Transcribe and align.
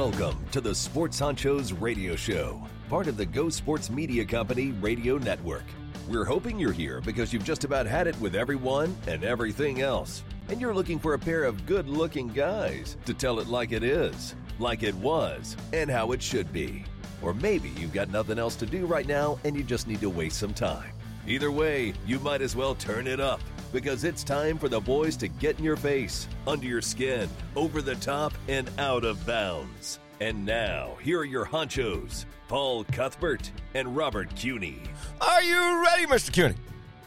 Welcome 0.00 0.46
to 0.52 0.62
the 0.62 0.74
Sports 0.74 1.20
Honchos 1.20 1.78
Radio 1.78 2.16
Show, 2.16 2.66
part 2.88 3.06
of 3.06 3.18
the 3.18 3.26
Go 3.26 3.50
Sports 3.50 3.90
Media 3.90 4.24
Company 4.24 4.70
radio 4.80 5.18
network. 5.18 5.64
We're 6.08 6.24
hoping 6.24 6.58
you're 6.58 6.72
here 6.72 7.02
because 7.02 7.34
you've 7.34 7.44
just 7.44 7.64
about 7.64 7.84
had 7.84 8.06
it 8.06 8.18
with 8.18 8.34
everyone 8.34 8.96
and 9.06 9.22
everything 9.22 9.82
else. 9.82 10.24
And 10.48 10.58
you're 10.58 10.72
looking 10.72 10.98
for 10.98 11.12
a 11.12 11.18
pair 11.18 11.44
of 11.44 11.66
good 11.66 11.86
looking 11.86 12.28
guys 12.28 12.96
to 13.04 13.12
tell 13.12 13.40
it 13.40 13.48
like 13.48 13.72
it 13.72 13.84
is, 13.84 14.34
like 14.58 14.82
it 14.82 14.94
was, 14.94 15.54
and 15.74 15.90
how 15.90 16.12
it 16.12 16.22
should 16.22 16.50
be. 16.50 16.82
Or 17.20 17.34
maybe 17.34 17.68
you've 17.68 17.92
got 17.92 18.08
nothing 18.08 18.38
else 18.38 18.56
to 18.56 18.66
do 18.66 18.86
right 18.86 19.06
now 19.06 19.38
and 19.44 19.54
you 19.54 19.62
just 19.62 19.86
need 19.86 20.00
to 20.00 20.08
waste 20.08 20.38
some 20.38 20.54
time. 20.54 20.92
Either 21.30 21.52
way, 21.52 21.94
you 22.08 22.18
might 22.18 22.42
as 22.42 22.56
well 22.56 22.74
turn 22.74 23.06
it 23.06 23.20
up 23.20 23.40
because 23.72 24.02
it's 24.02 24.24
time 24.24 24.58
for 24.58 24.68
the 24.68 24.80
boys 24.80 25.16
to 25.16 25.28
get 25.28 25.56
in 25.60 25.64
your 25.64 25.76
face, 25.76 26.26
under 26.44 26.66
your 26.66 26.82
skin, 26.82 27.28
over 27.54 27.80
the 27.80 27.94
top, 27.94 28.32
and 28.48 28.68
out 28.78 29.04
of 29.04 29.24
bounds. 29.24 30.00
And 30.20 30.44
now, 30.44 30.96
here 31.00 31.20
are 31.20 31.24
your 31.24 31.46
honchos, 31.46 32.24
Paul 32.48 32.82
Cuthbert 32.82 33.48
and 33.74 33.96
Robert 33.96 34.34
Cuny. 34.34 34.82
Are 35.20 35.40
you 35.40 35.84
ready, 35.84 36.04
Mr. 36.06 36.32
Cuny? 36.32 36.56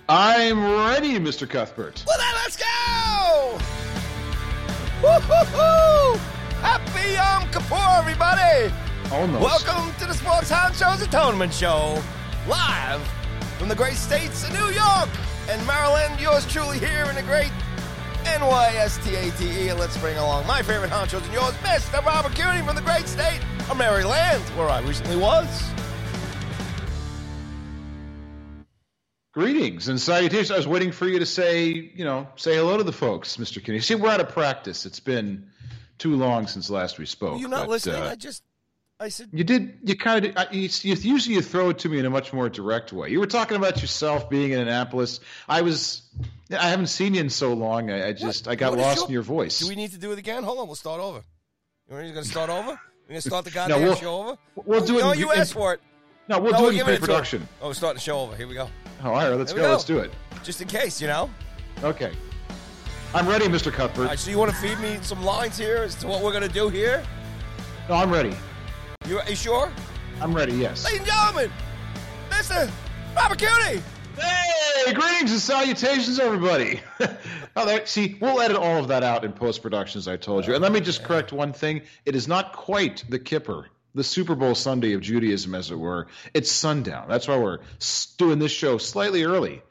I'm 0.08 0.64
ready, 0.64 1.20
Mr. 1.20 1.48
Cuthbert. 1.48 2.02
Well, 2.08 2.18
then 2.18 2.34
let's 2.36 2.56
go! 2.56 3.58
Woo-hoo-hoo! 5.04 6.18
Happy 6.62 7.12
Yom 7.12 7.52
Kippur, 7.52 8.00
everybody! 8.00 8.74
Almost. 9.12 9.44
Welcome 9.44 9.94
to 10.00 10.06
the 10.06 10.14
Sports 10.14 10.50
Honchos 10.50 11.06
Atonement 11.06 11.54
Show, 11.54 12.02
live 12.48 13.02
from 13.64 13.70
the 13.70 13.76
great 13.76 13.96
states 13.96 14.44
of 14.44 14.52
New 14.52 14.72
York 14.72 15.08
and 15.48 15.66
Maryland. 15.66 16.20
Yours 16.20 16.46
truly 16.48 16.78
here 16.80 17.06
in 17.06 17.16
the 17.16 17.22
great 17.22 17.50
NYSTATE. 18.26 19.70
And 19.70 19.80
let's 19.80 19.98
bring 20.00 20.18
along 20.18 20.46
my 20.46 20.62
favorite 20.62 20.92
honchos 20.92 21.24
and 21.24 21.32
yours, 21.32 21.54
Mr. 21.64 22.06
Robert 22.06 22.36
Cuny 22.36 22.62
from 22.62 22.76
the 22.76 22.82
great 22.82 23.08
state 23.08 23.40
of 23.70 23.78
Maryland, 23.78 24.44
where 24.58 24.68
I 24.68 24.82
recently 24.82 25.16
was. 25.16 25.48
Greetings 29.34 29.88
and 29.88 29.98
salutations. 29.98 30.52
I 30.52 30.58
was 30.58 30.68
waiting 30.68 30.92
for 30.92 31.08
you 31.08 31.20
to 31.20 31.26
say, 31.26 31.70
you 31.70 32.04
know, 32.04 32.28
say 32.36 32.58
hello 32.58 32.76
to 32.76 32.84
the 32.84 32.92
folks, 32.92 33.38
Mr. 33.38 33.64
Kinney. 33.64 33.80
See, 33.80 33.96
we're 33.96 34.10
out 34.10 34.20
of 34.20 34.28
practice. 34.28 34.86
It's 34.86 35.00
been 35.00 35.48
too 36.00 36.18
long 36.18 36.48
since 36.48 36.70
last 36.70 37.00
we 37.00 37.06
spoke. 37.06 37.40
You're 37.40 37.48
not 37.48 37.68
but, 37.68 37.70
listening. 37.70 38.02
uh, 38.02 38.10
I 38.10 38.16
just, 38.16 38.44
I 39.00 39.10
said, 39.10 39.30
you 39.34 39.44
did. 39.44 39.80
You 39.84 39.98
kind 39.98 40.26
of. 40.26 40.54
You, 40.54 40.70
you, 40.82 40.96
usually 40.96 41.36
you 41.36 41.42
throw 41.42 41.70
it 41.70 41.80
to 41.80 41.90
me 41.90 42.00
in 42.00 42.06
a 42.06 42.10
much 42.10 42.32
more 42.32 42.48
direct 42.48 42.94
way. 42.94 43.10
You 43.10 43.20
were 43.20 43.28
talking 43.28 43.58
about 43.58 43.82
yourself 43.82 44.30
being 44.30 44.52
in 44.52 44.60
Annapolis. 44.60 45.20
I 45.50 45.62
was. 45.62 46.04
I 46.52 46.70
haven't 46.70 46.88
seen 46.88 47.16
you 47.16 47.22
in 47.22 47.30
so 47.30 47.54
long. 47.54 47.90
I, 47.92 48.10
I 48.10 48.14
just. 48.14 48.48
I 48.48 48.56
got 48.56 48.72
What 48.72 48.80
lost 48.80 48.98
your- 49.00 49.08
in 49.08 49.14
your 49.14 49.22
voice. 49.24 49.60
do 49.60 49.68
we 49.68 49.76
need 49.76 49.92
to 49.92 49.98
do 49.98 50.12
it 50.12 50.20
again? 50.20 50.44
Hold 50.44 50.60
on, 50.60 50.68
we'll 50.68 50.76
start 50.76 51.02
over. 51.02 51.22
You 51.90 51.98
ready? 51.98 52.12
Going 52.12 52.24
to 52.24 52.30
start 52.30 52.50
over? 52.50 52.68
We're 52.70 53.10
going 53.10 53.22
to 53.22 53.28
start 53.28 53.44
the 53.46 53.52
goddamn 53.52 53.82
we'll- 53.82 53.96
show 53.96 54.16
over? 54.22 54.38
we'll 54.56 54.86
do 54.86 55.00
it 55.00 55.02
No, 55.02 55.12
in- 55.12 55.20
you 55.20 55.32
asked 55.34 55.54
for 55.54 55.74
it. 55.74 55.82
no, 56.30 56.40
we'll 56.40 56.54
no, 56.54 56.58
do 56.60 56.64
we're 56.66 56.70
it 56.70 56.72
in 56.74 56.78
giving 56.78 56.94
it 56.94 56.98
to 56.98 57.02
pre-production. 57.02 57.48
Oh, 57.62 57.68
we're 57.68 57.74
starting 57.74 57.96
the 57.96 58.02
show 58.02 58.20
over. 58.20 58.36
Here 58.38 58.48
we 58.48 58.54
go. 58.54 58.70
Oh, 59.04 59.08
all 59.08 59.12
right. 59.14 59.28
Let's 59.30 59.52
go. 59.52 59.62
go. 59.64 59.72
Let's 59.72 59.84
do 59.84 59.98
it. 60.00 60.12
Just 60.44 60.62
in 60.62 60.68
case, 60.70 61.02
you 61.02 61.08
know. 61.08 61.30
Okay. 61.84 62.14
I'm 63.14 63.28
ready, 63.28 63.46
Mr. 63.48 63.72
Cuthbert. 63.72 64.04
All 64.04 64.06
right, 64.06 64.18
so 64.20 64.32
you 64.32 64.38
want 64.38 64.52
to 64.52 64.58
feed 64.58 64.80
me 64.80 64.98
some 65.02 65.24
lines 65.24 65.58
here 65.58 65.78
as 65.78 65.96
to 65.96 66.08
what 66.08 66.24
we're 66.24 66.32
going 66.32 66.48
to 66.48 66.54
do 66.54 66.70
here? 66.70 67.04
No, 67.90 67.96
I'm 67.96 68.10
ready. 68.12 68.34
You, 69.08 69.20
you 69.28 69.36
sure? 69.36 69.72
I'm 70.22 70.34
ready. 70.34 70.54
Yes. 70.54 70.86
Ladies 70.86 71.00
and 71.00 71.08
gentlemen, 71.10 71.52
Mr. 72.30 72.72
Robert 73.14 73.38
Cuny. 73.38 73.82
Hey, 74.18 74.94
greetings 74.94 75.32
and 75.32 75.42
salutations, 75.42 76.20
everybody. 76.20 76.80
oh, 77.58 77.66
there, 77.66 77.86
see, 77.86 78.18
we'll 78.22 78.40
edit 78.40 78.56
all 78.56 78.78
of 78.78 78.88
that 78.88 79.04
out 79.04 79.26
in 79.26 79.34
post 79.34 79.62
production, 79.62 80.00
as 80.00 80.08
I 80.08 80.16
told 80.16 80.48
you. 80.48 80.54
And 80.54 80.62
let 80.62 80.72
me 80.72 80.80
just 80.80 81.04
correct 81.04 81.34
one 81.34 81.52
thing: 81.52 81.82
it 82.06 82.16
is 82.16 82.30
not 82.30 82.54
quite 82.54 83.04
the 83.10 83.20
Kippur, 83.20 83.68
the 83.94 84.06
Super 84.06 84.36
Bowl 84.36 84.56
Sunday 84.56 84.94
of 84.94 85.02
Judaism, 85.02 85.54
as 85.54 85.70
it 85.70 85.78
were. 85.78 86.08
It's 86.34 86.50
sundown. 86.50 87.10
That's 87.10 87.28
why 87.28 87.38
we're 87.38 87.60
doing 88.18 88.40
this 88.40 88.54
show 88.54 88.78
slightly 88.78 89.26
early, 89.26 89.64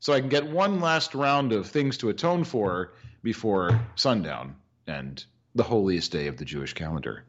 so 0.00 0.12
I 0.12 0.20
can 0.20 0.30
get 0.30 0.48
one 0.48 0.80
last 0.80 1.14
round 1.14 1.52
of 1.52 1.68
things 1.68 1.98
to 1.98 2.08
atone 2.08 2.42
for 2.42 2.94
before 3.22 3.80
sundown 3.94 4.56
and 4.88 5.24
the 5.54 5.62
holiest 5.62 6.10
day 6.10 6.26
of 6.26 6.38
the 6.38 6.44
Jewish 6.44 6.72
calendar. 6.72 7.24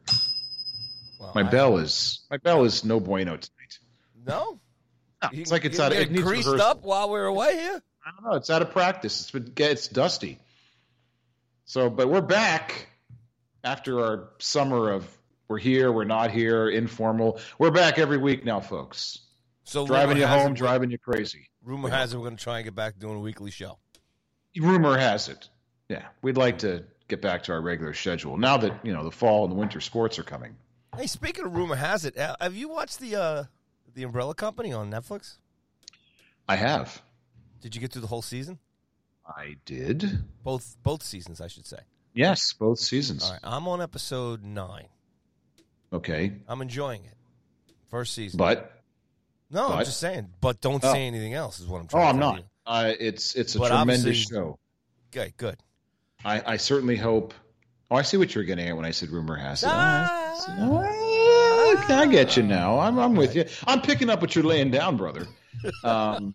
Well, 1.22 1.32
My 1.36 1.42
I- 1.42 1.50
bell 1.50 1.78
is 1.78 2.20
my 2.30 2.36
bell 2.38 2.64
is 2.64 2.84
no 2.84 2.98
bueno 3.00 3.36
tonight. 3.36 3.78
No? 4.26 4.60
No, 5.22 5.28
You- 5.32 5.40
it's 5.42 5.52
like 5.52 5.64
it's 5.64 5.78
you 5.78 5.84
out 5.84 5.92
of 5.92 5.98
get 5.98 6.08
it 6.08 6.10
needs 6.12 6.24
greased 6.24 6.46
rehearsal. 6.48 6.66
up 6.68 6.82
while 6.82 7.08
we're 7.10 7.26
away 7.26 7.54
here? 7.54 7.80
I 8.04 8.10
don't 8.10 8.28
know. 8.30 8.36
It's 8.36 8.50
out 8.50 8.60
of 8.62 8.70
practice. 8.72 9.20
It's 9.20 9.30
been 9.30 9.52
it's 9.56 9.86
dusty. 9.88 10.38
So, 11.64 11.88
but 11.88 12.08
we're 12.08 12.20
back 12.20 12.88
after 13.62 14.00
our 14.00 14.30
summer 14.38 14.90
of 14.90 15.06
we're 15.48 15.58
here, 15.58 15.92
we're 15.92 16.04
not 16.04 16.30
here, 16.32 16.68
informal. 16.68 17.38
We're 17.58 17.70
back 17.70 17.98
every 17.98 18.16
week 18.18 18.44
now, 18.44 18.60
folks. 18.60 19.18
So 19.64 19.86
Driving 19.86 20.16
you 20.16 20.26
home, 20.26 20.52
it- 20.52 20.58
driving 20.58 20.90
you 20.90 20.98
crazy. 20.98 21.48
Rumor 21.62 21.88
has 21.90 22.12
it 22.12 22.16
we're 22.16 22.24
going 22.24 22.36
to 22.36 22.42
try 22.42 22.58
and 22.58 22.64
get 22.64 22.74
back 22.74 22.98
doing 22.98 23.14
a 23.16 23.20
weekly 23.20 23.52
show. 23.52 23.78
Rumor 24.58 24.98
has 24.98 25.28
it, 25.28 25.48
yeah, 25.88 26.06
we'd 26.20 26.36
like 26.36 26.58
to 26.58 26.84
get 27.06 27.22
back 27.22 27.44
to 27.44 27.52
our 27.52 27.60
regular 27.60 27.94
schedule 27.94 28.36
now 28.36 28.56
that 28.56 28.84
you 28.84 28.92
know 28.92 29.04
the 29.04 29.10
fall 29.12 29.44
and 29.44 29.52
the 29.52 29.56
winter 29.56 29.80
sports 29.80 30.18
are 30.18 30.24
coming. 30.24 30.56
Hey, 30.96 31.06
speaking 31.06 31.44
of 31.44 31.54
rumor 31.56 31.76
has 31.76 32.04
it, 32.04 32.18
uh, 32.18 32.36
have 32.40 32.54
you 32.54 32.68
watched 32.68 33.00
the 33.00 33.16
uh, 33.16 33.44
the 33.94 34.02
Umbrella 34.02 34.34
Company 34.34 34.72
on 34.72 34.90
Netflix? 34.90 35.38
I 36.48 36.56
have, 36.56 37.00
Did 37.60 37.74
you 37.74 37.80
get 37.80 37.92
through 37.92 38.02
the 38.02 38.08
whole 38.08 38.20
season? 38.22 38.58
I 39.26 39.56
did, 39.64 40.24
Both 40.42 40.76
both 40.82 41.02
seasons, 41.02 41.40
I 41.40 41.46
should 41.46 41.66
say. 41.66 41.78
yes, 42.12 42.52
both 42.52 42.78
seasons. 42.78 43.24
All 43.24 43.30
right, 43.30 43.40
I'm 43.42 43.68
on 43.68 43.80
episode 43.80 44.42
nine. 44.44 44.88
Okay, 45.92 46.32
I'm 46.48 46.60
enjoying 46.60 47.04
it. 47.04 47.14
First 47.88 48.14
season. 48.14 48.38
but 48.38 48.82
no, 49.50 49.68
I'm 49.68 49.84
just 49.84 50.00
saying. 50.00 50.28
But 50.40 50.60
don't 50.60 50.84
Oh. 50.84 50.92
say 50.92 51.06
anything 51.06 51.34
else. 51.34 51.60
Is 51.60 51.66
what 51.66 51.80
I'm 51.80 51.86
trying. 51.88 52.02
oh, 52.02 52.18
trying. 52.18 52.22
I'm 52.32 52.36
not. 52.36 52.44
Uh, 52.66 52.92
it's 52.98 53.34
it's 53.34 53.54
a 53.54 53.58
But 53.58 53.68
tremendous 53.68 54.16
show. 54.16 54.58
Okay, 55.14 55.32
good. 55.36 55.56
I, 56.24 56.52
I 56.52 56.56
certainly 56.58 56.96
hope. 56.96 57.34
Oh, 57.92 57.96
I 57.96 58.00
see 58.00 58.16
what 58.16 58.34
you're 58.34 58.44
getting 58.44 58.66
at 58.66 58.74
when 58.74 58.86
I 58.86 58.90
said 58.90 59.10
rumor 59.10 59.36
has 59.36 59.62
it. 59.62 59.68
Ah. 59.70 60.34
Oh, 60.48 61.76
okay, 61.76 61.92
I 61.92 62.06
get 62.06 62.38
you 62.38 62.42
now. 62.42 62.78
I'm, 62.78 62.98
I'm 62.98 63.14
with 63.14 63.36
you. 63.36 63.44
I'm 63.66 63.82
picking 63.82 64.08
up 64.08 64.22
what 64.22 64.34
you're 64.34 64.46
laying 64.46 64.70
down, 64.70 64.96
brother. 64.96 65.26
Um, 65.84 66.34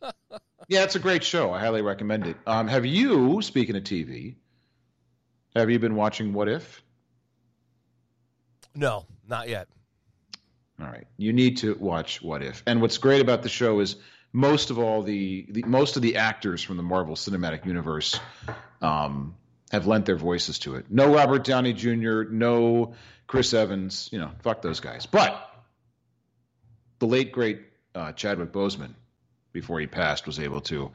yeah, 0.68 0.84
it's 0.84 0.95
a 0.95 1.00
great 1.00 1.23
show. 1.23 1.51
I 1.51 1.59
highly 1.59 1.81
recommend 1.81 2.28
it. 2.28 2.38
Um, 2.45 2.68
have 2.68 2.85
you, 2.85 3.41
speaking 3.41 3.75
of 3.75 3.84
TV, 3.84 4.35
have 5.56 5.72
you 5.72 5.79
been 5.79 5.95
watching 5.95 6.31
What 6.31 6.47
If? 6.47 6.84
No, 8.75 9.07
not 9.28 9.50
yet. 9.50 9.68
All 10.79 10.85
right, 10.85 11.07
you 11.18 11.34
need 11.34 11.57
to 11.57 11.75
watch 11.79 12.22
What 12.22 12.44
If. 12.44 12.62
And 12.68 12.81
what's 12.81 13.00
great 13.00 13.19
about 13.19 13.41
the 13.41 13.50
show 13.50 13.79
is 13.79 13.95
most 14.31 14.69
of 14.69 14.78
all 14.78 15.01
the, 15.01 15.47
the 15.50 15.63
most 15.63 15.95
of 15.95 16.03
the 16.03 16.18
actors 16.18 16.62
from 16.62 16.78
the 16.78 16.84
Marvel 16.84 17.16
Cinematic 17.16 17.66
Universe 17.66 18.19
um, 18.84 19.35
have 19.72 19.88
lent 19.88 20.05
their 20.05 20.16
voices 20.16 20.59
to 20.59 20.75
it. 20.75 20.85
No 20.89 21.13
Robert 21.13 21.44
Downey 21.44 21.73
Jr., 21.73 22.23
no 22.29 22.94
Chris 23.28 23.53
Evans. 23.53 24.09
You 24.11 24.19
know, 24.19 24.31
fuck 24.41 24.61
those 24.61 24.79
guys. 24.79 25.05
But 25.05 25.50
the 27.00 27.07
late 27.07 27.31
great 27.31 27.61
uh, 27.94 28.12
Chadwick 28.13 28.51
Boseman, 28.51 28.94
before 29.51 29.80
he 29.80 29.88
passed, 29.88 30.25
was 30.25 30.39
able 30.39 30.62
to 30.62 30.92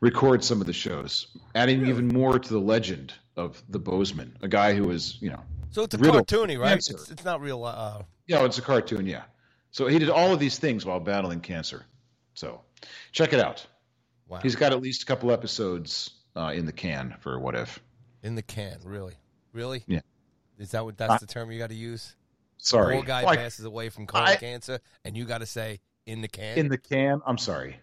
record 0.00 0.44
some 0.44 0.60
of 0.60 0.66
the 0.66 0.72
shows, 0.72 1.28
adding 1.54 1.86
even 1.86 2.08
more 2.08 2.38
to 2.38 2.48
the 2.48 2.60
legend 2.60 3.12
of 3.36 3.62
the 3.68 3.80
Boseman, 3.80 4.30
a 4.42 4.48
guy 4.48 4.74
who 4.74 4.84
was, 4.84 5.18
you 5.20 5.30
know, 5.30 5.42
So 5.70 5.82
it's 5.82 5.94
a 5.94 5.98
cartoony, 5.98 6.58
right? 6.58 6.76
It's, 6.76 7.10
it's 7.10 7.24
not 7.24 7.40
real. 7.40 7.64
Uh, 7.64 8.02
yeah, 8.26 8.44
it's 8.44 8.58
a 8.58 8.62
cartoon, 8.62 9.06
yeah. 9.06 9.22
So 9.70 9.86
he 9.86 9.98
did 9.98 10.08
all 10.08 10.32
of 10.32 10.40
these 10.40 10.58
things 10.58 10.86
while 10.86 11.00
battling 11.00 11.40
cancer. 11.40 11.84
So 12.34 12.62
check 13.12 13.32
it 13.32 13.40
out. 13.40 13.66
wow. 14.26 14.38
He's 14.42 14.56
got 14.56 14.72
at 14.72 14.80
least 14.80 15.02
a 15.02 15.06
couple 15.06 15.30
episodes 15.32 16.10
uh, 16.34 16.52
in 16.54 16.66
the 16.66 16.72
can 16.72 17.14
for 17.20 17.38
What 17.38 17.54
If. 17.54 17.80
In 18.26 18.34
the 18.34 18.42
can. 18.42 18.78
Really, 18.84 19.14
really. 19.52 19.84
Yeah. 19.86 20.00
Is 20.58 20.72
that 20.72 20.84
what? 20.84 20.96
That's 20.98 21.20
the 21.20 21.26
term 21.26 21.50
you 21.50 21.58
got 21.58 21.70
to 21.70 21.74
use. 21.76 22.14
Sorry. 22.58 22.96
old 22.96 23.06
guy 23.06 23.22
Like, 23.22 23.38
passes 23.38 23.64
away 23.64 23.88
from 23.90 24.06
colon 24.06 24.28
I- 24.28 24.36
cancer, 24.36 24.80
and 25.04 25.16
you 25.16 25.24
got 25.24 25.38
to 25.38 25.46
say 25.46 25.80
in 26.06 26.20
the 26.22 26.28
can. 26.28 26.58
in 26.58 26.68
the 26.68 26.78
can. 26.78 27.20
I'm 27.26 27.38
sorry. 27.38 27.76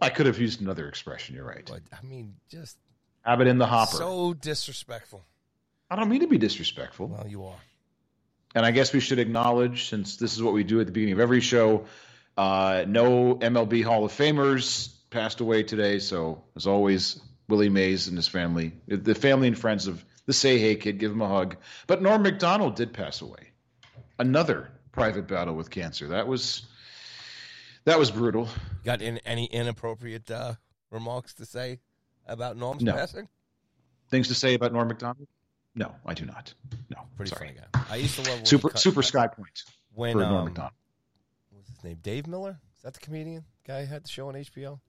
I 0.00 0.10
could 0.10 0.26
have 0.26 0.38
used 0.38 0.60
another 0.60 0.88
expression. 0.88 1.34
You're 1.36 1.46
right. 1.46 1.64
but 1.66 1.80
I 1.92 2.04
mean, 2.04 2.34
just 2.50 2.76
Have 3.24 3.40
it 3.40 3.46
in 3.46 3.56
the 3.58 3.66
hopper. 3.66 3.96
so 3.96 4.34
disrespectful. 4.34 5.24
I 5.90 5.96
don't 5.96 6.08
mean 6.10 6.20
to 6.20 6.26
be 6.26 6.36
disrespectful. 6.38 7.06
Well, 7.06 7.26
you 7.26 7.44
are. 7.46 7.56
And 8.54 8.66
I 8.66 8.72
guess 8.72 8.92
we 8.92 9.00
should 9.00 9.18
acknowledge, 9.20 9.88
since 9.88 10.16
this 10.16 10.34
is 10.34 10.42
what 10.42 10.52
we 10.52 10.64
do 10.64 10.80
at 10.80 10.86
the 10.86 10.92
beginning 10.92 11.14
of 11.14 11.20
every 11.20 11.40
show, 11.40 11.86
uh, 12.36 12.84
no 12.86 13.36
MLB 13.36 13.84
Hall 13.84 14.04
of 14.04 14.12
Famers 14.12 14.92
passed 15.10 15.40
away 15.40 15.62
today. 15.62 15.98
So, 15.98 16.42
as 16.56 16.66
always, 16.66 17.20
Willie 17.48 17.68
Mays 17.68 18.08
and 18.08 18.16
his 18.16 18.28
family, 18.28 18.72
the 18.88 19.14
family 19.14 19.48
and 19.48 19.58
friends 19.58 19.86
of 19.86 20.04
the 20.26 20.32
Say 20.32 20.58
Hey 20.58 20.74
Kid, 20.76 20.98
give 20.98 21.12
him 21.12 21.22
a 21.22 21.28
hug. 21.28 21.56
But 21.86 22.02
Norm 22.02 22.22
Macdonald 22.22 22.74
did 22.76 22.92
pass 22.92 23.20
away. 23.22 23.50
Another 24.18 24.70
private 24.92 25.28
battle 25.28 25.54
with 25.54 25.70
cancer. 25.70 26.08
That 26.08 26.26
was 26.26 26.66
that 27.84 27.98
was 27.98 28.10
brutal. 28.10 28.48
Got 28.84 29.00
in, 29.02 29.18
any 29.18 29.44
inappropriate 29.46 30.30
uh, 30.30 30.54
remarks 30.90 31.34
to 31.34 31.44
say 31.46 31.78
about 32.26 32.56
Norm's 32.56 32.82
No. 32.82 32.94
passing? 32.94 33.28
Things 34.10 34.28
to 34.28 34.34
say 34.34 34.54
about 34.54 34.72
Norm 34.72 34.88
Macdonald? 34.88 35.28
No, 35.74 35.94
I 36.04 36.14
do 36.14 36.24
not. 36.24 36.52
No, 36.88 37.02
Pretty 37.16 37.30
sorry. 37.30 37.48
funny 37.48 37.58
guy. 37.72 37.80
I 37.90 37.96
used 37.96 38.16
to 38.22 38.28
love 38.30 38.46
Super 38.48 38.70
Super 38.76 39.02
Sky 39.02 39.28
Point 39.28 39.62
when 39.94 40.14
for 40.14 40.20
Norm 40.20 40.34
um, 40.34 40.44
Macdonald. 40.46 40.72
what's 41.50 41.68
his 41.68 41.84
name? 41.84 41.98
Dave 42.02 42.26
Miller. 42.26 42.58
Is 42.76 42.82
that 42.82 42.94
the 42.94 43.00
comedian 43.00 43.44
guy 43.66 43.82
who 43.84 43.86
had 43.92 44.04
the 44.04 44.08
show 44.08 44.28
on 44.28 44.34
HBO? 44.34 44.80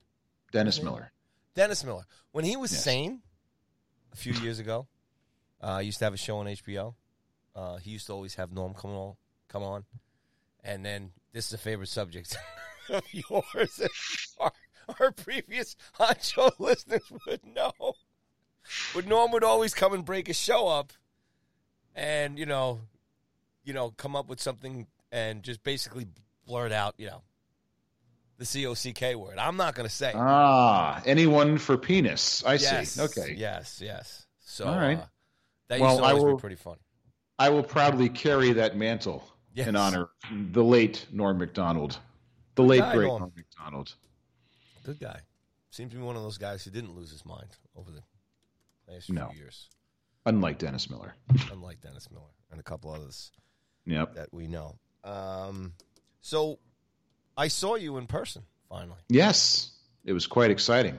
Dennis. 0.51 0.81
Miller. 0.81 1.11
Dennis 1.57 1.83
Miller. 1.83 2.03
When 2.33 2.45
he 2.45 2.55
was 2.55 2.69
sane 2.69 3.23
a 4.13 4.15
few 4.15 4.31
years 4.33 4.59
ago, 4.59 4.87
uh, 5.59 5.79
he 5.79 5.87
used 5.87 5.97
to 5.97 6.05
have 6.05 6.13
a 6.13 6.17
show 6.17 6.37
on 6.37 6.45
HBO. 6.45 6.93
Uh, 7.55 7.77
he 7.77 7.89
used 7.89 8.05
to 8.05 8.13
always 8.13 8.35
have 8.35 8.51
Norm 8.51 8.75
come 8.75 8.91
on, 8.91 9.15
come 9.49 9.63
on, 9.63 9.83
and 10.63 10.85
then 10.85 11.13
this 11.33 11.47
is 11.47 11.53
a 11.53 11.57
favorite 11.57 11.89
subject 11.89 12.37
of 12.89 13.03
yours. 13.11 13.81
Our, 14.39 14.51
our 14.99 15.11
previous 15.11 15.75
hot 15.93 16.23
show 16.23 16.51
listeners 16.59 17.11
would 17.25 17.43
know. 17.43 17.73
But 18.93 19.07
Norm 19.07 19.31
would 19.31 19.43
always 19.43 19.73
come 19.73 19.93
and 19.93 20.05
break 20.05 20.29
a 20.29 20.35
show 20.35 20.67
up, 20.67 20.93
and 21.95 22.37
you 22.37 22.45
know, 22.45 22.81
you 23.63 23.73
know, 23.73 23.89
come 23.97 24.15
up 24.15 24.29
with 24.29 24.39
something 24.39 24.85
and 25.11 25.41
just 25.41 25.63
basically 25.63 26.05
blurt 26.45 26.71
out, 26.71 26.93
you 26.99 27.07
know, 27.07 27.23
the 28.37 28.45
C 28.45 28.65
O 28.67 28.73
C 28.73 28.93
K 28.93 29.15
word. 29.15 29.37
I'm 29.37 29.57
not 29.57 29.75
going 29.75 29.87
to 29.87 29.93
say. 29.93 30.09
it. 30.09 30.15
Ah, 30.15 31.01
anyone 31.05 31.57
for 31.57 31.77
penis. 31.77 32.43
I 32.45 32.53
yes. 32.53 32.91
see. 32.91 33.01
Okay. 33.01 33.33
Yes, 33.37 33.81
yes. 33.83 34.25
So 34.39 34.65
All 34.65 34.77
right. 34.77 34.99
uh, 34.99 35.05
that 35.69 35.79
Well, 35.79 35.91
used 35.91 36.01
to 36.03 36.07
always 36.09 36.23
will- 36.23 36.35
be 36.37 36.41
pretty 36.41 36.55
funny. 36.55 36.79
I 37.39 37.49
will 37.49 37.63
proudly 37.63 38.09
carry 38.09 38.53
that 38.53 38.75
mantle 38.75 39.23
Yes. 39.53 39.67
in 39.67 39.75
honor 39.75 40.09
of 40.31 40.53
the 40.53 40.63
late 40.63 41.05
Norm 41.11 41.37
Macdonald. 41.37 41.99
The 42.55 42.63
late 42.63 42.79
guy, 42.79 42.93
great 42.95 43.07
Norm. 43.07 43.19
Norm 43.21 43.33
Macdonald. 43.35 43.93
Good 44.83 44.99
guy. 44.99 45.19
Seems 45.69 45.91
to 45.91 45.97
be 45.97 46.01
one 46.03 46.15
of 46.15 46.23
those 46.23 46.37
guys 46.39 46.63
who 46.63 46.71
didn't 46.71 46.95
lose 46.95 47.11
his 47.11 47.23
mind 47.25 47.49
over 47.75 47.91
the 47.91 48.01
last 48.91 49.05
few 49.05 49.15
No. 49.15 49.29
years, 49.35 49.69
Unlike 50.25 50.57
Dennis 50.59 50.89
Miller. 50.89 51.13
unlike 51.51 51.79
Dennis 51.81 52.09
Miller 52.09 52.31
and 52.51 52.59
a 52.59 52.63
couple 52.63 52.91
others 52.91 53.31
Yep. 53.85 54.15
that 54.15 54.33
we 54.33 54.47
know. 54.47 54.79
Um, 55.03 55.73
so 56.21 56.57
I 57.37 57.47
saw 57.49 57.75
you 57.75 57.97
in 57.97 58.07
person 58.07 58.43
finally. 58.69 58.97
Yes. 59.09 59.71
It 60.03 60.13
was 60.13 60.25
quite 60.27 60.51
exciting. 60.51 60.97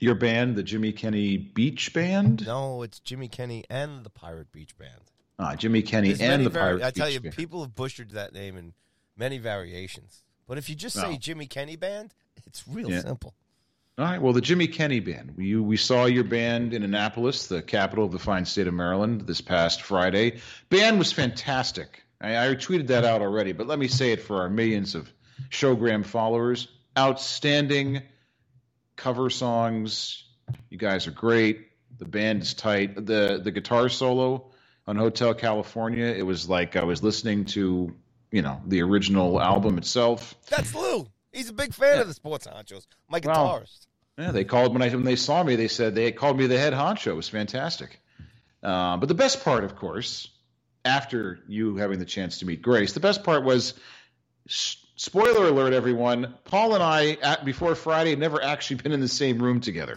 Your 0.00 0.14
band, 0.14 0.56
the 0.56 0.62
Jimmy 0.62 0.92
Kenny 0.92 1.36
Beach 1.36 1.92
Band? 1.92 2.46
No, 2.46 2.82
it's 2.82 2.98
Jimmy 3.00 3.28
Kenny 3.28 3.64
and 3.70 4.04
the 4.04 4.10
Pirate 4.10 4.50
Beach 4.52 4.76
Band. 4.76 5.00
Ah, 5.38 5.54
Jimmy 5.54 5.82
Kenny 5.82 6.08
There's 6.08 6.20
and 6.20 6.44
the 6.46 6.50
vari- 6.50 6.78
Pirate 6.80 6.82
I 6.86 6.90
tell 6.90 7.06
Beach 7.06 7.14
you, 7.14 7.20
Band. 7.20 7.36
people 7.36 7.60
have 7.62 7.74
butchered 7.74 8.10
that 8.10 8.32
name 8.32 8.56
in 8.56 8.74
many 9.16 9.38
variations. 9.38 10.22
But 10.46 10.58
if 10.58 10.68
you 10.68 10.74
just 10.74 10.96
say 10.96 11.12
No. 11.12 11.16
Jimmy 11.16 11.46
Kenny 11.46 11.76
Band, 11.76 12.14
it's 12.46 12.66
real 12.68 12.90
Yeah. 12.90 13.00
simple. 13.00 13.34
All 13.98 14.04
right. 14.04 14.20
Well, 14.20 14.32
the 14.32 14.40
Jimmy 14.40 14.66
Kenny 14.66 15.00
Band. 15.00 15.34
We 15.36 15.54
we 15.56 15.76
saw 15.76 16.06
your 16.06 16.24
band 16.24 16.74
in 16.74 16.82
Annapolis, 16.82 17.46
the 17.46 17.62
capital 17.62 18.04
of 18.04 18.12
the 18.12 18.18
fine 18.18 18.44
state 18.44 18.66
of 18.66 18.74
Maryland, 18.74 19.22
this 19.22 19.40
past 19.40 19.82
Friday. 19.82 20.40
Band 20.70 20.98
was 20.98 21.12
fantastic. 21.12 22.02
I, 22.20 22.48
I 22.50 22.54
tweeted 22.54 22.86
that 22.88 23.04
out 23.04 23.20
already, 23.20 23.52
but 23.52 23.66
let 23.66 23.78
me 23.78 23.88
say 23.88 24.12
it 24.12 24.22
for 24.22 24.40
our 24.40 24.48
millions 24.48 24.94
of 24.94 25.12
Showgram 25.50 26.04
followers. 26.04 26.68
Outstanding 26.98 28.02
cover 28.96 29.30
songs. 29.30 30.24
You 30.70 30.78
guys 30.78 31.06
are 31.06 31.10
great. 31.12 31.68
The 31.98 32.04
band 32.04 32.42
is 32.42 32.54
tight. 32.54 32.94
The 33.06 33.40
the 33.42 33.50
guitar 33.50 33.88
solo 33.88 34.50
on 34.86 34.96
Hotel 34.96 35.34
California. 35.34 36.06
It 36.06 36.22
was 36.26 36.48
like 36.48 36.76
I 36.76 36.84
was 36.84 37.02
listening 37.02 37.44
to 37.46 37.94
you 38.30 38.42
know 38.42 38.60
the 38.66 38.82
original 38.82 39.40
album 39.40 39.78
itself. 39.78 40.34
That's 40.48 40.74
Lou. 40.74 41.06
He's 41.32 41.48
a 41.48 41.52
big 41.52 41.72
fan 41.72 41.98
of 42.00 42.08
the 42.08 42.14
sports 42.14 42.46
honchos. 42.46 42.86
My 43.08 43.20
Well, 43.24 43.60
guitarist. 43.60 43.86
Yeah, 44.18 44.32
they 44.32 44.44
called 44.44 44.74
when 44.74 44.82
I 44.82 44.88
when 44.90 45.04
they 45.04 45.16
saw 45.16 45.42
me. 45.42 45.56
They 45.56 45.68
said 45.68 45.94
they 45.94 46.12
called 46.12 46.36
me 46.38 46.46
the 46.46 46.58
head 46.58 46.72
honcho. 46.74 47.08
It 47.08 47.14
was 47.16 47.28
fantastic. 47.28 48.00
Uh, 48.62 48.96
but 48.98 49.06
the 49.08 49.14
best 49.14 49.42
part, 49.44 49.64
of 49.64 49.74
course, 49.76 50.28
after 50.84 51.40
you 51.48 51.76
having 51.76 51.98
the 51.98 52.04
chance 52.04 52.38
to 52.40 52.46
meet 52.46 52.60
Grace, 52.62 52.92
the 52.92 53.00
best 53.00 53.24
part 53.24 53.44
was. 53.44 53.74
s- 54.48 54.76
Spoiler 55.02 55.48
alert, 55.48 55.72
everyone! 55.72 56.32
Paul 56.44 56.74
and 56.74 56.82
I, 56.82 57.18
at, 57.20 57.44
before 57.44 57.74
Friday, 57.74 58.10
had 58.10 58.20
never 58.20 58.40
actually 58.40 58.76
been 58.76 58.92
in 58.92 59.00
the 59.00 59.08
same 59.08 59.42
room 59.42 59.60
together. 59.60 59.96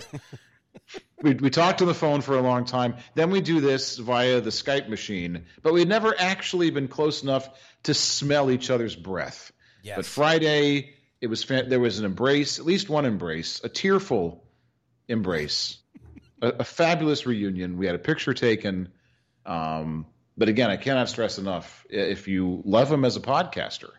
we 1.22 1.36
we 1.36 1.52
talked 1.52 1.84
on 1.84 1.88
the 1.88 1.94
phone 1.94 2.22
for 2.22 2.36
a 2.36 2.42
long 2.42 2.66
time. 2.66 2.96
Then 3.13 3.30
we 3.30 3.40
do 3.40 3.62
this 3.62 4.00
via 4.00 4.42
the 4.42 4.50
Skype 4.50 4.90
machine, 4.90 5.46
but 5.62 5.74
we'd 5.74 5.88
never 5.88 6.16
actually 6.18 6.72
been 6.72 6.88
close 6.88 7.22
enough 7.22 7.48
to 7.84 7.94
smell 7.94 8.50
each 8.50 8.72
other's 8.72 8.96
breath. 8.96 9.52
Yes. 9.84 9.96
But 9.96 10.07
Friday, 10.07 10.96
it 11.22 11.28
was 11.28 11.46
there 11.46 11.80
was 11.80 12.00
an 12.00 12.06
embrace, 12.06 12.57
at 12.57 12.66
least 12.66 12.90
one 12.90 13.06
embrace, 13.06 13.62
a 13.63 13.69
tearful 13.69 14.44
embrace, 15.07 15.78
a, 16.42 16.48
a 16.48 16.63
fabulous 16.63 17.28
reunion. 17.28 17.78
We 17.78 17.86
had 17.86 17.94
a 17.94 18.00
picture 18.00 18.34
taken. 18.34 18.90
Um, 19.46 20.07
but 20.36 20.50
again, 20.50 20.72
I 20.72 20.78
cannot 20.78 21.10
stress 21.10 21.38
enough: 21.38 21.86
if 21.92 22.28
you 22.28 22.63
love 22.66 22.92
him 22.92 23.06
as 23.06 23.18
a 23.18 23.22
podcaster, 23.22 23.92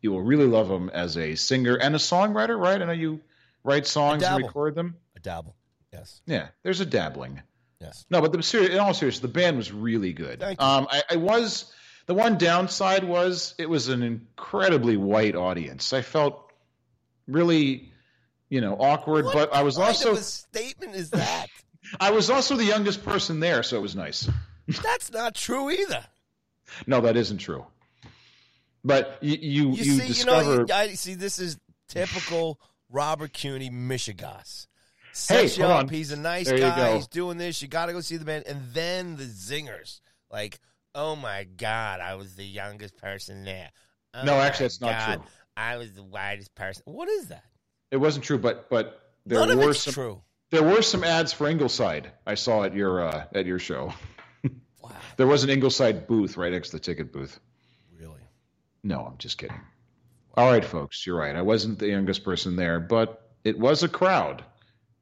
you 0.00 0.12
will 0.12 0.22
really 0.22 0.46
love 0.46 0.70
him 0.70 0.88
as 0.90 1.16
a 1.16 1.34
singer 1.34 1.76
and 1.76 1.94
a 1.94 1.98
songwriter. 1.98 2.58
Right? 2.58 2.80
I 2.80 2.84
know 2.84 2.92
you 2.92 3.20
write 3.64 3.86
songs 3.86 4.22
and 4.22 4.44
record 4.44 4.74
them. 4.74 4.96
A 5.16 5.20
dabble. 5.20 5.54
Yes. 5.92 6.20
Yeah, 6.26 6.48
there's 6.62 6.80
a 6.80 6.86
dabbling. 6.86 7.42
Yes. 7.80 8.04
No, 8.10 8.20
but 8.20 8.32
the 8.32 8.42
serious, 8.42 8.70
in 8.70 8.78
all 8.78 8.92
seriousness, 8.92 9.20
the 9.20 9.28
band 9.28 9.56
was 9.56 9.72
really 9.72 10.12
good. 10.12 10.42
Um, 10.42 10.88
I, 10.90 11.02
I 11.10 11.16
was 11.16 11.72
the 12.06 12.14
one 12.14 12.38
downside 12.38 13.04
was 13.04 13.54
it 13.58 13.68
was 13.68 13.88
an 13.88 14.02
incredibly 14.02 14.96
white 14.96 15.36
audience. 15.36 15.92
I 15.92 16.02
felt 16.02 16.52
really, 17.26 17.92
you 18.48 18.60
know, 18.60 18.74
awkward. 18.74 19.26
What 19.26 19.34
but 19.34 19.54
I 19.54 19.62
was 19.62 19.78
also 19.78 20.12
of 20.12 20.18
a 20.18 20.22
statement 20.22 20.96
is 20.96 21.10
that? 21.10 21.46
I 22.00 22.10
was 22.10 22.30
also 22.30 22.56
the 22.56 22.64
youngest 22.64 23.04
person 23.04 23.40
there, 23.40 23.62
so 23.62 23.76
it 23.76 23.80
was 23.80 23.94
nice. 23.94 24.28
That's 24.82 25.12
not 25.12 25.34
true 25.34 25.70
either. 25.70 26.04
No, 26.86 27.00
that 27.00 27.16
isn't 27.16 27.38
true. 27.38 27.64
But 28.84 29.18
you 29.20 29.36
you, 29.40 29.62
You, 29.70 29.84
you 29.84 29.84
see, 30.00 30.06
discover 30.08 30.52
you 30.60 30.66
know, 30.66 30.74
I 30.74 30.88
see. 30.94 31.14
This 31.14 31.38
is 31.38 31.58
typical 31.88 32.60
Robert 32.90 33.32
Cuny, 33.32 33.70
mishegas. 33.70 34.66
Hey, 35.28 35.46
you 35.48 35.64
up. 35.64 35.84
on. 35.84 35.88
He's 35.88 36.12
a 36.12 36.16
nice 36.16 36.46
There 36.48 36.58
guy. 36.58 36.94
He's 36.94 37.08
doing 37.08 37.38
this. 37.38 37.60
You 37.60 37.68
got 37.68 37.86
to 37.86 37.92
go 37.92 38.00
see 38.00 38.16
the 38.16 38.24
band, 38.24 38.44
and 38.46 38.62
then 38.72 39.16
the 39.16 39.24
zingers. 39.24 40.00
Like, 40.30 40.60
oh 40.94 41.16
my 41.16 41.44
god, 41.44 42.00
I 42.00 42.14
was 42.14 42.36
the 42.36 42.44
youngest 42.44 42.96
person 42.98 43.44
there. 43.44 43.70
Oh 44.14 44.24
No, 44.24 44.34
actually, 44.34 44.64
that's 44.64 44.80
not 44.80 44.98
God, 44.98 45.14
true. 45.16 45.24
I 45.56 45.76
was 45.76 45.92
the 45.92 46.02
whitest 46.04 46.54
person. 46.54 46.82
What 46.86 47.08
is 47.08 47.28
that? 47.28 47.44
it 47.90 47.96
wasn't 47.96 48.24
true. 48.24 48.38
But 48.38 48.68
but 48.70 49.00
there 49.26 49.44
None 49.44 49.58
were 49.58 49.74
some 49.74 49.92
true. 49.92 50.22
there 50.50 50.62
were 50.62 50.82
some 50.82 51.02
ads 51.02 51.32
for 51.32 51.48
Ingleside. 51.48 52.12
I 52.26 52.34
saw 52.34 52.62
at 52.64 52.74
your 52.74 53.02
uh, 53.02 53.24
at 53.34 53.46
your 53.46 53.58
show. 53.58 53.92
Wow, 54.80 54.92
There 55.16 55.26
was 55.26 55.42
an 55.42 55.50
Ingleside 55.50 56.06
booth 56.06 56.36
right 56.36 56.52
next 56.52 56.70
to 56.70 56.76
the 56.76 56.80
ticket 56.80 57.12
booth. 57.12 57.40
No, 58.88 59.04
I'm 59.04 59.18
just 59.18 59.36
kidding. 59.36 59.60
All 60.34 60.50
right, 60.50 60.64
folks, 60.64 61.06
you're 61.06 61.18
right. 61.18 61.36
I 61.36 61.42
wasn't 61.42 61.78
the 61.78 61.88
youngest 61.88 62.24
person 62.24 62.56
there, 62.56 62.80
but 62.80 63.30
it 63.44 63.58
was 63.58 63.82
a 63.82 63.88
crowd. 63.88 64.42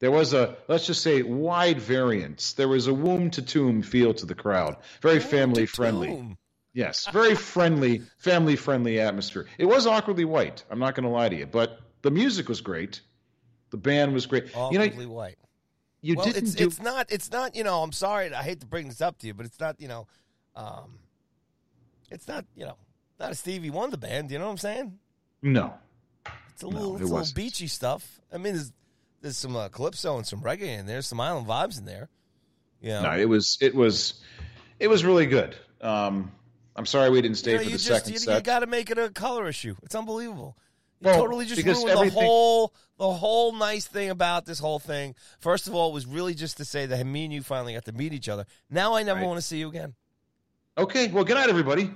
There 0.01 0.11
was 0.11 0.35
a, 0.35 0.57
let's 0.67 0.87
just 0.87 1.03
say, 1.03 1.23
wide 1.23 1.81
variance. 1.81 2.55
There 2.55 2.67
was 2.67 2.89
a 2.89 2.93
womb 2.93 3.31
to 3.31 3.43
tomb 3.43 3.83
feel 3.83 4.13
to 4.15 4.27
the 4.27 4.35
crowd. 4.35 4.77
Very 5.03 5.21
family 5.21 5.67
friendly. 5.67 6.37
Yes, 6.73 7.07
very 7.13 7.35
friendly, 7.55 8.03
family 8.19 8.57
friendly 8.57 8.99
atmosphere. 8.99 9.47
It 9.57 9.67
was 9.67 9.87
awkwardly 9.87 10.25
white. 10.25 10.65
I'm 10.69 10.81
not 10.81 10.97
going 10.97 11.05
to 11.05 11.11
lie 11.11 11.29
to 11.29 11.37
you, 11.37 11.47
but 11.47 11.79
the 12.03 12.11
music 12.11 12.49
was 12.49 12.61
great. 12.61 13.01
The 13.71 13.77
band 13.77 14.15
was 14.15 14.27
great. 14.27 14.47
you 14.49 14.53
know, 14.55 14.67
Awkwardly 14.67 15.07
white. 15.07 15.39
you 16.01 16.17
well, 16.17 16.27
didn't 16.27 16.43
it's 16.43 16.55
do. 16.57 16.67
it's 16.67 16.83
not 16.83 17.07
it's 17.13 17.31
not 17.31 17.55
you 17.55 17.63
know. 17.63 17.85
I'm 17.85 17.93
sorry. 17.93 18.35
I 18.35 18.43
hate 18.43 18.61
to 18.61 18.67
bring 18.67 18.89
this 18.89 19.01
up 19.01 19.19
to 19.19 19.29
you, 19.29 19.35
but 19.35 19.47
it's 19.47 19.61
not 19.61 19.81
you 19.81 19.87
know. 19.87 20.09
Um, 20.57 20.99
it's 22.11 22.27
not 22.27 22.45
you 22.57 22.65
know 22.65 22.77
not 23.19 23.33
a 23.33 23.35
Stevie 23.35 23.71
Wonder 23.71 23.97
band. 23.97 24.31
You 24.31 24.39
know 24.39 24.47
what 24.47 24.53
I'm 24.53 24.59
saying? 24.59 24.99
no, 25.43 25.75
It's 26.53 26.63
a 26.63 26.67
No, 26.67 26.73
little 26.73 26.97
it 26.97 27.03
it's 27.03 27.11
a 27.11 27.15
little 27.15 27.35
beachy 27.35 27.67
stuff. 27.67 28.21
I 28.33 28.39
mean, 28.39 28.55
there's 28.55 28.73
there's 29.21 29.37
some 29.39 29.57
uh, 29.57 29.69
calypso 29.69 30.17
and 30.17 30.27
some 30.27 30.41
reggae 30.43 30.79
in 30.79 30.87
there, 30.87 31.03
some 31.03 31.21
island 31.21 31.47
vibes 31.47 31.79
in 31.79 31.85
there. 31.85 32.09
You 32.81 32.91
know, 32.91 33.03
no, 33.03 33.19
it 33.19 33.25
was, 33.29 33.57
it 33.61 33.75
was, 33.75 34.23
it 34.79 34.89
was 34.89 35.05
really 35.05 35.27
good. 35.27 35.57
Um, 35.81 36.31
I'm 36.77 36.87
sorry 36.87 37.09
we 37.11 37.23
didn't 37.23 37.39
stay 37.39 37.53
you, 37.53 37.57
know, 37.59 37.65
for 37.65 37.71
the 37.71 37.79
just 37.79 38.05
second 38.05 38.13
you, 38.13 38.19
set. 38.19 38.37
you 38.37 38.43
got 38.43 38.59
to 38.61 38.67
make 38.67 38.91
it 38.91 38.99
a 38.99 39.09
color 39.11 39.49
issue. 39.49 39.75
It's 39.83 39.95
unbelievable. 39.95 40.57
You 41.01 41.07
Well, 41.07 41.17
totally 41.19 41.47
just 41.47 41.65
ruined 41.65 41.89
the 41.89 42.11
whole 42.11 42.75
the 42.99 43.11
whole 43.13 43.53
nice 43.53 43.87
thing 43.87 44.11
about 44.11 44.45
this 44.47 44.59
whole 44.59 44.79
thing. 44.79 45.15
First 45.41 45.67
of 45.67 45.75
all, 45.75 45.91
it 45.91 45.95
was 45.95 46.07
really 46.07 46.35
just 46.35 46.59
to 46.59 46.65
say 46.65 46.87
that 46.87 47.05
me 47.07 47.25
and 47.25 47.33
you 47.33 47.43
finally 47.43 47.75
got 47.75 47.85
to 47.87 47.93
meet 47.93 48.13
each 48.13 48.29
other. 48.29 48.45
Now 48.71 48.95
I 48.95 49.03
never 49.03 49.21
Right. 49.21 49.27
want 49.27 49.39
to 49.39 49.43
see 49.47 49.59
you 49.59 49.69
again. 49.69 49.95
Okay, 50.79 51.09
well, 51.09 51.25
good 51.25 51.35
night, 51.35 51.49
everybody. 51.49 51.91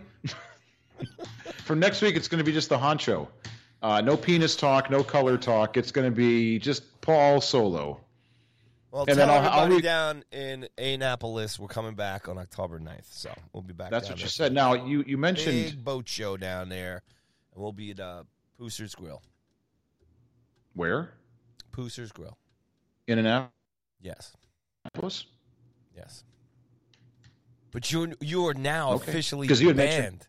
For 1.64 1.76
next 1.76 2.02
week, 2.02 2.16
it's 2.16 2.28
going 2.28 2.38
to 2.38 2.45
be 2.45 2.52
just 2.52 2.69
the 2.69 2.78
honcho. 2.78 3.28
Uh, 3.83 4.00
no 4.00 4.16
penis 4.16 4.57
talk, 4.57 4.90
no 4.90 5.02
color 5.02 5.38
talk. 5.38 5.76
It's 5.76 5.90
going 5.92 6.11
to 6.11 6.14
be 6.14 6.59
just 6.59 7.00
Paul 7.00 7.40
solo. 7.40 8.00
Well, 8.90 9.02
And 9.02 9.16
tell 9.16 9.16
then 9.16 9.30
I'll- 9.30 9.49
I'll 9.50 9.61
everybody 9.64 9.83
down 9.83 10.25
in 10.33 10.69
Annapolis 10.76 11.59
we're 11.59 11.69
coming 11.69 11.95
back 11.95 12.28
on 12.28 12.37
October 12.38 12.80
9th. 12.80 13.07
So 13.12 13.33
we'll 13.52 13.62
be 13.62 13.73
back. 13.73 13.90
That's 13.90 14.09
what 14.09 14.21
you 14.21 14.26
said. 14.26 14.52
Now, 14.52 14.75
you, 14.75 15.04
you 15.07 15.16
mentioned. 15.16 15.64
Big 15.64 15.85
boat 15.85 16.09
show 16.09 16.37
down 16.37 16.69
there, 16.69 17.02
and 17.54 17.62
we'll 17.62 17.73
be 17.73 17.92
at 17.92 18.00
uh, 18.00 18.25
Pusser's 18.59 18.95
Grill. 18.95 19.23
Where? 20.75 21.12
Pusser's 21.73 22.11
Grill. 22.12 22.37
In 23.07 23.19
Annapolis? 23.19 23.50
Yes, 24.02 24.33
yes. 25.97 26.25
But 27.71 27.92
you 27.92 28.14
you 28.21 28.47
are 28.47 28.54
now 28.54 28.92
Okay. 28.95 29.11
officially 29.11 29.47
'Cause 29.47 29.61
you 29.61 29.69
had 29.69 29.76
banned. 29.76 29.90
mentioned- 30.02 30.26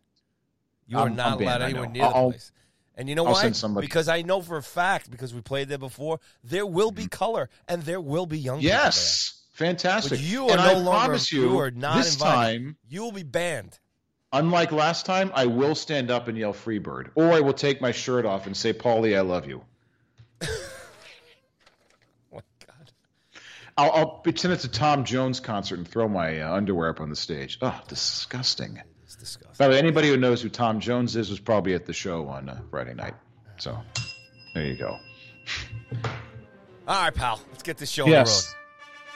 you 0.92 0.98
are 1.00 1.04
I'm- 1.08 1.16
not 1.16 1.34
I'm 1.34 1.38
banned, 1.40 1.50
allowed 1.50 1.62
I 1.62 1.66
anywhere 1.70 1.90
near 1.90 2.04
the 2.04 2.08
I'll- 2.16 2.30
place. 2.32 2.52
And 2.98 3.08
you 3.10 3.16
know 3.16 3.26
I'll 3.26 3.34
why? 3.34 3.42
send 3.44 3.56
somebody- 3.56 3.88
Because 3.88 4.08
I 4.10 4.22
know 4.22 4.42
for 4.42 4.58
a 4.58 4.62
fact 4.64 5.10
because 5.10 5.34
we 5.34 5.42
played 5.42 5.70
there 5.70 5.78
before. 5.78 6.20
There 6.44 6.66
will 6.66 6.92
be 6.92 7.08
color 7.08 7.50
and 7.68 7.82
there 7.84 8.02
will 8.02 8.26
be 8.26 8.38
young. 8.38 8.60
people. 8.60 8.76
Mm-hmm. 8.76 8.86
Yes, 8.86 9.42
fantastic. 9.54 10.12
But 10.12 10.20
you 10.20 10.46
are 10.50 10.52
and 10.52 10.60
no 10.60 10.70
I 10.70 10.74
longer. 10.74 10.90
promise 11.06 11.32
you, 11.32 11.58
are 11.58 11.72
not 11.72 11.96
this 11.98 12.14
invited. 12.16 12.36
time, 12.36 12.78
you 12.90 13.02
will 13.02 13.14
be 13.14 13.24
banned. 13.24 13.80
unlike 14.34 14.72
last 14.74 15.06
time, 15.06 15.32
I 15.34 15.46
will 15.46 15.74
stand 15.74 16.12
up 16.12 16.28
and 16.28 16.38
yell 16.38 16.54
"Freebird," 16.54 17.12
or 17.16 17.32
I 17.32 17.40
will 17.40 17.54
take 17.54 17.82
my 17.82 17.92
shirt 17.92 18.26
off 18.26 18.46
and 18.46 18.56
say, 18.56 18.72
"Paulie, 18.74 19.18
I 19.18 19.22
love 19.22 19.48
you." 19.48 19.64
Oh 20.42 20.48
my 22.34 22.42
God. 22.66 22.92
I'll, 23.78 23.92
I'll 23.92 24.10
pretend 24.20 24.54
it's 24.54 24.66
a 24.66 24.70
Tom 24.70 25.06
Jones 25.06 25.40
concert 25.40 25.80
and 25.80 25.88
throw 25.88 26.08
my 26.08 26.42
uh, 26.42 26.54
underwear 26.54 26.90
up 26.90 27.00
on 27.02 27.10
the 27.10 27.16
stage. 27.16 27.58
Oh, 27.62 27.80
disgusting. 27.88 28.82
It's 29.12 29.20
disgusting. 29.20 29.56
By 29.58 29.68
the 29.68 29.74
way, 29.74 29.77
anybody 29.80 30.08
who 30.08 30.15
knows 30.15 30.41
who 30.41 30.48
Tom 30.48 30.80
Jones 30.80 31.18
is 31.18 31.30
was 31.30 31.41
probably 31.41 31.74
at 31.74 31.86
the 31.86 31.91
show 31.91 32.27
on 32.30 32.48
uh, 32.48 32.62
Friday 32.70 32.94
night. 32.94 33.13
So 33.58 33.77
there 34.53 34.65
you 34.65 34.77
go. 34.77 34.98
All 36.88 37.03
right, 37.03 37.13
pal. 37.13 37.41
Let's 37.51 37.62
get 37.62 37.77
this 37.77 37.89
show 37.91 38.08
Yes. 38.08 38.56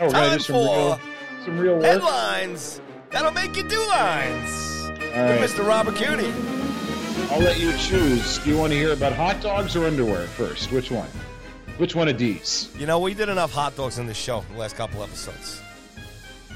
Oh, 0.02 0.08
we're 0.08 0.12
gonna 0.12 0.28
Time 0.28 0.38
do 0.38 0.44
some 0.44 0.56
real, 0.58 0.96
for 0.96 1.46
some 1.46 1.58
real 1.58 1.74
on 1.76 1.80
the 1.80 1.88
road. 1.88 2.02
work. 2.02 2.12
Headlines 2.12 2.82
that'll 3.10 3.32
make 3.32 3.56
you 3.56 3.64
do 3.70 3.80
lines. 3.88 4.84
All 4.90 5.24
right. 5.24 5.40
Mr. 5.40 5.66
Robert 5.66 5.96
Cuny. 5.96 6.34
I'll 7.32 7.40
let 7.40 7.58
you 7.58 7.72
choose. 7.78 8.40
Do 8.40 8.50
you 8.50 8.58
want 8.58 8.74
to 8.74 8.78
hear 8.78 8.92
about 8.92 9.14
hot 9.14 9.40
dogs 9.40 9.78
or 9.78 9.86
underwear 9.86 10.28
first? 10.28 10.74
Which 10.74 10.92
one? 10.92 11.08
Which 11.78 11.96
one 11.96 12.10
of 12.10 12.18
these? 12.18 12.70
You 12.78 12.86
know, 12.86 13.00
we 13.00 13.14
did 13.14 13.30
enough 13.30 13.54
hot 13.54 13.78
dogs 13.78 13.98
in 13.98 14.08
this 14.08 14.18
show 14.18 14.44
the 14.52 14.60
last 14.60 14.76
couple 14.76 15.02
episodes. 15.02 15.62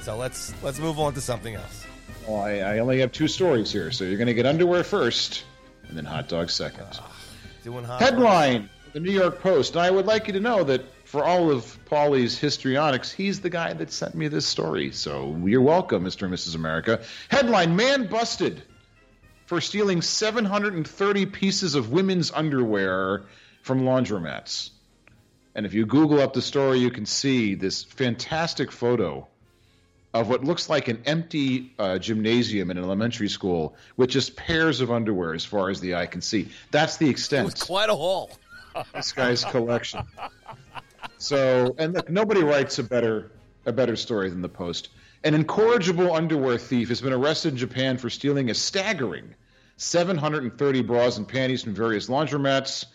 So 0.01 0.17
let's 0.17 0.53
let's 0.61 0.79
move 0.79 0.99
on 0.99 1.13
to 1.13 1.21
something 1.21 1.55
else. 1.55 1.85
Well, 2.29 2.43
I, 2.43 2.59
I 2.59 2.77
only 2.77 2.99
have 2.99 3.11
two 3.11 3.27
stories 3.27 3.71
here, 3.71 3.89
so 3.91 4.03
you're 4.03 4.17
going 4.17 4.27
to 4.27 4.35
get 4.35 4.45
underwear 4.45 4.83
first, 4.83 5.45
and 5.87 5.97
then 5.97 6.05
hot 6.05 6.29
dogs 6.29 6.53
second. 6.53 6.85
Ah, 6.91 7.11
doing 7.63 7.83
hot 7.83 7.99
Headline: 7.99 8.69
The 8.93 8.99
New 8.99 9.11
York 9.11 9.41
Post. 9.41 9.73
And 9.73 9.81
I 9.81 9.89
would 9.89 10.05
like 10.05 10.27
you 10.27 10.33
to 10.33 10.39
know 10.39 10.63
that 10.65 10.83
for 11.05 11.23
all 11.23 11.49
of 11.49 11.79
Paulie's 11.85 12.37
histrionics, 12.37 13.11
he's 13.11 13.41
the 13.41 13.49
guy 13.49 13.73
that 13.73 13.91
sent 13.91 14.13
me 14.13 14.27
this 14.27 14.45
story. 14.45 14.91
So 14.91 15.41
you're 15.43 15.63
welcome, 15.63 16.03
Mr. 16.03 16.27
and 16.27 16.33
Mrs. 16.33 16.53
America. 16.53 17.01
Headline: 17.29 17.75
Man 17.75 18.05
busted 18.05 18.61
for 19.47 19.59
stealing 19.59 20.03
730 20.03 21.25
pieces 21.25 21.73
of 21.73 21.91
women's 21.91 22.29
underwear 22.29 23.23
from 23.63 23.81
laundromats. 23.81 24.69
And 25.55 25.65
if 25.65 25.73
you 25.73 25.87
Google 25.87 26.21
up 26.21 26.33
the 26.33 26.43
story, 26.43 26.77
you 26.77 26.91
can 26.91 27.07
see 27.07 27.55
this 27.55 27.81
fantastic 27.83 28.71
photo 28.71 29.27
of 30.13 30.29
what 30.29 30.43
looks 30.43 30.69
like 30.69 30.87
an 30.87 31.01
empty 31.05 31.73
uh, 31.77 31.99
gymnasium 31.99 32.71
in 32.71 32.77
an 32.77 32.83
elementary 32.83 33.29
school 33.29 33.75
with 33.95 34.09
just 34.09 34.35
pairs 34.35 34.81
of 34.81 34.91
underwear 34.91 35.33
as 35.33 35.45
far 35.45 35.69
as 35.69 35.79
the 35.81 35.95
eye 35.95 36.07
can 36.07 36.21
see. 36.21 36.49
That's 36.71 36.97
the 36.97 37.09
extent 37.09 37.45
was 37.45 37.53
quite 37.55 37.89
a 37.89 37.95
haul. 37.95 38.31
this 38.93 39.11
guy's 39.11 39.43
collection. 39.45 40.01
So, 41.17 41.75
and 41.77 41.93
look, 41.93 42.09
nobody 42.09 42.43
writes 42.43 42.79
a 42.79 42.83
better 42.83 43.31
a 43.65 43.71
better 43.71 43.95
story 43.95 44.29
than 44.29 44.41
the 44.41 44.49
Post. 44.49 44.89
An 45.23 45.33
incorrigible 45.33 46.13
underwear 46.13 46.57
thief 46.57 46.89
has 46.89 47.01
been 47.01 47.13
arrested 47.13 47.53
in 47.53 47.57
Japan 47.57 47.97
for 47.97 48.09
stealing 48.09 48.49
a 48.49 48.53
staggering 48.53 49.35
730 49.77 50.81
bras 50.81 51.17
and 51.17 51.27
panties 51.27 51.63
from 51.63 51.73
various 51.73 52.07
laundromats. 52.07 52.85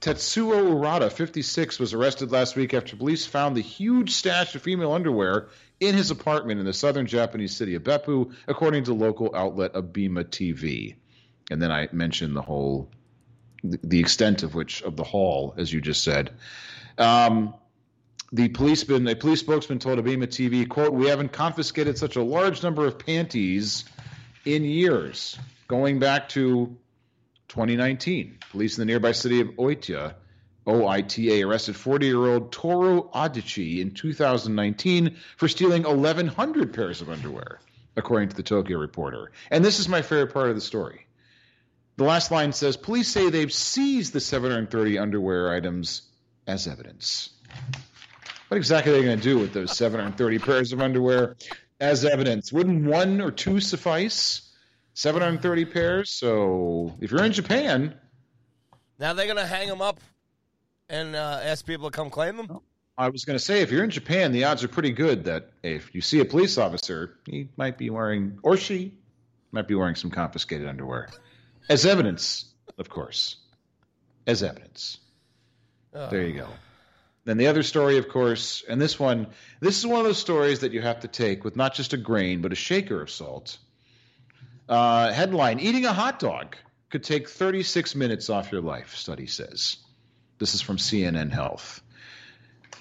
Tetsuo 0.00 0.72
Urata, 0.72 1.10
56, 1.10 1.78
was 1.78 1.94
arrested 1.94 2.32
last 2.32 2.56
week 2.56 2.74
after 2.74 2.96
police 2.96 3.24
found 3.24 3.56
the 3.56 3.62
huge 3.62 4.10
stash 4.10 4.54
of 4.54 4.62
female 4.62 4.92
underwear 4.92 5.46
in 5.82 5.96
his 5.96 6.12
apartment 6.12 6.60
in 6.60 6.66
the 6.66 6.72
southern 6.72 7.06
Japanese 7.06 7.56
city 7.56 7.74
of 7.74 7.82
Beppu, 7.82 8.32
according 8.46 8.84
to 8.84 8.94
local 8.94 9.34
outlet 9.34 9.72
Abema 9.72 10.24
TV. 10.24 10.94
And 11.50 11.60
then 11.60 11.72
I 11.72 11.88
mentioned 11.90 12.36
the 12.36 12.42
whole 12.42 12.88
the 13.64 13.98
extent 13.98 14.44
of 14.44 14.54
which 14.54 14.82
of 14.82 14.96
the 14.96 15.04
haul, 15.04 15.54
as 15.56 15.72
you 15.72 15.80
just 15.80 16.02
said. 16.02 16.30
Um, 16.98 17.54
the 18.32 18.48
policeman, 18.48 19.06
a 19.08 19.16
police 19.16 19.40
spokesman 19.40 19.80
told 19.80 19.98
Abema 19.98 20.26
TV, 20.26 20.68
"quote 20.68 20.92
We 20.92 21.06
haven't 21.06 21.32
confiscated 21.32 21.98
such 21.98 22.14
a 22.14 22.22
large 22.22 22.62
number 22.62 22.86
of 22.86 22.98
panties 22.98 23.84
in 24.44 24.64
years, 24.64 25.36
going 25.66 25.98
back 25.98 26.28
to 26.30 26.76
2019. 27.48 28.38
Police 28.50 28.78
in 28.78 28.82
the 28.82 28.86
nearby 28.86 29.12
city 29.12 29.40
of 29.40 29.48
Oita." 29.48 30.14
OITA 30.66 31.44
arrested 31.44 31.76
40 31.76 32.06
year 32.06 32.26
old 32.26 32.52
Toru 32.52 33.08
Adichie 33.10 33.80
in 33.80 33.92
2019 33.92 35.16
for 35.36 35.48
stealing 35.48 35.82
1,100 35.82 36.72
pairs 36.72 37.00
of 37.00 37.10
underwear, 37.10 37.58
according 37.96 38.28
to 38.28 38.36
the 38.36 38.42
Tokyo 38.42 38.78
Reporter. 38.78 39.32
And 39.50 39.64
this 39.64 39.78
is 39.80 39.88
my 39.88 40.02
favorite 40.02 40.32
part 40.32 40.50
of 40.50 40.54
the 40.54 40.60
story. 40.60 41.06
The 41.96 42.04
last 42.04 42.30
line 42.30 42.52
says 42.52 42.76
police 42.76 43.08
say 43.08 43.28
they've 43.28 43.52
seized 43.52 44.12
the 44.12 44.20
730 44.20 44.98
underwear 44.98 45.52
items 45.52 46.02
as 46.46 46.66
evidence. 46.66 47.30
What 48.48 48.56
exactly 48.56 48.92
are 48.92 48.96
they 48.96 49.04
going 49.04 49.18
to 49.18 49.22
do 49.22 49.38
with 49.38 49.52
those 49.52 49.76
730 49.76 50.38
pairs 50.38 50.72
of 50.72 50.80
underwear 50.80 51.36
as 51.80 52.04
evidence? 52.04 52.52
Wouldn't 52.52 52.84
one 52.84 53.20
or 53.20 53.30
two 53.30 53.60
suffice? 53.60 54.48
730 54.94 55.64
pairs. 55.64 56.10
So 56.10 56.94
if 57.00 57.10
you're 57.10 57.24
in 57.24 57.32
Japan, 57.32 57.94
Now 58.98 59.14
they're 59.14 59.26
gonna 59.26 59.46
hang 59.46 59.68
them 59.68 59.80
up 59.80 59.98
and 60.92 61.16
uh, 61.16 61.40
ask 61.42 61.66
people 61.66 61.90
to 61.90 61.96
come 61.96 62.10
claim 62.10 62.36
them. 62.36 62.60
I 62.96 63.08
was 63.08 63.24
going 63.24 63.38
to 63.38 63.44
say 63.44 63.62
if 63.62 63.72
you're 63.72 63.82
in 63.82 63.90
Japan, 63.90 64.32
the 64.32 64.44
odds 64.44 64.62
are 64.62 64.68
pretty 64.68 64.90
good 64.90 65.24
that 65.24 65.50
if 65.62 65.94
you 65.94 66.02
see 66.02 66.20
a 66.20 66.24
police 66.24 66.58
officer, 66.58 67.16
he 67.26 67.48
might 67.56 67.78
be 67.78 67.90
wearing, 67.90 68.38
or 68.42 68.58
she 68.58 68.92
might 69.50 69.66
be 69.66 69.74
wearing 69.74 69.94
some 69.94 70.10
confiscated 70.10 70.68
underwear. 70.68 71.08
As 71.68 71.86
evidence, 71.86 72.44
of 72.78 72.90
course. 72.90 73.36
As 74.26 74.42
evidence. 74.42 74.98
There 76.10 76.22
you 76.22 76.34
go. 76.34 76.48
Then 77.24 77.38
the 77.38 77.46
other 77.46 77.62
story, 77.62 77.98
of 77.98 78.08
course, 78.08 78.62
and 78.68 78.80
this 78.80 78.98
one, 78.98 79.28
this 79.60 79.78
is 79.78 79.86
one 79.86 80.00
of 80.00 80.06
those 80.06 80.18
stories 80.18 80.60
that 80.60 80.72
you 80.72 80.82
have 80.82 81.00
to 81.00 81.08
take 81.08 81.44
with 81.44 81.56
not 81.56 81.74
just 81.74 81.92
a 81.92 81.96
grain, 81.96 82.42
but 82.42 82.52
a 82.52 82.56
shaker 82.56 83.00
of 83.00 83.10
salt. 83.10 83.58
Uh, 84.68 85.12
headline 85.12 85.60
Eating 85.60 85.86
a 85.86 85.92
hot 85.92 86.18
dog 86.18 86.56
could 86.90 87.04
take 87.04 87.28
36 87.28 87.94
minutes 87.94 88.28
off 88.28 88.52
your 88.52 88.60
life, 88.60 88.96
study 88.96 89.26
says. 89.26 89.78
This 90.42 90.54
is 90.54 90.60
from 90.60 90.76
CNN 90.76 91.30
Health. 91.30 91.84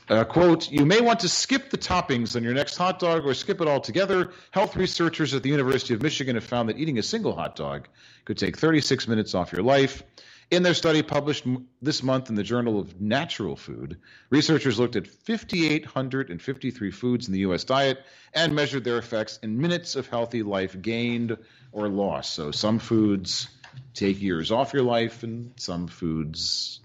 Uh, 0.09 0.23
quote, 0.23 0.71
you 0.71 0.83
may 0.83 0.99
want 0.99 1.19
to 1.19 1.29
skip 1.29 1.69
the 1.69 1.77
toppings 1.77 2.35
on 2.35 2.41
your 2.41 2.55
next 2.55 2.75
hot 2.75 2.97
dog 2.97 3.23
or 3.23 3.35
skip 3.35 3.61
it 3.61 3.67
altogether. 3.67 4.31
Health 4.49 4.75
researchers 4.75 5.35
at 5.35 5.43
the 5.43 5.49
University 5.49 5.93
of 5.93 6.01
Michigan 6.01 6.33
have 6.33 6.43
found 6.43 6.69
that 6.69 6.79
eating 6.79 6.97
a 6.97 7.03
single 7.03 7.35
hot 7.35 7.55
dog 7.55 7.87
could 8.25 8.39
take 8.39 8.57
36 8.57 9.07
minutes 9.07 9.35
off 9.35 9.53
your 9.53 9.61
life. 9.61 10.01
In 10.49 10.63
their 10.63 10.73
study 10.73 11.03
published 11.03 11.45
this 11.83 12.01
month 12.01 12.29
in 12.29 12.35
the 12.35 12.41
Journal 12.41 12.79
of 12.79 12.99
Nature 12.99 13.55
Food, 13.55 13.99
researchers 14.31 14.79
looked 14.79 14.95
at 14.95 15.05
5,853 15.05 16.89
foods 16.89 17.27
in 17.27 17.33
the 17.33 17.41
U.S. 17.41 17.63
diet 17.63 17.99
and 18.33 18.55
measured 18.55 18.83
their 18.83 18.97
effects 18.97 19.37
in 19.43 19.61
minutes 19.61 19.95
of 19.95 20.07
healthy 20.07 20.41
life 20.41 20.81
gained 20.81 21.37
or 21.71 21.87
lost. 21.89 22.33
So 22.33 22.49
some 22.49 22.79
foods 22.79 23.49
take 23.93 24.19
years 24.19 24.51
off 24.51 24.73
your 24.73 24.81
life, 24.81 25.21
and 25.21 25.53
some 25.57 25.87
foods 25.87 26.80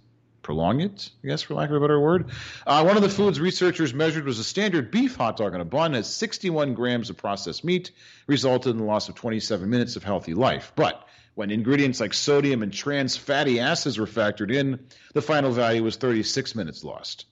prolong 0.47 0.81
it, 0.81 1.11
I 1.25 1.27
guess, 1.27 1.43
for 1.43 1.55
lack 1.55 1.71
of 1.71 1.77
a 1.77 1.81
better 1.81 1.99
word. 1.99 2.31
Uh, 2.65 2.85
one 2.85 2.97
of 2.97 3.03
the 3.03 3.09
foods 3.09 3.41
researchers 3.41 3.93
measured 3.93 4.25
was 4.25 4.39
a 4.39 4.45
standard 4.45 4.93
beef 4.93 5.17
hot 5.17 5.37
dog 5.37 5.55
on 5.55 5.61
a 5.61 5.65
bun, 5.65 5.95
has 5.95 6.07
61 6.15 6.75
grams 6.75 7.11
of 7.11 7.17
processed 7.17 7.65
meat, 7.65 7.91
resulted 8.29 8.71
in 8.71 8.79
the 8.79 8.85
loss 8.85 9.09
of 9.09 9.17
27 9.17 9.69
minutes 9.69 9.97
of 9.97 10.05
healthy 10.05 10.35
life. 10.35 10.71
But 10.77 11.05
when 11.35 11.51
ingredients 11.51 11.99
like 11.99 12.15
sodium 12.15 12.63
and 12.63 12.73
trans 12.73 13.17
fatty 13.17 13.59
acids 13.59 13.99
were 13.99 14.07
factored 14.07 14.55
in, 14.55 14.87
the 15.15 15.21
final 15.21 15.51
value 15.51 15.83
was 15.83 15.97
36 15.97 16.55
minutes 16.55 16.85
lost. 16.85 17.27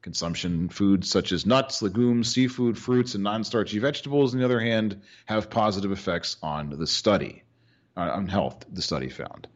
Consumption 0.00 0.70
foods 0.70 1.10
such 1.10 1.32
as 1.32 1.44
nuts, 1.44 1.82
legumes, 1.82 2.32
seafood, 2.32 2.78
fruits, 2.78 3.14
and 3.14 3.22
non 3.22 3.44
starchy 3.44 3.78
vegetables, 3.78 4.32
on 4.32 4.40
the 4.40 4.46
other 4.46 4.60
hand, 4.60 5.02
have 5.26 5.50
positive 5.50 5.92
effects 5.92 6.38
on 6.42 6.70
the 6.70 6.86
study, 6.86 7.42
uh, 7.94 8.00
on 8.00 8.26
health, 8.26 8.64
the 8.72 8.80
study 8.80 9.10
found. 9.10 9.48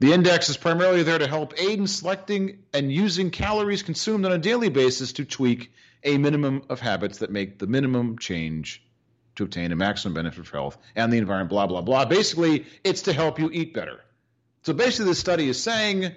The 0.00 0.14
index 0.14 0.48
is 0.48 0.56
primarily 0.56 1.02
there 1.02 1.18
to 1.18 1.26
help 1.26 1.52
aid 1.60 1.78
in 1.78 1.86
selecting 1.86 2.60
and 2.72 2.90
using 2.90 3.30
calories 3.30 3.82
consumed 3.82 4.24
on 4.24 4.32
a 4.32 4.38
daily 4.38 4.70
basis 4.70 5.12
to 5.14 5.26
tweak 5.26 5.72
a 6.02 6.16
minimum 6.16 6.62
of 6.70 6.80
habits 6.80 7.18
that 7.18 7.30
make 7.30 7.58
the 7.58 7.66
minimum 7.66 8.18
change 8.18 8.82
to 9.36 9.44
obtain 9.44 9.72
a 9.72 9.76
maximum 9.76 10.14
benefit 10.14 10.46
for 10.46 10.56
health 10.56 10.78
and 10.96 11.12
the 11.12 11.18
environment, 11.18 11.50
blah, 11.50 11.66
blah, 11.66 11.82
blah. 11.82 12.06
Basically, 12.06 12.64
it's 12.82 13.02
to 13.02 13.12
help 13.12 13.38
you 13.38 13.50
eat 13.52 13.74
better. 13.74 14.00
So 14.62 14.72
basically, 14.72 15.10
the 15.10 15.14
study 15.14 15.50
is 15.50 15.62
saying 15.62 16.12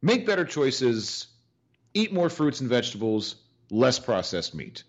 make 0.00 0.24
better 0.24 0.44
choices, 0.44 1.26
eat 1.94 2.12
more 2.12 2.30
fruits 2.30 2.60
and 2.60 2.70
vegetables, 2.70 3.34
less 3.72 3.98
processed 3.98 4.54
meat. 4.54 4.84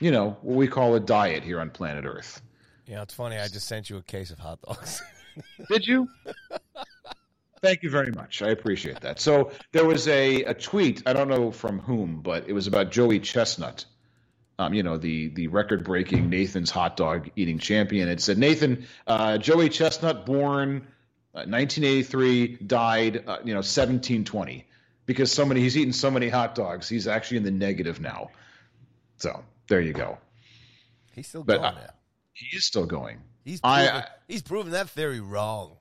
You 0.00 0.10
know, 0.10 0.38
what 0.40 0.56
we 0.56 0.68
call 0.68 0.94
a 0.94 1.00
diet 1.00 1.42
here 1.42 1.60
on 1.60 1.68
planet 1.68 2.06
Earth. 2.06 2.40
Know, 2.88 3.02
it's 3.02 3.12
funny. 3.12 3.36
I 3.36 3.48
just 3.48 3.68
sent 3.68 3.90
you 3.90 3.98
a 3.98 4.02
case 4.02 4.30
of 4.30 4.38
hot 4.38 4.62
dogs. 4.62 5.02
Did 5.70 5.86
you? 5.86 6.08
Thank 7.62 7.82
you 7.82 7.90
very 7.90 8.12
much. 8.12 8.42
I 8.42 8.50
appreciate 8.50 9.00
that. 9.02 9.20
So 9.20 9.52
there 9.72 9.84
was 9.84 10.08
a, 10.08 10.44
a 10.44 10.54
tweet, 10.54 11.02
I 11.06 11.12
don't 11.12 11.28
know 11.28 11.50
from 11.52 11.80
whom, 11.80 12.22
but 12.22 12.48
it 12.48 12.52
was 12.52 12.66
about 12.68 12.90
Joey 12.92 13.20
Chestnut. 13.20 13.84
um, 14.58 14.74
you 14.74 14.82
know, 14.82 14.98
the 14.98 15.28
the 15.30 15.48
record 15.48 15.84
breaking 15.84 16.30
Nathan's 16.30 16.70
hot 16.70 16.96
dog 16.96 17.30
eating 17.36 17.58
champion. 17.58 18.08
It 18.08 18.20
said 18.20 18.38
Nathan 18.38 18.86
uh, 19.06 19.38
Joey 19.38 19.68
Chestnut, 19.70 20.26
born 20.26 20.88
uh, 21.34 21.46
1983, 21.46 22.58
died 22.66 23.16
uh, 23.28 23.38
you 23.44 23.54
know 23.54 23.58
1720 23.60 24.66
because 25.06 25.32
so 25.32 25.44
many 25.46 25.60
he's 25.60 25.76
eaten 25.76 25.92
so 25.92 26.10
many 26.10 26.28
hot 26.28 26.54
dogs. 26.56 26.88
He's 26.88 27.08
actually 27.08 27.38
in 27.38 27.44
the 27.44 27.52
negative 27.52 28.00
now. 28.00 28.30
So 29.18 29.44
there 29.68 29.80
you 29.80 29.94
go. 29.94 30.18
He's 31.14 31.28
still 31.28 31.44
But, 31.44 31.58
going 31.58 31.64
uh, 31.64 31.72
now. 31.72 31.90
He 32.34 32.56
is 32.56 32.66
still 32.66 32.86
going. 32.86 33.20
He's 33.48 33.60
proven, 33.60 33.78
I- 33.78 34.04
he's 34.28 34.42
proven 34.42 34.72
that 34.72 34.90
theory 34.90 35.20
wrong. 35.20 35.78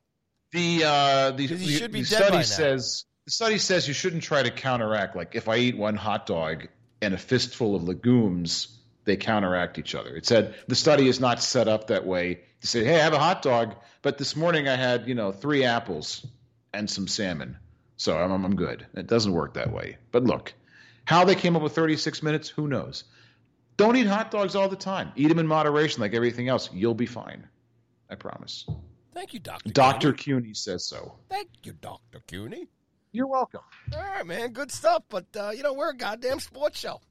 The 0.53 0.83
uh, 0.85 1.31
the, 1.31 1.47
the, 1.47 1.65
should 1.67 1.91
be 1.91 2.03
the 2.03 2.09
dead 2.09 2.23
study 2.27 2.43
says 2.43 3.05
the 3.25 3.31
study 3.31 3.57
says 3.57 3.87
you 3.89 3.93
shouldn't 3.93 4.23
try 4.23 4.41
to 4.41 4.49
counteract. 4.49 5.17
Like 5.17 5.35
if 5.35 5.49
I 5.49 5.57
eat 5.57 5.77
one 5.77 5.95
hot 5.95 6.25
dog 6.25 6.67
and 7.01 7.13
a 7.13 7.17
fistful 7.17 7.75
of 7.75 7.83
legumes, 7.83 8.69
they 9.03 9.17
counteract 9.17 9.77
each 9.77 9.95
other. 9.95 10.15
It 10.15 10.25
said 10.25 10.55
the 10.67 10.75
study 10.75 11.09
is 11.09 11.19
not 11.19 11.41
set 11.41 11.67
up 11.67 11.87
that 11.87 12.05
way. 12.05 12.39
To 12.61 12.67
say, 12.67 12.83
hey, 12.85 12.95
I 12.95 13.03
have 13.03 13.13
a 13.13 13.19
hot 13.19 13.41
dog, 13.41 13.75
but 14.01 14.17
this 14.17 14.35
morning 14.37 14.69
I 14.69 14.75
had 14.75 15.07
you 15.07 15.13
know 15.13 15.33
three 15.33 15.65
apples 15.65 16.25
and 16.73 16.89
some 16.89 17.07
salmon, 17.09 17.57
so 17.97 18.17
I'm 18.17 18.31
I'm 18.45 18.55
good. 18.55 18.87
It 18.95 19.07
doesn't 19.07 19.33
work 19.33 19.55
that 19.55 19.73
way. 19.73 19.97
But 20.13 20.23
look, 20.23 20.53
how 21.03 21.25
they 21.25 21.35
came 21.35 21.57
up 21.57 21.61
with 21.61 21.73
36 21.75 22.23
minutes, 22.23 22.47
who 22.47 22.69
knows? 22.69 23.03
Don't 23.75 23.95
eat 23.95 24.07
hot 24.07 24.31
dogs 24.31 24.55
all 24.55 24.69
the 24.69 24.75
time. 24.77 25.11
Eat 25.15 25.27
them 25.27 25.37
in 25.37 25.45
moderation, 25.45 26.01
like 26.01 26.15
everything 26.15 26.47
else. 26.47 26.69
You'll 26.73 26.95
be 26.95 27.05
fine. 27.05 27.47
I 28.09 28.15
promise. 28.15 28.65
Thank 29.13 29.33
you, 29.33 29.39
Doctor. 29.39 29.71
Dr. 29.71 30.13
CUNY 30.13 30.53
says 30.53 30.85
so. 30.85 31.15
Thank 31.29 31.49
you, 31.63 31.73
Doctor 31.81 32.21
Cuny. 32.27 32.67
You're 33.11 33.27
welcome. 33.27 33.61
All 33.95 33.99
right, 33.99 34.25
man, 34.25 34.51
good 34.51 34.71
stuff. 34.71 35.03
But 35.09 35.25
uh, 35.35 35.51
you 35.55 35.63
know, 35.63 35.73
we're 35.73 35.91
a 35.91 35.97
goddamn 35.97 36.39
sports 36.39 36.79
show. 36.79 37.01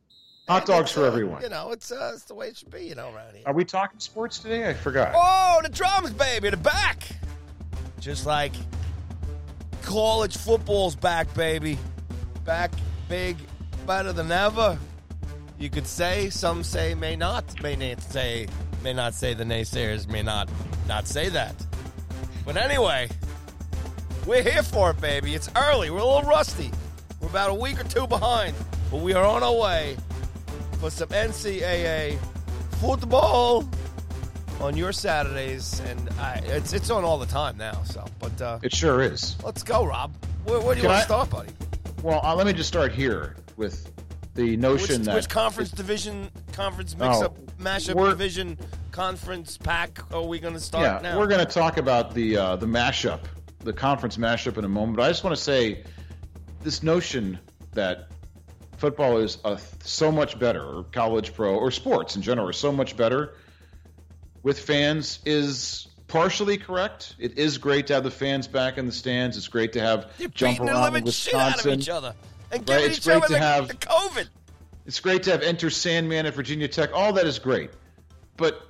Hot 0.48 0.58
And 0.62 0.66
dogs 0.66 0.92
for 0.92 1.02
uh, 1.02 1.08
everyone. 1.08 1.42
You 1.42 1.48
know, 1.48 1.72
it's 1.72 1.90
uh, 1.90 2.12
it's 2.14 2.24
the 2.24 2.34
way 2.34 2.48
it 2.48 2.56
should 2.56 2.70
be. 2.70 2.84
You 2.84 2.94
know, 2.94 3.12
around 3.12 3.34
here. 3.34 3.42
Are 3.46 3.52
we 3.52 3.64
talking 3.64 3.98
sports 3.98 4.38
today? 4.38 4.68
I 4.68 4.74
forgot. 4.74 5.12
Oh, 5.16 5.60
the 5.62 5.68
drums, 5.68 6.12
baby, 6.12 6.50
the 6.50 6.56
back. 6.56 7.02
Just 7.98 8.26
like 8.26 8.52
college 9.82 10.36
football's 10.36 10.94
back, 10.94 11.32
baby. 11.34 11.78
Back 12.44 12.70
big, 13.08 13.36
better 13.86 14.12
than 14.12 14.30
ever. 14.30 14.78
You 15.58 15.70
could 15.70 15.86
say, 15.86 16.28
some 16.30 16.62
say, 16.62 16.94
may 16.94 17.16
not, 17.16 17.62
may 17.62 17.76
not 17.76 18.02
say, 18.02 18.46
may 18.86 18.92
not 18.92 19.14
say. 19.14 19.34
The 19.34 19.42
naysayers 19.42 20.06
may 20.06 20.22
not 20.22 20.48
not 20.86 21.08
say 21.08 21.28
that. 21.30 21.54
But 22.44 22.56
anyway, 22.56 23.08
we're 24.26 24.44
here 24.44 24.62
for 24.62 24.90
it, 24.92 25.00
baby. 25.00 25.34
It's 25.34 25.50
early. 25.56 25.90
We're 25.90 25.98
a 25.98 26.04
little 26.06 26.22
rusty. 26.22 26.70
We're 27.20 27.26
about 27.28 27.50
a 27.50 27.54
week 27.54 27.80
or 27.80 27.84
two 27.88 28.06
behind, 28.06 28.54
but 28.92 29.00
we 29.00 29.12
are 29.12 29.24
on 29.24 29.42
our 29.42 29.56
way 29.56 29.96
for 30.78 30.88
some 30.90 31.08
NCAA 31.08 32.16
football 32.80 33.68
on 34.60 34.76
your 34.76 34.92
Saturdays, 34.92 35.80
and 35.80 36.08
I, 36.20 36.34
it's 36.44 36.72
it's 36.72 36.88
on 36.90 37.02
all 37.02 37.18
the 37.18 37.26
time 37.26 37.56
now. 37.56 37.82
So, 37.82 38.04
but 38.20 38.40
uh, 38.40 38.60
It 38.62 38.72
sure 38.72 39.02
is. 39.02 39.36
let's 39.42 39.64
go, 39.64 39.84
Rob. 39.84 40.14
Where, 40.44 40.60
where 40.60 40.76
do 40.76 40.80
you 40.80 40.86
Can 40.86 40.90
want 40.94 40.98
I- 40.98 41.00
to 41.00 41.06
start, 41.06 41.30
buddy? 41.30 41.48
Well, 42.04 42.20
uh, 42.22 42.36
let 42.36 42.46
me 42.46 42.52
just 42.52 42.68
start 42.68 42.92
here 42.92 43.34
with 43.56 43.90
the 44.36 44.56
notion 44.56 44.98
Which, 44.98 45.06
that 45.06 45.14
which 45.14 45.28
conference 45.28 45.70
division, 45.70 46.30
conference 46.52 46.96
mix-up, 46.96 47.38
mashup 47.58 47.94
we're- 47.94 48.10
division, 48.10 48.58
conference 48.92 49.56
pack 49.56 49.98
are 50.12 50.22
we 50.22 50.38
going 50.38 50.54
to 50.54 50.60
start 50.60 50.84
yeah, 50.84 51.10
now? 51.10 51.18
we're 51.18 51.26
going 51.26 51.44
to 51.44 51.52
talk 51.52 51.78
about 51.78 52.14
the 52.14 52.36
uh, 52.36 52.56
the 52.56 52.66
mashup, 52.66 53.20
the 53.60 53.72
conference 53.72 54.16
mashup 54.16 54.56
in 54.58 54.64
a 54.64 54.68
moment. 54.68 54.96
But 54.96 55.04
I 55.04 55.08
just 55.08 55.24
want 55.24 55.34
to 55.34 55.42
say 55.42 55.84
this 56.62 56.82
notion 56.82 57.38
that 57.72 58.08
football 58.76 59.18
is 59.18 59.38
uh, 59.44 59.56
so 59.82 60.12
much 60.12 60.38
better, 60.38 60.62
or 60.62 60.84
college 60.84 61.34
pro, 61.34 61.56
or 61.56 61.70
sports 61.70 62.14
in 62.14 62.22
general 62.22 62.48
are 62.48 62.52
so 62.52 62.70
much 62.70 62.96
better 62.96 63.34
with 64.42 64.60
fans 64.60 65.18
is 65.24 65.88
partially 66.08 66.56
correct. 66.56 67.16
It 67.18 67.38
is 67.38 67.58
great 67.58 67.86
to 67.88 67.94
have 67.94 68.04
the 68.04 68.10
fans 68.10 68.46
back 68.46 68.78
in 68.78 68.86
the 68.86 68.92
stands. 68.92 69.36
It's 69.36 69.48
great 69.48 69.72
to 69.72 69.80
have 69.80 70.10
They're 70.18 70.28
jump 70.28 70.60
around 70.60 70.94
in 70.94 71.06
shit 71.06 71.34
out 71.34 71.58
of 71.58 71.64
Wisconsin. 71.64 72.14
And 72.52 72.60
Right, 72.60 72.66
giving 72.66 72.84
it's 72.90 72.98
each 72.98 73.04
great 73.04 73.16
other 73.16 73.26
to 73.28 73.32
the, 73.32 73.38
have- 73.38 73.68
the 73.68 73.74
COVID. 73.74 74.28
It's 74.86 75.00
great 75.00 75.24
to 75.24 75.32
have 75.32 75.42
Enter 75.42 75.68
Sandman 75.68 76.26
at 76.26 76.34
Virginia 76.34 76.68
Tech. 76.68 76.90
All 76.94 77.12
that 77.14 77.26
is 77.26 77.38
great. 77.40 77.70
But 78.36 78.60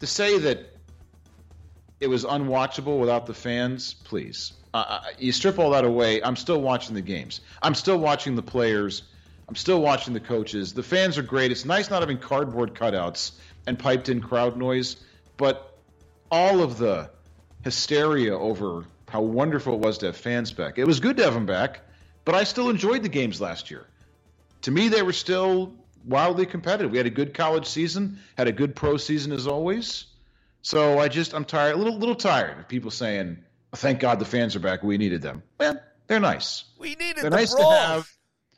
to 0.00 0.06
say 0.06 0.38
that 0.40 0.70
it 2.00 2.06
was 2.08 2.24
unwatchable 2.24 3.00
without 3.00 3.24
the 3.26 3.32
fans, 3.34 3.94
please. 3.94 4.52
Uh, 4.74 5.00
you 5.18 5.32
strip 5.32 5.58
all 5.58 5.70
that 5.70 5.84
away. 5.84 6.22
I'm 6.22 6.36
still 6.36 6.60
watching 6.60 6.94
the 6.94 7.00
games. 7.00 7.40
I'm 7.62 7.74
still 7.74 7.96
watching 7.96 8.34
the 8.36 8.42
players. 8.42 9.04
I'm 9.48 9.54
still 9.54 9.80
watching 9.80 10.12
the 10.12 10.20
coaches. 10.20 10.74
The 10.74 10.82
fans 10.82 11.16
are 11.16 11.22
great. 11.22 11.50
It's 11.50 11.64
nice 11.64 11.88
not 11.90 12.00
having 12.02 12.18
cardboard 12.18 12.74
cutouts 12.74 13.32
and 13.66 13.78
piped 13.78 14.08
in 14.10 14.20
crowd 14.20 14.56
noise, 14.58 14.96
but 15.36 15.78
all 16.30 16.60
of 16.60 16.76
the 16.76 17.08
hysteria 17.62 18.36
over 18.36 18.84
how 19.08 19.22
wonderful 19.22 19.74
it 19.74 19.80
was 19.80 19.96
to 19.98 20.06
have 20.06 20.16
fans 20.16 20.52
back. 20.52 20.76
It 20.78 20.86
was 20.86 20.98
good 21.00 21.16
to 21.18 21.24
have 21.24 21.34
them 21.34 21.46
back, 21.46 21.80
but 22.24 22.34
I 22.34 22.44
still 22.44 22.70
enjoyed 22.70 23.02
the 23.02 23.08
games 23.08 23.40
last 23.40 23.70
year 23.70 23.86
to 24.62 24.70
me, 24.70 24.88
they 24.88 25.02
were 25.02 25.12
still 25.12 25.74
wildly 26.06 26.46
competitive. 26.46 26.90
We 26.90 26.96
had 26.96 27.06
a 27.06 27.10
good 27.10 27.34
college 27.34 27.66
season, 27.66 28.18
had 28.38 28.48
a 28.48 28.52
good 28.52 28.74
pro 28.74 28.96
season 28.96 29.30
as 29.32 29.46
always. 29.46 30.06
So 30.62 30.98
I 30.98 31.08
just 31.08 31.34
I'm 31.34 31.44
tired, 31.44 31.74
a 31.74 31.76
little 31.76 31.98
little 31.98 32.14
tired 32.14 32.58
of 32.58 32.66
people 32.68 32.90
saying, 32.90 33.36
"Thank 33.74 34.00
God 34.00 34.18
the 34.18 34.24
fans 34.24 34.56
are 34.56 34.60
back. 34.60 34.82
We 34.82 34.96
needed 34.96 35.20
them." 35.20 35.42
Well, 35.58 35.78
they're 36.06 36.18
nice, 36.20 36.64
We 36.78 36.94
needed 36.94 37.16
They're 37.24 37.30
the 37.30 37.36
nice 37.36 37.54
to 37.54 37.62
have. 37.62 38.10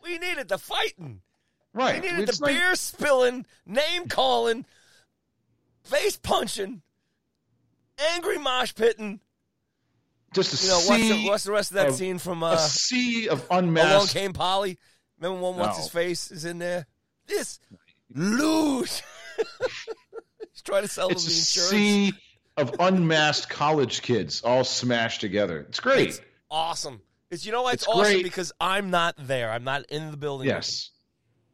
We 0.02 0.18
needed 0.18 0.46
the 0.48 0.58
fighting. 0.58 1.22
right? 1.74 2.00
We 2.00 2.08
needed 2.08 2.28
It's 2.28 2.38
the 2.38 2.46
nice- 2.46 2.54
beer 2.56 2.74
spilling, 2.76 3.46
name 3.66 4.06
calling, 4.08 4.64
face 5.82 6.16
punching, 6.16 6.82
angry 7.98 8.38
mosh 8.38 8.74
pitting. 8.76 9.20
Just 10.36 10.62
a 10.62 10.64
You 10.64 10.70
know 10.70 10.76
what's 10.78 10.88
the, 10.88 11.08
sea, 11.10 11.28
what's 11.28 11.44
the 11.44 11.52
rest 11.52 11.70
of 11.72 11.74
that 11.76 11.88
of- 11.88 11.94
scene 11.96 12.18
from 12.18 12.42
a 12.42 12.46
uh, 12.46 12.56
sea 12.58 13.28
of 13.28 13.44
unmasked? 13.50 13.92
Along. 13.92 14.06
Came 14.24 14.32
Polly? 14.32 14.78
Remember 15.18 15.40
one? 15.42 15.56
What's 15.56 15.76
No. 15.78 15.82
his 15.82 15.90
face 15.90 16.30
is 16.30 16.44
in 16.44 16.58
there? 16.58 16.86
This 17.26 17.58
lose. 18.14 19.02
He's 20.52 20.62
trying 20.62 20.82
to 20.82 20.88
sell 20.88 21.08
them 21.08 21.16
It's 21.16 21.24
the 21.24 21.30
a 21.32 21.66
insurance. 21.68 21.70
sea 21.70 22.12
of 22.56 22.74
unmasked 22.80 23.50
college 23.50 24.02
kids 24.02 24.42
all 24.42 24.64
smashed 24.64 25.20
together. 25.20 25.66
It's 25.68 25.80
great. 25.80 26.08
It's 26.10 26.20
awesome. 26.50 27.00
It's 27.30 27.44
you 27.44 27.52
know 27.52 27.62
why 27.62 27.72
it's, 27.72 27.82
It's 27.82 27.88
awesome 27.88 28.12
great. 28.14 28.22
because 28.22 28.52
I'm 28.60 28.90
not 28.90 29.14
there. 29.18 29.50
I'm 29.50 29.64
not 29.64 29.84
in 29.86 30.10
the 30.10 30.16
building. 30.16 30.46
yes, 30.48 30.90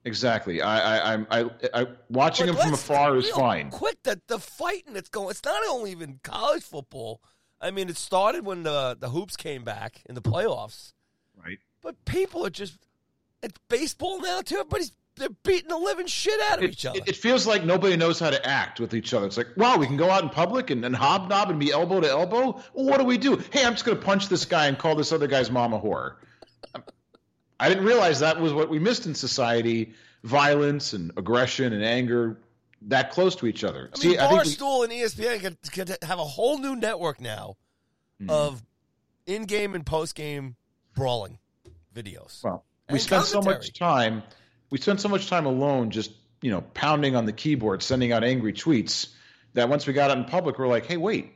exactly. 0.04 0.60
I, 0.62 0.98
I, 0.98 1.12
I'm, 1.14 1.26
I, 1.30 1.50
I 1.74 1.86
watching 2.10 2.46
But 2.46 2.56
them 2.56 2.62
from 2.64 2.74
afar 2.74 3.16
is 3.16 3.28
fine. 3.30 3.70
Quick, 3.70 4.02
that 4.04 4.26
the 4.28 4.38
fighting 4.38 4.92
that's 4.92 5.08
going. 5.08 5.30
It's 5.30 5.44
not 5.44 5.62
only 5.70 5.90
even 5.92 6.20
college 6.22 6.62
football. 6.62 7.20
I 7.62 7.70
mean, 7.70 7.88
it 7.88 7.96
started 7.96 8.44
when 8.44 8.64
the 8.64 8.96
the 8.98 9.10
hoops 9.10 9.36
came 9.36 9.62
back 9.64 10.02
in 10.08 10.14
the 10.14 10.22
playoffs. 10.22 10.92
Right. 11.42 11.58
But 11.80 12.04
people 12.04 12.44
are 12.44 12.50
just 12.50 12.78
it's 13.42 13.58
baseball 13.68 14.20
now 14.20 14.40
too. 14.42 14.56
Everybody's 14.56 14.92
they're 15.16 15.28
beating 15.44 15.68
the 15.68 15.76
living 15.76 16.06
shit 16.06 16.40
out 16.50 16.58
of 16.58 16.64
it, 16.64 16.70
each 16.70 16.86
other. 16.86 16.98
it- 16.98 17.08
it 17.10 17.16
feels 17.16 17.46
like 17.46 17.64
nobody 17.64 17.96
knows 17.96 18.18
how 18.18 18.30
to 18.30 18.46
act 18.46 18.80
with 18.80 18.94
each 18.94 19.12
other. 19.12 19.26
It's 19.26 19.36
like, 19.36 19.48
wow, 19.58 19.76
we 19.76 19.86
can 19.86 19.98
go 19.98 20.10
out 20.10 20.22
in 20.22 20.30
public 20.30 20.70
and, 20.70 20.82
and 20.86 20.96
hobnob 20.96 21.50
and 21.50 21.60
be 21.60 21.70
elbow 21.70 22.00
to 22.00 22.08
elbow. 22.08 22.52
Well, 22.72 22.86
what 22.86 22.96
do 22.98 23.04
we 23.04 23.18
do? 23.18 23.36
Hey, 23.50 23.64
I'm 23.64 23.72
just 23.74 23.84
going 23.84 23.98
to 23.98 24.02
punch 24.02 24.28
this 24.28 24.46
guy 24.46 24.68
and 24.68 24.78
call 24.78 24.94
this 24.94 25.12
other 25.12 25.26
guy's 25.26 25.50
mom 25.50 25.74
a 25.74 25.78
whore. 25.78 26.14
I 27.60 27.68
didn't 27.68 27.84
realize 27.84 28.20
that 28.20 28.40
was 28.40 28.52
what 28.54 28.70
we 28.70 28.78
missed 28.78 29.04
in 29.06 29.14
society: 29.14 29.92
violence 30.24 30.94
and 30.94 31.12
aggression 31.18 31.72
and 31.74 31.84
anger 31.84 32.38
that 32.88 33.10
close 33.10 33.36
to 33.36 33.46
each 33.46 33.64
other. 33.64 33.90
I 33.94 33.98
mean, 34.04 34.12
See, 34.14 34.18
I 34.18 34.28
think 34.28 34.44
we- 34.44 34.48
Barstool 34.50 34.84
and 34.84 34.92
ESPN 34.92 35.40
could, 35.40 35.72
could 35.72 35.96
have 36.04 36.18
a 36.18 36.24
whole 36.24 36.58
new 36.58 36.74
network 36.76 37.20
now 37.20 37.56
Hmm. 38.20 38.30
of 38.30 38.62
in-game 39.26 39.74
and 39.74 39.84
post-game 39.86 40.56
brawling 40.94 41.38
videos. 41.94 42.42
Well, 42.42 42.64
we 42.90 42.98
spent 42.98 43.24
so 43.24 43.40
much 43.40 43.72
time. 43.72 44.22
We 44.70 44.78
spent 44.78 45.00
so 45.00 45.08
much 45.08 45.28
time 45.28 45.46
alone, 45.46 45.90
just 45.90 46.10
you 46.40 46.50
know, 46.50 46.60
pounding 46.74 47.14
on 47.14 47.24
the 47.24 47.32
keyboard, 47.32 47.82
sending 47.82 48.10
out 48.12 48.24
angry 48.24 48.52
tweets. 48.52 49.08
That 49.54 49.68
once 49.68 49.86
we 49.86 49.92
got 49.92 50.10
out 50.10 50.16
in 50.18 50.24
public, 50.24 50.58
we're 50.58 50.66
like, 50.66 50.86
hey, 50.86 50.96
wait, 50.96 51.32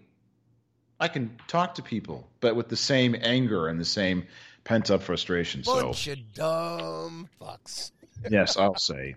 I 0.98 1.08
can 1.08 1.38
talk 1.48 1.74
to 1.74 1.82
people, 1.82 2.26
but 2.40 2.56
with 2.56 2.68
the 2.68 2.76
same 2.76 3.14
anger 3.20 3.68
and 3.68 3.78
the 3.78 3.84
same 3.84 4.26
pent 4.64 4.90
up 4.90 5.02
frustration. 5.02 5.62
So 5.62 5.82
Bunch 5.82 6.06
of 6.08 6.32
dumb 6.34 7.28
fucks. 7.40 7.92
yes, 8.30 8.56
I'll 8.56 8.76
say. 8.78 9.14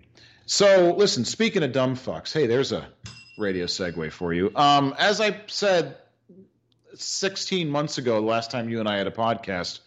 So 0.52 0.94
listen, 0.96 1.24
speaking 1.24 1.62
of 1.62 1.70
dumb 1.70 1.94
fucks, 1.94 2.32
hey, 2.32 2.48
there's 2.48 2.72
a 2.72 2.88
radio 3.38 3.66
segue 3.66 4.10
for 4.10 4.32
you. 4.32 4.50
Um, 4.56 4.96
as 4.98 5.20
I 5.20 5.42
said 5.46 5.98
16 6.92 7.68
months 7.68 7.98
ago, 7.98 8.16
the 8.20 8.26
last 8.26 8.50
time 8.50 8.68
you 8.68 8.80
and 8.80 8.88
I 8.88 8.98
had 8.98 9.06
a 9.06 9.12
podcast, 9.12 9.78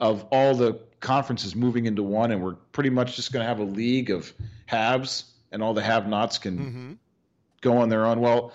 of 0.00 0.24
all 0.32 0.56
the 0.56 0.80
conferences 0.98 1.54
moving 1.54 1.86
into 1.86 2.02
one, 2.02 2.32
and 2.32 2.42
we're 2.42 2.56
pretty 2.72 2.90
much 2.90 3.14
just 3.14 3.32
going 3.32 3.44
to 3.44 3.48
have 3.48 3.60
a 3.60 3.64
league 3.64 4.10
of 4.10 4.32
haves, 4.66 5.22
and 5.52 5.62
all 5.62 5.72
the 5.72 5.82
have-nots 5.82 6.38
can 6.38 6.58
Mm-hmm. 6.58 6.92
go 7.60 7.78
on 7.78 7.88
their 7.88 8.04
own. 8.04 8.20
Well, 8.20 8.52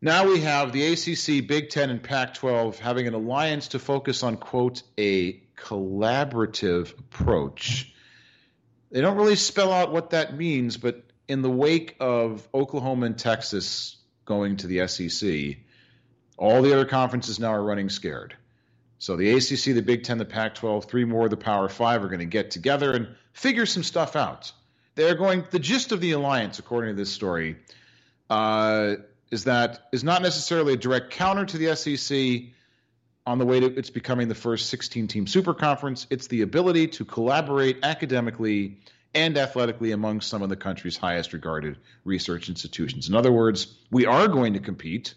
now 0.00 0.26
we 0.26 0.40
have 0.40 0.72
the 0.72 0.94
ACC, 0.94 1.46
Big 1.46 1.68
Ten, 1.68 1.90
and 1.90 2.02
Pac-12 2.02 2.78
having 2.78 3.06
an 3.06 3.12
alliance 3.12 3.68
to 3.68 3.78
focus 3.78 4.22
on 4.22 4.38
quote 4.38 4.82
a 4.96 5.42
collaborative 5.58 6.98
approach. 6.98 7.92
They 8.90 9.00
don't 9.00 9.16
really 9.16 9.36
spell 9.36 9.72
out 9.72 9.92
what 9.92 10.10
that 10.10 10.36
means, 10.36 10.76
but 10.76 11.02
in 11.28 11.42
the 11.42 11.50
wake 11.50 11.96
of 12.00 12.48
Oklahoma 12.52 13.06
and 13.06 13.18
Texas 13.18 13.96
going 14.24 14.56
to 14.58 14.66
the 14.66 14.86
SEC, 14.88 15.58
all 16.36 16.62
the 16.62 16.72
other 16.72 16.84
conferences 16.84 17.38
now 17.38 17.52
are 17.52 17.62
running 17.62 17.88
scared. 17.88 18.36
So 18.98 19.16
the 19.16 19.30
ACC, 19.30 19.74
the 19.74 19.80
Big 19.80 20.02
Ten, 20.02 20.18
the 20.18 20.24
Pac 20.24 20.56
12, 20.56 20.86
three 20.86 21.04
more 21.04 21.24
of 21.24 21.30
the 21.30 21.36
Power 21.36 21.68
Five 21.68 22.02
are 22.02 22.08
going 22.08 22.20
to 22.20 22.26
get 22.26 22.50
together 22.50 22.92
and 22.92 23.08
figure 23.32 23.64
some 23.64 23.82
stuff 23.82 24.16
out. 24.16 24.52
They're 24.94 25.14
going, 25.14 25.44
the 25.50 25.58
gist 25.58 25.92
of 25.92 26.00
the 26.00 26.12
alliance, 26.12 26.58
according 26.58 26.94
to 26.94 26.96
this 26.96 27.10
story, 27.10 27.56
uh, 28.28 28.96
is 29.30 29.44
that 29.44 29.88
is 29.92 30.04
not 30.04 30.20
necessarily 30.20 30.74
a 30.74 30.76
direct 30.76 31.12
counter 31.12 31.46
to 31.46 31.58
the 31.58 31.76
SEC 31.76 32.52
on 33.26 33.38
the 33.38 33.46
way 33.46 33.60
to 33.60 33.66
it's 33.66 33.90
becoming 33.90 34.28
the 34.28 34.34
first 34.34 34.68
16 34.70 35.08
team 35.08 35.26
super 35.26 35.54
conference. 35.54 36.06
It's 36.10 36.26
the 36.26 36.42
ability 36.42 36.88
to 36.88 37.04
collaborate 37.04 37.78
academically 37.82 38.78
and 39.14 39.36
athletically 39.36 39.92
among 39.92 40.20
some 40.20 40.42
of 40.42 40.48
the 40.48 40.56
country's 40.56 40.96
highest 40.96 41.32
regarded 41.32 41.78
research 42.04 42.48
institutions. 42.48 43.08
In 43.08 43.14
other 43.14 43.32
words, 43.32 43.78
we 43.90 44.06
are 44.06 44.28
going 44.28 44.54
to 44.54 44.60
compete. 44.60 45.14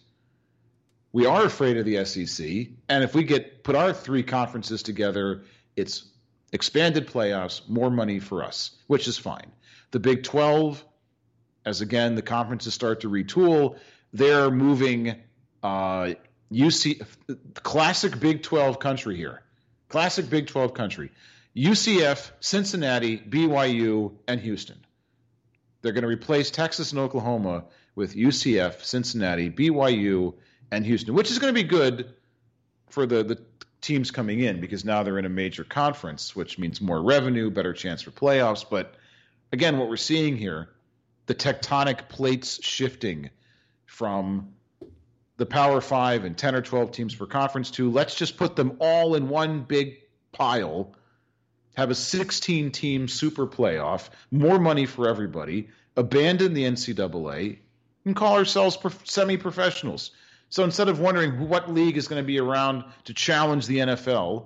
We 1.11 1.27
are 1.27 1.45
afraid 1.45 1.77
of 1.77 1.85
the 1.85 2.03
SEC, 2.05 2.69
and 2.89 3.03
if 3.03 3.13
we 3.13 3.23
get 3.23 3.63
put 3.63 3.75
our 3.75 3.93
three 3.93 4.23
conferences 4.23 4.81
together, 4.81 5.43
it's 5.75 6.05
expanded 6.51 7.07
playoffs, 7.07 7.67
more 7.69 7.91
money 7.91 8.19
for 8.19 8.43
us, 8.43 8.71
which 8.87 9.07
is 9.07 9.17
fine. 9.17 9.51
The 9.91 9.99
Big 9.99 10.23
12, 10.23 10.83
as 11.65 11.81
again 11.81 12.15
the 12.15 12.23
conferences 12.23 12.73
start 12.73 13.01
to 13.01 13.09
retool, 13.09 13.77
they're 14.11 14.49
moving 14.49 15.15
uh, 15.61 16.13
UC 16.53 17.05
classic 17.55 18.19
Big 18.19 18.43
12 18.43 18.79
country 18.79 19.17
here. 19.17 19.41
Classic 19.89 20.29
Big 20.29 20.47
12 20.47 20.73
country. 20.73 21.11
UCF, 21.55 22.31
Cincinnati, 22.39 23.17
BYU, 23.17 24.13
and 24.27 24.39
Houston. 24.39 24.77
They're 25.81 25.91
going 25.91 26.03
to 26.03 26.07
replace 26.07 26.49
Texas 26.49 26.91
and 26.91 26.99
Oklahoma 26.99 27.65
with 27.95 28.15
UCF, 28.15 28.83
Cincinnati, 28.83 29.49
BYU, 29.49 30.33
and 30.71 30.85
Houston, 30.85 31.13
which 31.13 31.29
is 31.29 31.39
going 31.39 31.53
to 31.53 31.61
be 31.61 31.67
good 31.67 32.13
for 32.89 33.05
the, 33.05 33.23
the 33.23 33.39
teams 33.81 34.09
coming 34.09 34.39
in 34.39 34.59
because 34.59 34.85
now 34.85 35.03
they're 35.03 35.19
in 35.19 35.25
a 35.25 35.29
major 35.29 35.63
conference, 35.63 36.35
which 36.35 36.57
means 36.57 36.81
more 36.81 37.01
revenue, 37.01 37.51
better 37.51 37.73
chance 37.73 38.01
for 38.01 38.11
playoffs. 38.11 38.65
But 38.67 38.95
again, 39.51 39.77
what 39.77 39.89
we're 39.89 39.97
seeing 39.97 40.37
here, 40.37 40.69
the 41.27 41.35
tectonic 41.35 42.09
plates 42.09 42.63
shifting 42.63 43.29
from 43.85 44.53
the 45.37 45.45
Power 45.45 45.81
Five 45.81 46.25
and 46.25 46.37
10 46.37 46.55
or 46.55 46.61
12 46.61 46.91
teams 46.91 47.15
per 47.15 47.25
conference 47.25 47.71
to 47.71 47.89
let's 47.89 48.15
just 48.15 48.37
put 48.37 48.55
them 48.55 48.77
all 48.79 49.15
in 49.15 49.29
one 49.29 49.63
big 49.63 49.97
pile, 50.31 50.93
have 51.75 51.89
a 51.89 51.95
16 51.95 52.71
team 52.71 53.07
super 53.07 53.47
playoff, 53.47 54.09
more 54.31 54.59
money 54.59 54.85
for 54.85 55.09
everybody, 55.09 55.69
abandon 55.95 56.53
the 56.53 56.63
NCAA, 56.63 57.57
and 58.05 58.15
call 58.15 58.35
ourselves 58.35 58.77
semi 59.05 59.37
professionals. 59.37 60.11
So 60.49 60.63
instead 60.63 60.87
of 60.87 60.99
wondering 60.99 61.49
what 61.49 61.71
league 61.71 61.97
is 61.97 62.07
going 62.07 62.21
to 62.21 62.27
be 62.27 62.39
around 62.39 62.83
to 63.05 63.13
challenge 63.13 63.65
the 63.65 63.79
NFL, 63.79 64.45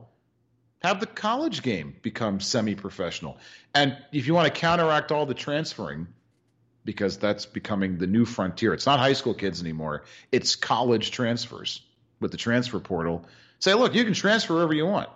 have 0.82 1.00
the 1.00 1.08
college 1.08 1.64
game 1.64 1.96
become 2.02 2.40
semi 2.40 2.76
professional. 2.76 3.38
And 3.74 3.98
if 4.14 4.28
you 4.28 4.34
want 4.34 4.54
to 4.54 4.60
counteract 4.60 5.12
all 5.12 5.26
the 5.26 5.34
transferring, 5.34 6.08
because 6.88 7.18
that's 7.18 7.46
becoming 7.46 7.98
the 7.98 8.08
new 8.08 8.24
frontier. 8.24 8.74
It's 8.74 8.86
not 8.86 8.98
high 8.98 9.12
school 9.12 9.34
kids 9.34 9.60
anymore. 9.60 10.06
It's 10.32 10.56
college 10.56 11.12
transfers 11.12 11.82
with 12.22 12.32
the 12.32 12.38
transfer 12.38 12.80
portal. 12.80 13.26
Say, 13.60 13.74
look, 13.74 13.94
you 13.94 14.06
can 14.06 14.14
transfer 14.14 14.54
wherever 14.54 14.74
you 14.74 14.86
want. 14.86 15.10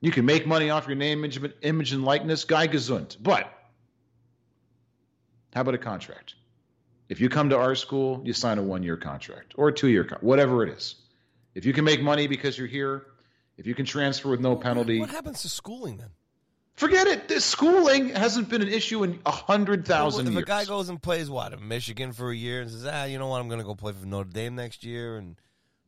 You 0.00 0.10
can 0.10 0.24
make 0.24 0.46
money 0.46 0.70
off 0.70 0.86
your 0.86 0.96
name, 0.96 1.18
image, 1.18 1.38
image 1.60 1.92
and 1.92 2.04
likeness, 2.06 2.44
guy 2.44 2.68
gesund. 2.68 3.18
But 3.22 3.52
how 5.52 5.60
about 5.60 5.74
a 5.74 5.78
contract? 5.78 6.36
If 7.10 7.20
you 7.20 7.28
come 7.28 7.50
to 7.50 7.58
our 7.58 7.74
school, 7.74 8.22
you 8.24 8.32
sign 8.32 8.56
a 8.56 8.62
one 8.62 8.82
year 8.82 8.96
contract 8.96 9.52
or 9.58 9.68
a 9.68 9.74
two 9.74 9.88
year 9.88 10.04
contract, 10.04 10.24
whatever 10.24 10.62
it 10.62 10.70
is. 10.70 10.94
If 11.54 11.66
you 11.66 11.74
can 11.74 11.84
make 11.84 12.00
money 12.00 12.28
because 12.28 12.56
you're 12.56 12.66
here, 12.66 13.04
if 13.58 13.66
you 13.66 13.74
can 13.74 13.84
transfer 13.84 14.30
with 14.30 14.40
no 14.40 14.56
penalty. 14.56 15.00
What 15.00 15.10
happens 15.10 15.42
to 15.42 15.50
schooling 15.50 15.98
then? 15.98 16.08
Forget 16.74 17.06
it. 17.06 17.28
This 17.28 17.44
schooling 17.44 18.08
hasn't 18.08 18.48
been 18.48 18.60
an 18.60 18.68
issue 18.68 19.04
in 19.04 19.20
a 19.24 19.30
hundred 19.30 19.86
thousand 19.86 20.26
years. 20.26 20.36
If 20.36 20.42
a 20.42 20.46
guy 20.46 20.64
goes 20.64 20.88
and 20.88 21.00
plays 21.00 21.30
what 21.30 21.52
in 21.52 21.68
Michigan 21.68 22.12
for 22.12 22.30
a 22.30 22.36
year 22.36 22.62
and 22.62 22.70
says, 22.70 22.84
"Ah, 22.84 23.04
you 23.04 23.18
know 23.18 23.28
what? 23.28 23.40
I'm 23.40 23.48
going 23.48 23.60
to 23.60 23.64
go 23.64 23.76
play 23.76 23.92
for 23.92 24.04
Notre 24.04 24.28
Dame 24.28 24.56
next 24.56 24.82
year," 24.82 25.16
and 25.16 25.36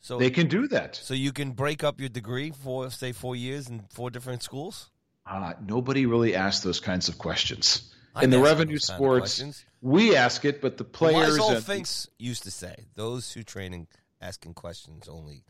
so 0.01 0.19
they 0.19 0.31
can 0.31 0.47
do 0.47 0.69
that. 0.69 0.95
So 0.95 1.15
you 1.15 1.33
can 1.33 1.51
break 1.51 1.83
up 1.83 1.99
your 1.99 2.09
degree 2.09 2.53
for 2.53 2.89
say 2.91 3.11
four 3.11 3.35
years 3.35 3.69
in 3.69 3.85
four 3.91 4.11
different 4.11 4.45
schools. 4.45 4.91
Uh, 5.27 5.55
nobody 5.61 6.07
really 6.07 6.37
asks 6.37 6.63
those 6.63 6.79
kinds 6.79 7.09
of 7.09 7.19
questions 7.19 7.93
in 8.23 8.31
the 8.31 8.39
revenue 8.39 8.79
sports. 8.79 9.43
We 9.83 10.15
ask 10.15 10.45
it, 10.45 10.61
but 10.61 10.77
the 10.77 10.85
players. 10.85 11.37
Old 11.37 11.59
Sphinx 11.59 12.09
used 12.17 12.45
to 12.45 12.53
say, 12.53 12.87
"Those 12.95 13.33
who 13.33 13.43
train 13.43 13.71
training 13.71 13.89
asking 14.21 14.55
questions 14.55 15.09
only 15.09 15.43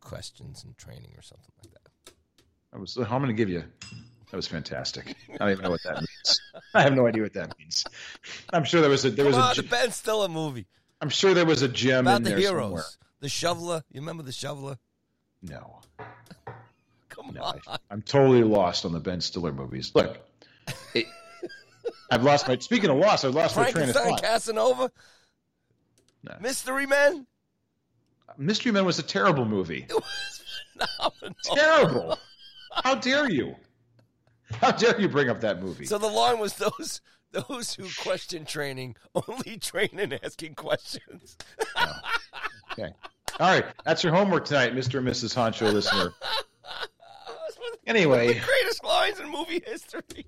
questions 0.00 0.62
in 0.62 0.74
training 0.74 1.12
or 1.18 1.22
something 1.22 1.52
like 1.60 1.72
that." 1.72 2.12
I 2.72 2.78
was. 2.78 2.96
I'm 2.96 3.08
going 3.08 3.26
to 3.26 3.32
give 3.32 3.48
you 3.48 3.64
that 4.30 4.36
was 4.36 4.46
fantastic. 4.46 5.14
I 5.34 5.36
don't 5.38 5.50
even 5.50 5.64
know 5.64 5.70
what 5.70 5.82
that 5.84 5.96
means. 5.96 6.40
I 6.74 6.82
have 6.82 6.94
no 6.94 7.06
idea 7.06 7.22
what 7.22 7.32
that 7.34 7.58
means. 7.58 7.84
I'm 8.52 8.64
sure 8.64 8.80
there 8.80 8.90
was 8.90 9.04
a 9.04 9.10
there 9.10 9.24
Come 9.30 9.32
was 9.34 9.58
on, 9.58 9.58
a 9.58 9.62
the 9.62 9.68
Ben 9.68 9.90
Stiller 9.90 10.28
movie 10.28 10.66
I'm 11.00 11.08
sure 11.08 11.32
there 11.34 11.46
was 11.46 11.62
a 11.62 11.68
gem 11.68 12.06
about 12.06 12.18
in 12.18 12.22
the 12.24 12.30
there 12.30 12.38
heroes, 12.38 12.62
somewhere. 12.64 12.84
the 13.20 13.28
shoveler. 13.28 13.82
You 13.90 14.00
remember 14.00 14.22
the 14.22 14.32
shoveler? 14.32 14.76
No, 15.42 15.80
Come 17.08 17.32
no, 17.34 17.42
on. 17.42 17.60
I, 17.66 17.78
I'm 17.90 18.02
totally 18.02 18.42
lost 18.44 18.84
on 18.84 18.92
the 18.92 19.00
Ben 19.00 19.20
Stiller 19.20 19.52
movies. 19.52 19.92
Look, 19.94 20.18
it, 20.94 21.06
I've 22.10 22.22
lost 22.22 22.46
my. 22.48 22.56
Speaking 22.58 22.90
of 22.90 22.96
lost, 22.98 23.24
I've 23.24 23.34
lost 23.34 23.56
my 23.56 23.70
train 23.70 23.88
of 23.88 23.94
Frankenstein, 23.94 24.10
thought. 24.10 24.22
Casanova, 24.22 24.92
No. 26.22 26.36
Mystery 26.40 26.86
Men. 26.86 27.26
Mystery 28.38 28.72
Men 28.72 28.84
was 28.84 28.98
a 28.98 29.02
terrible 29.02 29.44
movie. 29.44 29.86
It 29.88 29.94
was 29.94 30.42
phenomenal. 31.18 31.36
Terrible. 31.54 32.18
How 32.84 32.94
dare 32.94 33.28
you? 33.30 33.56
How 34.60 34.72
dare 34.72 35.00
you 35.00 35.08
bring 35.08 35.28
up 35.28 35.40
that 35.40 35.62
movie? 35.62 35.86
So 35.86 35.98
the 35.98 36.06
line 36.06 36.38
was 36.38 36.54
those 36.54 37.00
those 37.32 37.74
who 37.74 37.86
question 38.02 38.44
training 38.44 38.96
only 39.14 39.56
train 39.58 39.98
in 39.98 40.18
asking 40.24 40.54
questions. 40.56 41.36
Oh, 41.76 41.92
okay. 42.72 42.92
All 43.38 43.48
right. 43.48 43.64
That's 43.84 44.02
your 44.02 44.12
homework 44.12 44.44
tonight, 44.44 44.74
Mr. 44.74 44.98
and 44.98 45.06
Mrs. 45.06 45.34
Honcho 45.34 45.72
listener. 45.72 46.12
Anyway. 47.86 48.34
the 48.34 48.40
greatest 48.40 48.84
lines 48.84 49.18
in 49.18 49.28
movie 49.28 49.60
history. 49.66 50.26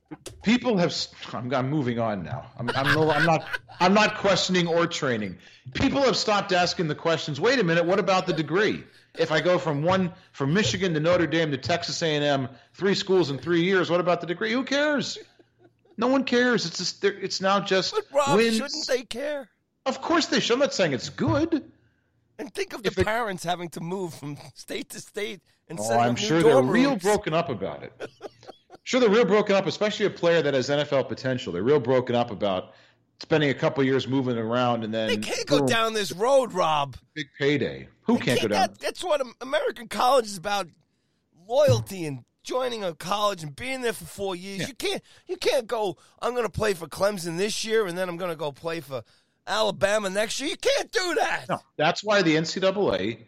people 0.42 0.76
have 0.76 0.94
I'm, 1.32 1.52
I'm 1.54 1.70
moving 1.70 1.98
on 1.98 2.22
now 2.22 2.50
I'm, 2.58 2.68
I'm, 2.70 2.94
no, 2.94 3.10
I'm 3.10 3.24
not 3.24 3.46
i'm 3.80 3.94
not 3.94 4.16
questioning 4.16 4.66
or 4.66 4.86
training 4.86 5.38
people 5.74 6.02
have 6.02 6.16
stopped 6.16 6.52
asking 6.52 6.88
the 6.88 6.94
questions 6.94 7.40
wait 7.40 7.58
a 7.58 7.64
minute 7.64 7.84
what 7.84 7.98
about 7.98 8.26
the 8.26 8.32
degree 8.32 8.84
if 9.18 9.30
i 9.32 9.40
go 9.40 9.58
from 9.58 9.82
one 9.82 10.12
from 10.32 10.52
michigan 10.52 10.92
to 10.94 11.00
notre 11.00 11.26
dame 11.26 11.50
to 11.50 11.56
texas 11.58 12.02
a&m 12.02 12.48
three 12.72 12.94
schools 12.94 13.30
in 13.30 13.38
three 13.38 13.62
years 13.62 13.90
what 13.90 14.00
about 14.00 14.20
the 14.20 14.26
degree? 14.26 14.52
Who 14.52 14.64
cares? 14.64 15.18
No 15.96 16.08
one 16.08 16.24
cares. 16.24 16.66
It's 16.66 16.78
just 16.78 17.04
it's 17.04 17.40
now 17.40 17.60
just 17.60 17.94
But 17.94 18.04
Rob, 18.12 18.36
wins. 18.36 18.56
shouldn't 18.56 18.86
they 18.88 19.02
care? 19.02 19.48
of 19.86 20.00
course 20.00 20.26
they 20.26 20.40
should. 20.40 20.54
I'm 20.54 20.58
not 20.60 20.74
saying 20.74 20.92
it's 20.92 21.08
good. 21.10 21.70
And 22.38 22.52
think 22.52 22.72
of 22.72 22.82
the 22.82 22.90
it- 22.90 23.04
parents 23.04 23.44
having 23.44 23.68
to 23.70 23.80
move 23.80 24.12
from 24.14 24.36
state 24.54 24.90
to 24.90 25.00
state 25.00 25.40
and 25.68 25.78
oh 25.80 25.98
i'm 25.98 26.16
sure 26.16 26.42
they're 26.42 26.52
dorm 26.54 26.68
real 26.70 26.96
broken 26.96 27.32
up 27.34 27.48
about 27.48 27.82
it. 27.84 27.92
Sure 28.82 28.98
they're 29.00 29.08
real 29.08 29.24
broken 29.24 29.54
up 29.54 29.66
especially 29.66 30.06
a 30.06 30.10
player 30.10 30.42
that 30.42 30.52
has 30.54 30.68
nfl 30.68 31.08
potential. 31.08 31.52
They're 31.52 31.62
real 31.62 31.80
broken 31.80 32.16
up 32.16 32.30
about 32.32 32.72
spending 33.20 33.50
a 33.50 33.54
couple 33.54 33.82
years 33.84 34.06
moving 34.08 34.36
around 34.38 34.84
and 34.84 34.92
then 34.92 35.08
They 35.08 35.16
can't 35.16 35.46
go 35.46 35.58
boom, 35.58 35.66
down 35.66 35.94
this 35.94 36.12
road, 36.12 36.52
Rob. 36.52 36.96
big 37.14 37.26
payday. 37.38 37.88
Who 38.02 38.18
They 38.18 38.24
can't 38.24 38.42
go 38.42 38.48
down? 38.48 38.60
that- 38.60 38.78
that's 38.78 39.02
what 39.02 39.22
American 39.40 39.88
college 39.88 40.26
is 40.26 40.36
about: 40.36 40.68
loyalty 41.46 42.04
and 42.06 42.24
joining 42.42 42.84
a 42.84 42.94
college 42.94 43.42
and 43.42 43.54
being 43.56 43.80
there 43.80 43.92
for 43.92 44.04
four 44.04 44.36
years. 44.36 44.60
Yeah. 44.60 44.66
You 44.68 44.74
can't. 44.74 45.02
You 45.26 45.36
can't 45.36 45.66
go. 45.66 45.96
I'm 46.20 46.32
going 46.32 46.44
to 46.44 46.50
play 46.52 46.74
for 46.74 46.86
Clemson 46.86 47.38
this 47.38 47.64
year, 47.64 47.86
and 47.86 47.96
then 47.96 48.08
I'm 48.08 48.16
going 48.16 48.30
to 48.30 48.36
go 48.36 48.52
play 48.52 48.80
for 48.80 49.02
Alabama 49.46 50.10
next 50.10 50.40
year. 50.40 50.50
You 50.50 50.56
can't 50.56 50.90
do 50.92 51.14
that. 51.20 51.46
No, 51.48 51.60
that's 51.76 52.04
why 52.04 52.22
the 52.22 52.34
NCAA 52.36 53.18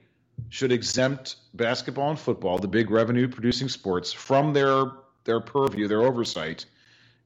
should 0.50 0.70
exempt 0.72 1.36
basketball 1.54 2.10
and 2.10 2.18
football, 2.18 2.58
the 2.58 2.68
big 2.68 2.90
revenue 2.90 3.26
producing 3.28 3.68
sports, 3.68 4.12
from 4.12 4.52
their 4.52 4.84
their 5.24 5.40
purview, 5.40 5.88
their 5.88 6.02
oversight, 6.02 6.66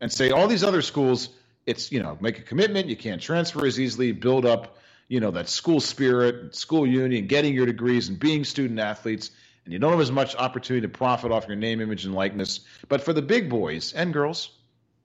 and 0.01 0.11
say 0.11 0.31
all 0.31 0.47
these 0.49 0.65
other 0.65 0.81
schools, 0.83 1.31
it's 1.67 1.93
you 1.93 2.03
know 2.03 2.19
make 2.21 2.39
a 2.39 2.43
commitment, 2.43 2.89
you 2.89 2.97
can't 2.97 3.21
transfer 3.21 3.67
as 3.67 3.79
easily, 3.79 4.13
build 4.13 4.47
up 4.47 4.77
you 5.11 5.19
know 5.19 5.33
that 5.33 5.49
school 5.49 5.81
spirit, 5.81 6.55
school 6.55 6.87
union, 6.87 7.27
getting 7.27 7.53
your 7.53 7.67
degrees 7.67 8.09
and 8.09 8.19
being 8.19 8.45
student 8.45 8.79
athletes, 8.79 9.33
and 9.65 9.73
you 9.73 9.79
don't 9.81 9.91
have 9.91 10.01
as 10.01 10.13
much 10.13 10.37
opportunity 10.37 10.87
to 10.87 10.89
profit 10.89 11.33
off 11.33 11.49
your 11.49 11.57
name, 11.57 11.81
image, 11.81 12.05
and 12.05 12.15
likeness. 12.15 12.61
But 12.89 13.03
for 13.03 13.13
the 13.13 13.21
big 13.21 13.51
boys 13.51 13.93
and 13.93 14.13
girls, 14.13 14.51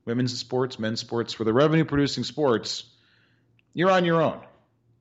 women's 0.04 0.38
sports, 0.38 0.78
men's 0.78 1.00
sports, 1.00 1.34
for 1.34 1.42
the 1.42 1.52
revenue 1.52 1.84
producing 1.84 2.22
sports, 2.22 2.84
you're 3.74 3.90
on 3.90 4.04
your 4.04 4.22
own. 4.22 4.40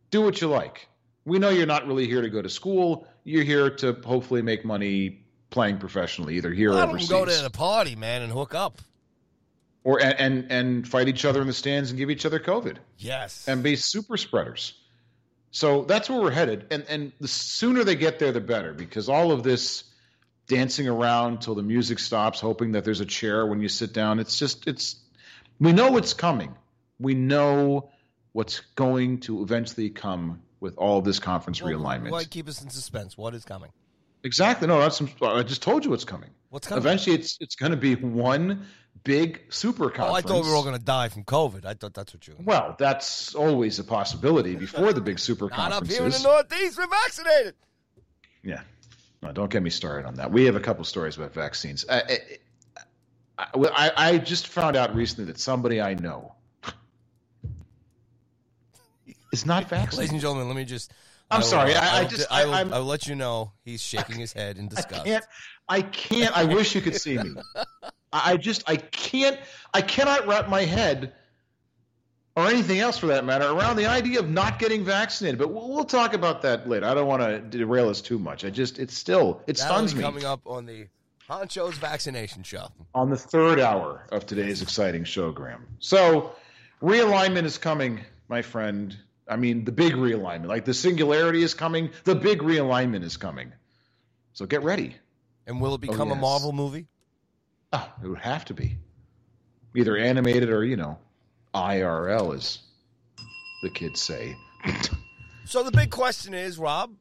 Do 0.09 0.23
what 0.23 0.41
you 0.41 0.47
like. 0.47 0.87
We 1.23 1.37
know 1.37 1.49
you're 1.49 1.67
not 1.67 1.87
really 1.87 2.07
here 2.07 2.21
to 2.21 2.29
go 2.29 2.41
to 2.41 2.49
school. 2.49 3.07
You're 3.23 3.43
here 3.43 3.69
to 3.69 3.93
hopefully 4.03 4.41
make 4.41 4.65
money 4.65 5.23
playing 5.51 5.77
professionally, 5.77 6.37
either 6.37 6.51
here 6.51 6.73
or 6.73 6.81
overseas. 6.81 7.09
go 7.09 7.25
to 7.25 7.41
the 7.43 7.51
party, 7.51 7.95
man, 7.95 8.23
and 8.23 8.31
hook 8.31 8.55
up. 8.55 8.81
Or 9.85 10.01
and, 10.03 10.51
and 10.51 10.85
fight 10.85 11.07
each 11.07 11.23
other 11.23 11.39
in 11.39 11.47
the 11.47 11.53
stands 11.53 11.91
and 11.91 11.97
give 11.97 12.09
each 12.09 12.25
other 12.25 12.39
COVID 12.39 12.77
Yes. 12.97 13.47
and 13.47 13.63
be 13.63 13.77
super 13.77 14.17
spreaders. 14.17 14.73
So 15.51 15.83
that's 15.83 16.09
where 16.09 16.19
we're 16.19 16.31
headed, 16.31 16.65
and 16.71 16.83
and 16.89 17.11
the 17.21 17.29
sooner 17.29 17.85
they 17.85 17.95
get 17.95 18.19
there, 18.19 18.33
the 18.33 18.41
better, 18.41 18.73
because 18.73 19.07
all 19.07 19.31
of 19.31 19.43
this 19.43 19.85
dancing 20.47 20.87
around 20.89 21.41
till 21.41 21.55
the 21.55 21.63
music 21.63 21.97
stops, 21.99 22.41
hoping 22.41 22.73
that 22.73 22.83
there's 22.83 22.99
a 22.99 23.05
chair 23.05 23.45
when 23.45 23.61
you 23.61 23.69
sit 23.69 23.93
down. 23.93 24.19
It's 24.19 24.37
just 24.37 24.67
it's 24.67 24.97
we 25.59 25.71
know 25.71 25.95
it's 25.95 26.13
coming. 26.13 26.53
We 26.99 27.13
know 27.13 27.89
what's 28.33 28.59
going 28.75 29.19
to 29.21 29.41
eventually 29.43 29.89
come 29.89 30.41
with 30.59 30.77
all 30.77 30.97
of 30.97 31.05
this 31.05 31.19
conference 31.19 31.61
Well, 31.61 31.71
realignment. 31.71 32.11
Why 32.11 32.25
keep 32.25 32.49
us 32.49 32.61
in 32.61 32.69
suspense? 32.69 33.17
What 33.17 33.33
is 33.33 33.45
coming? 33.45 33.69
Exactly. 34.23 34.67
No, 34.67 34.79
that's 34.79 35.01
I 35.21 35.43
just 35.43 35.61
told 35.61 35.85
you 35.85 35.91
what's 35.91 36.03
coming. 36.03 36.31
What's 36.49 36.67
coming? 36.67 36.81
Eventually, 36.81 37.15
it's 37.15 37.37
it's 37.39 37.55
going 37.55 37.71
to 37.71 37.77
be 37.77 37.95
one 37.95 38.65
big 39.03 39.41
super 39.49 39.89
conference. 39.89 40.11
Oh, 40.11 40.15
I 40.15 40.21
thought 40.21 40.43
we 40.45 40.49
were 40.49 40.55
all 40.55 40.63
going 40.63 40.77
to 40.77 40.83
die 40.83 41.09
from 41.09 41.23
COVID. 41.23 41.65
I 41.65 41.73
thought 41.75 41.93
that's 41.93 42.13
what 42.13 42.27
you. 42.27 42.35
Well, 42.43 42.75
that's 42.79 43.35
always 43.35 43.77
a 43.79 43.83
possibility 43.83 44.55
before 44.55 44.93
the 44.93 45.01
big 45.01 45.19
super 45.19 45.45
Not 45.49 45.59
up 45.71 45.71
conferences. 45.87 45.97
here 45.97 46.05
in 46.05 46.11
the 46.11 46.19
Northeast. 46.23 46.77
We're 46.77 46.87
vaccinated. 46.87 47.55
Yeah. 48.43 48.61
No, 49.21 49.31
don't 49.31 49.49
get 49.51 49.63
me 49.63 49.69
started 49.69 50.07
on 50.07 50.15
that. 50.15 50.31
We 50.31 50.45
have 50.45 50.55
a 50.55 50.59
couple 50.59 50.83
stories 50.83 51.17
about 51.17 51.33
vaccines. 51.33 51.85
I, 51.89 52.19
I, 53.37 53.47
I, 53.53 53.91
I 53.97 54.17
just 54.19 54.47
found 54.47 54.75
out 54.75 54.95
recently 54.95 55.25
that 55.31 55.39
somebody 55.39 55.81
I 55.81 55.95
know 55.95 56.33
is 59.31 59.45
not 59.45 59.67
vaccinated. 59.69 59.97
Ladies 59.99 60.11
and 60.13 60.21
gentlemen, 60.21 60.47
let 60.47 60.55
me 60.55 60.65
just. 60.65 60.91
I'm 61.31 61.39
will, 61.41 61.47
sorry, 61.47 61.73
uh, 61.73 61.81
I- 61.81 61.99
I 62.01 62.05
just- 62.05 62.31
I 62.31 62.41
I- 62.43 62.63
will, 62.63 62.73
I 62.75 62.77
will 62.79 62.85
let 62.85 63.07
you 63.07 63.15
know 63.15 63.51
he's 63.63 63.81
shaking 63.81 64.17
his 64.19 64.31
head 64.31 64.57
in 64.57 64.65
I 64.65 64.69
disgust. 64.69 65.05
can't. 65.05 65.25
I 65.67 65.81
can't. 65.81 66.37
I 66.37 66.43
wish 66.45 66.75
you 66.75 66.81
could 66.81 66.95
see 66.95 67.17
me. 67.17 67.31
I 68.23 68.37
just. 68.37 68.63
I 68.67 68.77
can't. 68.77 69.39
I 69.73 69.81
cannot 69.81 70.27
wrap 70.27 70.49
my 70.49 70.61
head, 70.61 71.13
or 72.35 72.47
anything 72.47 72.79
else 72.79 72.97
for 72.97 73.07
that 73.07 73.25
matter, 73.25 73.45
around 73.45 73.75
the 73.75 73.87
idea 73.87 74.19
of 74.19 74.29
not 74.29 74.59
getting 74.59 74.83
vaccinated. 74.83 75.39
But 75.39 75.51
we'll, 75.51 75.69
we'll 75.69 75.85
talk 75.85 76.13
about 76.13 76.41
that 76.43 76.67
later. 76.69 76.85
I 76.85 76.93
don't 76.93 77.07
want 77.07 77.21
to 77.21 77.39
derail 77.39 77.89
us 77.89 78.01
too 78.01 78.19
much. 78.19 78.45
I 78.45 78.49
just. 78.49 78.79
It's 78.79 78.95
still. 78.95 79.41
It 79.47 79.57
That'll 79.57 79.75
stuns 79.75 79.95
me. 79.95 80.01
coming 80.01 80.25
up 80.25 80.41
on 80.45 80.65
the 80.65 80.87
Honcho's 81.27 81.77
vaccination 81.77 82.43
show. 82.43 82.67
on 82.93 83.09
the 83.09 83.17
third 83.17 83.59
hour 83.59 84.07
of 84.11 84.25
today's 84.25 84.61
exciting 84.61 85.03
show, 85.03 85.31
Graham. 85.31 85.65
So, 85.79 86.35
realignment 86.81 87.43
is 87.45 87.57
coming, 87.57 88.01
my 88.27 88.41
friend. 88.41 88.95
I 89.27 89.37
mean, 89.37 89.65
the 89.65 89.71
big 89.71 89.93
realignment. 89.93 90.47
Like 90.47 90.65
the 90.65 90.73
singularity 90.73 91.41
is 91.41 91.53
coming, 91.53 91.89
the 92.03 92.15
big 92.15 92.39
realignment 92.39 93.03
is 93.03 93.17
coming. 93.17 93.51
So 94.33 94.45
get 94.45 94.63
ready. 94.63 94.95
And 95.47 95.61
will 95.61 95.75
it 95.75 95.81
become 95.81 96.09
oh, 96.09 96.11
a 96.11 96.15
yes. 96.15 96.21
Marvel 96.21 96.51
movie? 96.51 96.87
Oh, 97.73 97.91
it 98.03 98.07
would 98.07 98.19
have 98.19 98.45
to 98.45 98.53
be 98.53 98.77
either 99.75 99.97
animated 99.97 100.49
or, 100.49 100.63
you 100.63 100.77
know, 100.77 100.97
IRL, 101.53 102.33
as 102.35 102.59
the 103.63 103.69
kids 103.69 104.01
say. 104.01 104.35
So 105.47 105.61
the 105.61 105.69
big 105.71 105.91
question 105.91 106.33
is, 106.33 106.57
Rob, 106.57 106.91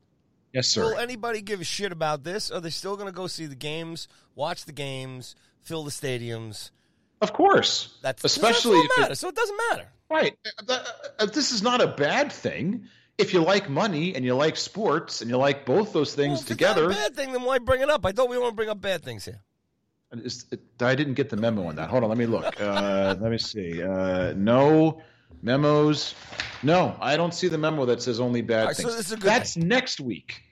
Yes, 0.52 0.68
sir. 0.68 0.82
will 0.84 0.98
anybody 0.98 1.40
give 1.40 1.62
a 1.62 1.64
shit 1.64 1.92
about 1.92 2.24
this? 2.24 2.50
Are 2.50 2.60
they 2.60 2.68
still 2.68 2.94
going 2.94 3.06
to 3.08 3.12
go 3.16 3.26
see 3.26 3.46
the 3.46 3.54
games, 3.54 4.06
watch 4.34 4.66
the 4.66 4.72
games, 4.72 5.34
fill 5.62 5.82
the 5.82 5.90
stadiums? 5.90 6.70
Of 7.22 7.32
course. 7.32 7.96
That's 8.02 8.22
Especially 8.22 8.82
that's 8.98 9.06
if 9.06 9.10
it- 9.12 9.16
So 9.16 9.28
it 9.28 9.34
doesn't 9.34 9.56
matter. 9.70 9.88
Right. 10.10 10.36
Uh, 10.68 10.84
uh, 11.20 11.24
This 11.26 11.52
is 11.52 11.62
not 11.62 11.80
a 11.80 11.86
bad 11.86 12.30
thing. 12.32 12.88
If 13.16 13.32
you 13.32 13.42
like 13.42 13.70
money 13.70 14.14
and 14.14 14.22
you 14.26 14.34
like 14.34 14.58
sports 14.58 15.22
and 15.22 15.30
you 15.30 15.38
like 15.38 15.64
both 15.64 15.94
those 15.94 16.14
things 16.14 16.32
Well, 16.32 16.40
if 16.42 16.46
together. 16.48 16.84
It's 16.90 16.98
not 16.98 17.06
a 17.06 17.08
bad 17.08 17.16
thing, 17.16 17.32
then 17.32 17.44
why 17.44 17.58
bring 17.60 17.80
it 17.80 17.88
up? 17.88 18.04
I 18.04 18.12
thought 18.12 18.28
we 18.28 18.36
want 18.36 18.52
to 18.52 18.56
bring 18.56 18.68
up 18.68 18.78
bad 18.82 19.02
things 19.02 19.24
here. 19.24 19.40
Is- 20.22 20.46
I 20.80 20.94
didn't 20.94 21.14
get 21.14 21.30
the 21.30 21.36
memo 21.36 21.66
on 21.66 21.76
that. 21.76 21.88
Hold 21.90 22.02
on, 22.04 22.08
let 22.08 22.18
me 22.18 22.26
look. 22.26 22.60
Uh, 22.60 23.14
let 23.20 23.30
me 23.30 23.38
see. 23.38 23.82
Uh, 23.82 24.32
no 24.36 25.00
memos. 25.42 26.14
No, 26.62 26.96
I 27.00 27.16
don't 27.16 27.34
see 27.34 27.48
the 27.48 27.58
memo 27.58 27.84
that 27.86 28.02
says 28.02 28.20
only 28.20 28.42
bad 28.42 28.66
right, 28.66 28.76
so 28.76 28.84
things. 28.84 28.96
this 28.96 29.06
is 29.06 29.12
a 29.12 29.16
good 29.16 29.24
That's 29.24 29.56
next 29.56 30.00
week 30.00 30.42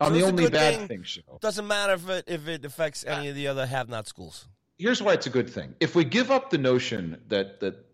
on 0.00 0.12
So 0.12 0.18
the 0.18 0.26
only 0.26 0.50
bad 0.50 0.76
thing. 0.78 0.88
thing 0.88 1.02
show. 1.04 1.38
Doesn't 1.40 1.66
matter 1.66 1.94
if 1.94 2.08
it 2.08 2.24
if 2.26 2.48
it 2.48 2.64
affects 2.64 3.04
any 3.04 3.28
of 3.28 3.34
the 3.36 3.46
other 3.48 3.66
have-not 3.66 4.06
schools. 4.08 4.48
Here's 4.78 5.00
why 5.02 5.12
it's 5.12 5.26
a 5.26 5.30
good 5.30 5.48
thing. 5.48 5.74
If 5.80 5.94
we 5.94 6.04
give 6.04 6.30
up 6.30 6.50
the 6.50 6.58
notion 6.58 7.20
that 7.28 7.60
that 7.60 7.84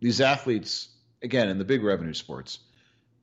these 0.00 0.20
athletes, 0.20 0.88
again, 1.22 1.48
in 1.48 1.58
the 1.58 1.64
big 1.64 1.84
revenue 1.84 2.14
sports, 2.14 2.58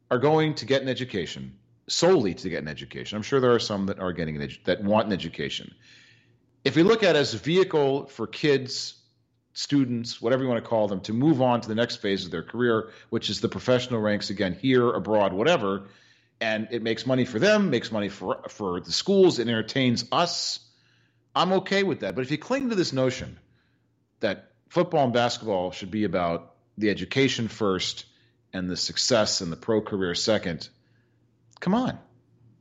are 0.10 0.20
going 0.20 0.54
to 0.56 0.66
get 0.66 0.82
an 0.82 0.88
education 0.88 1.54
solely 1.88 2.34
to 2.36 2.50
get 2.50 2.62
an 2.62 2.68
education. 2.70 3.18
I'm 3.18 3.24
sure 3.24 3.40
there 3.42 3.52
are 3.54 3.60
some 3.60 3.88
that 3.88 4.00
are 4.00 4.14
getting 4.14 4.38
an 4.38 4.44
edu- 4.48 4.64
that 4.66 4.82
want 4.84 5.08
an 5.08 5.14
education. 5.14 5.74
If 6.64 6.76
we 6.76 6.84
look 6.84 7.04
at 7.04 7.16
it 7.16 7.20
as 7.20 7.34
a 7.34 7.38
vehicle 7.38 8.08
for 8.08 8.28
kids, 8.28 8.96
students, 9.54 10.22
whatever 10.22 10.44
you 10.44 10.50
want 10.50 10.64
to 10.64 10.70
call 10.70 10.88
them, 10.88 11.02
to 11.02 11.14
move 11.14 11.42
on 11.42 11.62
to 11.62 11.68
the 11.68 11.76
next 11.76 11.98
phase 11.98 12.26
of 12.26 12.32
their 12.32 12.44
career, 12.44 12.92
which 13.10 13.30
is 13.30 13.42
the 13.42 13.50
professional 13.50 14.02
ranks 14.02 14.30
again 14.30 14.54
here, 14.54 14.90
abroad, 14.90 15.34
whatever, 15.34 15.88
and 16.42 16.68
it 16.72 16.82
makes 16.82 17.06
money 17.06 17.26
for 17.26 17.40
them, 17.40 17.70
makes 17.70 17.92
money 17.92 18.10
for 18.10 18.42
for 18.50 18.80
the 18.80 18.92
schools, 18.92 19.40
it 19.40 19.48
entertains 19.48 20.06
us. 20.12 20.60
I'm 21.36 21.54
okay 21.54 21.84
with 21.84 22.02
that. 22.02 22.16
But 22.16 22.22
if 22.22 22.32
you 22.32 22.38
cling 22.38 22.70
to 22.70 22.76
this 22.76 22.94
notion 22.94 23.40
that 24.20 24.52
football 24.70 25.06
and 25.06 25.14
basketball 25.14 25.72
should 25.72 25.92
be 25.92 26.04
about 26.04 26.56
the 26.78 26.90
education 26.90 27.48
first 27.48 28.06
and 28.54 28.70
the 28.70 28.78
success 28.78 29.42
and 29.42 29.52
the 29.52 29.58
pro 29.58 29.82
career 29.82 30.16
second, 30.16 30.70
come 31.60 31.74
on. 31.74 32.00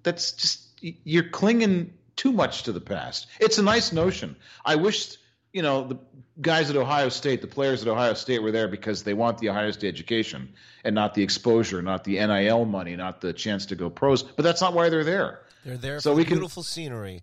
That's 0.02 0.32
just 0.32 0.68
you're 0.80 1.28
clinging 1.28 1.92
too 2.18 2.32
much 2.32 2.64
to 2.64 2.72
the 2.72 2.80
past. 2.80 3.26
It's 3.40 3.56
a 3.56 3.62
nice 3.62 3.92
notion. 3.92 4.36
I 4.64 4.76
wish 4.76 5.16
you 5.54 5.62
know 5.62 5.84
the 5.88 5.98
guys 6.42 6.68
at 6.68 6.76
Ohio 6.76 7.08
State, 7.08 7.40
the 7.40 7.46
players 7.46 7.80
at 7.80 7.88
Ohio 7.88 8.12
State 8.14 8.42
were 8.42 8.52
there 8.52 8.68
because 8.68 9.02
they 9.04 9.14
want 9.14 9.38
the 9.38 9.48
Ohio 9.48 9.70
State 9.70 9.88
education 9.88 10.52
and 10.84 10.94
not 10.94 11.14
the 11.14 11.22
exposure, 11.22 11.80
not 11.80 12.04
the 12.04 12.14
NIL 12.26 12.66
money, 12.66 12.94
not 12.96 13.20
the 13.22 13.32
chance 13.32 13.64
to 13.66 13.74
go 13.76 13.88
pros. 13.88 14.22
But 14.22 14.42
that's 14.42 14.60
not 14.60 14.74
why 14.74 14.90
they're 14.90 15.04
there. 15.04 15.40
They're 15.64 15.76
there 15.78 16.00
So 16.00 16.10
for 16.12 16.16
we 16.16 16.22
the 16.24 16.28
can- 16.28 16.38
beautiful 16.38 16.62
scenery 16.62 17.22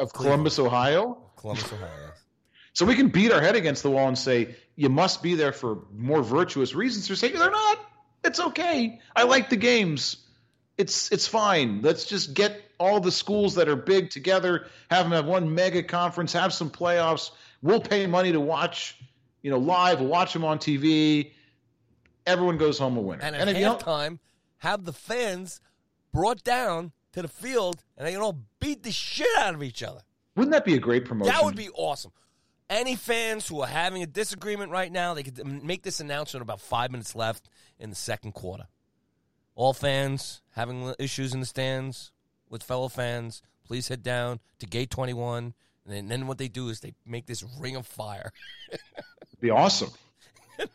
Of 0.00 0.12
Columbus, 0.14 0.58
Ohio. 0.58 1.18
Columbus, 1.36 1.70
Ohio. 1.72 2.12
So 2.72 2.84
we 2.86 2.94
can 2.94 3.08
beat 3.08 3.32
our 3.32 3.40
head 3.40 3.56
against 3.56 3.82
the 3.82 3.90
wall 3.90 4.08
and 4.08 4.18
say 4.18 4.54
you 4.76 4.88
must 4.88 5.22
be 5.22 5.34
there 5.34 5.52
for 5.52 5.78
more 5.94 6.22
virtuous 6.22 6.74
reasons. 6.74 7.06
They're 7.08 7.16
saying 7.16 7.38
they're 7.38 7.50
not. 7.50 7.78
It's 8.24 8.40
okay. 8.40 9.00
I 9.14 9.22
like 9.24 9.50
the 9.50 9.56
games. 9.56 10.16
It's 10.78 11.10
it's 11.10 11.26
fine. 11.26 11.82
Let's 11.82 12.04
just 12.04 12.34
get 12.34 12.62
all 12.78 13.00
the 13.00 13.12
schools 13.12 13.54
that 13.56 13.68
are 13.68 13.76
big 13.76 14.10
together, 14.10 14.66
have 14.90 15.04
them 15.04 15.12
have 15.12 15.26
one 15.26 15.52
mega 15.54 15.82
conference, 15.82 16.32
have 16.32 16.52
some 16.52 16.70
playoffs. 16.70 17.32
We'll 17.62 17.80
pay 17.80 18.06
money 18.06 18.30
to 18.32 18.40
watch, 18.40 18.96
you 19.42 19.50
know, 19.50 19.58
live. 19.58 20.00
We'll 20.00 20.08
watch 20.08 20.32
them 20.32 20.44
on 20.44 20.58
TV. 20.58 21.32
Everyone 22.26 22.58
goes 22.58 22.78
home 22.78 22.96
a 22.96 23.00
winner. 23.00 23.22
And 23.22 23.34
at 23.34 23.48
if 23.48 23.58
you 23.58 23.64
halftime, 23.64 24.20
have 24.58 24.84
the 24.84 24.92
fans 24.92 25.60
brought 26.12 26.44
down 26.44 26.92
to 27.12 27.22
the 27.22 27.28
field 27.28 27.82
and 27.96 28.06
they 28.06 28.12
can 28.12 28.20
all 28.20 28.38
beat 28.60 28.82
the 28.84 28.92
shit 28.92 29.26
out 29.38 29.54
of 29.54 29.62
each 29.62 29.82
other. 29.82 30.02
wouldn't 30.36 30.52
that 30.52 30.64
be 30.64 30.74
a 30.74 30.78
great 30.78 31.04
promotion? 31.04 31.32
That 31.34 31.44
would 31.44 31.56
be 31.56 31.70
awesome. 31.70 32.12
Any 32.70 32.96
fans 32.96 33.48
who 33.48 33.62
are 33.62 33.66
having 33.66 34.02
a 34.02 34.06
disagreement 34.06 34.70
right 34.70 34.92
now, 34.92 35.14
they 35.14 35.22
could 35.22 35.44
make 35.64 35.82
this 35.82 36.00
announcement 36.00 36.42
about 36.42 36.60
five 36.60 36.90
minutes 36.90 37.16
left 37.16 37.48
in 37.78 37.88
the 37.88 37.96
second 37.96 38.32
quarter. 38.32 38.66
All 39.58 39.72
fans 39.72 40.40
having 40.52 40.94
issues 41.00 41.34
in 41.34 41.40
the 41.40 41.46
stands 41.46 42.12
with 42.48 42.62
fellow 42.62 42.86
fans, 42.88 43.42
please 43.66 43.88
head 43.88 44.04
down 44.04 44.38
to 44.60 44.66
gate 44.66 44.88
21. 44.88 45.52
And 45.84 45.94
then, 45.94 46.06
then 46.06 46.26
what 46.28 46.38
they 46.38 46.46
do 46.46 46.68
is 46.68 46.78
they 46.78 46.94
make 47.04 47.26
this 47.26 47.42
ring 47.58 47.74
of 47.74 47.84
fire. 47.84 48.30
It'd 48.70 48.80
be 49.40 49.50
awesome. 49.50 49.90
And 50.60 50.68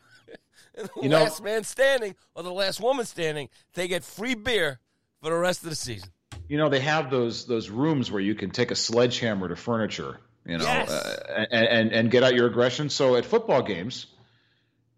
the 0.74 0.88
You 1.02 1.08
know- 1.08 1.22
last 1.22 1.42
man 1.42 1.64
standing 1.64 2.14
or 2.34 2.42
the 2.42 2.52
last 2.52 2.78
woman 2.78 3.06
standing, 3.06 3.48
they 3.72 3.88
get 3.88 4.04
free 4.04 4.34
beer 4.34 4.80
for 5.22 5.30
the 5.30 5.36
rest 5.36 5.62
of 5.64 5.70
the 5.70 5.76
season. 5.76 6.10
you 6.48 6.58
know 6.58 6.68
they 6.68 6.80
have 6.80 7.08
those 7.10 7.46
those 7.46 7.70
rooms 7.70 8.10
where 8.10 8.20
you 8.20 8.34
can 8.34 8.50
take 8.50 8.70
a 8.70 8.74
sledgehammer 8.76 9.48
to 9.48 9.56
furniture 9.56 10.18
you 10.44 10.58
know 10.58 10.64
Yes. 10.64 10.90
uh, 10.90 11.46
and, 11.50 11.66
and 11.68 11.92
and 11.92 12.10
get 12.10 12.22
out 12.22 12.34
your 12.34 12.46
aggression 12.48 12.90
so 12.90 13.16
at 13.16 13.24
football 13.24 13.62
games 13.62 14.08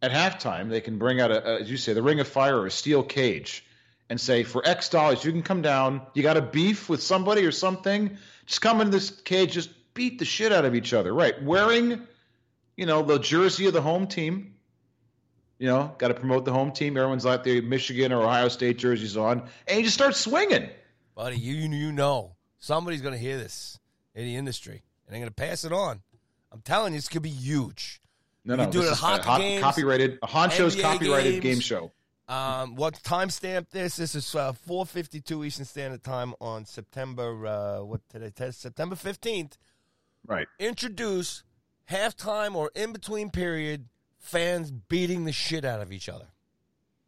at 0.03 0.11
halftime 0.11 0.69
they 0.69 0.81
can 0.81 0.99
bring 0.99 1.21
out 1.21 1.31
a, 1.31 1.49
a 1.49 1.61
as 1.61 1.71
you 1.71 1.77
say 1.77 1.93
the 1.93 2.03
ring 2.03 2.19
of 2.19 2.27
fire 2.27 2.59
or 2.59 2.67
a 2.67 2.71
steel 2.73 3.05
cage 3.05 3.65
and 4.11 4.21
say 4.21 4.43
for 4.43 4.67
x 4.67 4.89
dollars 4.89 5.25
you 5.25 5.33
can 5.33 5.43
come 5.43 5.63
down 5.63 6.01
you 6.15 6.23
got 6.23 6.37
a 6.37 6.43
beef 6.43 6.89
with 6.89 7.03
somebody 7.03 7.45
or 7.45 7.53
something 7.53 8.17
just 8.47 8.61
come 8.61 8.81
into 8.81 8.93
this 8.93 9.11
cage 9.11 9.53
just 9.53 9.71
beat 9.95 10.19
the 10.19 10.25
shit 10.25 10.53
out 10.53 10.65
of 10.65 10.75
each 10.75 10.93
other 10.93 11.13
right 11.13 11.43
wearing 11.43 12.01
you 12.77 12.87
know 12.87 13.03
the 13.03 13.19
jersey 13.19 13.67
of 13.67 13.73
the 13.73 13.83
home 13.83 14.07
team 14.07 14.55
you 15.59 15.67
know 15.67 15.95
got 15.99 16.09
to 16.09 16.15
promote 16.15 16.45
the 16.45 16.53
home 16.53 16.71
team 16.71 16.97
everyone's 16.97 17.27
out 17.27 17.43
there 17.45 17.63
michigan 17.63 18.13
or 18.13 18.23
ohio 18.23 18.49
state 18.49 18.79
jerseys 18.79 19.17
on 19.17 19.43
and 19.67 19.79
you 19.79 19.85
just 19.85 19.95
start 19.95 20.15
swinging 20.15 20.69
Buddy, 21.17 21.39
you 21.39 21.55
you 21.55 21.93
know 21.93 22.37
somebody's 22.59 23.01
going 23.01 23.15
to 23.15 23.19
hear 23.19 23.39
this 23.39 23.79
in 24.15 24.25
the 24.27 24.37
industry 24.37 24.83
and 25.07 25.15
they're 25.15 25.21
going 25.21 25.31
to 25.31 25.35
pass 25.35 25.65
it 25.65 25.73
on. 25.73 26.03
I'm 26.53 26.61
telling 26.61 26.93
you, 26.93 26.99
this 26.99 27.09
could 27.09 27.23
be 27.23 27.31
huge. 27.31 28.03
No, 28.45 28.55
You 28.55 28.65
no, 28.65 28.71
do 28.71 28.83
it 28.83 28.91
at 28.91 28.99
hockey 28.99 29.43
games, 29.43 29.63
copyrighted. 29.63 30.19
A 30.23 30.27
Honcho's 30.27 30.77
NBA 30.77 30.83
copyrighted 30.83 31.33
games. 31.43 31.43
game 31.43 31.61
show. 31.61 31.93
Um, 32.29 32.75
what 32.75 32.95
timestamp 33.05 33.71
this? 33.71 33.97
This 33.97 34.15
is 34.17 34.35
uh, 34.35 34.53
4:52 34.69 35.47
Eastern 35.47 35.65
Standard 35.65 36.03
Time 36.03 36.35
on 36.41 36.65
September 36.65 37.47
uh, 37.47 37.85
what 37.85 38.01
today? 38.09 38.31
Te- 38.35 38.51
September 38.51 38.97
15th. 38.97 39.53
Right. 40.27 40.49
Introduce 40.59 41.45
halftime 41.91 42.57
or 42.57 42.73
in 42.75 42.93
between 42.93 43.31
period, 43.31 43.85
fans 44.19 44.73
beating 44.73 45.25
the 45.25 45.31
shit 45.33 45.65
out 45.65 45.81
of 45.81 45.93
each 45.93 46.09
other. 46.09 46.27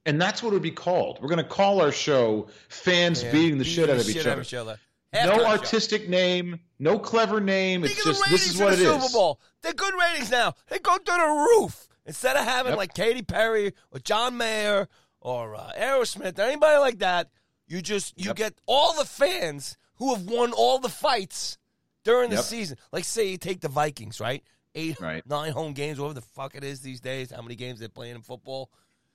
And 0.06 0.22
that's 0.22 0.40
what 0.42 0.50
it 0.50 0.52
would 0.54 0.62
be 0.62 0.70
called. 0.70 1.18
We're 1.20 1.28
going 1.28 1.38
to 1.38 1.44
call 1.50 1.80
our 1.82 1.90
show 1.92 2.46
"Fans 2.68 3.22
Beating 3.24 3.58
the 3.58 3.64
Shit 3.64 3.90
Out 3.90 3.96
of 3.96 4.08
Each 4.08 4.16
shit 4.18 4.26
Other." 4.26 4.40
each 4.42 4.54
other. 4.54 4.78
No 5.12 5.20
Halftime 5.20 5.36
show. 5.38 5.46
artistic 5.46 6.08
name, 6.08 6.60
no 6.78 6.98
clever 6.98 7.40
name. 7.40 7.82
Think 7.82 7.94
It's 7.94 8.04
just 8.04 8.22
this 8.30 8.46
is 8.54 8.60
what 8.60 8.74
it 8.74 8.76
the 8.76 8.94
is. 8.94 9.02
Super 9.02 9.12
Bowl. 9.12 9.40
They're 9.62 9.72
good 9.72 9.94
ratings 10.00 10.30
now. 10.30 10.54
They 10.68 10.78
go 10.78 10.96
through 10.98 11.16
the 11.16 11.46
roof. 11.58 11.88
Instead 12.06 12.36
of 12.36 12.44
having 12.44 12.70
Yep. 12.72 12.78
like 12.78 12.94
Katy 12.94 13.20
Perry 13.22 13.74
or 13.90 13.98
John 13.98 14.36
Mayer 14.38 14.88
or 15.20 15.54
uh, 15.54 15.72
Aerosmith 15.76 16.38
or 16.38 16.42
anybody 16.42 16.78
like 16.78 16.98
that, 17.00 17.30
you 17.66 17.82
just 17.82 18.18
you 18.18 18.28
Yep. 18.28 18.36
get 18.36 18.54
all 18.66 18.94
the 18.94 19.04
fans 19.04 19.76
who 19.96 20.14
have 20.14 20.24
won 20.24 20.52
all 20.52 20.78
the 20.78 20.88
fights 20.88 21.58
during 22.04 22.30
the 22.30 22.36
Yep. 22.36 22.44
season. 22.44 22.78
Like 22.92 23.04
say 23.04 23.28
you 23.28 23.36
take 23.38 23.60
the 23.60 23.68
Vikings, 23.68 24.20
right? 24.20 24.42
Eight, 24.74 25.00
Right. 25.00 25.26
nine 25.26 25.52
home 25.52 25.72
games, 25.72 25.98
whatever 25.98 26.14
the 26.14 26.26
fuck 26.26 26.54
it 26.54 26.62
is 26.64 26.80
these 26.80 27.00
days. 27.00 27.30
How 27.30 27.42
many 27.42 27.56
games 27.56 27.80
they're 27.80 27.88
playing 27.88 28.14
in 28.16 28.22
football? 28.22 28.70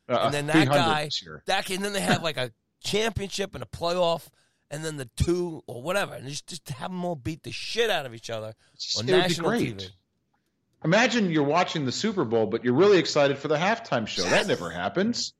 Uh, 0.10 0.18
and 0.26 0.34
then 0.34 0.48
that 0.48 0.68
guy, 0.68 1.10
that 1.46 1.70
and 1.70 1.84
then 1.84 1.94
they 1.94 2.02
have 2.02 2.22
like 2.22 2.36
a 2.38 2.52
championship 2.84 3.56
and 3.56 3.64
a 3.64 3.68
playoff, 3.68 4.28
and 4.70 4.84
then 4.84 4.98
the 4.98 5.06
two 5.16 5.64
or 5.68 5.82
whatever, 5.82 6.14
and 6.16 6.28
just 6.28 6.48
just 6.48 6.68
have 6.70 6.92
them 6.92 7.06
all 7.06 7.16
beat 7.16 7.44
the 7.44 7.52
shit 7.52 7.90
out 7.90 8.06
of 8.06 8.14
each 8.14 8.30
other 8.30 8.50
It's- 8.74 8.98
on 8.98 9.08
it 9.08 9.12
would 9.14 9.18
be 9.18 9.22
national. 9.30 9.52
TV. 9.52 9.90
Imagine 10.84 11.32
you're 11.32 11.44
watching 11.44 11.86
the 11.86 11.92
Super 11.94 12.26
Bowl, 12.26 12.46
but 12.46 12.66
you're 12.66 12.74
really 12.74 12.98
excited 12.98 13.38
for 13.38 13.48
the 13.48 13.56
halftime 13.56 14.06
show. 14.06 14.24
Yes. 14.24 14.32
That 14.32 14.48
never 14.48 14.70
happens. 14.70 15.34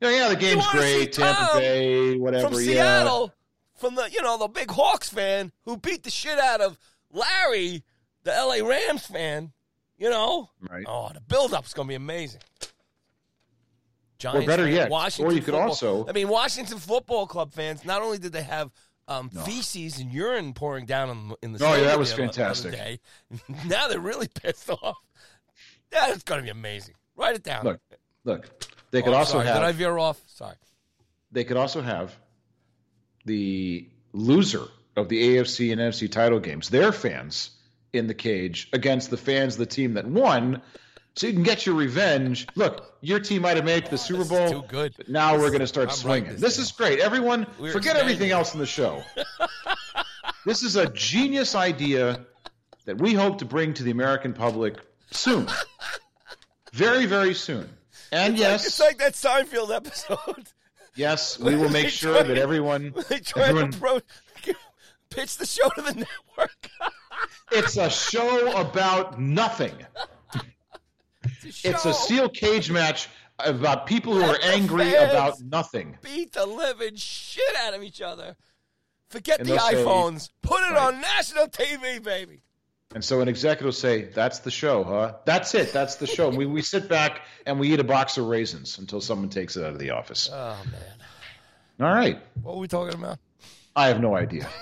Yeah, 0.00 0.10
yeah, 0.10 0.28
the 0.28 0.36
game's 0.36 0.66
great. 0.68 1.12
Tampa 1.12 1.40
Tom 1.52 1.58
Bay, 1.58 2.16
whatever. 2.16 2.48
from 2.48 2.54
yeah. 2.54 2.60
Seattle, 2.72 3.34
from 3.76 3.94
the 3.96 4.08
you 4.10 4.22
know 4.22 4.38
the 4.38 4.48
big 4.48 4.70
Hawks 4.70 5.08
fan 5.10 5.52
who 5.64 5.76
beat 5.76 6.02
the 6.04 6.10
shit 6.10 6.38
out 6.38 6.60
of 6.60 6.78
Larry, 7.12 7.82
the 8.24 8.30
LA 8.32 8.66
Rams 8.66 9.06
fan. 9.06 9.52
You 9.98 10.08
know, 10.08 10.48
Right. 10.60 10.84
oh, 10.88 11.10
the 11.12 11.20
build-up's 11.20 11.74
gonna 11.74 11.88
be 11.88 11.94
amazing. 11.94 12.40
Giants 14.18 14.46
better 14.46 14.64
fan, 14.64 14.72
yet, 14.74 14.90
Washington 14.90 15.32
or 15.32 15.34
you 15.34 15.40
could 15.42 15.52
football- 15.54 15.68
also- 15.68 16.06
I 16.06 16.12
mean, 16.12 16.28
Washington 16.28 16.78
Football 16.78 17.26
Club 17.26 17.52
fans. 17.52 17.84
Not 17.84 18.02
only 18.02 18.18
did 18.18 18.32
they 18.32 18.42
have 18.42 18.70
um, 19.08 19.28
No. 19.32 19.42
feces 19.42 19.98
and 19.98 20.12
urine 20.12 20.54
pouring 20.54 20.86
down 20.86 21.10
in, 21.10 21.34
in 21.42 21.52
the 21.52 21.64
Oh, 21.66 21.74
yeah, 21.74 21.84
that 21.84 21.98
was 21.98 22.12
fantastic. 22.12 22.72
day, 22.72 23.00
now 23.66 23.88
they're 23.88 23.98
really 23.98 24.28
pissed 24.42 24.70
off. 24.70 24.98
That's 25.90 26.22
gonna 26.22 26.42
be 26.42 26.48
amazing. 26.50 26.94
Write 27.16 27.34
it 27.34 27.42
down. 27.42 27.64
Look, 27.64 27.80
look. 28.24 28.69
They 28.90 29.00
Oh, 29.00 29.04
could 29.04 29.12
I'm 29.12 29.18
also 29.20 29.32
sorry. 29.34 29.46
Did 29.46 29.52
I 29.56 29.66
have. 29.66 29.74
veer 29.76 29.98
off? 29.98 30.20
Sorry. 30.26 30.56
They 31.32 31.44
could 31.44 31.56
also 31.56 31.80
have 31.80 32.14
the 33.24 33.88
loser 34.12 34.64
of 34.96 35.08
the 35.08 35.36
AFC 35.36 35.72
and 35.72 35.80
NFC 35.80 36.10
title 36.10 36.40
games, 36.40 36.68
their 36.70 36.92
fans 36.92 37.50
in 37.92 38.06
the 38.06 38.14
cage 38.14 38.68
against 38.72 39.10
the 39.10 39.16
fans 39.16 39.54
of 39.54 39.60
the 39.60 39.66
team 39.66 39.94
that 39.94 40.06
won, 40.06 40.60
so 41.16 41.26
you 41.26 41.32
can 41.32 41.42
get 41.42 41.66
your 41.66 41.74
revenge. 41.74 42.46
Look, 42.54 42.94
your 43.00 43.20
team 43.20 43.42
might 43.42 43.56
have 43.56 43.64
made 43.64 43.78
it 43.78 43.84
to 43.86 43.90
the 43.90 43.96
oh, 43.96 43.98
Super 43.98 44.18
this 44.24 44.30
is 44.32 44.52
Bowl. 44.52 44.62
too 44.62 44.68
good. 44.68 44.94
But 44.96 45.08
now 45.08 45.36
we're 45.38 45.48
going 45.48 45.60
to 45.60 45.66
start 45.66 45.88
I'm 45.90 45.94
swinging. 45.94 46.32
This, 46.32 46.40
this 46.40 46.58
is 46.58 46.72
great. 46.72 46.98
Everyone, 47.00 47.46
We're 47.58 47.72
forget 47.72 47.92
expanding. 47.96 48.02
everything 48.14 48.30
else 48.32 48.54
in 48.54 48.60
the 48.60 48.66
show. 48.66 49.02
this 50.46 50.62
is 50.62 50.76
a 50.76 50.88
genius 50.90 51.54
idea 51.54 52.24
that 52.86 52.98
we 52.98 53.12
hope 53.14 53.38
to 53.38 53.44
bring 53.44 53.74
to 53.74 53.82
the 53.82 53.90
American 53.90 54.32
public 54.32 54.76
soon. 55.10 55.46
Very, 56.72 57.06
very 57.06 57.34
soon. 57.34 57.68
And 58.12 58.34
It's 58.34 58.40
yes, 58.40 58.50
like, 58.50 58.66
it's 58.66 58.80
like 58.80 58.98
that 58.98 59.46
Seinfeld 59.46 59.74
episode. 59.74 60.48
yes, 60.96 61.38
we 61.38 61.54
will 61.56 61.68
make 61.70 61.88
sure 61.88 62.22
that 62.22 62.36
everyone, 62.36 62.92
they 63.08 63.20
try 63.20 63.44
everyone 63.48 63.70
to 63.72 63.78
pro- 63.78 64.00
pitch 65.10 65.36
the 65.36 65.46
show 65.46 65.68
to 65.70 65.82
the 65.82 65.94
network. 65.94 66.70
it's 67.52 67.76
a 67.76 67.88
show 67.90 68.60
about 68.60 69.20
nothing. 69.20 69.74
it's 71.42 71.64
a, 71.64 71.70
It's 71.70 71.84
a 71.84 71.92
steel 71.94 72.28
cage 72.28 72.70
match 72.70 73.08
about 73.38 73.86
people 73.86 74.14
who 74.14 74.22
are 74.22 74.28
Let 74.32 74.40
the 74.42 74.46
angry 74.48 74.94
about 74.94 75.40
nothing. 75.40 75.96
beat 76.02 76.32
the 76.32 76.46
living 76.46 76.96
shit 76.96 77.56
out 77.60 77.74
of 77.74 77.82
each 77.82 78.00
other. 78.00 78.36
Forget 79.08 79.40
And 79.40 79.48
the 79.48 79.52
they'll 79.54 79.60
say- 79.68 79.74
iPhones. 79.84 80.30
Put 80.42 80.60
it 80.62 80.72
Right. 80.72 80.94
on 80.94 81.00
national 81.00 81.46
TV, 81.48 82.02
baby. 82.02 82.42
And 82.92 83.04
so 83.04 83.20
an 83.20 83.28
executive 83.28 83.66
will 83.66 83.72
say, 83.72 84.02
"That's 84.06 84.40
the 84.40 84.50
show, 84.50 84.82
huh? 84.82 85.14
That's 85.24 85.54
it. 85.54 85.72
That's 85.72 85.94
the 85.96 86.06
show." 86.08 86.28
we 86.28 86.44
we 86.46 86.60
sit 86.60 86.88
back 86.88 87.22
and 87.46 87.60
we 87.60 87.72
eat 87.72 87.78
a 87.78 87.84
box 87.84 88.18
of 88.18 88.26
raisins 88.26 88.78
until 88.78 89.00
someone 89.00 89.28
takes 89.28 89.56
it 89.56 89.64
out 89.64 89.72
of 89.72 89.78
the 89.78 89.90
office. 89.90 90.28
Oh 90.32 90.56
man, 90.72 91.88
All 91.88 91.94
right. 91.94 92.18
what 92.42 92.56
were 92.56 92.60
we 92.60 92.66
talking 92.68 92.98
about? 92.98 93.18
I 93.76 93.86
have 93.86 94.00
no 94.00 94.16
idea. 94.16 94.48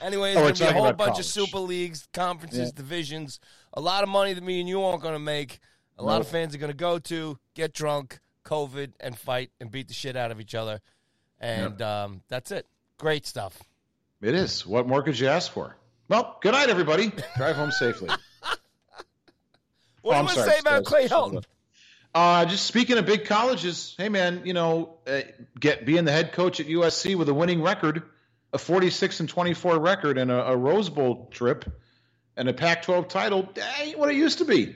Anyways, 0.00 0.36
Oh, 0.36 0.44
we're 0.44 0.52
there'll 0.52 0.72
be 0.72 0.78
a 0.78 0.82
whole 0.82 0.92
bunch 0.92 0.98
college. 1.10 1.18
of 1.18 1.24
super 1.26 1.58
leagues, 1.58 2.08
conferences, 2.14 2.68
Yeah. 2.68 2.72
divisions. 2.74 3.38
A 3.74 3.80
lot 3.82 4.02
of 4.02 4.08
money 4.08 4.32
that 4.32 4.42
me 4.42 4.58
and 4.60 4.68
you 4.68 4.82
aren't 4.82 5.02
going 5.02 5.12
to 5.14 5.18
make. 5.20 5.60
A 5.98 6.02
lot 6.02 6.22
of 6.22 6.28
fans 6.28 6.54
are 6.54 6.58
going 6.58 6.72
to 6.72 6.76
go 6.76 6.98
to 6.98 7.38
get 7.54 7.74
drunk, 7.74 8.18
COVID, 8.46 8.92
and 9.00 9.18
fight 9.18 9.50
and 9.60 9.70
beat 9.70 9.88
the 9.88 9.94
shit 9.94 10.16
out 10.16 10.30
of 10.30 10.40
each 10.40 10.54
other. 10.54 10.80
And 11.38 11.82
um, 11.82 12.22
that's 12.28 12.50
it. 12.50 12.66
Great 12.96 13.26
stuff. 13.26 13.62
It 14.22 14.34
is. 14.34 14.66
What 14.66 14.86
more 14.88 15.02
could 15.02 15.18
you 15.18 15.28
ask 15.28 15.52
for? 15.52 15.76
Well, 16.10 16.38
good 16.42 16.52
night, 16.52 16.68
everybody. 16.68 17.12
Drive 17.36 17.54
home 17.56 17.70
safely. 17.70 18.10
What 20.02 20.16
Oh, 20.16 20.22
do 20.22 20.28
you 20.28 20.34
sorry, 20.38 20.50
say 20.52 20.58
about 20.60 20.84
Clay 20.84 21.06
Helton? 21.08 21.44
Uh, 22.14 22.46
just 22.46 22.64
speaking 22.66 22.96
of 22.96 23.04
big 23.04 23.26
colleges, 23.26 23.94
hey 23.98 24.08
man, 24.08 24.40
you 24.46 24.54
know, 24.54 24.96
uh, 25.06 25.20
get 25.58 25.84
being 25.84 26.06
the 26.06 26.10
head 26.10 26.32
coach 26.32 26.58
at 26.58 26.66
USC 26.66 27.16
with 27.16 27.28
a 27.28 27.34
winning 27.34 27.60
record, 27.60 28.02
a 28.54 28.56
46 28.58 29.20
and 29.20 29.28
24 29.28 29.78
record, 29.78 30.16
and 30.16 30.30
a, 30.30 30.46
a 30.52 30.56
Rose 30.56 30.88
Bowl 30.88 31.28
trip, 31.30 31.66
and 32.34 32.48
a 32.48 32.54
Pac-12 32.54 33.10
title. 33.10 33.46
That 33.54 33.78
ain't 33.80 33.98
what 33.98 34.08
it 34.08 34.16
used 34.16 34.38
to 34.38 34.46
be. 34.46 34.74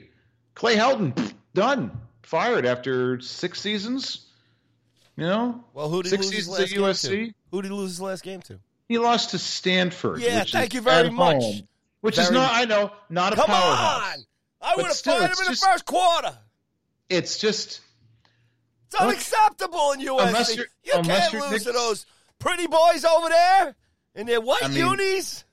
Clay 0.53 0.75
Helton 0.75 1.33
done, 1.55 1.89
fired 2.21 2.67
after 2.67 3.19
six 3.19 3.59
seasons. 3.59 4.27
You 5.17 5.25
know, 5.25 5.65
Well, 5.73 5.89
who 5.89 6.03
did 6.03 6.09
Six 6.11 6.29
he 6.29 6.35
lose 6.35 6.37
his 6.45 6.49
last 6.49 6.61
at 6.61 6.69
game 6.69 6.81
USC? 6.81 7.09
to? 7.29 7.33
Who 7.49 7.61
did 7.63 7.71
he 7.71 7.75
lose 7.75 7.89
his 7.89 8.01
last 8.01 8.21
game 8.23 8.41
to? 8.43 8.59
He 8.87 8.97
lost 8.97 9.31
to 9.31 9.39
Stanford. 9.39 10.21
Yeah, 10.21 10.41
which 10.41 10.51
thank 10.51 10.71
is 10.73 10.75
you 10.75 10.81
very 10.81 11.09
much. 11.09 11.41
home, 11.41 11.67
which 12.01 12.17
is 12.17 12.31
not, 12.31 12.51
I 12.53 12.65
know, 12.65 12.91
not 13.09 13.33
a 13.33 13.35
Come 13.35 13.45
powerhouse. 13.47 14.13
on! 14.17 14.25
I 14.61 14.75
would 14.75 14.85
have 14.87 14.97
fired 14.97 15.23
him 15.31 15.35
in 15.45 15.51
the 15.51 15.57
first 15.57 15.85
quarter. 15.85 16.37
It's 17.09 17.37
just 17.37 17.81
It's 18.87 18.95
unacceptable 18.95 19.91
in 19.93 19.99
USC. 20.01 20.27
Unless 20.27 20.55
you're- 20.55 20.67
you 20.83 20.93
unless 20.95 21.29
can't 21.31 21.51
lose 21.51 21.63
to 21.63 21.71
those 21.71 22.05
pretty 22.39 22.67
boys 22.67 23.05
over 23.05 23.29
there 23.29 23.75
in 24.15 24.25
their 24.27 24.41
white 24.41 24.63
I 24.63 24.67
mean- 24.69 24.77
unis. 24.77 25.43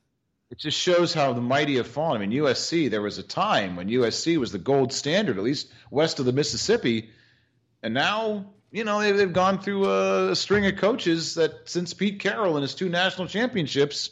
It 0.50 0.58
just 0.58 0.78
shows 0.78 1.14
how 1.14 1.32
the 1.32 1.40
mighty 1.40 1.76
have 1.78 1.86
fallen. 1.88 2.20
I 2.20 2.26
mean, 2.26 2.32
USC, 2.42 2.88
there 2.90 3.00
was 3.00 3.16
a 3.16 3.22
time 3.22 3.74
when 3.74 3.88
USC 3.88 4.36
was 4.36 4.52
the 4.52 4.58
gold 4.58 4.92
standard, 4.92 5.38
at 5.38 5.42
least 5.42 5.68
west 5.90 6.18
of 6.18 6.26
the 6.26 6.32
Mississippi. 6.32 7.08
And 7.82 7.94
now, 7.94 8.52
you 8.72 8.84
know, 8.84 9.00
they've, 9.00 9.16
they've 9.16 9.32
gone 9.32 9.60
through 9.60 9.84
a, 10.30 10.34
string 10.34 10.66
of 10.66 10.76
coaches 10.76 11.34
that 11.34 11.68
since 11.68 11.94
Pete 11.94 12.20
Carroll 12.20 12.56
and 12.56 12.62
his 12.62 12.74
two 12.74 12.88
national 12.88 13.28
championships, 13.28 14.10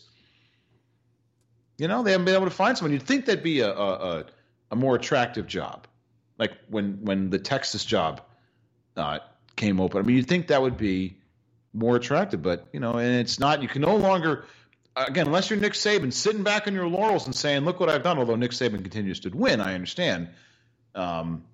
you 1.78 1.88
know, 1.88 2.02
they 2.02 2.12
haven't 2.12 2.26
been 2.26 2.34
able 2.34 2.44
to 2.44 2.50
find 2.50 2.76
someone. 2.76 2.92
You'd 2.92 3.02
think 3.02 3.26
that'd 3.26 3.42
be 3.42 3.60
a, 3.60 3.70
a, 3.70 3.92
a, 4.18 4.24
a 4.70 4.76
more 4.76 4.94
attractive 4.94 5.46
job. 5.46 5.86
Like 6.38 6.52
when, 6.68 7.04
when 7.04 7.30
the 7.30 7.38
Texas 7.38 7.84
job 7.84 8.20
uh, 8.96 9.20
came 9.56 9.80
open. 9.80 10.00
I 10.00 10.02
mean, 10.06 10.16
you'd 10.16 10.28
think 10.28 10.48
that 10.48 10.60
would 10.60 10.76
be 10.76 11.16
more 11.72 11.96
attractive, 11.96 12.42
but, 12.42 12.66
you 12.72 12.80
know, 12.80 12.92
and 12.92 13.20
it's 13.20 13.40
not. 13.40 13.62
You 13.62 13.68
can 13.68 13.82
no 13.82 13.96
longer 13.96 14.44
again, 14.96 15.26
unless 15.26 15.50
you're 15.50 15.58
Nick 15.58 15.74
Saban 15.74 16.12
sitting 16.12 16.42
back 16.42 16.66
on 16.66 16.74
your 16.74 16.88
laurels 16.88 17.26
and 17.26 17.34
saying, 17.34 17.64
"Look 17.64 17.80
what 17.80 17.88
I've 17.88 18.02
done," 18.02 18.18
although 18.18 18.36
Nick 18.36 18.50
Saban 18.50 18.82
continues 18.82 19.20
to 19.20 19.30
win, 19.30 19.60
I 19.60 19.74
understand. 19.74 20.28
Um, 20.94 21.44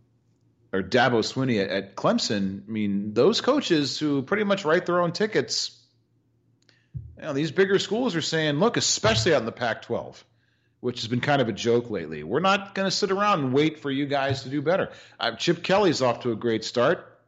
or 0.76 0.82
Dabo 0.82 1.20
Swinney 1.20 1.62
at, 1.62 1.70
at 1.70 1.96
Clemson. 1.96 2.62
I 2.66 2.70
mean, 2.70 3.14
those 3.14 3.40
coaches 3.40 3.98
who 3.98 4.22
pretty 4.22 4.44
much 4.44 4.64
write 4.64 4.86
their 4.86 5.00
own 5.00 5.12
tickets. 5.12 5.78
You 7.16 7.24
know, 7.24 7.32
these 7.32 7.50
bigger 7.50 7.78
schools 7.78 8.14
are 8.14 8.22
saying, 8.22 8.56
"Look, 8.56 8.76
especially 8.76 9.34
out 9.34 9.40
in 9.40 9.46
the 9.46 9.52
Pac-12." 9.52 10.22
Which 10.80 11.00
has 11.00 11.08
been 11.08 11.22
kind 11.22 11.40
of 11.40 11.48
a 11.48 11.52
joke 11.52 11.90
lately. 11.90 12.22
We're 12.22 12.38
not 12.38 12.74
going 12.74 12.86
to 12.86 12.90
sit 12.90 13.10
around 13.10 13.40
and 13.40 13.52
wait 13.52 13.80
for 13.80 13.90
you 13.90 14.06
guys 14.06 14.42
to 14.42 14.50
do 14.50 14.60
better. 14.60 14.90
Uh, 15.18 15.32
Chip 15.32 15.62
Kelly's 15.62 16.02
off 16.02 16.20
to 16.20 16.32
a 16.32 16.36
great 16.36 16.64
start. 16.64 17.18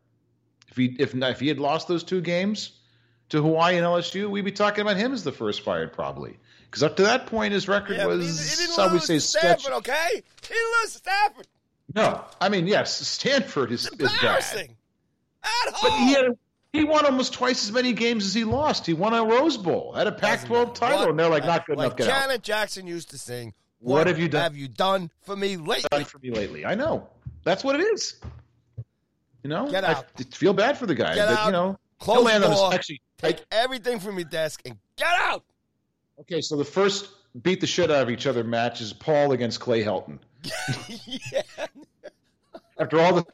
If 0.68 0.76
he 0.76 0.94
if 0.99 1.14
if 1.14 1.40
he 1.40 1.49
had 1.49 1.59
lost 1.59 1.88
those 1.88 2.05
two 2.05 2.20
games, 2.20 2.78
to 3.30 3.42
Hawaii 3.42 3.76
and 3.76 3.84
LSU, 3.84 4.30
we'd 4.30 4.44
be 4.44 4.53
talking 4.53 4.82
about 4.82 4.96
him 4.96 5.12
as 5.12 5.24
the 5.24 5.32
first 5.32 5.62
fired, 5.62 5.92
probably. 5.92 6.36
Because 6.66 6.82
up 6.82 6.96
to 6.96 7.03
that 7.05 7.26
point, 7.26 7.53
his 7.53 7.68
record 7.68 7.96
Yeah, 7.96 8.07
but 8.07 8.12
he, 8.12 8.18
was, 8.18 8.51
he 8.51 8.66
didn't 8.66 8.76
how 8.76 8.92
we 8.92 8.99
say, 9.01 9.14
to 9.14 9.20
sketchy. 9.20 9.70
Okay? 9.70 10.22
He 10.42 10.55
to 10.55 10.88
Stanford. 10.88 11.46
No, 11.95 12.24
I 12.41 12.49
mean, 12.49 12.66
yes, 12.66 13.07
Stanford 13.07 13.72
is, 13.72 13.84
is 13.86 13.91
bad. 13.97 14.11
Embarrassing. 14.12 14.76
At 15.43 15.72
But 15.72 15.74
home. 15.91 16.07
he 16.09 16.12
had, 16.14 16.39
he 16.72 16.84
won 16.84 17.07
almost 17.07 17.32
twice 17.32 17.64
as 17.64 17.72
many 17.72 17.93
games 17.95 18.26
as 18.26 18.34
he 18.34 18.45
lost. 18.45 18.84
He 18.86 18.93
won 18.93 19.14
a 19.14 19.24
Rose 19.24 19.57
Bowl, 19.57 19.93
had 19.95 20.07
a 20.07 20.12
Pac-12 20.12 20.74
title, 20.74 20.99
What- 21.01 21.09
and 21.11 21.18
they're 21.18 21.28
like, 21.30 21.45
not 21.45 21.66
good 21.66 21.78
like 21.78 21.86
enough. 21.86 21.97
Get 21.99 22.07
Janet 22.09 22.36
out. 22.36 22.43
Jackson 22.43 22.86
used 22.86 23.11
to 23.11 23.18
sing. 23.18 23.55
What 23.80 24.07
have 24.07 24.18
you 24.18 24.28
done- 24.28 24.43
Have 24.43 24.57
you 24.57 24.68
done 24.68 25.11
for 25.22 25.34
me 25.36 25.57
lately? 25.57 25.84
Done 25.91 26.05
for 26.05 26.18
me 26.18 26.30
lately. 26.30 26.66
I 26.66 26.74
know. 26.74 27.09
That's 27.45 27.64
what 27.64 27.76
it 27.78 27.82
is. 27.95 28.16
You 29.43 29.51
know, 29.51 29.70
Get 29.70 29.84
I 29.84 29.93
out. 29.93 30.07
f- 30.18 30.26
feel 30.34 30.53
bad 30.53 30.76
for 30.76 30.86
the 30.86 30.95
guy, 30.97 31.14
Get 31.14 31.28
but 31.28 31.39
out. 31.39 31.47
you 31.47 31.53
know, 31.53 31.78
Close 32.01 32.24
the 32.24 32.39
door. 32.41 32.74
actually. 32.74 33.01
Take 33.18 33.45
everything 33.51 33.99
from 34.01 34.16
your 34.18 34.28
desk 34.28 34.61
and 34.66 34.76
get 34.97 35.09
out. 35.20 35.45
Okay, 36.20 36.41
so 36.41 36.57
the 36.57 36.64
first 36.64 37.09
beat 37.41 37.61
the 37.61 37.66
shit 37.66 37.91
out 37.91 38.03
of 38.03 38.11
each 38.11 38.26
other 38.26 38.43
match 38.45 38.80
is 38.80 38.93
Paul 38.93 39.32
against 39.32 39.61
Clay 39.61 39.82
Helton. 39.84 40.18
Yeah. 41.32 41.43
After 42.78 43.01
all 43.01 43.14
the 43.14 43.24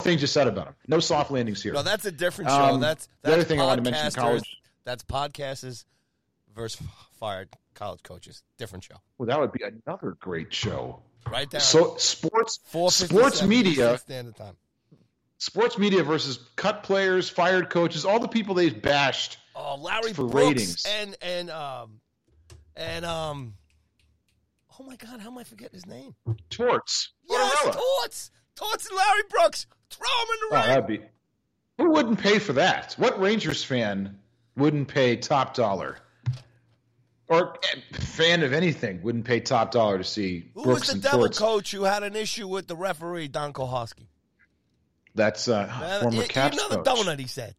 things 0.00 0.20
you 0.20 0.26
said 0.26 0.46
about 0.46 0.66
him, 0.68 0.74
no 0.86 1.00
soft 1.00 1.30
landings 1.30 1.62
here. 1.62 1.72
No, 1.72 1.82
that's 1.82 2.04
a 2.04 2.12
different 2.12 2.50
show. 2.50 2.56
Um, 2.74 2.80
that's, 2.80 3.08
the 3.22 3.32
other 3.32 3.44
thing 3.44 3.60
I 3.60 3.64
wanted 3.64 3.84
to 3.84 3.90
mention, 3.90 4.10
college- 4.12 4.60
That's 4.84 5.02
podcasters 5.04 5.84
versus 6.54 6.86
fired 7.18 7.48
college 7.74 8.02
coaches. 8.02 8.42
Different 8.58 8.84
show. 8.84 8.96
well, 9.18 9.26
that 9.26 9.40
would 9.40 9.52
be 9.52 9.62
another 9.64 10.16
great 10.20 10.52
show. 10.52 11.00
Right 11.30 11.48
down. 11.48 11.62
So 11.62 11.96
sports, 11.96 12.60
sports 12.90 13.42
media, 13.42 13.96
standard 13.96 14.36
time. 14.36 14.56
sports 15.38 15.78
media 15.78 16.02
versus 16.02 16.38
cut 16.56 16.82
players, 16.82 17.30
fired 17.30 17.70
coaches, 17.70 18.04
all 18.04 18.18
the 18.20 18.28
people 18.28 18.54
they 18.54 18.68
bashed. 18.68 19.38
Oh, 19.56 19.76
Larry 19.76 20.12
For 20.12 20.26
Brooks 20.26 20.36
ratings. 20.46 20.84
and 21.00 21.16
and 21.22 21.48
um 21.50 22.00
and 22.76 23.04
um. 23.06 23.54
Oh 24.78 24.82
my 24.84 24.96
God! 24.96 25.20
How 25.20 25.28
am 25.30 25.38
I 25.38 25.44
forgetting 25.44 25.74
his 25.74 25.86
name? 25.86 26.14
Torts. 26.50 27.10
Yes, 27.28 27.54
Tortorella. 27.58 27.72
Torts, 28.00 28.30
Torts 28.56 28.88
and 28.88 28.96
Larry 28.96 29.22
Brooks. 29.30 29.66
Throw 29.90 30.06
him 30.06 30.28
in 30.32 30.38
Oh, 30.42 30.48
the 30.50 30.56
ring. 30.56 30.66
that'd 30.66 30.86
be. 30.86 31.00
Who 31.78 31.90
wouldn't 31.90 32.18
pay 32.20 32.38
for 32.38 32.54
that? 32.54 32.94
What 32.98 33.20
Rangers 33.20 33.62
fan 33.64 34.18
wouldn't 34.56 34.88
pay 34.88 35.16
top 35.16 35.54
dollar? 35.54 35.98
Or 37.28 37.54
eh, 37.72 37.80
fan 37.98 38.42
of 38.42 38.52
anything 38.52 39.02
wouldn't 39.02 39.24
pay 39.24 39.40
top 39.40 39.70
dollar 39.70 39.98
to 39.98 40.04
see 40.04 40.50
Who 40.54 40.64
Brooks 40.64 40.80
was 40.80 40.86
the 40.88 40.92
and 40.94 41.02
devil 41.02 41.20
Torts? 41.20 41.38
coach 41.38 41.70
who 41.72 41.84
had 41.84 42.02
an 42.02 42.14
issue 42.16 42.46
with 42.46 42.66
the 42.66 42.76
referee 42.76 43.28
Don 43.28 43.52
Koharski? 43.52 44.06
That's 45.14 45.48
uh, 45.48 45.68
Uh, 45.70 46.00
former 46.02 46.22
eat- 46.24 46.28
Caps 46.28 46.58
another 46.58 46.82
coach. 46.82 47.06
donut, 47.06 47.18
he 47.18 47.26
said. 47.26 47.54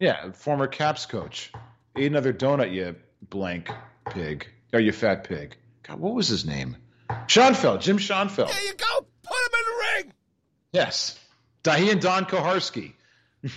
Yeah, 0.00 0.32
former 0.32 0.66
Caps 0.66 1.06
coach. 1.06 1.50
Eat 1.96 2.06
another 2.06 2.32
donut, 2.34 2.72
you 2.74 2.94
blank 3.30 3.70
pig. 4.10 4.46
Or 4.72 4.80
you 4.80 4.92
fat 4.92 5.24
pig. 5.24 5.56
God, 5.86 6.00
what 6.00 6.14
was 6.14 6.28
his 6.28 6.44
name? 6.44 6.76
Schoenfeld, 7.26 7.80
Jim 7.80 7.98
Schoenfeld. 7.98 8.48
There 8.48 8.64
you 8.64 8.74
go. 8.74 9.06
Put 9.22 9.36
him 9.36 9.52
in 9.52 9.64
the 9.64 10.04
ring. 10.04 10.12
Yes. 10.72 11.18
He 11.64 11.90
and 11.90 12.00
Don 12.00 12.26
Koharski. 12.26 12.92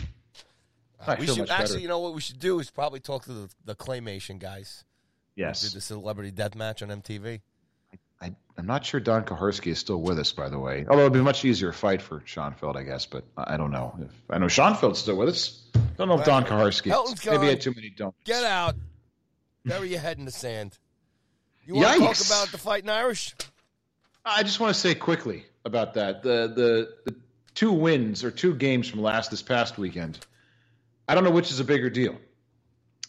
I 1.07 1.15
we 1.15 1.27
should 1.27 1.37
much 1.37 1.47
better. 1.47 1.63
actually, 1.63 1.81
you 1.81 1.87
know 1.87 1.99
what 1.99 2.13
we 2.13 2.21
should 2.21 2.39
do 2.39 2.59
is 2.59 2.69
probably 2.69 2.99
talk 2.99 3.25
to 3.25 3.33
the, 3.33 3.49
the 3.65 3.75
claymation 3.75 4.39
guys. 4.39 4.83
who 5.35 5.41
Did 5.43 5.47
yes. 5.47 5.73
the 5.73 5.81
celebrity 5.81 6.31
death 6.31 6.55
match 6.55 6.81
on 6.81 6.89
MTV. 6.89 7.41
I, 8.21 8.35
I'm 8.57 8.65
not 8.65 8.85
sure 8.85 8.99
Don 8.99 9.23
Koharski 9.23 9.67
is 9.67 9.79
still 9.79 10.01
with 10.01 10.19
us, 10.19 10.31
by 10.33 10.49
the 10.49 10.59
way. 10.59 10.85
Although 10.89 11.03
it'd 11.03 11.13
be 11.13 11.19
a 11.19 11.23
much 11.23 11.45
easier 11.45 11.71
fight 11.71 12.01
for 12.01 12.21
Schoenfeld, 12.25 12.75
I 12.75 12.83
guess. 12.83 13.05
But 13.05 13.23
I 13.37 13.53
I 13.53 13.57
don't 13.57 13.71
know. 13.71 13.97
If, 14.01 14.11
I 14.29 14.37
know 14.39 14.47
Schoenfeld's 14.47 14.99
still 14.99 15.15
with 15.15 15.29
us. 15.29 15.63
Don't 15.97 16.09
know 16.09 16.19
if 16.19 16.25
Don 16.25 16.43
Koharski 16.43 16.91
Maybe 17.25 17.43
he 17.43 17.49
had 17.49 17.61
too 17.61 17.73
many 17.73 17.89
donuts. 17.91 18.17
Get 18.25 18.43
out. 18.43 18.75
Bury 19.65 19.89
your 19.89 19.99
head 19.99 20.17
in 20.17 20.25
the 20.25 20.31
sand. 20.31 20.77
You 21.69 21.75
want 21.75 21.99
to 21.99 21.99
talk 21.99 22.25
about 22.25 22.51
the 22.51 22.57
fighting 22.57 22.89
Irish? 22.89 23.35
I 24.25 24.41
just 24.41 24.59
want 24.59 24.73
to 24.73 24.79
say 24.79 24.95
quickly 24.95 25.45
about 25.65 25.93
that. 25.93 26.23
The, 26.23 26.51
the 26.55 27.11
the 27.11 27.15
two 27.53 27.71
wins 27.71 28.23
or 28.23 28.31
two 28.31 28.55
games 28.55 28.87
from 28.87 29.03
last 29.03 29.29
this 29.29 29.43
past 29.43 29.77
weekend. 29.77 30.17
I 31.07 31.13
don't 31.13 31.23
know 31.23 31.29
which 31.29 31.51
is 31.51 31.59
a 31.59 31.63
bigger 31.63 31.91
deal. 31.91 32.17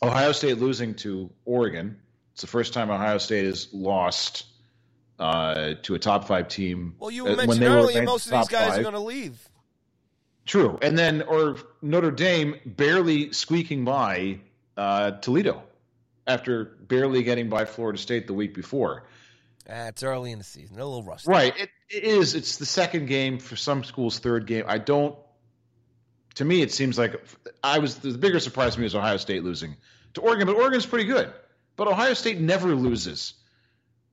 Ohio 0.02 0.32
State 0.32 0.58
losing 0.58 0.94
to 0.96 1.30
Oregon. 1.46 1.96
It's 2.32 2.42
the 2.42 2.48
first 2.48 2.74
time 2.74 2.90
Ohio 2.90 3.16
State 3.16 3.46
has 3.46 3.68
lost 3.72 4.44
uh, 5.18 5.74
to 5.82 5.94
a 5.94 5.98
top 5.98 6.26
five 6.26 6.48
team. 6.48 6.96
Well, 6.98 7.10
you 7.10 7.24
uh, 7.24 7.28
when 7.28 7.36
mentioned 7.38 7.62
they 7.62 7.68
were 7.70 7.76
earlier 7.76 7.98
ranked 8.00 8.10
most 8.10 8.26
of 8.26 8.32
these 8.32 8.48
guys 8.48 8.68
five. 8.68 8.78
are 8.80 8.82
going 8.82 8.94
to 8.94 9.00
leave. 9.00 9.48
True, 10.44 10.78
and 10.82 10.98
then 10.98 11.22
or 11.22 11.56
Notre 11.80 12.10
Dame 12.10 12.56
barely 12.66 13.32
squeaking 13.32 13.86
by 13.86 14.40
uh, 14.76 15.12
Toledo 15.12 15.62
after 16.26 16.64
barely 16.64 17.22
getting 17.22 17.48
by 17.48 17.64
Florida 17.64 17.98
State 17.98 18.26
the 18.26 18.34
week 18.34 18.54
before. 18.54 19.04
Ah, 19.68 19.86
it's 19.88 20.02
early 20.02 20.32
in 20.32 20.38
the 20.38 20.44
season. 20.44 20.76
They're 20.76 20.84
a 20.84 20.88
little 20.88 21.02
rusty. 21.02 21.30
Right, 21.30 21.56
it, 21.56 21.70
it 21.88 22.04
is. 22.04 22.34
It's 22.34 22.56
the 22.56 22.66
second 22.66 23.06
game 23.06 23.38
for 23.38 23.56
some 23.56 23.84
schools, 23.84 24.18
third 24.18 24.46
game. 24.46 24.64
I 24.66 24.78
don't. 24.78 25.16
To 26.36 26.44
me, 26.44 26.62
it 26.62 26.72
seems 26.72 26.98
like 26.98 27.20
I 27.62 27.78
was 27.78 27.96
the 27.96 28.16
bigger 28.16 28.40
surprise 28.40 28.74
to 28.74 28.80
me 28.80 28.84
was 28.84 28.94
Ohio 28.94 29.16
State 29.16 29.44
losing 29.44 29.76
to 30.14 30.20
Oregon, 30.20 30.46
but 30.46 30.56
Oregon's 30.56 30.86
pretty 30.86 31.04
good. 31.04 31.32
But 31.76 31.88
Ohio 31.88 32.14
State 32.14 32.40
never 32.40 32.74
loses, 32.74 33.34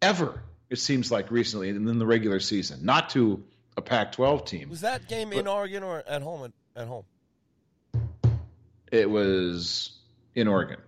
ever. 0.01 0.43
It 0.69 0.79
seems 0.79 1.11
like 1.11 1.31
recently 1.31 1.69
in 1.69 1.97
the 1.97 2.05
regular 2.05 2.39
season, 2.39 2.79
not 2.83 3.11
to 3.11 3.43
a 3.77 3.81
Pac-12 3.81 4.45
team. 4.45 4.69
Was 4.69 4.81
that 4.81 5.07
game 5.07 5.31
in 5.31 5.47
Oregon 5.47 5.83
or 5.83 6.03
at 6.07 6.21
home? 6.21 6.43
At, 6.43 6.81
at 6.81 6.87
home. 6.87 7.05
It 8.91 9.09
was 9.09 9.97
in 10.35 10.47
Oregon. 10.47 10.79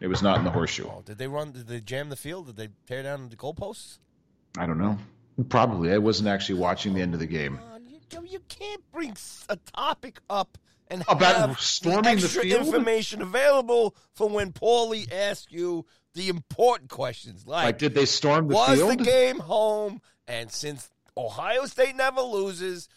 It 0.00 0.06
was 0.08 0.22
not 0.22 0.38
in 0.38 0.44
the 0.44 0.50
horseshoe. 0.50 0.86
Oh, 0.88 1.02
did 1.04 1.18
they 1.18 1.26
run? 1.28 1.52
Did 1.52 1.66
they 1.68 1.80
jam 1.80 2.08
the 2.08 2.16
field? 2.16 2.46
Did 2.46 2.56
they 2.56 2.68
tear 2.86 3.02
down 3.02 3.28
the 3.28 3.36
goalposts? 3.36 3.98
I 4.58 4.66
don't 4.66 4.78
know. 4.78 4.98
Probably. 5.48 5.92
I 5.92 5.98
wasn't 5.98 6.28
actually 6.28 6.58
watching 6.58 6.94
the 6.94 7.02
end 7.02 7.14
of 7.14 7.20
the 7.20 7.26
game. 7.26 7.58
You, 8.12 8.24
you 8.24 8.40
can't 8.48 8.82
bring 8.92 9.14
a 9.48 9.56
topic 9.74 10.20
up 10.28 10.58
and 10.88 11.04
About 11.06 11.48
have 11.50 11.60
storming 11.60 12.02
the 12.16 12.24
extra 12.24 12.42
field? 12.42 12.66
information 12.66 13.22
available 13.22 13.94
for 14.14 14.28
when 14.28 14.52
Paulie 14.52 15.10
asks 15.12 15.52
you 15.52 15.86
the 16.14 16.28
important 16.28 16.90
questions. 16.90 17.46
Like, 17.46 17.64
Like, 17.64 17.78
did 17.78 17.94
they 17.94 18.06
storm 18.06 18.48
the 18.48 18.54
was 18.54 18.78
field? 18.78 18.90
the 18.98 19.04
game 19.04 19.38
home? 19.38 20.00
And 20.26 20.50
since 20.50 20.90
Ohio 21.16 21.66
State 21.66 21.94
never 21.94 22.20
loses, 22.22 22.88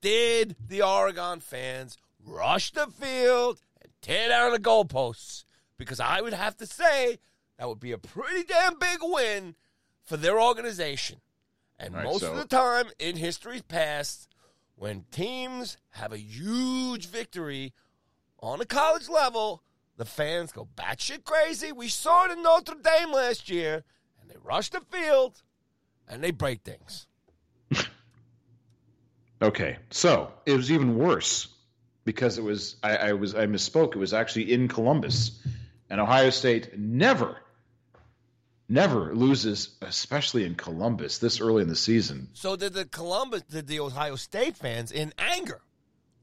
did 0.00 0.54
the 0.64 0.82
Oregon 0.82 1.40
fans 1.40 1.96
rush 2.24 2.70
the 2.72 2.86
field 2.86 3.58
and 3.82 3.90
tear 4.02 4.28
down 4.28 4.52
the 4.52 4.60
goalposts? 4.60 5.44
Because 5.78 6.00
I 6.00 6.20
would 6.20 6.32
have 6.32 6.56
to 6.58 6.66
say 6.66 7.18
that 7.58 7.68
would 7.68 7.80
be 7.80 7.92
a 7.92 7.98
pretty 7.98 8.44
damn 8.44 8.78
big 8.78 8.98
win 9.02 9.54
for 10.02 10.16
their 10.16 10.40
organization. 10.40 11.20
And 11.78 11.94
Right, 11.94 12.04
most 12.04 12.20
so- 12.20 12.32
of 12.32 12.38
the 12.38 12.46
time 12.46 12.86
in 12.98 13.16
history's 13.16 13.62
past, 13.62 14.28
when 14.76 15.04
teams 15.10 15.76
have 15.90 16.12
a 16.12 16.18
huge 16.18 17.06
victory 17.06 17.72
on 18.40 18.60
a 18.60 18.66
college 18.66 19.08
level, 19.08 19.62
the 19.96 20.04
fans 20.04 20.52
go 20.52 20.68
batshit 20.76 21.24
crazy. 21.24 21.72
We 21.72 21.88
saw 21.88 22.26
it 22.26 22.30
in 22.32 22.42
Notre 22.42 22.74
Dame 22.74 23.12
last 23.12 23.48
year, 23.48 23.84
and 24.20 24.30
they 24.30 24.36
rush 24.42 24.70
the 24.70 24.80
field 24.80 25.42
and 26.08 26.22
they 26.22 26.30
break 26.30 26.62
things. 26.62 27.06
Okay, 29.42 29.76
so 29.90 30.32
it 30.46 30.56
was 30.56 30.72
even 30.72 30.96
worse 30.96 31.48
because 32.06 32.38
it 32.38 32.42
was 32.44 32.76
I, 32.82 32.96
I 32.96 33.12
was 33.12 33.34
I 33.34 33.44
misspoke. 33.46 33.94
It 33.94 33.98
was 33.98 34.14
actually 34.14 34.50
in 34.50 34.66
Columbus, 34.66 35.42
and 35.90 36.00
Ohio 36.00 36.30
State 36.30 36.78
never, 36.78 37.36
never 38.68 39.14
loses, 39.14 39.76
especially 39.82 40.44
in 40.44 40.54
Columbus 40.54 41.18
this 41.18 41.40
early 41.40 41.62
in 41.62 41.68
the 41.68 41.76
season. 41.76 42.28
So 42.32 42.56
did 42.56 42.72
the 42.72 42.84
Columbus, 42.84 43.42
did 43.42 43.66
the 43.66 43.80
Ohio 43.80 44.16
State 44.16 44.56
fans 44.56 44.92
in 44.92 45.12
anger 45.18 45.60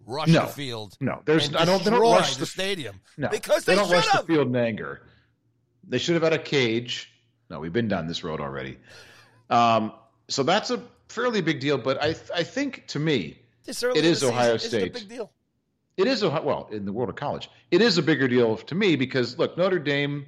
rush 0.06 0.28
No. 0.30 0.42
the 0.42 0.48
field? 0.48 0.98
No, 1.00 1.22
there's 1.26 1.54
I 1.56 1.66
don't 1.66 1.84
they 1.84 1.92
don't 1.92 2.02
rush 2.02 2.34
the, 2.36 2.42
the 2.42 2.46
stadium 2.46 3.00
no 3.18 3.30
because 3.30 3.66
they, 3.66 3.76
they, 3.76 3.82
don't 3.82 3.92
rush 3.92 4.10
the 4.12 4.24
field 4.24 4.48
in 4.48 4.56
anger. 4.56 5.02
They 5.88 5.98
should 5.98 6.14
have 6.16 6.24
had 6.24 6.34
a 6.34 6.40
cage. 6.40 7.10
No, 7.50 7.60
we've 7.60 7.74
been 7.74 7.88
down 7.88 8.08
this 8.08 8.24
road 8.24 8.40
already. 8.42 8.78
Um, 9.50 9.94
so 10.28 10.44
that's 10.44 10.72
a 10.72 10.82
fairly 11.10 11.42
big 11.42 11.60
deal, 11.60 11.78
but 11.78 12.02
I 12.02 12.16
I 12.36 12.44
think 12.44 12.88
to 12.88 13.00
me 13.00 13.38
It 13.66 14.06
season 14.06 14.24
Ohio 14.24 14.56
isn't 14.56 14.70
State. 14.70 14.96
a 14.96 15.00
big 15.00 15.10
deal. 15.10 15.32
It 15.96 16.08
is 16.08 16.24
a 16.24 16.30
well 16.30 16.70
in 16.72 16.86
the 16.86 16.92
world 16.92 17.10
of 17.10 17.16
college. 17.16 17.50
It 17.70 17.82
is 17.82 17.98
a 17.98 18.02
bigger 18.02 18.28
deal 18.28 18.58
to 18.58 18.76
me 18.76 18.96
because 18.96 19.38
look, 19.38 19.58
Notre 19.58 19.80
Dame, 19.80 20.26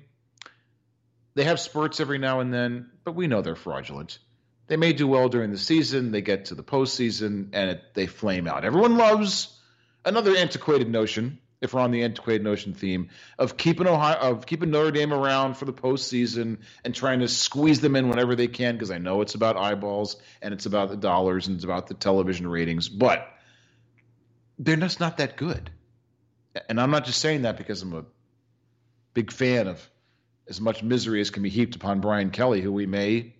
they 1.33 1.43
have 1.45 1.59
spurts 1.59 1.99
every 1.99 2.19
now 2.19 2.39
and 2.39 2.53
then, 2.53 2.91
but 3.03 3.15
we 3.15 3.27
know 3.27 3.41
they're 3.41 3.55
fraudulent. 3.55 4.19
They 4.67 4.77
may 4.77 4.93
do 4.93 5.07
well 5.07 5.29
during 5.29 5.51
the 5.51 5.57
season. 5.57 6.11
They 6.11 6.21
get 6.21 6.45
to 6.45 6.55
the 6.55 6.63
postseason 6.63 7.49
and 7.53 7.71
it, 7.71 7.81
they 7.93 8.05
flame 8.05 8.47
out. 8.47 8.63
Everyone 8.63 8.97
loves 8.97 9.59
another 10.03 10.35
antiquated 10.35 10.89
notion. 10.89 11.39
If 11.61 11.73
we're 11.73 11.81
on 11.81 11.91
the 11.91 12.03
antiquated 12.03 12.43
notion 12.43 12.73
theme 12.73 13.09
of 13.39 13.57
keeping 13.57 13.87
Ohio, 13.87 14.17
of 14.17 14.45
keeping 14.45 14.69
Notre 14.69 14.91
Dame 14.91 15.13
around 15.13 15.55
for 15.55 15.65
the 15.65 15.73
postseason 15.73 16.57
and 16.83 16.93
trying 16.93 17.21
to 17.21 17.27
squeeze 17.27 17.79
them 17.79 17.95
in 17.95 18.09
whenever 18.09 18.35
they 18.35 18.47
can, 18.47 18.75
because 18.75 18.91
I 18.91 18.99
know 18.99 19.21
it's 19.21 19.33
about 19.33 19.57
eyeballs 19.57 20.17
and 20.43 20.53
it's 20.53 20.67
about 20.67 20.89
the 20.89 20.97
dollars 20.97 21.47
and 21.47 21.55
it's 21.55 21.63
about 21.63 21.87
the 21.87 21.95
television 21.95 22.47
ratings, 22.47 22.87
but 22.87 23.27
they're 24.59 24.75
just 24.75 24.99
not 24.99 25.17
that 25.17 25.37
good. 25.37 25.69
And 26.69 26.79
I'm 26.79 26.91
not 26.91 27.05
just 27.05 27.19
saying 27.19 27.41
that 27.43 27.57
because 27.57 27.81
I'm 27.81 27.93
a 27.93 28.05
big 29.13 29.31
fan 29.31 29.67
of 29.67 29.89
as 30.47 30.61
much 30.61 30.83
misery 30.83 31.21
as 31.21 31.29
can 31.29 31.43
be 31.43 31.49
heaped 31.49 31.75
upon 31.75 32.01
Brian 32.01 32.29
Kelly, 32.29 32.61
who 32.61 32.71
we 32.71 32.85
may 32.85 33.33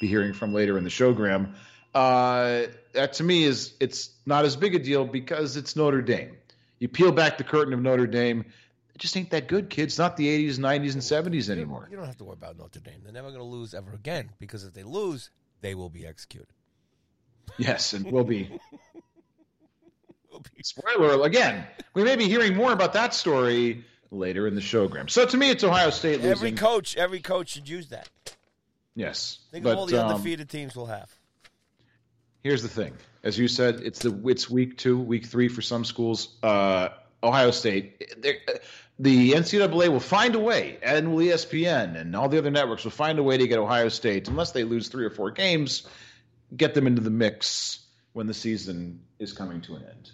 be 0.00 0.06
hearing 0.06 0.32
from 0.32 0.52
later 0.54 0.78
in 0.78 0.84
the 0.84 0.90
showgram. 0.90 1.54
Uh, 1.94 2.62
that 2.92 3.14
to 3.14 3.24
me 3.24 3.44
is 3.44 3.74
it's 3.80 4.10
not 4.26 4.44
as 4.44 4.56
big 4.56 4.74
a 4.74 4.78
deal 4.78 5.04
because 5.04 5.56
it's 5.56 5.76
Notre 5.76 6.02
Dame. 6.02 6.36
You 6.78 6.88
peel 6.88 7.12
back 7.12 7.38
the 7.38 7.44
curtain 7.44 7.74
of 7.74 7.80
Notre 7.80 8.06
Dame, 8.06 8.46
it 8.94 8.98
just 8.98 9.16
ain't 9.16 9.30
that 9.30 9.48
good, 9.48 9.68
kids. 9.68 9.98
Not 9.98 10.16
the 10.16 10.26
80s, 10.26 10.58
90s, 10.58 10.92
and 10.94 11.34
70s 11.34 11.50
anymore. 11.50 11.88
You 11.90 11.96
don't 11.96 12.06
have 12.06 12.16
to 12.18 12.24
worry 12.24 12.34
about 12.34 12.58
Notre 12.58 12.80
Dame. 12.80 13.00
They're 13.04 13.12
never 13.12 13.28
going 13.28 13.40
to 13.40 13.44
lose 13.44 13.74
ever 13.74 13.92
again 13.92 14.30
because 14.38 14.64
if 14.64 14.72
they 14.72 14.82
lose, 14.82 15.30
they 15.60 15.74
will 15.74 15.90
be 15.90 16.06
executed. 16.06 16.48
Yes, 17.58 17.92
and 17.92 18.10
we'll 18.10 18.24
be. 18.24 18.58
Spoiler 20.62 21.24
again. 21.24 21.64
We 21.94 22.04
may 22.04 22.16
be 22.16 22.26
hearing 22.28 22.54
more 22.54 22.72
about 22.72 22.92
that 22.94 23.14
story 23.14 23.84
later 24.10 24.46
in 24.46 24.54
the 24.54 24.60
showgram. 24.60 25.08
So 25.10 25.26
to 25.26 25.36
me, 25.36 25.50
it's 25.50 25.64
Ohio 25.64 25.90
State 25.90 26.16
losing. 26.22 26.30
Every 26.30 26.52
coach, 26.52 26.96
every 26.96 27.20
coach 27.20 27.50
should 27.50 27.68
use 27.68 27.88
that. 27.88 28.08
yes, 28.94 29.38
Think 29.50 29.64
but 29.64 29.72
of 29.72 29.78
all 29.78 29.86
the 29.86 30.02
um, 30.02 30.10
undefeated 30.10 30.48
teams 30.48 30.74
we'll 30.76 30.86
have. 30.86 31.10
here's 32.42 32.62
the 32.62 32.68
thing: 32.68 32.92
as 33.22 33.38
you 33.38 33.48
said, 33.48 33.80
it's 33.80 34.00
the 34.00 34.20
it's 34.26 34.48
week 34.50 34.76
two, 34.78 34.98
week 34.98 35.26
three 35.26 35.48
for 35.48 35.62
some 35.62 35.84
schools. 35.84 36.36
Uh, 36.42 36.88
Ohio 37.22 37.50
State, 37.50 38.22
the 38.98 39.32
NCAA 39.32 39.88
will 39.88 40.00
find 40.00 40.34
a 40.34 40.38
way, 40.38 40.78
and 40.82 41.12
will 41.12 41.24
ESPN 41.24 42.00
and 42.00 42.16
all 42.16 42.28
the 42.28 42.38
other 42.38 42.50
networks 42.50 42.84
will 42.84 42.90
find 42.90 43.18
a 43.18 43.22
way 43.22 43.36
to 43.36 43.46
get 43.46 43.58
Ohio 43.58 43.88
State, 43.88 44.28
unless 44.28 44.52
they 44.52 44.64
lose 44.64 44.88
three 44.88 45.04
or 45.04 45.10
four 45.10 45.30
games, 45.30 45.86
get 46.56 46.74
them 46.74 46.86
into 46.86 47.02
the 47.02 47.10
mix 47.10 47.80
when 48.12 48.26
the 48.26 48.34
season 48.34 49.00
is 49.18 49.32
coming 49.32 49.60
to 49.62 49.74
an 49.76 49.84
end. 49.84 50.10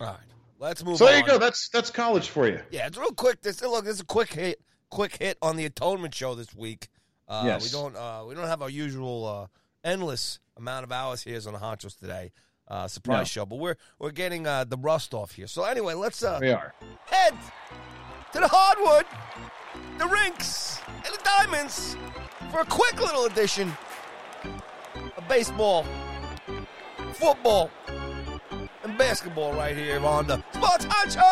All 0.00 0.06
right, 0.08 0.16
let's 0.58 0.84
move. 0.84 0.96
So 0.98 1.06
there 1.06 1.14
on. 1.16 1.20
you 1.22 1.26
go. 1.26 1.38
That's 1.38 1.68
that's 1.68 1.90
college 1.90 2.28
for 2.28 2.46
you. 2.48 2.60
Yeah, 2.70 2.86
it's 2.86 2.98
real 2.98 3.10
quick. 3.12 3.40
This 3.42 3.62
look, 3.62 3.84
this 3.84 3.94
is 3.94 4.00
a 4.00 4.04
quick 4.04 4.32
hit, 4.32 4.60
quick 4.90 5.16
hit 5.16 5.38
on 5.42 5.56
the 5.56 5.64
Atonement 5.64 6.14
Show 6.14 6.34
this 6.34 6.54
week. 6.54 6.88
Uh, 7.28 7.42
Yes. 7.46 7.64
we 7.64 7.70
don't 7.70 7.96
uh, 7.96 8.24
we 8.28 8.34
don't 8.34 8.46
have 8.46 8.62
our 8.62 8.70
usual 8.70 9.26
uh, 9.26 9.46
endless 9.88 10.38
amount 10.56 10.84
of 10.84 10.92
hours 10.92 11.22
here 11.22 11.40
on 11.46 11.52
the 11.52 11.58
Honchos 11.58 11.98
today. 11.98 12.32
Uh, 12.68 12.88
surprise 12.88 13.20
No. 13.20 13.24
show, 13.24 13.46
but 13.46 13.56
we're 13.56 13.76
we're 13.98 14.10
getting 14.10 14.46
uh, 14.46 14.64
the 14.64 14.76
rust 14.76 15.14
off 15.14 15.32
here. 15.32 15.46
So 15.46 15.64
anyway, 15.64 15.94
let's 15.94 16.22
uh, 16.22 16.38
We 16.40 16.50
are. 16.50 16.74
head 17.06 17.34
to 18.32 18.40
the 18.40 18.48
hardwood, 18.48 19.06
the 19.98 20.06
rinks, 20.06 20.80
and 20.88 21.04
the 21.14 21.20
diamonds 21.24 21.96
for 22.50 22.60
a 22.60 22.64
quick 22.64 23.00
little 23.00 23.24
edition 23.26 23.72
of 25.16 25.28
baseball, 25.28 25.84
football, 27.14 27.70
and 28.86 28.96
basketball 28.96 29.52
right 29.54 29.76
here 29.76 30.04
on 30.04 30.26
the 30.26 30.42
Sports 30.52 30.86
Honcho! 30.86 31.22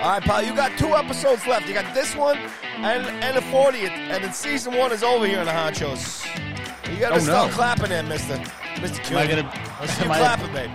All 0.00 0.08
right, 0.10 0.22
pal, 0.22 0.42
you 0.44 0.54
got 0.54 0.76
two 0.78 0.94
episodes 0.94 1.46
left. 1.46 1.66
You 1.68 1.74
got 1.74 1.94
this 1.94 2.14
one 2.16 2.36
and 2.76 3.06
and 3.24 3.36
the 3.36 3.40
40th, 3.40 3.88
and 3.90 4.22
then 4.24 4.32
season 4.32 4.74
one 4.76 4.92
is 4.92 5.02
over 5.02 5.26
here 5.26 5.38
in 5.40 5.46
the 5.46 5.52
Honchos. 5.52 6.26
You 6.92 6.98
gotta 6.98 7.14
Oh, 7.14 7.18
start 7.18 7.50
no. 7.50 7.56
clapping 7.56 7.88
there, 7.90 8.02
Mister 8.02 8.38
Mister 8.80 9.00
Am 9.14 9.16
I 9.18 9.26
gonna? 9.26 9.52
Let's 9.80 9.92
see 9.94 10.02
you 10.04 10.08
clapping, 10.10 10.52
baby. 10.52 10.72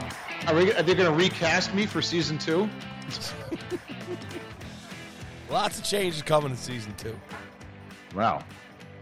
Are, 0.47 0.55
we, 0.55 0.71
are 0.73 0.81
they 0.81 0.95
going 0.95 1.11
to 1.11 1.17
recast 1.17 1.73
me 1.73 1.85
for 1.85 2.01
season 2.01 2.37
two? 2.37 2.69
Lots 5.49 5.77
of 5.77 5.83
changes 5.83 6.21
coming 6.21 6.51
in 6.51 6.55
season 6.57 6.93
two. 6.97 7.19
Wow, 8.15 8.45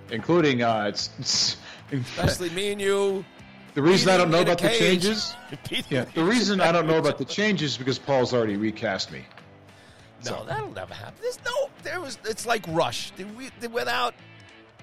including 0.10 0.64
uh, 0.64 0.86
it's, 0.90 1.12
it's 1.20 1.58
Especially 1.92 2.50
me 2.52 2.72
and 2.72 2.82
you. 2.82 3.24
the 3.74 3.82
reason 3.82 4.10
I 4.10 4.18
don't 4.18 4.32
know 4.32 4.42
about 4.42 4.58
the 4.60 4.70
changes. 4.70 5.36
Yeah, 5.90 6.06
the 6.14 6.24
reason 6.36 6.62
I 6.62 6.72
don't 6.72 6.88
know 6.88 6.98
about 6.98 7.18
the 7.18 7.26
changes 7.40 7.72
is 7.74 7.78
because 7.78 8.00
Paul's 8.00 8.34
already 8.34 8.58
recast 8.58 9.12
me. 9.12 9.24
No, 10.26 10.44
that'll 10.46 10.72
never 10.72 10.94
happen. 10.94 11.16
There's 11.22 11.40
no. 11.46 11.70
There 11.84 12.02
was. 12.02 12.18
It's 12.26 12.46
like 12.48 12.66
Rush. 12.70 13.12
We, 13.38 13.52
without 13.68 14.16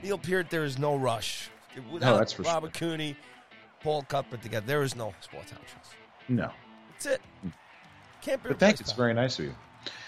Neil 0.03 0.18
Peart, 0.18 0.50
there 0.50 0.64
is 0.64 0.78
no 0.78 0.96
Rush. 0.96 1.50
Without 1.90 2.18
that's 2.18 2.32
for 2.32 2.44
sure. 2.44 2.68
Cuny, 2.68 3.16
Paul 3.82 4.03
Cuthbert 4.03 4.42
together, 4.42 4.66
there 4.66 4.82
is 4.82 4.94
no 4.94 5.14
sports 5.20 5.50
house. 5.50 5.61
No, 6.28 6.50
That's 6.92 7.07
it. 7.07 7.20
Can't 8.20 8.42
be 8.42 8.50
but 8.50 8.61
thanks. 8.61 8.80
It's 8.80 8.92
very 8.92 9.14
nice 9.14 9.38
of 9.38 9.46
you. 9.46 9.55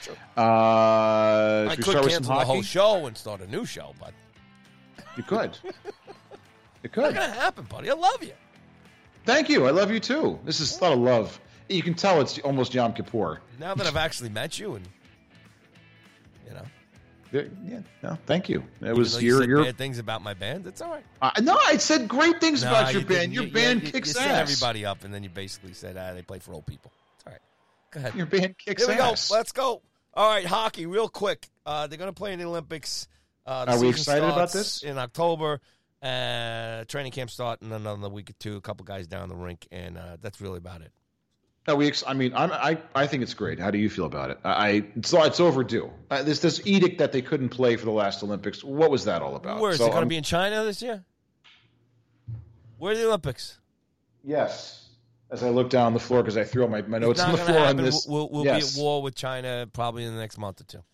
Sure. 0.03 0.15
Uh, 0.37 1.67
I 1.71 1.73
could 1.75 1.85
start 1.85 2.05
with 2.05 2.13
some 2.13 2.23
cancel 2.23 2.39
the 2.39 2.45
whole 2.45 2.63
show 2.63 3.07
and 3.07 3.17
start 3.17 3.41
a 3.41 3.47
new 3.49 3.65
show, 3.65 3.93
but 3.99 4.13
You 5.17 5.25
could. 5.25 5.59
Not 6.85 6.93
could. 6.93 7.15
gonna 7.15 7.33
happen, 7.33 7.65
buddy. 7.65 7.91
I 7.91 7.95
love 7.95 8.23
you. 8.23 8.33
Thank 9.25 9.49
you. 9.49 9.67
I 9.67 9.71
love 9.71 9.91
you 9.91 10.01
too. 10.01 10.39
This 10.45 10.61
is 10.61 10.79
a 10.79 10.83
lot 10.83 10.93
of 10.93 10.99
love. 10.99 11.41
You 11.69 11.83
can 11.83 11.95
tell 11.95 12.21
it's 12.21 12.39
almost 12.41 12.75
Yom 12.75 12.93
Kippur. 12.93 13.41
Now 13.59 13.75
that 13.75 13.87
I've 13.87 13.97
actually 13.97 14.29
met 14.29 14.59
you, 14.59 14.75
and 14.75 14.87
you 16.47 16.55
know, 16.55 16.63
There- 17.33 17.49
Yeah, 17.65 17.81
no, 18.03 18.19
thank 18.27 18.49
you. 18.49 18.61
It 18.81 18.85
even 18.85 18.97
was 18.99 19.15
though 19.15 19.19
you 19.21 19.29
your 19.29 19.41
said 19.41 19.49
your. 19.49 19.65
bad 19.65 19.79
things 19.79 19.99
about 19.99 20.23
my 20.23 20.35
band. 20.35 20.67
It's 20.67 20.81
all 20.83 20.91
right. 20.93 21.05
Uh, 21.23 21.31
no, 21.43 21.59
I 21.67 21.79
said 21.79 22.07
great 22.07 22.39
things 22.41 22.63
Nah, 22.63 22.71
about 22.71 22.93
your 22.93 23.03
you 23.03 23.09
band. 23.09 23.33
Your 23.33 23.45
You- 23.45 23.51
band 23.53 23.83
kicks 23.83 24.09
you 24.09 24.15
set 24.15 24.31
ass. 24.31 24.41
everybody 24.51 24.85
up, 24.87 25.05
and 25.05 25.13
then 25.13 25.23
you 25.25 25.31
basically 25.31 25.73
said, 25.73 25.97
"Ah, 25.97 26.13
they 26.15 26.23
play 26.23 26.39
for 26.39 26.53
old 26.53 26.67
people." 26.67 26.93
It's 27.17 27.25
all 27.27 27.33
right. 27.33 27.41
Go 27.93 28.01
ahead. 28.01 28.15
Your 28.15 28.27
band 28.27 28.57
kicks 28.59 28.85
Here 28.87 28.95
we 28.95 29.01
ass. 29.01 29.29
go. 29.31 29.35
Let's 29.37 29.53
go. 29.53 29.83
All 30.13 30.29
right, 30.29 30.47
hockey, 30.47 30.87
real 30.87 31.09
quick. 31.09 31.49
Uh, 31.67 31.87
they're 31.89 31.99
going 31.99 32.09
to 32.09 32.13
play 32.13 32.33
in 32.35 32.39
the 32.39 32.45
Olympics. 32.45 33.09
Uh, 33.47 33.65
the 33.65 33.73
Are 33.73 33.81
we 33.81 33.89
excited 33.89 34.25
about 34.25 34.53
this? 34.53 34.83
In 34.85 34.97
October. 34.97 35.61
Uh, 36.05 36.85
training 36.85 37.13
camp 37.13 37.31
start 37.31 37.63
in 37.63 37.73
another 37.73 38.09
week 38.09 38.29
or 38.31 38.35
two. 38.35 38.57
A 38.57 38.61
couple 38.61 38.85
guys 38.85 39.07
down 39.07 39.29
the 39.29 39.35
rink, 39.35 39.67
and 39.73 39.97
uh, 39.97 40.17
that's 40.21 40.41
really 40.41 40.59
about 40.59 40.83
it. 40.83 40.93
No, 41.67 41.77
we. 41.77 41.87
Ex- 41.87 42.05
I 42.07 42.13
mean, 42.13 42.35
I'm, 42.35 42.53
I 42.53 42.79
I 42.95 43.07
think 43.07 43.23
it's 43.23 43.33
great. 43.33 43.59
How 43.59 43.71
do 43.71 43.79
you 43.79 43.89
feel 43.89 44.05
about 44.05 44.31
it? 44.31 44.39
I, 44.45 44.51
I 44.51 44.69
it's, 44.97 45.15
it's 45.15 45.41
overdue. 45.41 45.91
Uh, 46.11 46.23
this 46.23 46.41
this 46.41 46.61
edict 46.67 46.99
that 46.99 47.13
they 47.13 47.23
couldn't 47.23 47.49
play 47.49 47.77
for 47.77 47.87
the 47.87 47.91
last 47.91 48.23
Olympics. 48.23 48.63
What 48.63 48.91
was 48.91 49.07
that 49.07 49.23
all 49.23 49.35
about? 49.35 49.61
Where 49.61 49.71
is 49.71 49.79
So, 49.79 49.87
it 49.87 49.89
going 49.89 50.01
to 50.01 50.03
um, 50.03 50.09
be 50.09 50.19
in 50.19 50.25
China 50.25 50.63
this 50.65 50.83
year? 50.83 51.05
Where 52.77 52.93
are 52.93 52.97
the 52.97 53.07
Olympics? 53.07 53.59
Yes. 54.23 54.83
As 55.31 55.43
I 55.43 55.49
look 55.49 55.71
down 55.71 55.95
the 55.95 56.01
floor 56.01 56.23
because 56.23 56.37
I 56.37 56.45
threw 56.45 56.65
all 56.65 56.69
my, 56.69 56.83
my 56.83 56.99
notes 56.99 57.21
on 57.21 57.33
the 57.33 57.39
floor 57.39 57.61
on 57.61 57.77
this. 57.77 58.07
We'll, 58.07 58.29
we'll 58.31 58.45
Yes. 58.45 58.75
be 58.75 58.81
at 58.81 58.85
war 58.85 59.03
with 59.03 59.15
China 59.15 59.67
probably 59.73 60.05
in 60.05 60.15
the 60.15 60.21
next 60.21 60.37
month 60.37 60.61
or 60.61 60.65
two. 60.65 60.85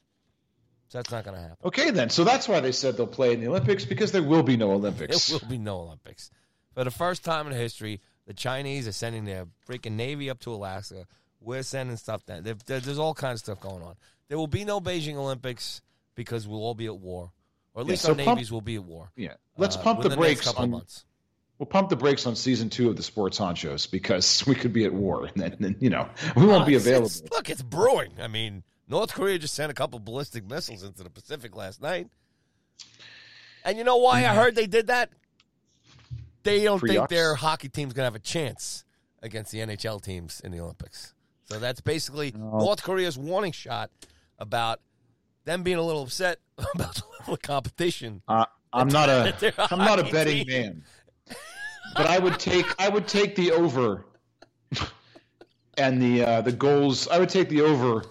So 0.90 0.98
that's 0.98 1.10
not 1.10 1.24
going 1.24 1.36
to 1.36 1.40
happen. 1.42 1.56
Okay, 1.64 1.90
then. 1.90 2.10
So 2.10 2.24
that's 2.24 2.48
why 2.48 2.60
they 2.60 2.72
said 2.72 2.96
they'll 2.96 3.06
play 3.06 3.32
in 3.32 3.40
the 3.40 3.46
Olympics 3.48 3.84
because 3.84 4.10
there 4.12 4.22
will 4.22 4.42
be 4.42 4.56
no 4.56 4.72
Olympics. 4.72 5.28
There 5.28 5.38
will 5.40 5.48
be 5.48 5.56
no 5.58 5.78
Olympics. 5.78 6.30
For 6.74 6.84
the 6.84 6.90
first 6.90 7.24
time 7.24 7.46
in 7.46 7.52
history, 7.52 8.00
the 8.26 8.34
Chinese 8.34 8.86
are 8.88 8.92
sending 8.92 9.24
their 9.24 9.46
freaking 9.68 9.92
navy 9.92 10.28
up 10.30 10.40
to 10.40 10.52
Alaska. 10.52 11.06
We're 11.40 11.62
sending 11.62 11.96
stuff 11.96 12.26
down. 12.26 12.42
There, 12.42 12.54
there- 12.66 12.80
there's 12.80 12.98
all 12.98 13.14
kinds 13.14 13.40
of 13.40 13.44
stuff 13.44 13.60
going 13.60 13.82
on. 13.82 13.94
There 14.28 14.36
will 14.36 14.46
be 14.46 14.64
no 14.64 14.80
Beijing 14.80 15.14
Olympics 15.16 15.80
because 16.14 16.46
we'll 16.46 16.60
all 16.62 16.74
be 16.74 16.86
at 16.86 16.98
war, 16.98 17.32
or 17.74 17.80
at 17.82 17.86
Yeah, 17.86 17.90
least 17.90 18.02
so 18.02 18.10
our 18.10 18.14
pump- 18.16 18.36
navies 18.36 18.52
will 18.52 18.60
be 18.60 18.74
at 18.76 18.84
war. 18.84 19.10
Yeah. 19.16 19.34
Let's 19.56 19.76
uh, 19.76 19.82
pump 19.82 20.02
the 20.02 20.08
next 20.10 20.18
brakes 20.18 20.40
couple 20.44 20.62
on. 20.64 20.70
months. 20.70 21.04
We'll 21.58 21.66
pump 21.66 21.88
the 21.88 21.96
brakes 21.96 22.26
on 22.26 22.34
season 22.36 22.68
two 22.70 22.88
of 22.90 22.96
the 22.96 23.02
Sports 23.02 23.38
Honchos 23.38 23.88
because 23.90 24.44
we 24.46 24.54
could 24.56 24.72
be 24.72 24.84
at 24.86 24.92
war, 24.92 25.26
and 25.26 25.36
then, 25.36 25.56
then 25.60 25.76
you 25.78 25.90
know 25.90 26.08
we 26.36 26.46
won't 26.46 26.62
Uh, 26.62 26.66
be 26.66 26.74
it's- 26.74 26.86
available. 26.86 27.06
it's- 27.06 27.30
look, 27.30 27.48
it's 27.48 27.62
brewing. 27.62 28.10
I 28.20 28.26
mean, 28.28 28.64
North 28.90 29.14
Korea 29.14 29.38
just 29.38 29.54
sent 29.54 29.70
a 29.70 29.74
couple 29.74 30.00
ballistic 30.00 30.48
missiles 30.50 30.82
into 30.82 31.04
the 31.04 31.10
Pacific 31.10 31.54
last 31.54 31.80
night. 31.80 32.08
And 33.64 33.78
you 33.78 33.84
know 33.84 33.98
why 33.98 34.20
I 34.24 34.34
heard 34.34 34.56
they 34.56 34.66
did 34.66 34.88
that? 34.88 35.10
They 36.42 36.64
don't 36.64 36.80
For 36.80 36.88
think 36.88 37.00
yucks? 37.00 37.08
their 37.08 37.34
hockey 37.36 37.68
team's 37.68 37.92
going 37.92 38.02
to 38.02 38.06
have 38.06 38.14
a 38.16 38.18
chance 38.18 38.84
against 39.22 39.52
the 39.52 39.58
NHL 39.58 40.02
teams 40.02 40.40
in 40.40 40.50
the 40.50 40.58
Olympics. 40.60 41.14
So 41.44 41.58
that's 41.58 41.80
basically 41.80 42.32
North 42.36 42.82
Korea's 42.82 43.16
warning 43.16 43.52
shot 43.52 43.90
about 44.38 44.80
them 45.44 45.62
being 45.62 45.76
a 45.76 45.82
little 45.82 46.02
upset 46.02 46.38
about 46.74 46.94
the 46.96 47.02
level 47.18 47.34
of 47.34 47.42
competition. 47.42 48.22
Uh, 48.26 48.46
I'm 48.72 48.88
not 48.88 49.08
a 49.08 49.52
I'm 49.72 49.78
not 49.78 49.98
a 49.98 50.04
betting 50.10 50.46
team. 50.46 50.62
man, 50.62 50.84
but 51.96 52.06
I 52.06 52.18
would 52.20 52.38
take 52.38 52.66
I 52.80 52.88
would 52.88 53.08
take 53.08 53.34
the 53.34 53.50
over 53.50 54.06
and 55.76 56.00
the 56.00 56.24
uh, 56.24 56.40
the 56.40 56.52
goals. 56.52 57.08
I 57.08 57.18
would 57.18 57.28
take 57.28 57.48
the 57.48 57.62
over 57.62 58.04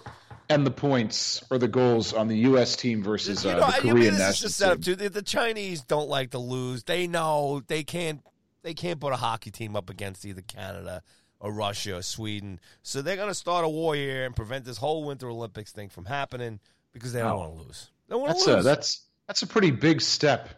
and 0.50 0.66
the 0.66 0.70
points 0.70 1.42
or 1.50 1.56
the 1.58 1.68
goals 1.68 2.12
on 2.12 2.28
the 2.28 2.36
U.S. 2.38 2.76
team 2.76 3.02
versus 3.02 3.46
uh, 3.46 3.48
you 3.48 3.54
know, 3.54 3.60
the 3.60 3.66
I 3.66 3.80
mean, 3.80 3.92
Korean 3.92 3.96
this 3.96 4.12
is 4.14 4.18
national 4.18 4.48
just 4.48 4.56
set 4.58 4.70
up 4.72 4.82
team. 4.82 4.96
too. 4.96 5.08
The, 5.08 5.22
Chinese 5.22 5.80
don't 5.82 6.08
like 6.10 6.30
to 6.32 6.38
lose. 6.38 6.82
They 6.84 7.06
know 7.06 7.62
they 7.68 7.82
can't. 7.84 8.20
They 8.62 8.74
can't 8.74 9.00
put 9.00 9.14
a 9.14 9.16
hockey 9.16 9.50
team 9.50 9.74
up 9.74 9.88
against 9.88 10.26
either 10.26 10.42
Canada 10.42 11.02
or 11.38 11.50
Russia 11.50 11.96
or 11.96 12.02
Sweden. 12.02 12.60
So 12.82 13.00
they're 13.00 13.16
going 13.16 13.28
to 13.28 13.34
start 13.34 13.64
a 13.64 13.68
war 13.70 13.94
here 13.94 14.26
and 14.26 14.36
prevent 14.36 14.66
this 14.66 14.76
whole 14.76 15.04
Winter 15.04 15.30
Olympics 15.30 15.72
thing 15.72 15.88
from 15.88 16.04
happening 16.04 16.60
because 16.92 17.14
they 17.14 17.20
don't 17.20 17.30
Oh. 17.32 17.38
want 17.38 17.56
to 17.58 17.62
lose. 17.64 17.90
They 18.08 18.16
want 18.16 18.32
That's 18.32 18.44
to 18.44 18.52
a 18.52 18.56
lose. 18.56 18.64
that's 18.66 19.00
that's 19.28 19.42
a 19.42 19.46
pretty 19.46 19.70
big 19.70 20.02
step. 20.02 20.48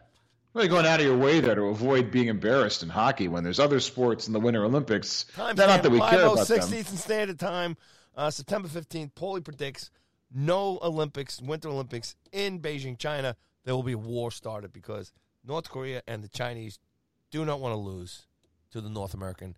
Really 0.54 0.68
going 0.68 0.84
out 0.84 1.00
of 1.00 1.06
your 1.06 1.16
way 1.16 1.40
there 1.40 1.54
to 1.54 1.62
avoid 1.66 2.10
being 2.10 2.28
embarrassed 2.28 2.82
in 2.82 2.88
hockey 2.88 3.28
when 3.28 3.44
there's 3.44 3.60
other 3.60 3.78
sports 3.80 4.26
in 4.26 4.32
the 4.32 4.40
Winter 4.40 4.64
Olympics. 4.64 5.24
Time 5.36 5.54
not 5.56 5.82
that 5.82 5.90
we 5.92 5.98
care 6.00 6.22
about 6.24 6.36
them. 6.36 6.44
60 6.46 6.76
Eastern 6.76 6.96
Standard 6.98 7.38
Time, 7.38 7.76
uh, 8.16 8.30
September 8.30 8.68
15th. 8.68 9.12
Paulie 9.12 9.44
predicts 9.44 9.90
no 10.34 10.78
Olympics, 10.82 11.40
Winter 11.40 11.68
Olympics 11.68 12.16
in 12.32 12.60
Beijing, 12.60 12.98
China. 12.98 13.36
There 13.64 13.74
will 13.74 13.82
be 13.82 13.92
a 13.92 13.98
war 13.98 14.30
started 14.30 14.72
because 14.72 15.12
North 15.44 15.70
Korea 15.70 16.02
and 16.06 16.22
the 16.22 16.28
Chinese 16.28 16.78
do 17.30 17.44
not 17.44 17.60
want 17.60 17.72
to 17.72 17.78
lose 17.78 18.26
to 18.72 18.80
the 18.80 18.88
North 18.88 19.14
American, 19.14 19.56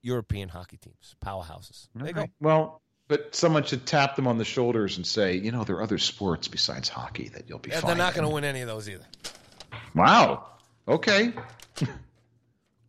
European 0.00 0.48
hockey 0.48 0.76
teams, 0.76 1.16
powerhouses. 1.24 1.88
There 1.94 2.08
you 2.08 2.12
go. 2.14 2.26
Well, 2.40 2.82
but 3.08 3.34
someone 3.34 3.64
should 3.64 3.84
tap 3.84 4.16
them 4.16 4.26
on 4.26 4.38
the 4.38 4.44
shoulders 4.44 4.96
and 4.96 5.06
say, 5.06 5.36
you 5.36 5.52
know, 5.52 5.64
there 5.64 5.76
are 5.76 5.82
other 5.82 5.98
sports 5.98 6.48
besides 6.48 6.88
hockey 6.88 7.28
that 7.30 7.48
you'll 7.48 7.58
be 7.58 7.70
Yeah, 7.70 7.80
they're 7.80 7.94
not 7.94 8.14
going 8.14 8.26
to 8.26 8.32
win 8.32 8.44
any 8.44 8.60
of 8.62 8.68
those 8.68 8.88
either. 8.88 9.04
Wow. 9.94 10.46
Okay. 10.88 11.32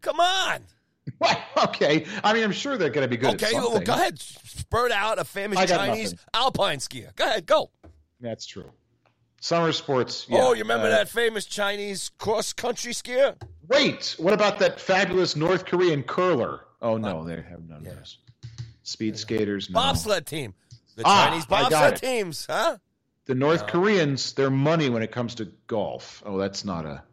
Come 0.01 0.19
on. 0.19 0.61
Well, 1.19 1.37
okay. 1.65 2.05
I 2.23 2.33
mean, 2.33 2.43
I'm 2.43 2.51
sure 2.51 2.77
they're 2.77 2.89
going 2.89 3.03
to 3.05 3.09
be 3.09 3.17
good 3.17 3.33
okay, 3.35 3.47
at 3.55 3.61
well, 3.61 3.79
go 3.79 3.93
ahead. 3.93 4.19
Spurt 4.19 4.91
out 4.91 5.19
a 5.19 5.25
famous 5.25 5.57
Chinese 5.69 6.11
nothing. 6.13 6.19
alpine 6.33 6.77
skier. 6.79 7.13
Go 7.15 7.25
ahead, 7.25 7.45
go. 7.45 7.71
That's 8.21 8.45
true. 8.45 8.69
Summer 9.41 9.73
sports. 9.73 10.25
Yeah. 10.29 10.39
oh, 10.41 10.53
you 10.53 10.61
remember 10.63 10.87
Uh, 10.87 10.91
that 10.91 11.09
famous 11.09 11.45
Chinese 11.45 12.09
cross 12.17 12.53
country 12.53 12.93
skier? 12.93 13.35
Wait, 13.67 14.15
what 14.17 14.33
about 14.33 14.59
that 14.59 14.79
fabulous 14.79 15.35
North 15.35 15.65
Korean 15.65 16.03
curler? 16.03 16.61
Oh 16.81 16.97
no, 16.97 17.25
they 17.25 17.35
have 17.35 17.67
none 17.67 17.83
Yeah. 17.83 17.91
of 17.91 17.97
those. 17.97 18.17
speed 18.83 19.17
skaters. 19.17 19.69
No. 19.69 19.79
Bobsled 19.79 20.25
team. 20.25 20.53
The 20.95 21.03
Ah, 21.05 21.27
Chinese 21.27 21.45
I 21.45 21.47
bobsled 21.49 21.93
it. 21.93 21.99
teams, 21.99 22.45
huh? 22.49 22.77
The 23.25 23.35
North 23.35 23.67
Koreans, 23.67 24.33
their 24.33 24.49
money 24.49 24.89
when 24.89 25.01
it 25.03 25.11
comes 25.11 25.35
to 25.35 25.45
golf. 25.67 26.21
Oh, 26.25 26.37
that's 26.37 26.63
not 26.65 26.85
a 26.85 27.03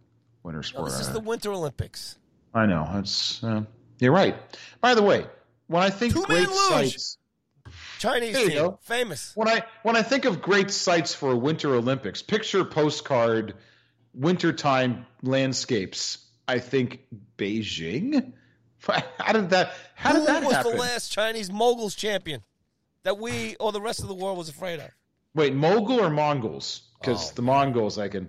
winter 0.43 0.59
No, 0.59 0.63
sport. 0.63 0.91
this 0.91 1.01
is 1.01 1.13
the. 1.13 1.21
Winter 1.21 1.53
Olympics. 1.53 2.19
I 2.55 2.67
know. 2.67 2.89
That's 2.93 3.43
uh, 3.45 3.63
you're 4.01 4.13
right. 4.13 4.37
By 4.81 4.95
the 4.95 5.03
way, 5.03 5.27
when 5.69 5.83
I 5.83 5.91
think 5.91 6.15
Two-man 6.15 6.27
great 6.27 6.49
sites, 6.49 7.19
Chinese 7.99 8.37
team, 8.37 8.51
go. 8.53 8.79
famous. 8.83 9.33
when 9.35 9.49
I 9.49 9.63
when 9.83 9.97
I 9.97 10.03
think 10.03 10.25
of 10.25 10.41
great 10.43 10.71
sites 10.71 11.15
for 11.15 11.31
a 11.33 11.37
Winter 11.37 11.75
Olympics, 11.75 12.23
picture 12.23 12.65
postcard, 12.65 13.55
wintertime 14.15 15.07
landscapes. 15.23 16.19
I 16.49 16.59
think 16.59 17.01
Beijing. 17.39 18.33
How 19.19 19.33
did 19.33 19.51
that? 19.51 19.73
How 19.95 20.13
Who 20.15 20.19
did 20.21 20.29
that 20.29 20.43
was 20.45 20.53
happen? 20.55 20.73
the 20.73 20.79
last 20.79 21.13
Chinese 21.13 21.53
moguls 21.53 21.95
champion 21.95 22.43
that 23.05 23.19
we 23.19 23.55
or 23.61 23.71
the 23.73 23.81
rest 23.81 24.01
of 24.01 24.09
the 24.09 24.15
world 24.15 24.39
was 24.39 24.49
afraid 24.49 24.81
of? 24.81 24.91
Wait, 25.35 25.55
Mogul 25.55 26.01
or 26.01 26.11
Mongols? 26.11 26.83
Because 27.01 27.31
Oh. 27.31 27.35
the 27.37 27.43
Mongols, 27.43 27.99
I 27.99 28.09
can. 28.09 28.29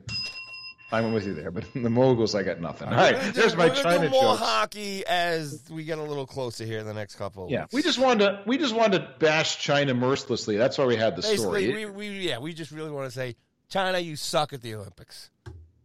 I 0.91 1.01
went 1.01 1.13
with 1.13 1.25
you 1.25 1.33
there, 1.33 1.51
but 1.51 1.65
the 1.73 1.89
Moguls, 1.89 2.35
I 2.35 2.43
got 2.43 2.59
nothing. 2.59 2.87
All 2.87 2.95
right, 2.95 3.19
do- 3.21 3.31
there's 3.31 3.55
my 3.55 3.69
China 3.69 4.05
do 4.05 4.09
more 4.09 4.33
jokes. 4.35 4.41
hockey 4.41 5.05
as 5.05 5.63
we 5.69 5.83
get 5.83 5.97
a 5.97 6.03
little 6.03 6.25
closer 6.25 6.65
here 6.65 6.79
in 6.79 6.85
the 6.85 6.93
next 6.93 7.15
couple. 7.15 7.47
Yeah, 7.49 7.61
weeks. 7.61 7.73
we 7.73 7.81
just 7.83 7.99
wanted 7.99 8.25
to 8.25 8.43
we 8.45 8.57
just 8.57 8.75
wanted 8.75 8.99
to 8.99 9.07
bash 9.19 9.59
China 9.59 9.93
mercilessly. 9.93 10.57
That's 10.57 10.77
why 10.77 10.85
we 10.85 10.95
had 10.95 11.15
the 11.15 11.21
basically 11.21 11.67
story. 11.71 11.85
we, 11.85 12.09
we 12.09 12.19
yeah 12.19 12.39
we 12.39 12.53
just 12.53 12.71
really 12.71 12.91
want 12.91 13.07
to 13.07 13.11
say 13.11 13.35
China, 13.69 13.99
you 13.99 14.15
suck 14.15 14.53
at 14.53 14.61
the 14.61 14.75
Olympics, 14.75 15.29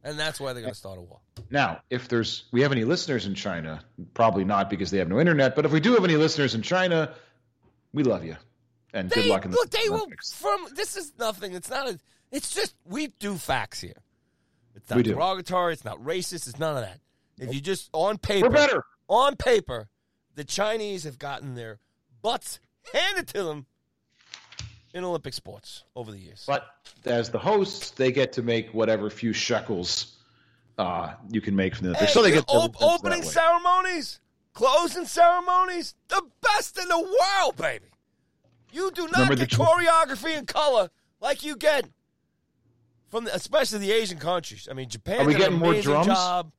and 0.02 0.18
that's 0.18 0.40
why 0.40 0.52
they're 0.52 0.62
going 0.62 0.74
to 0.74 0.78
start 0.78 0.98
a 0.98 1.02
war. 1.02 1.20
Now, 1.50 1.82
if 1.90 2.08
there's 2.08 2.44
we 2.52 2.62
have 2.62 2.72
any 2.72 2.84
listeners 2.84 3.26
in 3.26 3.34
China, 3.34 3.84
probably 4.14 4.44
not 4.44 4.70
because 4.70 4.90
they 4.90 4.98
have 4.98 5.08
no 5.08 5.20
internet. 5.20 5.54
But 5.54 5.66
if 5.66 5.72
we 5.72 5.80
do 5.80 5.94
have 5.94 6.04
any 6.04 6.16
listeners 6.16 6.54
in 6.54 6.62
China, 6.62 7.14
we 7.92 8.02
love 8.02 8.24
you 8.24 8.36
and 8.96 9.10
They, 9.10 9.22
good 9.22 9.26
luck 9.26 9.44
in 9.44 9.50
the 9.50 9.56
look, 9.56 9.70
they 9.70 9.88
will 9.88 10.08
from. 10.34 10.66
This 10.74 10.96
is 10.96 11.12
nothing. 11.18 11.52
It's 11.52 11.70
not 11.70 11.88
a. 11.88 11.98
It's 12.32 12.54
just 12.54 12.74
we 12.84 13.08
do 13.18 13.36
facts 13.36 13.80
here. 13.80 14.02
It's 14.76 14.88
not 14.90 14.96
We 14.96 15.02
do. 15.02 15.14
derogatory. 15.14 15.72
It's 15.72 15.84
not 15.84 15.98
racist. 16.02 16.46
It's 16.48 16.58
none 16.58 16.76
of 16.76 16.82
that. 16.82 17.00
If 17.38 17.52
you 17.54 17.60
just 17.60 17.90
on 17.92 18.18
paper, 18.18 18.48
We're 18.48 18.54
better. 18.54 18.84
on 19.08 19.36
paper, 19.36 19.88
the 20.34 20.44
Chinese 20.44 21.04
have 21.04 21.18
gotten 21.18 21.54
their 21.54 21.78
butts 22.22 22.60
handed 22.92 23.26
to 23.28 23.42
them 23.42 23.66
in 24.94 25.04
Olympic 25.04 25.34
sports 25.34 25.84
over 25.94 26.10
the 26.12 26.18
years. 26.18 26.44
But 26.46 26.66
as 27.04 27.30
the 27.30 27.38
hosts, 27.38 27.90
they 27.90 28.10
get 28.12 28.32
to 28.34 28.42
make 28.42 28.72
whatever 28.72 29.10
few 29.10 29.32
shekels 29.32 30.16
uh, 30.78 31.14
you 31.30 31.40
can 31.40 31.54
make 31.56 31.74
from 31.74 31.88
the 31.88 31.94
Hey, 31.96 32.06
so 32.06 32.22
they 32.22 32.30
get 32.30 32.46
the 32.46 32.52
op- 32.52 32.80
opening 32.82 33.22
ceremonies, 33.22 34.20
closing 34.54 35.04
ceremonies, 35.04 35.94
the 36.08 36.22
best 36.42 36.78
in 36.78 36.88
the 36.88 36.98
world, 36.98 37.56
baby. 37.56 37.86
You 38.72 38.90
do 38.92 39.02
not 39.04 39.12
Remember 39.30 39.36
get 39.36 39.50
choreography 39.50 40.36
and 40.36 40.46
color 40.46 40.90
like 41.20 41.42
you 41.44 41.56
get 41.56 41.86
from 43.16 43.24
the, 43.24 43.34
especially 43.34 43.78
the 43.78 43.92
Asian 43.92 44.18
countries. 44.18 44.68
I 44.70 44.74
mean, 44.74 44.90
Japan 44.90 45.20
Are 45.20 45.24
we 45.24 45.32
did 45.32 45.42
an 45.42 45.58
getting 45.58 45.58
more 45.58 45.80
drums? 45.80 46.06
job. 46.06 46.52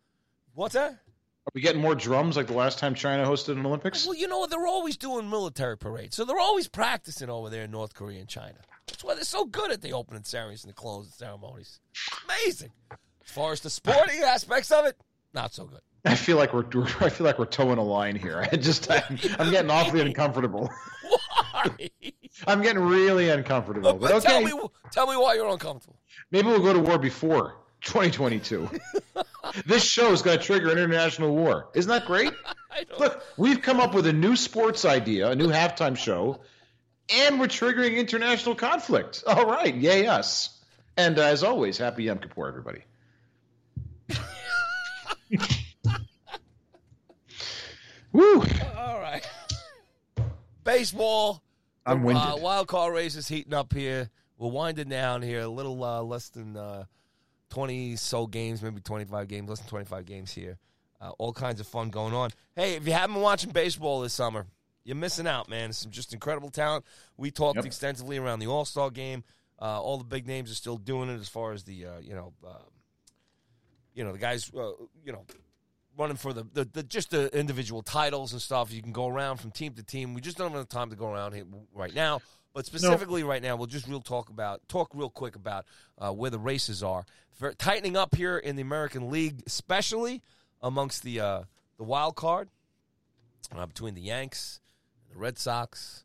What's 0.55 0.73
that? 0.73 0.91
Are 0.91 1.51
we 1.53 1.61
getting 1.61 1.79
more 1.81 1.93
drums 1.93 2.35
like 2.35 2.47
the 2.47 2.53
last 2.53 2.79
time 2.79 2.95
China 2.95 3.25
hosted 3.25 3.53
an 3.59 3.65
Olympics? 3.65 4.05
Well, 4.07 4.15
you 4.15 4.27
know 4.27 4.39
what? 4.39 4.49
They're 4.49 4.65
always 4.65 4.97
doing 4.97 5.29
military 5.29 5.77
parades, 5.77 6.15
so 6.15 6.25
they're 6.25 6.39
always 6.39 6.67
practicing 6.67 7.29
over 7.29 7.49
there 7.51 7.63
in 7.63 7.71
North 7.71 7.93
Korea 7.93 8.19
and 8.19 8.27
China. 8.27 8.57
That's 8.87 9.03
why 9.03 9.13
they're 9.13 9.23
so 9.23 9.45
good 9.45 9.71
at 9.71 9.81
the 9.81 9.93
opening 9.93 10.23
ceremonies 10.23 10.63
and 10.63 10.71
the 10.71 10.75
closing 10.75 11.11
ceremonies. 11.11 11.79
Amazing. 12.25 12.71
As 12.91 13.31
far 13.31 13.51
as 13.51 13.61
the 13.61 13.69
sporting 13.69 14.19
aspects 14.25 14.71
of 14.71 14.85
it, 14.85 14.97
not 15.33 15.53
so 15.53 15.65
good. 15.65 15.81
I 16.05 16.15
feel 16.15 16.37
like 16.37 16.53
we're 16.53 16.65
I 17.01 17.09
feel 17.09 17.25
like 17.25 17.37
we're 17.37 17.45
toeing 17.45 17.77
a 17.77 17.83
line 17.83 18.15
here. 18.15 18.47
I 18.51 18.55
just 18.55 18.89
I'm, 18.89 19.19
I'm 19.37 19.51
getting 19.51 19.69
awfully 19.69 20.01
uncomfortable. 20.01 20.71
Why? 21.03 21.89
I'm 22.47 22.61
getting 22.61 22.81
really 22.81 23.29
uncomfortable. 23.29 23.93
But, 23.93 24.01
But 24.01 24.11
okay, 24.25 24.27
tell 24.27 24.41
me, 24.41 24.67
tell 24.91 25.07
me 25.07 25.15
why 25.17 25.35
you're 25.35 25.49
uncomfortable. 25.49 25.99
Maybe 26.31 26.47
we'll 26.47 26.61
go 26.61 26.73
to 26.73 26.79
war 26.79 26.97
before 26.97 27.55
2022. 27.81 28.69
this 29.65 29.83
show 29.83 30.11
is 30.11 30.21
going 30.21 30.37
to 30.37 30.43
trigger 30.43 30.71
international 30.71 31.35
war. 31.35 31.69
Isn't 31.73 31.89
that 31.89 32.05
great? 32.05 32.33
Look, 32.99 33.23
we've 33.37 33.61
come 33.61 33.79
up 33.79 33.93
with 33.93 34.07
a 34.07 34.13
new 34.13 34.35
sports 34.35 34.85
idea, 34.85 35.29
a 35.29 35.35
new 35.35 35.47
halftime 35.47 35.97
show, 35.97 36.41
and 37.09 37.39
we're 37.39 37.47
triggering 37.47 37.97
international 37.97 38.55
conflict. 38.55 39.23
All 39.25 39.45
right, 39.45 39.73
yay 39.73 40.07
us! 40.07 40.59
And 40.97 41.17
uh, 41.19 41.23
as 41.23 41.43
always, 41.43 41.77
happy 41.77 42.03
Yom 42.05 42.19
Kippur, 42.19 42.47
everybody. 42.47 42.83
Woo! 48.11 48.41
All 48.75 48.99
right. 48.99 49.27
Baseball. 50.63 51.43
I'm 51.85 52.01
the, 52.01 52.07
winded. 52.07 52.23
Uh, 52.25 52.37
wild 52.37 52.67
card 52.67 52.93
races 52.93 53.27
heating 53.27 53.53
up 53.53 53.73
here. 53.73 54.09
We're 54.37 54.49
winding 54.51 54.89
down 54.89 55.21
here. 55.21 55.41
A 55.41 55.47
little 55.47 55.83
uh, 55.83 56.01
less 56.01 56.29
than 56.29 56.55
uh, 56.55 56.85
20 57.49 57.95
so 57.95 58.27
games, 58.27 58.61
maybe 58.61 58.81
25 58.81 59.27
games, 59.27 59.49
less 59.49 59.59
than 59.59 59.69
25 59.69 60.05
games 60.05 60.31
here. 60.31 60.57
Uh, 60.99 61.11
all 61.17 61.33
kinds 61.33 61.59
of 61.59 61.67
fun 61.67 61.89
going 61.89 62.13
on. 62.13 62.31
Hey, 62.55 62.75
if 62.75 62.87
you 62.87 62.93
haven't 62.93 63.15
been 63.15 63.23
watching 63.23 63.51
baseball 63.51 64.01
this 64.01 64.13
summer, 64.13 64.45
you're 64.83 64.95
missing 64.95 65.27
out, 65.27 65.49
man. 65.49 65.73
Some 65.73 65.91
just 65.91 66.13
incredible 66.13 66.49
talent. 66.49 66.85
We 67.17 67.29
talked 67.31 67.57
Yep. 67.57 67.65
extensively 67.65 68.17
around 68.17 68.39
the 68.39 68.47
All 68.47 68.65
Star 68.65 68.89
game. 68.89 69.23
Uh, 69.59 69.81
all 69.81 69.97
the 69.97 70.03
big 70.03 70.27
names 70.27 70.51
are 70.51 70.55
still 70.55 70.77
doing 70.77 71.09
it 71.09 71.19
as 71.19 71.27
far 71.27 71.51
as 71.51 71.63
the 71.63 71.85
uh, 71.85 71.99
you 71.99 72.13
know, 72.13 72.33
uh, 72.45 72.59
you 73.93 74.03
know 74.03 74.11
the 74.11 74.17
guys, 74.19 74.51
uh, 74.55 74.71
you 75.03 75.11
know, 75.11 75.25
running 75.97 76.15
for 76.17 76.31
the, 76.31 76.45
the, 76.53 76.65
the 76.65 76.83
just 76.83 77.09
the 77.11 77.35
individual 77.37 77.81
titles 77.81 78.33
and 78.33 78.41
stuff. 78.41 78.71
You 78.71 78.81
can 78.83 78.91
go 78.91 79.07
around 79.07 79.37
from 79.37 79.51
team 79.51 79.73
to 79.73 79.83
team. 79.83 80.13
We 80.13 80.21
just 80.21 80.37
don't 80.37 80.47
have 80.49 80.55
enough 80.55 80.69
time 80.69 80.89
to 80.91 80.95
go 80.95 81.11
around 81.11 81.33
here 81.33 81.45
right 81.73 81.93
now. 81.93 82.21
But 82.57 82.65
specifically 82.65 83.21
right 83.21 83.43
now, 83.43 83.55
we'll 83.55 83.67
just 83.67 83.87
real 83.87 84.01
talk 84.01 84.29
about 84.29 84.67
talk 84.67 84.89
real 84.95 85.11
quick 85.11 85.35
about 85.35 85.67
uh, 85.99 86.11
where 86.11 86.31
the 86.31 86.39
races 86.39 86.81
are 86.81 87.05
For, 87.33 87.53
tightening 87.53 87.95
up 87.95 88.15
here 88.15 88.35
in 88.35 88.55
the 88.55 88.63
American 88.63 89.11
League, 89.11 89.43
especially 89.45 90.23
amongst 90.59 91.03
the 91.03 91.19
uh, 91.19 91.43
the 91.77 91.83
wild 91.83 92.15
card 92.15 92.49
uh, 93.55 93.67
between 93.67 93.93
the 93.93 94.01
Yanks, 94.01 94.59
and 95.03 95.15
the 95.15 95.21
Red 95.21 95.37
Sox, 95.37 96.03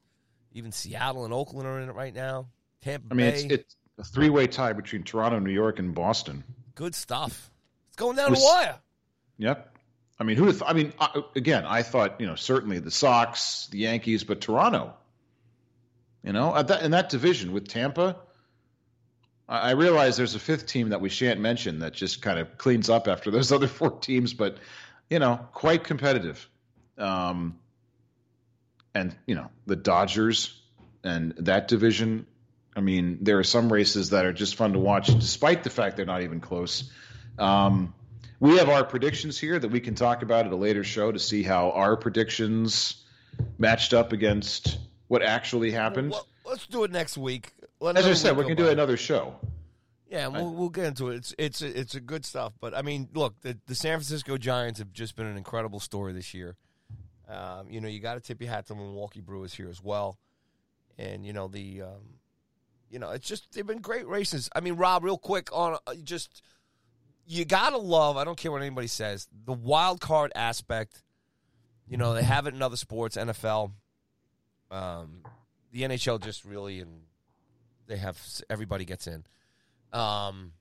even 0.53 0.73
Seattle 0.73 1.25
and 1.25 1.33
Oakland 1.33 1.67
are 1.67 1.81
in 1.81 1.89
it 1.89 1.95
right 1.95 2.15
now. 2.15 2.49
Tampa 2.83 3.07
I 3.13 3.15
mean, 3.15 3.31
Bay, 3.31 3.45
it's, 3.45 3.45
it's 3.45 3.77
a 3.99 4.05
three-way 4.05 4.47
tie 4.47 4.75
between 4.75 5.05
Toronto, 5.05 5.39
New 5.39 5.53
York, 5.53 5.79
and 5.79 5.95
Boston. 5.95 6.45
good 6.75 6.95
stuff. 6.95 7.51
It's 7.87 7.97
going 7.97 8.17
down 8.17 8.35
the 8.35 8.41
wire. 8.41 8.79
Yep. 9.39 9.75
I 10.21 10.25
mean, 10.25 10.37
who? 10.37 10.53
th- 10.53 10.63
I 10.67 10.75
mean, 10.75 10.93
uh, 10.99 11.23
again, 11.35 11.65
I 11.65 11.83
thought 11.83 12.21
you 12.21 12.27
know 12.27 12.35
certainly 12.35 12.79
the 12.79 12.91
Sox, 12.91 13.69
the 13.69 13.79
Yankees, 13.79 14.23
but 14.23 14.43
Toronto. 14.43 14.93
You 16.23 16.33
know, 16.33 16.55
at 16.55 16.69
that, 16.69 16.83
in 16.83 16.93
that 16.93 17.09
division 17.09 17.53
with 17.53 17.69
Tampa, 17.69 18.17
I, 19.49 19.73
realize 19.73 20.17
there's 20.17 20.35
a 20.35 20.41
fifth 20.41 20.67
team 20.67 20.91
that 20.91 21.01
we 21.01 21.09
shan't 21.09 21.41
mention 21.41 21.81
that 21.81 21.93
just 21.93 22.23
kind 22.23 22.39
of 22.39 22.57
cleans 22.57 22.89
up 22.89 23.09
after 23.09 23.31
those 23.31 23.51
other 23.53 23.67
four 23.67 23.91
teams, 23.91 24.33
but 24.33 24.59
you 25.11 25.19
know, 25.19 25.47
quite 25.53 25.85
competitive. 25.85 26.49
Um, 26.97 27.59
and 28.95 29.15
you 29.27 29.35
know, 29.35 29.51
the 29.67 29.77
Dodgers 29.77 30.59
and 31.03 31.35
that 31.39 31.69
division. 31.69 32.27
I 32.75 32.81
mean, 32.81 33.19
there 33.21 33.39
are 33.39 33.45
some 33.45 33.71
races 33.71 34.11
that 34.11 34.25
are 34.25 34.33
just 34.33 34.55
fun 34.55 34.73
to 34.73 34.79
watch, 34.79 35.09
despite 35.09 35.63
the 35.63 35.71
fact 35.71 35.97
they're 35.97 36.07
not 36.07 36.23
even 36.23 36.41
close. 36.41 36.91
Um, 37.39 37.93
we 38.41 38.57
have 38.59 38.71
our 38.71 38.85
predictions 38.85 39.39
here 39.39 39.59
that 39.59 39.69
we 39.69 39.81
can 39.81 39.95
talk 39.95 40.23
about 40.23 40.47
at 40.47 40.53
a 40.53 40.57
later 40.57 40.83
show 40.83 41.13
to 41.13 41.19
see 41.19 41.43
how 41.43 41.73
our 41.73 41.97
predictions 41.97 43.05
matched 43.59 43.93
up 43.93 44.13
against 44.13 44.79
what 45.13 45.23
actually 45.23 45.71
happened. 45.71 46.11
Well, 46.11 46.27
let's 46.47 46.67
do 46.67 46.85
it 46.85 46.91
next 46.91 47.19
week. 47.19 47.53
Let 47.81 47.99
As 47.99 48.07
I 48.07 48.15
said, 48.15 48.35
we 48.35 48.47
can 48.47 48.57
do 48.57 48.69
another 48.69 48.97
show. 48.97 49.37
Yeah, 50.09 50.29
we'll, 50.29 50.55
we'll 50.55 50.71
get 50.71 50.87
into 50.87 51.11
it. 51.11 51.17
It's 51.17 51.35
it's 51.37 51.61
a, 51.61 51.79
it's 51.79 51.95
a 51.95 52.01
good 52.01 52.25
stuff. 52.25 52.55
But 52.63 52.75
I 52.75 52.81
mean, 52.81 53.11
look, 53.13 53.39
the, 53.43 53.59
the 53.67 53.75
San 53.75 53.99
Francisco 53.99 54.39
Giants 54.39 54.79
have 54.79 54.91
just 54.91 55.15
been 55.15 55.27
an 55.27 55.37
incredible 55.37 55.81
story 55.81 56.15
this 56.15 56.33
year. 56.33 56.57
Um, 57.29 57.69
you 57.69 57.83
know, 57.83 57.89
you 57.89 58.01
got 58.01 58.15
to 58.15 58.21
tip 58.21 58.41
your 58.41 58.49
hat 58.49 58.67
to 58.69 58.73
the 58.73 58.77
Milwaukee 58.77 59.21
Brewers 59.21 59.53
here 59.53 59.69
as 59.69 59.83
well, 59.83 60.17
and 60.97 61.27
you 61.27 61.35
know 61.35 61.47
the, 61.47 61.83
um, 61.83 62.19
you 62.91 62.99
know, 62.99 63.11
it's 63.11 63.29
just 63.29 63.53
they've 63.53 63.67
been 63.67 63.83
great 63.83 64.09
races. 64.09 64.49
I 64.57 64.61
mean, 64.61 64.77
Rob, 64.77 65.05
real 65.05 65.19
quick 65.19 65.51
on 65.53 65.77
uh, 65.87 65.95
just 66.03 66.41
you 67.27 67.45
gotta 67.45 67.77
love. 67.77 68.17
I 68.17 68.25
don't 68.25 68.39
care 68.39 68.51
what 68.51 68.63
anybody 68.63 68.87
says. 68.87 69.29
The 69.45 69.53
wild 69.53 70.01
card 70.01 70.33
aspect. 70.35 71.03
You 71.87 71.99
know, 71.99 72.15
they 72.15 72.23
have 72.23 72.47
it 72.47 72.55
in 72.55 72.63
other 72.63 72.77
sports, 72.77 73.19
NFL. 73.19 73.73
Um, 74.73 75.23
the 75.71 75.83
NHL 75.83 76.21
just 76.21 76.45
really 76.45 76.81
and 76.81 77.03
they 77.87 77.97
have 77.99 78.19
everybody 78.49 78.85
gets 78.85 79.07
in. 79.07 79.25
Um, 79.93 80.53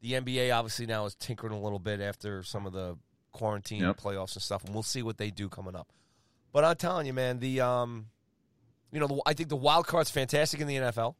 the 0.00 0.12
NBA 0.12 0.54
obviously 0.54 0.86
now 0.86 1.06
is 1.06 1.14
tinkering 1.14 1.52
a 1.52 1.60
little 1.60 1.78
bit 1.78 2.00
after 2.00 2.42
some 2.42 2.66
of 2.66 2.72
the 2.72 2.96
quarantine 3.32 3.80
Yep. 3.82 3.96
playoffs 4.00 4.34
and 4.34 4.42
stuff, 4.42 4.64
and 4.64 4.74
we'll 4.74 4.82
see 4.82 5.02
what 5.02 5.16
they 5.16 5.30
do 5.30 5.48
coming 5.48 5.74
up. 5.74 5.88
But 6.52 6.64
I'm 6.64 6.76
telling 6.76 7.06
you, 7.06 7.12
man, 7.14 7.40
the 7.40 7.60
um, 7.62 8.06
you 8.92 9.00
know, 9.00 9.06
the, 9.06 9.20
I 9.26 9.32
think 9.32 9.48
the 9.48 9.56
wild 9.56 9.86
card's 9.86 10.10
fantastic 10.10 10.60
in 10.60 10.66
the 10.68 10.76
NFL, 10.76 11.14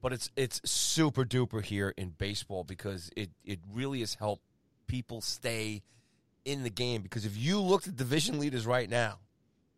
but 0.00 0.12
it's 0.12 0.30
it's 0.36 0.60
super 0.70 1.24
duper 1.24 1.62
here 1.62 1.92
in 1.96 2.10
baseball 2.10 2.64
because 2.64 3.10
it 3.16 3.30
it 3.44 3.58
really 3.72 4.00
has 4.00 4.14
helped 4.14 4.42
people 4.86 5.20
stay 5.20 5.82
in 6.44 6.62
the 6.62 6.70
game. 6.70 7.02
Because 7.02 7.24
if 7.26 7.36
you 7.36 7.60
look 7.60 7.86
at 7.88 7.96
division 7.96 8.38
leaders 8.38 8.64
right 8.66 8.88
now, 8.88 9.18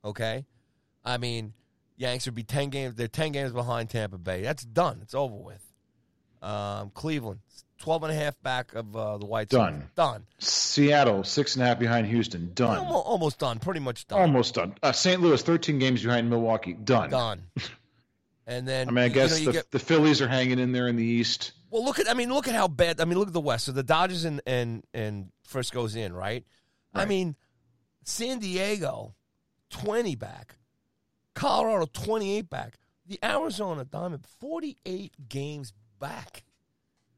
okay, 0.04 0.44
I 1.04 1.16
mean, 1.16 1.54
Yanks 1.96 2.26
would 2.26 2.34
be 2.34 2.42
ten 2.44 2.68
games. 2.70 2.94
They're 2.94 3.08
ten 3.08 3.32
games 3.32 3.52
behind 3.52 3.90
Tampa 3.90 4.18
Bay. 4.18 4.42
That's 4.42 4.64
done. 4.64 5.00
It's 5.02 5.14
over 5.14 5.34
with. 5.36 5.62
Um, 6.42 6.90
Cleveland, 6.90 7.40
12 7.78 8.02
and 8.04 8.12
a 8.12 8.14
half 8.14 8.40
back 8.42 8.74
of 8.74 8.94
uh, 8.94 9.18
the 9.18 9.26
White 9.26 9.50
Sox. 9.50 9.72
Done. 9.72 9.88
Done. 9.96 10.26
Seattle, 10.38 11.24
six 11.24 11.56
and 11.56 11.64
a 11.64 11.66
half 11.66 11.78
behind 11.78 12.06
Houston. 12.06 12.52
Done. 12.54 12.78
Almost, 12.78 13.06
almost 13.06 13.38
done. 13.38 13.58
Pretty 13.58 13.80
much 13.80 14.06
done. 14.06 14.20
Almost 14.20 14.54
done. 14.54 14.74
Uh, 14.82 14.92
St. 14.92 15.20
Louis, 15.20 15.40
13 15.42 15.78
games 15.78 16.02
behind 16.04 16.28
Milwaukee. 16.30 16.74
Done. 16.74 17.10
Done. 17.10 17.42
And 18.48 18.68
then 18.68 18.86
I 18.88 18.92
mean, 18.92 19.02
I 19.02 19.06
you 19.06 19.12
guess 19.12 19.30
know, 19.32 19.36
you 19.38 19.44
the, 19.46 19.52
get- 19.54 19.70
the 19.72 19.80
Phillies 19.80 20.22
are 20.22 20.28
hanging 20.28 20.60
in 20.60 20.70
there 20.70 20.86
in 20.86 20.94
the 20.94 21.02
East. 21.04 21.50
Well, 21.70 21.84
look 21.84 21.98
at 21.98 22.08
I 22.08 22.14
mean, 22.14 22.32
look 22.32 22.46
at 22.46 22.54
how 22.54 22.68
bad. 22.68 23.00
I 23.00 23.04
mean, 23.04 23.18
look 23.18 23.26
at 23.26 23.34
the 23.34 23.40
West. 23.40 23.64
So 23.64 23.72
the 23.72 23.82
Dodgers 23.82 24.24
and 24.24 24.40
and 24.46 24.84
and 24.94 25.32
first 25.42 25.72
goes 25.72 25.96
in, 25.96 26.12
right? 26.12 26.44
I 26.94 27.06
mean, 27.06 27.34
San 28.04 28.38
Diego, 28.38 29.16
twenty 29.68 30.14
back, 30.14 30.54
Colorado 31.36 31.86
twenty 31.92 32.36
eight 32.36 32.50
back, 32.50 32.74
the 33.06 33.20
Arizona 33.22 33.84
Diamond 33.84 34.24
forty 34.40 34.76
eight 34.84 35.12
games 35.28 35.72
back. 36.00 36.42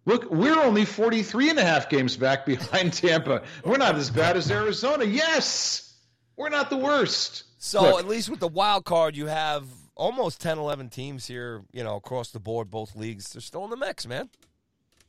Look, 0.04 0.30
we're 0.30 0.58
only 0.58 0.86
43 0.86 1.50
and 1.50 1.58
a 1.58 1.64
half 1.64 1.90
games 1.90 2.16
back 2.16 2.46
behind 2.46 2.94
Tampa. 2.94 3.42
We're 3.62 3.76
not 3.76 3.96
as 3.96 4.08
bad 4.08 4.38
as 4.38 4.50
Arizona. 4.50 5.04
Yes, 5.04 5.94
we're 6.34 6.48
not 6.48 6.70
the 6.70 6.78
worst. 6.78 7.44
So 7.58 7.82
Look, 7.82 7.98
at 7.98 8.08
least 8.08 8.30
with 8.30 8.40
the 8.40 8.48
wild 8.48 8.86
card, 8.86 9.16
you 9.18 9.26
have 9.26 9.64
almost 9.94 10.40
10, 10.40 10.56
11 10.56 10.88
teams 10.88 11.26
here. 11.26 11.62
You 11.72 11.84
know, 11.84 11.96
across 11.96 12.30
the 12.30 12.40
board, 12.40 12.70
both 12.70 12.96
leagues. 12.96 13.34
They're 13.34 13.42
still 13.42 13.64
in 13.64 13.70
the 13.70 13.76
mix, 13.76 14.06
man. 14.06 14.30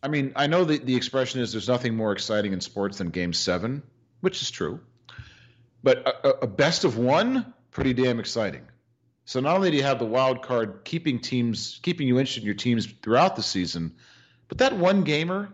I 0.04 0.10
mean, 0.10 0.34
I 0.36 0.48
know 0.48 0.66
the, 0.66 0.80
the 0.80 0.98
expression 0.98 1.40
is 1.40 1.54
there's 1.54 1.70
nothing 1.70 1.96
more 1.96 2.12
exciting 2.12 2.52
in 2.52 2.60
sports 2.60 2.98
than 2.98 3.10
game 3.10 3.32
seven, 3.32 3.84
which 4.20 4.42
is 4.42 4.52
true. 4.52 4.82
But 5.82 6.06
a- 6.26 6.44
a 6.44 6.48
best 6.48 6.84
of 6.84 6.98
one, 6.98 7.54
pretty 7.72 7.94
damn 7.94 8.20
exciting. 8.20 8.68
So 9.30 9.42
not 9.42 9.58
only 9.58 9.70
do 9.70 9.78
you 9.78 9.84
have 9.84 10.00
the 10.00 10.06
wild 10.06 10.42
card 10.42 10.80
keeping 10.84 11.20
teams, 11.20 11.80
keeping 11.84 12.08
you 12.08 12.18
interested 12.18 12.42
in 12.42 12.48
your 12.48 12.56
teams 12.56 12.88
throughout 12.88 13.36
the 13.36 13.44
season, 13.44 13.94
but 14.48 14.58
that 14.58 14.76
one 14.76 15.04
gamer 15.04 15.54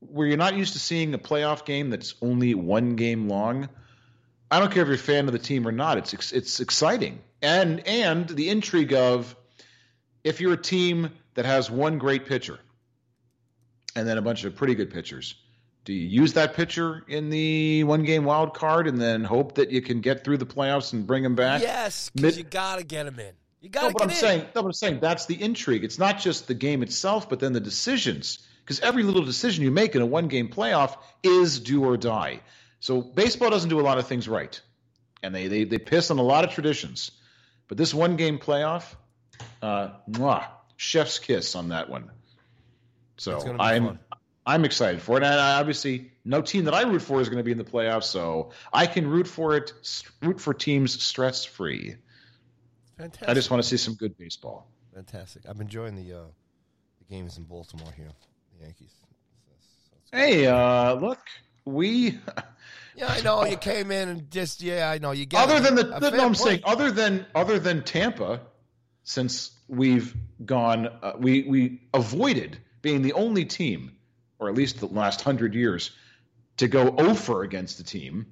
where 0.00 0.26
you're 0.26 0.36
not 0.36 0.58
used 0.58 0.74
to 0.74 0.78
seeing 0.78 1.14
a 1.14 1.18
playoff 1.18 1.64
game 1.64 1.88
that's 1.88 2.16
only 2.20 2.54
one 2.54 2.94
game 2.96 3.30
long. 3.30 3.70
I 4.50 4.58
don't 4.58 4.70
care 4.70 4.82
if 4.82 4.88
you're 4.88 4.96
a 4.96 4.98
fan 4.98 5.24
of 5.24 5.32
the 5.32 5.38
team 5.38 5.66
or 5.66 5.72
not. 5.72 5.96
It's 5.96 6.32
it's 6.32 6.60
exciting, 6.60 7.20
and 7.40 7.80
and 7.88 8.28
the 8.28 8.50
intrigue 8.50 8.92
of 8.92 9.34
if 10.22 10.42
you're 10.42 10.52
a 10.52 10.62
team 10.62 11.12
that 11.32 11.46
has 11.46 11.70
one 11.70 11.96
great 11.96 12.26
pitcher 12.26 12.58
and 13.94 14.06
then 14.06 14.18
a 14.18 14.22
bunch 14.22 14.44
of 14.44 14.54
pretty 14.54 14.74
good 14.74 14.90
pitchers. 14.90 15.34
Do 15.86 15.92
you 15.92 16.06
use 16.08 16.32
that 16.32 16.54
pitcher 16.54 17.04
in 17.06 17.30
the 17.30 17.84
one 17.84 18.02
game 18.02 18.24
wild 18.24 18.54
card 18.54 18.88
and 18.88 19.00
then 19.00 19.22
hope 19.22 19.54
that 19.54 19.70
you 19.70 19.80
can 19.80 20.00
get 20.00 20.24
through 20.24 20.38
the 20.38 20.44
playoffs 20.44 20.92
and 20.92 21.06
bring 21.06 21.24
him 21.24 21.36
back? 21.36 21.62
Yes, 21.62 22.10
because 22.10 22.36
Mid- 22.36 22.44
you 22.44 22.50
got 22.50 22.78
to 22.80 22.84
get 22.84 23.06
him 23.06 23.20
in. 23.20 23.32
You 23.60 23.68
got 23.68 23.82
to 23.82 23.86
but 23.92 23.98
get 23.98 24.04
I'm 24.04 24.10
in. 24.10 24.16
saying, 24.16 24.40
no, 24.56 24.62
but 24.62 24.64
I'm 24.64 24.72
saying 24.72 24.98
that's 24.98 25.26
the 25.26 25.40
intrigue. 25.40 25.84
It's 25.84 25.98
not 25.98 26.18
just 26.18 26.48
the 26.48 26.54
game 26.54 26.82
itself, 26.82 27.28
but 27.28 27.38
then 27.38 27.52
the 27.52 27.60
decisions. 27.60 28.40
Because 28.64 28.80
every 28.80 29.04
little 29.04 29.24
decision 29.24 29.62
you 29.62 29.70
make 29.70 29.94
in 29.94 30.02
a 30.02 30.06
one 30.06 30.26
game 30.26 30.48
playoff 30.48 30.96
is 31.22 31.60
do 31.60 31.84
or 31.84 31.96
die. 31.96 32.40
So 32.80 33.00
baseball 33.00 33.50
doesn't 33.50 33.70
do 33.70 33.78
a 33.78 33.82
lot 33.82 33.98
of 33.98 34.08
things 34.08 34.28
right. 34.28 34.60
And 35.22 35.32
they, 35.32 35.46
they, 35.46 35.62
they 35.62 35.78
piss 35.78 36.10
on 36.10 36.18
a 36.18 36.22
lot 36.22 36.42
of 36.42 36.50
traditions. 36.50 37.12
But 37.68 37.78
this 37.78 37.94
one 37.94 38.16
game 38.16 38.40
playoff, 38.40 38.96
uh, 39.62 39.90
mwah, 40.10 40.46
chef's 40.76 41.20
kiss 41.20 41.54
on 41.54 41.68
that 41.68 41.88
one. 41.88 42.10
So 43.18 43.36
It's 43.36 43.44
gonna 43.44 43.58
be 43.58 43.64
I'm 43.64 43.86
fun. 43.86 43.98
I'm 44.46 44.64
excited 44.64 45.02
for 45.02 45.16
it. 45.16 45.24
And 45.24 45.34
I, 45.34 45.58
obviously, 45.58 46.12
no 46.24 46.40
team 46.40 46.64
that 46.64 46.74
I 46.74 46.82
root 46.82 47.02
for 47.02 47.20
is 47.20 47.28
going 47.28 47.38
to 47.38 47.44
be 47.44 47.52
in 47.52 47.58
the 47.58 47.64
playoffs, 47.64 48.04
so 48.04 48.50
I 48.72 48.86
can 48.86 49.08
root 49.08 49.26
for 49.26 49.56
it, 49.56 49.72
root 50.22 50.40
for 50.40 50.54
teams 50.54 51.02
stress 51.02 51.44
free. 51.44 51.96
Fantastic. 52.96 53.28
I 53.28 53.34
just 53.34 53.50
want 53.50 53.62
to 53.62 53.68
see 53.68 53.76
some 53.76 53.94
good 53.94 54.16
baseball. 54.16 54.70
Fantastic. 54.94 55.42
I'm 55.46 55.60
enjoying 55.60 55.96
the 55.96 56.18
uh, 56.18 56.24
the 56.98 57.14
games 57.14 57.36
in 57.36 57.44
Baltimore 57.44 57.92
here, 57.96 58.08
the 58.56 58.64
Yankees. 58.64 58.94
Hey, 60.12 60.46
uh, 60.46 60.94
look, 60.94 61.18
we 61.64 62.18
Yeah, 62.96 63.08
I 63.08 63.20
know 63.20 63.44
you 63.44 63.58
came 63.58 63.90
in 63.90 64.08
and 64.08 64.30
just 64.30 64.62
yeah, 64.62 64.90
I 64.90 64.98
know 64.98 65.10
you 65.12 65.26
get 65.26 65.42
other 65.42 65.60
than 65.60 65.74
the, 65.74 65.82
the 65.82 66.10
no, 66.10 66.16
I'm 66.16 66.20
point. 66.28 66.36
saying 66.38 66.60
other 66.64 66.90
than 66.90 67.26
other 67.34 67.58
than 67.58 67.82
Tampa, 67.84 68.40
since 69.02 69.50
we've 69.68 70.16
gone, 70.44 70.86
uh, 71.02 71.12
we 71.18 71.42
we 71.42 71.82
avoided 71.92 72.58
being 72.80 73.02
the 73.02 73.12
only 73.12 73.44
team, 73.44 73.92
or 74.38 74.48
at 74.48 74.54
least 74.54 74.80
the 74.80 74.86
last 74.86 75.22
hundred 75.22 75.54
years, 75.54 75.90
to 76.58 76.68
go 76.68 76.94
over 76.96 77.42
against 77.42 77.78
the 77.78 77.84
team. 77.84 78.26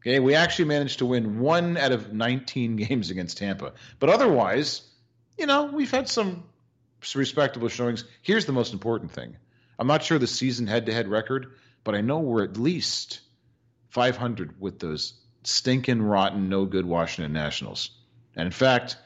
Okay, 0.00 0.18
we 0.18 0.34
actually 0.34 0.64
managed 0.66 1.00
to 1.00 1.06
win 1.06 1.40
one 1.40 1.76
out 1.76 1.92
of 1.92 2.12
19 2.12 2.76
games 2.76 3.10
against 3.10 3.38
Tampa, 3.38 3.72
but 3.98 4.08
otherwise, 4.08 4.82
you 5.36 5.46
know, 5.46 5.64
we've 5.64 5.90
had 5.90 6.08
some 6.08 6.44
respectable 7.14 7.68
showings. 7.68 8.04
Here's 8.22 8.46
the 8.46 8.52
most 8.52 8.72
important 8.72 9.10
thing: 9.10 9.36
I'm 9.78 9.86
not 9.86 10.02
sure 10.02 10.18
the 10.18 10.26
season 10.26 10.66
head-to-head 10.66 11.08
record, 11.08 11.52
but 11.84 11.94
I 11.94 12.00
know 12.00 12.20
we're 12.20 12.44
at 12.44 12.56
least 12.56 13.20
500 13.90 14.60
with 14.60 14.78
those 14.78 15.14
stinking, 15.42 16.02
rotten, 16.02 16.48
no 16.48 16.64
good 16.64 16.86
Washington 16.86 17.32
Nationals. 17.32 17.90
And 18.36 18.46
in 18.46 18.52
fact, 18.52 18.96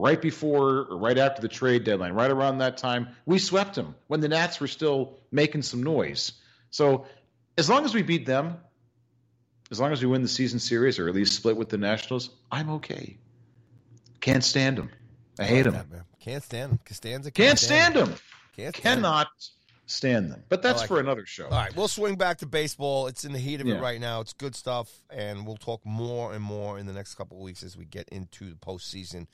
right 0.00 0.20
before 0.20 0.86
or 0.90 0.96
right 0.96 1.18
after 1.18 1.42
the 1.42 1.48
trade 1.48 1.84
deadline, 1.84 2.12
right 2.12 2.30
around 2.30 2.58
that 2.58 2.78
time, 2.78 3.08
we 3.26 3.38
swept 3.38 3.74
them 3.74 3.94
when 4.06 4.20
the 4.20 4.28
Nats 4.28 4.58
were 4.58 4.66
still 4.66 5.18
making 5.30 5.62
some 5.62 5.82
noise. 5.82 6.32
So 6.70 7.06
as 7.58 7.68
long 7.68 7.84
as 7.84 7.94
we 7.94 8.02
beat 8.02 8.26
them, 8.26 8.56
as 9.70 9.78
long 9.78 9.92
as 9.92 10.00
we 10.00 10.08
win 10.08 10.22
the 10.22 10.28
season 10.28 10.58
series 10.58 10.98
or 10.98 11.08
at 11.08 11.14
least 11.14 11.34
split 11.34 11.56
with 11.56 11.68
the 11.68 11.78
Nationals, 11.78 12.30
I'm 12.50 12.70
okay. 12.70 13.18
Can't 14.20 14.42
stand 14.42 14.78
them. 14.78 14.90
I 15.38 15.44
hate 15.44 15.62
them. 15.62 15.74
That. 15.74 16.04
Can't 16.18 16.42
stand 16.42 16.72
them. 16.72 16.80
Costanza 16.84 17.30
Can't 17.30 17.58
stand 17.58 17.94
them. 17.94 18.14
Can't 18.56 18.74
stand. 18.74 18.96
Cannot 18.96 19.28
stand 19.86 20.30
them. 20.32 20.42
But 20.48 20.62
that's 20.62 20.80
like 20.80 20.88
for 20.88 21.00
another 21.00 21.24
show. 21.26 21.44
All 21.44 21.50
right, 21.50 21.74
we'll 21.76 21.88
swing 21.88 22.16
back 22.16 22.38
to 22.38 22.46
baseball. 22.46 23.06
It's 23.06 23.24
in 23.24 23.32
the 23.32 23.38
heat 23.38 23.60
of 23.60 23.66
Yeah. 23.66 23.76
it 23.76 23.80
right 23.80 24.00
now. 24.00 24.20
It's 24.20 24.32
good 24.32 24.54
stuff, 24.54 25.02
and 25.10 25.46
we'll 25.46 25.56
talk 25.56 25.84
more 25.84 26.32
and 26.34 26.42
more 26.42 26.78
in 26.78 26.86
the 26.86 26.92
next 26.92 27.14
couple 27.14 27.38
of 27.38 27.42
weeks 27.42 27.62
as 27.62 27.76
we 27.76 27.84
get 27.84 28.08
into 28.10 28.50
the 28.50 28.56
postseason 28.56 29.26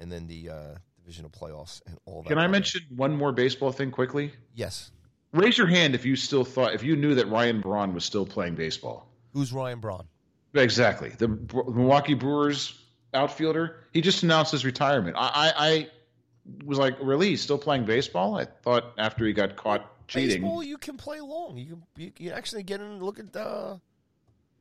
and 0.00 0.10
then 0.10 0.26
the 0.26 0.50
uh, 0.50 0.74
divisional 0.98 1.30
playoffs 1.30 1.80
and 1.86 1.98
all 2.06 2.22
that. 2.22 2.28
Can 2.28 2.38
I 2.38 2.44
other- 2.44 2.52
mention 2.52 2.82
one 2.94 3.16
more 3.16 3.32
baseball 3.32 3.72
thing 3.72 3.90
quickly? 3.90 4.32
Yes. 4.54 4.90
Raise 5.32 5.56
your 5.56 5.66
hand 5.66 5.94
if 5.94 6.04
you 6.04 6.14
still 6.16 6.44
thought, 6.44 6.74
if 6.74 6.82
you 6.82 6.94
knew 6.96 7.14
that 7.14 7.26
Ryan 7.28 7.60
Braun 7.60 7.94
was 7.94 8.04
still 8.04 8.26
playing 8.26 8.54
baseball. 8.54 9.08
Who's 9.32 9.52
Ryan 9.52 9.80
Braun? 9.80 10.06
Exactly. 10.54 11.08
The 11.08 11.28
Milwaukee 11.28 12.12
Brewers 12.14 12.78
outfielder. 13.14 13.76
He 13.92 14.02
just 14.02 14.22
announced 14.22 14.52
his 14.52 14.64
retirement. 14.66 15.16
I, 15.18 15.30
I, 15.56 15.68
I 15.68 15.88
was 16.66 16.76
like, 16.78 16.96
really? 17.00 17.30
He's 17.30 17.40
still 17.40 17.56
playing 17.56 17.86
baseball? 17.86 18.36
I 18.36 18.44
thought 18.44 18.92
after 18.98 19.24
he 19.24 19.32
got 19.32 19.56
caught 19.56 19.90
cheating. 20.08 20.42
Baseball, 20.42 20.62
you 20.62 20.76
can 20.76 20.98
play 20.98 21.20
long. 21.20 21.56
You 21.56 21.66
can 21.66 21.82
you 21.96 22.10
can 22.10 22.28
actually 22.30 22.62
get 22.62 22.80
in 22.80 22.86
and 22.86 23.02
look 23.02 23.18
at 23.18 23.34
uh, 23.34 23.78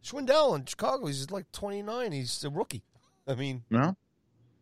Schwindel 0.04 0.56
in 0.58 0.66
Chicago. 0.66 1.08
He's 1.08 1.30
like 1.32 1.52
29. 1.52 2.12
He's 2.14 2.44
a 2.46 2.50
rookie. 2.50 2.84
I 3.28 3.36
mean, 3.36 3.64
No? 3.70 3.96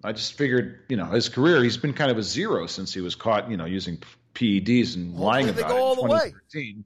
I 0.03 0.11
just 0.13 0.33
figured, 0.33 0.79
you 0.89 0.95
know, 0.97 1.05
his 1.05 1.27
career, 1.29 1.61
he's 1.63 1.77
been 1.77 1.93
kind 1.93 2.09
of 2.11 2.17
a 2.17 2.23
zero 2.23 2.67
since 2.67 2.93
he 2.93 3.01
was 3.01 3.15
caught, 3.15 3.49
you 3.51 3.57
know, 3.57 3.65
using 3.65 4.01
PEDs 4.33 4.95
and 4.95 5.07
Hopefully 5.11 5.25
lying 5.25 5.49
about 5.49 5.71
it 5.71 5.77
all 5.77 5.95
the 5.95 6.03
way. 6.03 6.33
2013. 6.51 6.85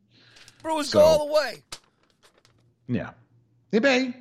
Brewers 0.62 0.90
So- 0.90 1.00
go 1.00 1.06
all 1.06 1.28
the 1.28 1.34
way. 1.34 1.64
Yeah. 2.88 3.12
They 3.72 3.80
may. 3.80 4.14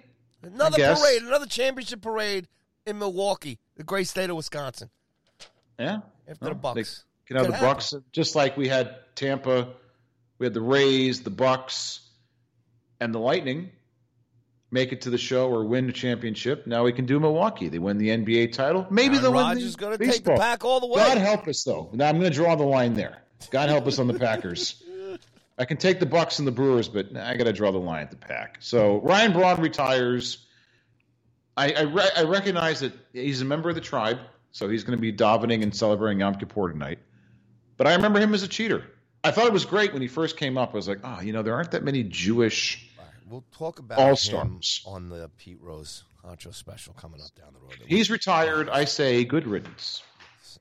Another 0.43 0.77
parade, 0.95 1.23
another 1.23 1.47
championship 1.47 2.03
parade 2.03 2.49
in 2.87 2.99
Milwaukee, 2.99 3.59
the 3.77 3.85
great 3.85 4.09
state 4.09 4.29
of 4.29 4.37
Wisconsin. 4.37 4.91
Yeah. 5.79 6.01
After 6.29 6.45
No, 6.45 6.49
the 6.51 6.55
Bucks. 6.57 6.77
Have 6.77 7.05
Could 7.27 7.37
the 7.37 7.53
happen. 7.55 7.69
Bucks, 7.69 7.95
just 8.13 8.35
like 8.35 8.57
we 8.57 8.69
had 8.69 8.97
Tampa, 9.15 9.69
we 10.39 10.47
had 10.47 10.53
the 10.55 10.61
Rays, 10.61 11.23
the 11.23 11.31
Bucks, 11.31 12.01
and 13.01 13.15
the 13.15 13.19
Lightning 13.19 13.71
make 14.73 14.91
it 14.91 15.03
to 15.03 15.11
the 15.11 15.19
show 15.19 15.49
or 15.51 15.65
win 15.65 15.87
the 15.87 15.93
championship. 15.93 16.67
Now 16.67 16.83
we 16.83 16.93
can 16.93 17.07
do 17.07 17.21
Milwaukee. 17.21 17.69
They 17.69 17.79
win 17.79 17.99
the 17.99 18.09
NBA 18.09 18.53
title. 18.53 18.87
Maybe 18.91 19.17
Aaron 19.17 19.23
they'll 19.23 19.33
win 19.33 19.45
Rodgers 19.45 19.73
the 19.73 19.79
going 19.79 19.99
to 19.99 20.07
take 20.07 20.25
the 20.25 20.35
pack 20.35 20.65
all 20.65 20.81
the 20.81 20.87
way. 20.87 20.97
God 20.97 21.19
help 21.19 21.47
us, 21.47 21.63
though. 21.63 21.91
Now 21.93 22.09
I'm 22.09 22.19
going 22.19 22.31
to 22.31 22.37
draw 22.37 22.57
the 22.57 22.65
line 22.65 22.95
there. 22.95 23.19
God 23.51 23.69
help 23.69 23.87
us 23.87 23.99
on 23.99 24.09
the 24.09 24.19
Packers. 24.19 24.83
I 25.59 25.67
can 25.67 25.77
take 25.77 26.01
the 26.01 26.07
Bucks 26.07 26.39
and 26.39 26.49
the 26.49 26.53
Brewers, 26.53 26.89
but 26.89 27.15
I 27.15 27.37
got 27.37 27.45
to 27.45 27.53
draw 27.53 27.71
the 27.71 27.79
line 27.79 28.03
at 28.03 28.11
the 28.11 28.17
pack. 28.17 28.57
So 28.61 29.01
Ryan 29.03 29.33
Braun 29.33 29.61
retires. 29.61 30.47
I 31.57 31.73
I, 31.73 31.81
re- 31.83 32.11
I 32.17 32.23
recognize 32.23 32.81
that 32.81 32.93
he's 33.13 33.43
a 33.43 33.45
member 33.45 33.69
of 33.69 33.75
the 33.75 33.83
tribe, 33.83 34.19
so 34.51 34.69
he's 34.69 34.83
going 34.83 34.97
to 34.97 35.01
be 35.01 35.13
davening 35.13 35.63
and 35.63 35.75
celebrating 35.75 36.21
Yom 36.21 36.37
Kippur 36.37 36.73
tonight. 36.73 36.99
But 37.77 37.87
I 37.87 37.95
remember 37.95 38.19
him 38.19 38.33
as 38.33 38.43
a 38.43 38.49
cheater. 38.49 38.85
I 39.25 39.31
thought 39.31 39.47
it 39.47 39.53
was 39.53 39.65
great 39.65 39.93
when 39.93 40.03
he 40.03 40.09
first 40.09 40.37
came 40.37 40.59
up. 40.59 40.71
I 40.71 40.77
was 40.77 40.89
like, 40.89 41.01
oh, 41.05 41.21
you 41.21 41.33
know, 41.33 41.43
there 41.43 41.55
aren't 41.55 41.73
that 41.73 41.85
many 41.85 42.03
Jewish. 42.03 42.89
All 43.25 43.33
right, 43.33 43.33
we'll 43.33 43.45
talk 43.69 43.79
about 43.79 43.99
All-Stars. 43.99 44.83
him 44.85 44.93
on 44.93 45.09
the 45.09 45.31
Pete 45.39 45.59
Rose 45.61 46.05
Honcho 46.25 46.55
special 46.55 46.95
coming 46.95 47.21
up 47.21 47.35
down 47.35 47.53
the 47.53 47.61
road. 47.61 47.77
He's 47.87 48.11
retired. 48.11 48.69
I 48.69 48.85
say 48.85 49.25
good 49.25 49.47
riddance. 49.47 50.03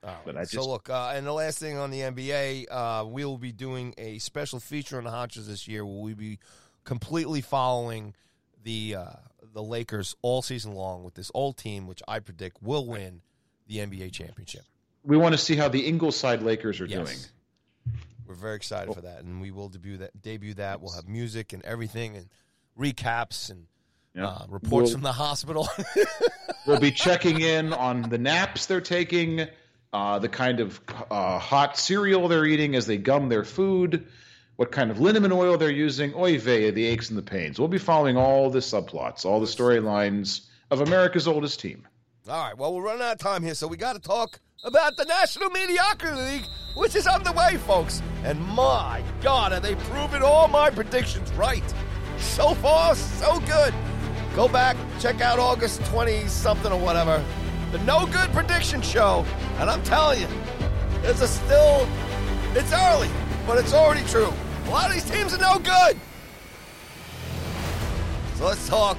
All 0.03 0.09
right. 0.09 0.17
but 0.25 0.37
I 0.37 0.43
so 0.45 0.67
look, 0.67 0.89
uh, 0.89 1.13
and 1.15 1.25
the 1.25 1.33
last 1.33 1.59
thing 1.59 1.77
on 1.77 1.91
the 1.91 1.99
NBA, 1.99 2.65
uh, 2.71 3.05
we 3.05 3.23
will 3.25 3.37
be 3.37 3.51
doing 3.51 3.93
a 3.97 4.17
special 4.19 4.59
feature 4.59 4.97
on 4.97 5.03
the 5.03 5.11
Honchos 5.11 5.45
this 5.47 5.67
year. 5.67 5.85
Where 5.85 6.01
we'll 6.03 6.15
be 6.15 6.39
completely 6.83 7.41
following 7.41 8.15
the 8.63 8.95
uh, 8.95 9.05
the 9.53 9.61
Lakers 9.61 10.15
all 10.21 10.41
season 10.41 10.73
long 10.73 11.03
with 11.03 11.13
this 11.13 11.29
old 11.33 11.57
team, 11.57 11.85
which 11.87 12.01
I 12.07 12.19
predict 12.19 12.63
will 12.63 12.85
win 12.87 13.21
the 13.67 13.77
NBA 13.77 14.11
championship. 14.13 14.63
We 15.03 15.17
want 15.17 15.33
to 15.33 15.37
see 15.37 15.55
how 15.55 15.67
the 15.67 15.85
Ingleside 15.87 16.41
Lakers 16.41 16.79
are 16.81 16.85
Yes. 16.85 17.07
doing. 17.07 17.19
We're 18.25 18.35
very 18.35 18.55
excited 18.55 18.93
for 18.93 19.01
that, 19.01 19.23
and 19.23 19.41
we 19.41 19.51
will 19.51 19.67
debut 19.69 19.97
that. 19.97 20.19
Debut 20.21 20.53
that. 20.55 20.79
We'll 20.81 20.93
have 20.93 21.07
music 21.07 21.53
and 21.53 21.63
everything, 21.65 22.15
and 22.15 22.27
recaps 22.77 23.49
and 23.49 23.65
Yeah. 24.15 24.27
uh, 24.27 24.45
reports 24.49 24.85
We'll- 24.87 24.91
from 24.93 25.01
the 25.01 25.13
hospital. 25.13 25.67
We'll 26.67 26.79
be 26.79 26.91
checking 27.05 27.41
in 27.41 27.73
on 27.73 28.03
the 28.03 28.19
naps 28.19 28.67
they're 28.67 28.81
taking, 28.81 29.47
uh, 29.93 30.19
the 30.19 30.29
kind 30.29 30.59
of 30.59 30.79
uh, 31.09 31.39
hot 31.39 31.75
cereal 31.75 32.27
they're 32.27 32.45
eating 32.45 32.75
as 32.75 32.85
they 32.85 32.97
gum 32.97 33.29
their 33.29 33.43
food, 33.43 34.05
what 34.57 34.71
kind 34.71 34.91
of 34.91 34.99
liniment 34.99 35.33
oil 35.33 35.57
they're 35.57 35.71
using, 35.71 36.13
oy 36.13 36.37
vey, 36.37 36.69
the 36.69 36.85
aches 36.85 37.09
and 37.09 37.17
the 37.17 37.23
pains. 37.23 37.57
We'll 37.57 37.67
be 37.67 37.79
following 37.79 38.15
all 38.15 38.51
the 38.51 38.59
subplots, 38.59 39.25
all 39.25 39.39
the 39.39 39.47
storylines 39.47 40.41
of 40.69 40.81
America's 40.81 41.27
oldest 41.27 41.59
team. 41.59 41.87
All 42.29 42.43
right. 42.45 42.55
Well, 42.55 42.75
we're 42.75 42.83
running 42.83 43.01
out 43.01 43.13
of 43.13 43.17
time 43.17 43.41
here, 43.41 43.55
so 43.55 43.67
we 43.67 43.75
got 43.75 43.93
to 43.93 43.99
talk 43.99 44.39
about 44.63 44.95
the 44.97 45.05
National 45.05 45.49
Mediocrity 45.49 46.15
League, 46.15 46.45
which 46.75 46.95
is 46.95 47.07
underway, 47.07 47.57
folks. 47.57 48.03
And 48.23 48.39
my 48.39 49.01
God, 49.23 49.51
are 49.51 49.59
they 49.59 49.73
proving 49.75 50.21
all 50.21 50.47
my 50.47 50.69
predictions 50.69 51.31
right? 51.33 51.63
So 52.21 52.53
far, 52.55 52.95
so 52.95 53.39
good. 53.41 53.73
Go 54.35 54.47
back, 54.47 54.77
check 54.99 55.19
out 55.21 55.39
August 55.39 55.83
20 55.87 56.27
something 56.27 56.71
or 56.71 56.79
whatever, 56.79 57.23
the 57.71 57.79
No 57.79 58.05
Good 58.05 58.31
Prediction 58.31 58.81
Show. 58.81 59.25
And 59.57 59.69
I'm 59.69 59.83
telling 59.83 60.21
you, 60.21 60.27
there's 61.01 61.21
a 61.21 61.27
still, 61.27 61.87
it's 62.53 62.71
early, 62.71 63.09
but 63.45 63.57
it's 63.57 63.73
already 63.73 64.05
true. 64.07 64.31
A 64.65 64.69
lot 64.69 64.87
of 64.87 64.93
these 64.93 65.09
teams 65.09 65.33
are 65.33 65.39
no 65.39 65.59
good. 65.59 65.99
So 68.35 68.45
let's 68.45 68.67
talk 68.69 68.97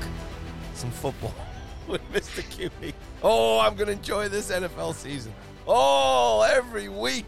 some 0.74 0.90
football 0.90 1.34
with 1.88 2.02
Mr. 2.12 2.42
QB. 2.42 2.92
Oh, 3.22 3.60
I'm 3.60 3.74
going 3.76 3.86
to 3.86 3.94
enjoy 3.94 4.28
this 4.28 4.50
NFL 4.50 4.94
season. 4.94 5.32
Oh, 5.66 6.42
every 6.42 6.88
week. 6.88 7.26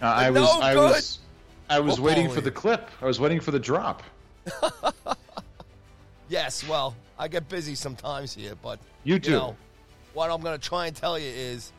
Uh, 0.00 0.06
I 0.06 0.30
No 0.30 0.42
was, 0.42 0.60
I 0.60 0.74
good 0.74 0.90
was, 0.90 1.18
I 1.68 1.80
was 1.80 2.00
waiting 2.00 2.30
for 2.30 2.40
the 2.40 2.50
clip. 2.50 2.88
I 3.02 3.06
was 3.06 3.18
waiting 3.18 3.40
for 3.40 3.50
the 3.50 3.58
drop. 3.58 4.02
Yes, 6.30 6.66
well, 6.66 6.94
I 7.18 7.26
get 7.26 7.48
busy 7.48 7.74
sometimes 7.74 8.32
here, 8.32 8.54
but 8.62 8.78
You 9.02 9.18
too. 9.18 9.32
know, 9.32 9.56
what 10.14 10.30
I'm 10.30 10.40
going 10.40 10.58
to 10.58 10.64
try 10.68 10.86
and 10.86 10.94
tell 10.94 11.18
you 11.18 11.28
is 11.28 11.72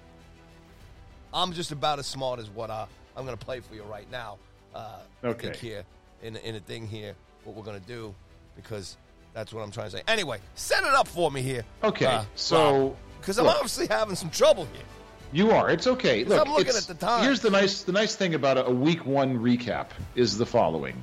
I'm 1.33 1.53
just 1.53 1.71
about 1.71 1.99
as 1.99 2.05
smart 2.05 2.37
as 2.39 2.49
what 2.49 2.69
I, 2.69 2.85
I'm 3.15 3.25
going 3.25 3.37
to 3.37 3.43
play 3.43 3.61
for 3.61 3.73
you 3.73 3.83
right 3.83 4.09
now. 4.11 4.37
Uh, 4.75 4.99
Okay. 5.23 5.55
here 5.57 5.83
in, 6.21 6.35
in 6.37 6.55
a 6.55 6.59
thing 6.59 6.85
here, 6.85 7.15
what 7.45 7.55
we're 7.55 7.63
going 7.63 7.79
to 7.79 7.87
do, 7.87 8.13
because 8.57 8.97
that's 9.33 9.53
what 9.53 9.61
I'm 9.61 9.71
trying 9.71 9.89
to 9.89 9.97
say. 9.97 10.03
Anyway, 10.07 10.39
set 10.55 10.83
it 10.83 10.93
up 10.93 11.07
for 11.07 11.31
me 11.31 11.41
here. 11.41 11.63
Okay, 11.83 12.21
so, 12.35 12.95
because 13.19 13.37
I'm 13.39 13.47
obviously 13.47 13.87
having 13.87 14.15
some 14.15 14.29
trouble 14.31 14.65
here. 14.73 14.83
You 15.31 15.51
are. 15.51 15.69
It's 15.69 15.87
okay. 15.87 16.25
Look, 16.25 16.45
I'm 16.45 16.51
looking 16.51 16.75
at 16.75 16.83
the 16.83 16.93
time. 16.93 17.23
Here's 17.23 17.39
the 17.39 17.49
nice 17.49 17.83
the 17.83 17.93
nice 17.93 18.17
thing 18.17 18.33
about 18.33 18.57
a, 18.57 18.65
a 18.65 18.71
week 18.71 19.05
one 19.05 19.39
recap 19.39 19.87
is 20.15 20.37
the 20.37 20.45
following. 20.45 21.01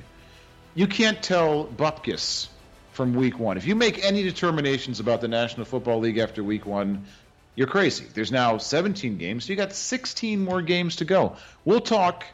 You 0.75 0.85
can't 0.85 1.23
tell 1.23 1.65
Bupkis 1.65 2.47
from 2.99 3.13
week 3.13 3.39
one. 3.39 3.55
If 3.55 3.65
you 3.65 3.75
make 3.75 4.03
any 4.03 4.23
determinations 4.23 4.99
about 4.99 5.21
the 5.21 5.29
National 5.29 5.65
Football 5.65 5.99
League 5.99 6.17
after 6.17 6.43
week 6.43 6.65
one, 6.65 7.05
you're 7.55 7.65
crazy. 7.65 8.05
There's 8.13 8.29
now 8.29 8.57
17 8.57 9.17
games, 9.17 9.45
so 9.45 9.53
you 9.53 9.55
got 9.55 9.71
16 9.71 10.43
more 10.43 10.61
games 10.61 10.97
to 10.97 11.05
go. 11.05 11.37
We'll 11.63 11.79
talk 11.79 12.25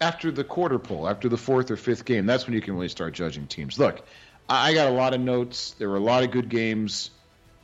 after 0.00 0.32
the 0.32 0.42
quarter 0.42 0.80
pole, 0.80 1.08
after 1.08 1.28
the 1.28 1.36
fourth 1.36 1.70
or 1.70 1.76
fifth 1.76 2.04
game. 2.04 2.26
That's 2.26 2.46
when 2.46 2.54
you 2.54 2.60
can 2.60 2.74
really 2.74 2.88
start 2.88 3.14
judging 3.14 3.46
teams. 3.46 3.78
Look, 3.78 4.04
I 4.48 4.74
got 4.74 4.88
a 4.88 4.90
lot 4.90 5.14
of 5.14 5.20
notes. 5.20 5.76
There 5.78 5.88
were 5.88 5.98
a 5.98 6.00
lot 6.00 6.24
of 6.24 6.32
good 6.32 6.48
games. 6.48 7.12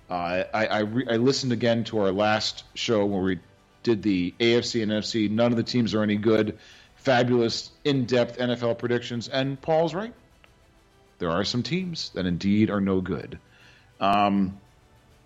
Uh, 0.08 0.44
I 0.54 0.66
I, 0.66 0.78
re- 0.82 1.06
I 1.10 1.16
listened 1.16 1.50
again 1.50 1.82
to 1.86 1.98
our 1.98 2.12
last 2.12 2.62
show 2.74 3.04
where 3.04 3.22
we 3.22 3.40
did 3.82 4.04
the 4.04 4.32
AFC 4.38 4.84
and 4.84 4.92
NFC. 4.92 5.28
None 5.28 5.50
of 5.50 5.56
the 5.56 5.64
teams 5.64 5.92
are 5.92 6.04
any 6.04 6.18
good. 6.18 6.60
Fabulous, 6.94 7.72
in-depth 7.82 8.38
NFL 8.38 8.78
predictions, 8.78 9.26
and 9.26 9.60
Paul's 9.60 9.92
right. 9.92 10.14
There 11.22 11.30
are 11.30 11.44
some 11.44 11.62
teams 11.62 12.10
that 12.14 12.26
indeed 12.26 12.68
are 12.68 12.80
no 12.80 13.00
good. 13.00 13.38
Um, 14.00 14.58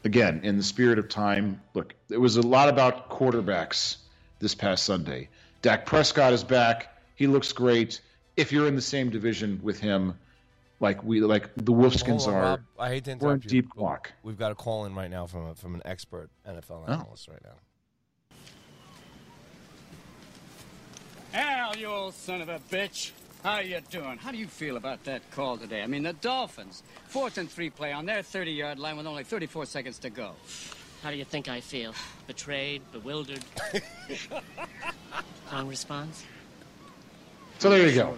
again, 0.04 0.40
in 0.42 0.58
the 0.58 0.62
spirit 0.62 0.98
of 0.98 1.08
time, 1.08 1.62
look, 1.72 1.94
it 2.10 2.18
was 2.20 2.36
a 2.36 2.42
lot 2.42 2.68
about 2.68 3.08
quarterbacks 3.08 3.96
this 4.38 4.54
past 4.54 4.84
Sunday. 4.84 5.30
Dak 5.62 5.86
Prescott 5.86 6.34
is 6.34 6.44
back. 6.44 6.94
He 7.14 7.26
looks 7.26 7.50
great. 7.54 8.02
If 8.36 8.52
you're 8.52 8.68
in 8.68 8.76
the 8.76 8.82
same 8.82 9.08
division 9.08 9.58
with 9.62 9.80
him, 9.80 10.18
like 10.80 11.02
we 11.02 11.22
like 11.22 11.54
the 11.54 11.72
Wolfskins 11.72 12.26
on, 12.28 12.34
are, 12.34 12.42
Rob. 12.42 12.60
I 12.78 12.88
hate 12.90 13.04
to 13.04 13.12
we're 13.12 13.28
in 13.30 13.36
interrupt 13.36 13.44
you. 13.44 13.62
deep 13.62 13.70
clock. 13.70 14.12
We've 14.22 14.36
got 14.38 14.52
a 14.52 14.54
call 14.54 14.84
in 14.84 14.94
right 14.94 15.10
now 15.10 15.24
from 15.26 15.46
a, 15.46 15.54
from 15.54 15.74
an 15.76 15.80
expert 15.86 16.28
NFL 16.46 16.84
Oh. 16.86 16.92
analyst 16.92 17.26
right 17.28 17.40
now. 17.42 17.56
Al, 21.32 21.74
you 21.74 21.86
old 21.86 22.12
son 22.12 22.42
of 22.42 22.50
a 22.50 22.58
bitch. 22.70 23.12
How 23.42 23.60
you 23.60 23.80
doing? 23.90 24.18
How 24.18 24.32
do 24.32 24.38
you 24.38 24.46
feel 24.46 24.76
about 24.76 25.04
that 25.04 25.28
call 25.30 25.56
today? 25.56 25.82
I 25.82 25.86
mean, 25.86 26.02
the 26.02 26.14
Dolphins, 26.14 26.82
fourth 27.06 27.38
and 27.38 27.48
three 27.50 27.70
play 27.70 27.92
on 27.92 28.04
their 28.06 28.22
30-yard 28.22 28.78
line 28.78 28.96
with 28.96 29.06
only 29.06 29.22
34 29.24 29.66
seconds 29.66 29.98
to 30.00 30.10
go. 30.10 30.32
How 31.02 31.10
do 31.10 31.16
you 31.16 31.24
think 31.24 31.48
I 31.48 31.60
feel? 31.60 31.94
Betrayed, 32.26 32.82
bewildered? 32.90 33.44
Wrong 35.52 35.68
response? 35.68 36.24
So 37.58 37.70
there 37.70 37.86
you 37.86 37.94
go. 37.94 38.16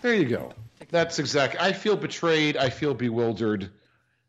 There 0.00 0.14
you 0.14 0.24
go. 0.24 0.52
That's 0.88 1.18
exactly. 1.18 1.60
I 1.60 1.72
feel 1.72 1.96
betrayed. 1.96 2.56
I 2.56 2.70
feel 2.70 2.94
bewildered. 2.94 3.70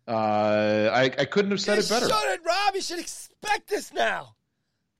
Uh, 0.07 0.89
I, 0.91 1.03
I 1.17 1.25
couldn't 1.25 1.51
have 1.51 1.61
said 1.61 1.75
You 1.77 1.83
it 1.83 1.89
better. 1.89 2.07
should 2.09 2.33
it, 2.33 2.41
Rob. 2.45 2.75
You 2.75 2.81
should 2.81 2.99
expect 2.99 3.69
this 3.69 3.93
now. 3.93 4.35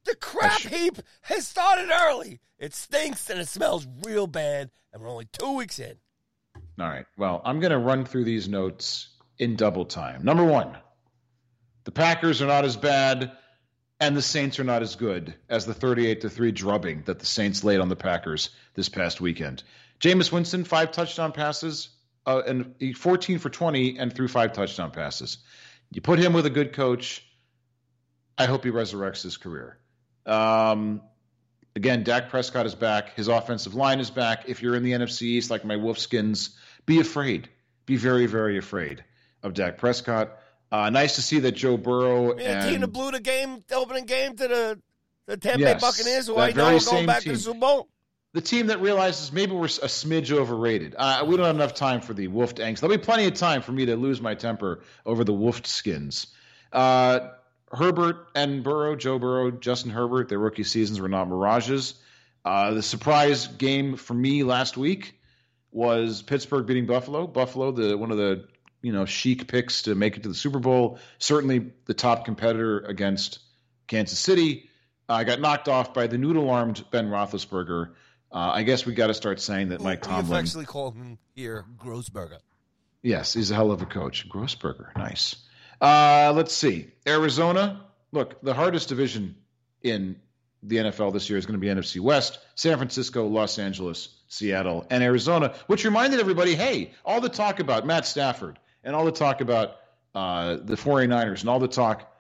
The 0.05 0.15
crap 0.15 0.59
should- 0.59 0.71
heap 0.71 0.97
has 1.21 1.47
started 1.47 1.89
early. 1.91 2.39
It 2.57 2.73
stinks 2.73 3.29
and 3.29 3.39
it 3.39 3.47
smells 3.47 3.87
real 4.03 4.27
bad, 4.27 4.71
and 4.91 5.01
we're 5.01 5.09
only 5.09 5.27
two 5.31 5.55
weeks 5.55 5.79
in. 5.79 5.97
All 6.79 6.87
right. 6.87 7.05
Well, 7.17 7.41
I'm 7.43 7.59
going 7.59 7.71
to 7.71 7.77
run 7.77 8.05
through 8.05 8.23
these 8.23 8.47
notes 8.47 9.09
in 9.37 9.55
double 9.55 9.85
time. 9.85 10.23
Number 10.23 10.43
one, 10.43 10.77
the 11.83 11.91
Packers 11.91 12.41
are 12.41 12.47
not 12.47 12.65
as 12.65 12.77
bad, 12.77 13.31
and 13.99 14.15
the 14.15 14.21
Saints 14.21 14.59
are 14.59 14.63
not 14.63 14.81
as 14.81 14.95
good 14.95 15.33
as 15.49 15.65
the 15.65 15.73
38 15.73 16.21
to 16.21 16.29
three 16.29 16.51
drubbing 16.51 17.03
that 17.05 17.19
the 17.19 17.25
Saints 17.25 17.63
laid 17.63 17.79
on 17.79 17.89
the 17.89 17.95
Packers 17.95 18.49
this 18.73 18.89
past 18.89 19.21
weekend. 19.21 19.63
Jameis 19.99 20.31
Winston, 20.31 20.63
five 20.63 20.91
touchdown 20.91 21.31
passes, 21.31 21.89
uh, 22.25 22.41
and 22.45 22.75
14 22.97 23.39
for 23.39 23.49
20, 23.49 23.97
and 23.97 24.13
threw 24.13 24.27
five 24.27 24.53
touchdown 24.53 24.91
passes. 24.91 25.39
You 25.91 26.01
put 26.01 26.19
him 26.19 26.33
with 26.33 26.45
a 26.45 26.51
good 26.51 26.73
coach. 26.73 27.25
I 28.37 28.45
hope 28.45 28.63
he 28.63 28.71
resurrects 28.71 29.23
his 29.23 29.37
career. 29.37 29.77
Um, 30.25 31.01
again, 31.75 32.03
Dak 32.03 32.29
Prescott 32.29 32.65
is 32.65 32.75
back. 32.75 33.15
His 33.15 33.27
offensive 33.27 33.73
line 33.73 33.99
is 33.99 34.09
back. 34.11 34.43
If 34.47 34.61
you're 34.61 34.75
in 34.75 34.83
the 34.83 34.91
NFC 34.91 35.23
East, 35.23 35.49
like 35.51 35.65
my 35.65 35.75
Wolfskins, 35.75 36.49
be 36.85 36.99
afraid. 36.99 37.49
Be 37.85 37.97
very, 37.97 38.25
very 38.27 38.57
afraid 38.57 39.03
of 39.43 39.53
Dak 39.53 39.77
Prescott. 39.77 40.37
Uh, 40.71 40.89
nice 40.89 41.15
to 41.15 41.21
see 41.21 41.39
that 41.39 41.51
Joe 41.53 41.75
Burrow 41.77 42.35
Man, 42.35 42.37
the 42.37 42.65
team 42.65 42.73
and 42.75 42.83
that 42.83 42.87
blew 42.87 43.11
the 43.11 43.19
game, 43.19 43.63
the 43.67 43.75
opening 43.75 44.05
game 44.05 44.35
to 44.37 44.47
the 44.47 44.81
the 45.25 45.37
Tampa 45.37 45.59
Yes, 45.59 45.81
Bay 45.81 45.87
Buccaneers, 45.87 46.27
who 46.27 46.35
that 46.35 46.41
I 46.41 46.51
know 46.51 46.75
are 46.75 46.79
going 46.79 47.05
back 47.05 47.19
to 47.19 47.23
team. 47.25 47.33
the 47.33 47.39
Super 47.39 47.59
Bowl. 47.59 47.89
the 48.33 48.41
team 48.41 48.67
that 48.67 48.81
realizes 48.81 49.33
maybe 49.33 49.51
we're 49.53 49.65
a 49.65 49.87
smidge 49.89 50.31
overrated. 50.31 50.95
Uh, 50.97 51.25
we 51.27 51.35
don't 51.35 51.45
have 51.45 51.55
enough 51.55 51.73
time 51.73 51.99
for 52.01 52.13
the 52.13 52.27
Wolfed 52.29 52.57
angst. 52.57 52.79
There'll 52.79 52.95
be 52.95 53.03
plenty 53.03 53.25
of 53.27 53.33
time 53.33 53.61
for 53.61 53.71
me 53.73 53.85
to 53.87 53.95
lose 53.97 54.21
my 54.21 54.33
temper 54.35 54.81
over 55.05 55.23
the 55.23 55.33
Wolfed 55.33 55.67
skins. 55.67 56.27
Uh, 56.71 57.31
Herbert 57.71 58.27
and 58.35 58.63
Burrow, 58.63 58.95
Joe 58.95 59.17
Burrow, 59.19 59.51
Justin 59.51 59.91
Herbert, 59.91 60.29
their 60.29 60.39
rookie 60.39 60.63
seasons 60.63 60.99
were 60.99 61.09
not 61.09 61.29
mirages. 61.29 61.95
Uh, 62.43 62.73
the 62.73 62.83
surprise 62.83 63.47
game 63.47 63.95
for 63.95 64.13
me 64.13 64.43
last 64.43 64.77
week 64.77 65.19
was 65.71 66.21
Pittsburgh 66.21 66.65
beating 66.65 66.85
Buffalo. 66.85 67.27
Buffalo, 67.27 67.71
the 67.71 67.97
one 67.97 68.11
of 68.11 68.17
the 68.17 68.47
you 68.81 68.91
know 68.91 69.05
chic 69.05 69.47
picks 69.47 69.83
to 69.83 69.95
make 69.95 70.17
it 70.17 70.23
to 70.23 70.29
the 70.29 70.35
Super 70.35 70.59
Bowl. 70.59 70.99
Certainly 71.19 71.71
the 71.85 71.93
top 71.93 72.25
competitor 72.25 72.79
against 72.79 73.39
Kansas 73.87 74.19
City. 74.19 74.69
I 75.07 75.23
got 75.23 75.39
knocked 75.39 75.67
off 75.67 75.93
by 75.93 76.07
the 76.07 76.17
noodle-armed 76.17 76.85
Ben 76.89 77.09
Roethlisberger. 77.09 77.91
Uh, 78.31 78.51
I 78.53 78.63
guess 78.63 78.85
we 78.85 78.93
got 78.93 79.07
to 79.07 79.13
start 79.13 79.41
saying 79.41 79.69
that 79.69 79.81
Mike 79.81 80.01
Tomlin. 80.01 80.29
we 80.29 80.35
affectionately 80.35 80.65
call 80.65 80.91
him 80.91 81.17
here 81.35 81.65
Grossberger. 81.77 82.37
Yes, 83.03 83.33
he's 83.33 83.51
a 83.51 83.55
hell 83.55 83.71
of 83.71 83.81
a 83.81 83.85
coach. 83.85 84.29
Grossberger, 84.29 84.95
nice. 84.95 85.35
Uh, 85.81 86.31
let's 86.35 86.53
see. 86.53 86.91
Arizona. 87.07 87.85
Look, 88.11 88.41
the 88.41 88.53
hardest 88.53 88.89
division 88.89 89.35
in 89.81 90.17
the 90.63 90.77
NFL 90.77 91.13
this 91.13 91.29
year 91.29 91.39
is 91.39 91.45
going 91.45 91.59
to 91.59 91.65
be 91.65 91.73
NFC 91.73 91.99
West. 91.99 92.39
San 92.55 92.77
Francisco, 92.77 93.25
Los 93.25 93.57
Angeles, 93.57 94.09
Seattle, 94.27 94.85
and 94.89 95.03
Arizona, 95.03 95.53
which 95.67 95.83
reminded 95.85 96.19
everybody 96.19 96.55
hey, 96.55 96.91
all 97.03 97.19
the 97.19 97.29
talk 97.29 97.59
about 97.59 97.85
Matt 97.85 98.05
Stafford 98.05 98.59
and 98.83 98.95
all 98.95 99.05
the 99.05 99.11
talk 99.11 99.41
about 99.41 99.77
uh, 100.13 100.57
the 100.61 100.75
49ers 100.75 101.41
and 101.41 101.49
all 101.49 101.59
the 101.59 101.67
talk 101.67 102.11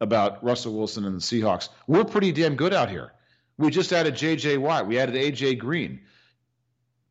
about 0.00 0.42
Russell 0.42 0.74
Wilson 0.74 1.04
and 1.04 1.16
the 1.16 1.20
Seahawks, 1.20 1.68
we're 1.86 2.04
pretty 2.04 2.32
damn 2.32 2.56
good 2.56 2.74
out 2.74 2.90
here. 2.90 3.12
We 3.58 3.70
just 3.70 3.92
added 3.92 4.16
J.J. 4.16 4.58
Watt. 4.58 4.88
We 4.88 4.98
added 4.98 5.14
A.J. 5.14 5.54
Green. 5.56 6.00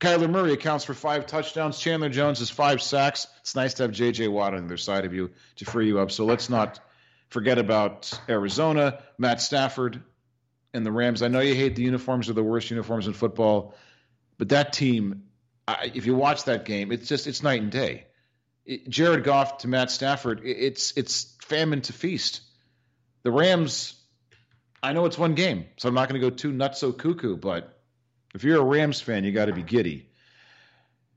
Kyler 0.04 0.30
Murray 0.30 0.52
accounts 0.52 0.84
for 0.84 0.94
five 0.94 1.28
touchdowns. 1.28 1.80
Chandler 1.80 2.10
Jones 2.10 2.40
has 2.40 2.50
five 2.50 2.82
sacks. 2.82 3.26
It's 3.40 3.56
nice 3.56 3.76
to 3.76 3.84
have 3.84 3.94
J.J. 3.94 4.28
Watt 4.28 4.54
on 4.54 4.60
the 4.60 4.66
other 4.66 4.76
side 4.76 5.06
of 5.06 5.14
you 5.14 5.32
to 5.56 5.66
free 5.66 5.88
you 5.88 6.00
up. 6.00 6.12
So 6.12 6.26
let's 6.26 6.50
not 6.50 6.82
forget 7.30 7.58
about 7.58 8.12
Arizona. 8.28 9.02
Matt 9.18 9.40
Stafford, 9.40 10.04
and 10.74 10.86
the 10.86 10.92
Rams. 10.92 11.22
I 11.22 11.30
know 11.30 11.40
you 11.40 11.56
hate 11.56 11.78
the 11.78 11.84
uniforms; 11.84 12.30
are 12.30 12.34
the 12.34 12.44
worst 12.44 12.70
uniforms 12.70 13.08
in 13.08 13.14
football. 13.14 13.76
But 14.38 14.50
that 14.50 14.74
team, 14.74 15.24
if 15.70 16.06
you 16.06 16.16
watch 16.16 16.44
that 16.46 16.66
game, 16.66 16.92
it's 16.92 17.08
just 17.08 17.26
it's 17.26 17.42
night 17.42 17.62
and 17.62 17.72
day. 17.72 18.08
Jared 18.90 19.24
Goff 19.24 19.60
to 19.60 19.70
Matt 19.70 19.90
Stafford, 19.90 20.42
it, 20.44 20.58
it's 20.58 20.98
it's 20.98 21.34
famine 21.44 21.80
to 21.84 21.94
feast. 21.94 22.42
The 23.22 23.32
Rams, 23.32 23.96
I 24.82 24.92
know 24.92 25.06
it's 25.06 25.18
one 25.18 25.36
game, 25.36 25.68
so 25.78 25.88
I'm 25.88 25.96
not 25.96 26.10
going 26.10 26.20
to 26.20 26.30
go 26.30 26.36
too 26.36 26.52
nuts 26.52 26.80
so 26.80 26.92
cuckoo. 26.92 27.38
But 27.38 27.80
if 28.34 28.44
you're 28.44 28.60
a 28.60 28.64
Rams 28.64 29.00
fan, 29.02 29.24
you 29.24 29.32
got 29.32 29.46
to 29.46 29.54
be 29.54 29.64
giddy. 29.64 30.10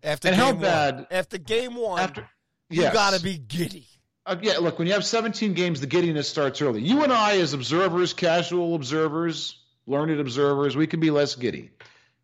After 0.02 0.28
And 0.28 0.36
game 0.36 0.44
how 0.44 0.52
one, 0.52 0.60
bad- 0.62 1.06
after 1.10 1.38
game 1.38 1.74
one, 1.74 2.00
After 2.00 2.28
you 2.70 2.82
yes. 2.82 2.92
got 2.92 3.14
to 3.14 3.20
be 3.22 3.38
giddy. 3.38 3.86
Uh, 4.24 4.36
yeah, 4.42 4.58
look, 4.58 4.78
when 4.78 4.88
you 4.88 4.94
have 4.94 5.04
17 5.04 5.54
games, 5.54 5.80
the 5.80 5.86
giddiness 5.86 6.28
starts 6.28 6.60
early. 6.60 6.82
You 6.82 7.04
and 7.04 7.12
I, 7.12 7.38
as 7.38 7.52
observers, 7.52 8.12
casual 8.12 8.74
observers, 8.74 9.62
learned 9.86 10.18
observers, 10.18 10.76
we 10.76 10.86
can 10.88 10.98
be 11.00 11.10
less 11.10 11.36
giddy. 11.36 11.70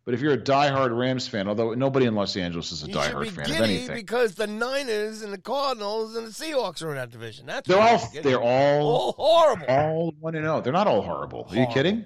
But 0.05 0.13
if 0.13 0.19
you're 0.19 0.33
a 0.33 0.37
diehard 0.37 0.97
Rams 0.97 1.29
fan, 1.29 1.47
although 1.47 1.73
nobody 1.75 2.05
in 2.05 2.13
Los 2.13 2.35
Angeles 2.35 2.73
is 2.73 2.83
a 2.83 2.87
You 2.87 2.93
diehard 2.95 3.29
fan 3.29 3.45
of 3.49 3.61
anything, 3.61 3.95
because 3.95 4.35
the 4.35 4.47
Niners 4.47 5.21
and 5.21 5.31
the 5.31 5.37
Cardinals 5.37 6.17
and 6.17 6.27
the 6.27 6.31
Seahawks 6.31 6.83
are 6.83 6.89
in 6.89 6.95
that 6.97 7.09
division. 7.09 7.45
That's 7.45 7.69
they're 7.69 7.79
all 7.79 8.09
they're 8.21 8.41
all 8.41 8.85
all 8.85 9.11
horrible. 9.13 9.65
all 9.69 10.13
one 10.19 10.35
and 10.35 10.43
zero. 10.43 10.59
They're 10.59 10.73
not 10.73 10.87
all 10.87 11.01
horrible. 11.03 11.47
Are 11.49 11.55
you 11.55 11.67
kidding? 11.67 12.03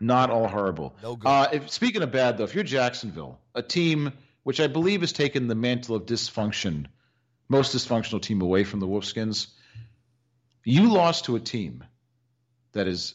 Not 0.00 0.30
all 0.30 0.48
horrible. 0.48 0.94
No 1.02 1.16
good. 1.16 1.28
Uh, 1.28 1.48
if 1.52 1.70
speaking 1.70 2.02
of 2.02 2.10
bad 2.12 2.36
though, 2.36 2.44
if 2.44 2.54
you're 2.54 2.64
Jacksonville, 2.64 3.38
a 3.54 3.62
team 3.62 4.12
which 4.42 4.60
I 4.60 4.66
believe 4.66 5.00
has 5.00 5.12
taken 5.12 5.48
the 5.48 5.54
mantle 5.54 5.96
of 5.96 6.06
dysfunction, 6.06 6.86
most 7.48 7.74
dysfunctional 7.74 8.20
team 8.20 8.42
away 8.42 8.64
from 8.64 8.80
the 8.80 8.86
Wolfskins, 8.86 9.48
you 10.64 10.92
lost 10.92 11.26
to 11.26 11.36
a 11.36 11.40
team 11.40 11.84
that 12.72 12.86
is 12.86 13.14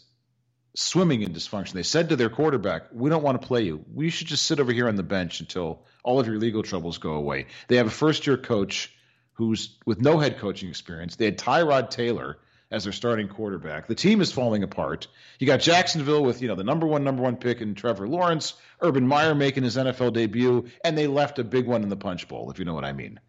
swimming 0.75 1.21
in 1.21 1.33
dysfunction. 1.33 1.73
They 1.73 1.83
said 1.83 2.09
to 2.09 2.15
their 2.15 2.29
quarterback, 2.29 2.83
"We 2.91 3.09
don't 3.09 3.23
want 3.23 3.41
to 3.41 3.47
play 3.47 3.63
you. 3.63 3.83
We 3.93 4.09
should 4.09 4.27
just 4.27 4.45
sit 4.45 4.59
over 4.59 4.71
here 4.71 4.87
on 4.87 4.95
the 4.95 5.03
bench 5.03 5.39
until 5.39 5.85
all 6.03 6.19
of 6.19 6.27
your 6.27 6.37
legal 6.37 6.63
troubles 6.63 6.97
go 6.97 7.13
away." 7.13 7.47
They 7.67 7.77
have 7.77 7.87
a 7.87 7.91
first-year 7.91 8.37
coach 8.37 8.93
who's 9.33 9.77
with 9.85 10.01
no 10.01 10.19
head 10.19 10.37
coaching 10.37 10.69
experience. 10.69 11.15
They 11.15 11.25
had 11.25 11.37
Tyrod 11.37 11.89
Taylor 11.89 12.37
as 12.71 12.83
their 12.83 12.93
starting 12.93 13.27
quarterback. 13.27 13.87
The 13.87 13.95
team 13.95 14.21
is 14.21 14.31
falling 14.31 14.63
apart. 14.63 15.07
You 15.39 15.47
got 15.47 15.59
Jacksonville 15.59 16.23
with, 16.23 16.41
you 16.41 16.47
know, 16.47 16.55
the 16.55 16.63
number 16.63 16.85
one, 16.85 17.03
number 17.03 17.23
one 17.23 17.35
pick 17.35 17.61
in 17.61 17.73
Trevor 17.73 18.07
Lawrence, 18.07 18.53
Urban 18.81 19.07
Meyer 19.07 19.33
making 19.33 19.63
his 19.63 19.75
NFL 19.75 20.13
debut, 20.13 20.67
and 20.83 20.97
they 20.97 21.07
left 21.07 21.39
a 21.39 21.43
big 21.43 21.65
one 21.65 21.83
in 21.83 21.89
the 21.89 21.97
punch 21.97 22.27
bowl, 22.27 22.51
if 22.51 22.59
you 22.59 22.65
know 22.65 22.75
what 22.75 22.85
I 22.85 22.93
mean. 22.93 23.19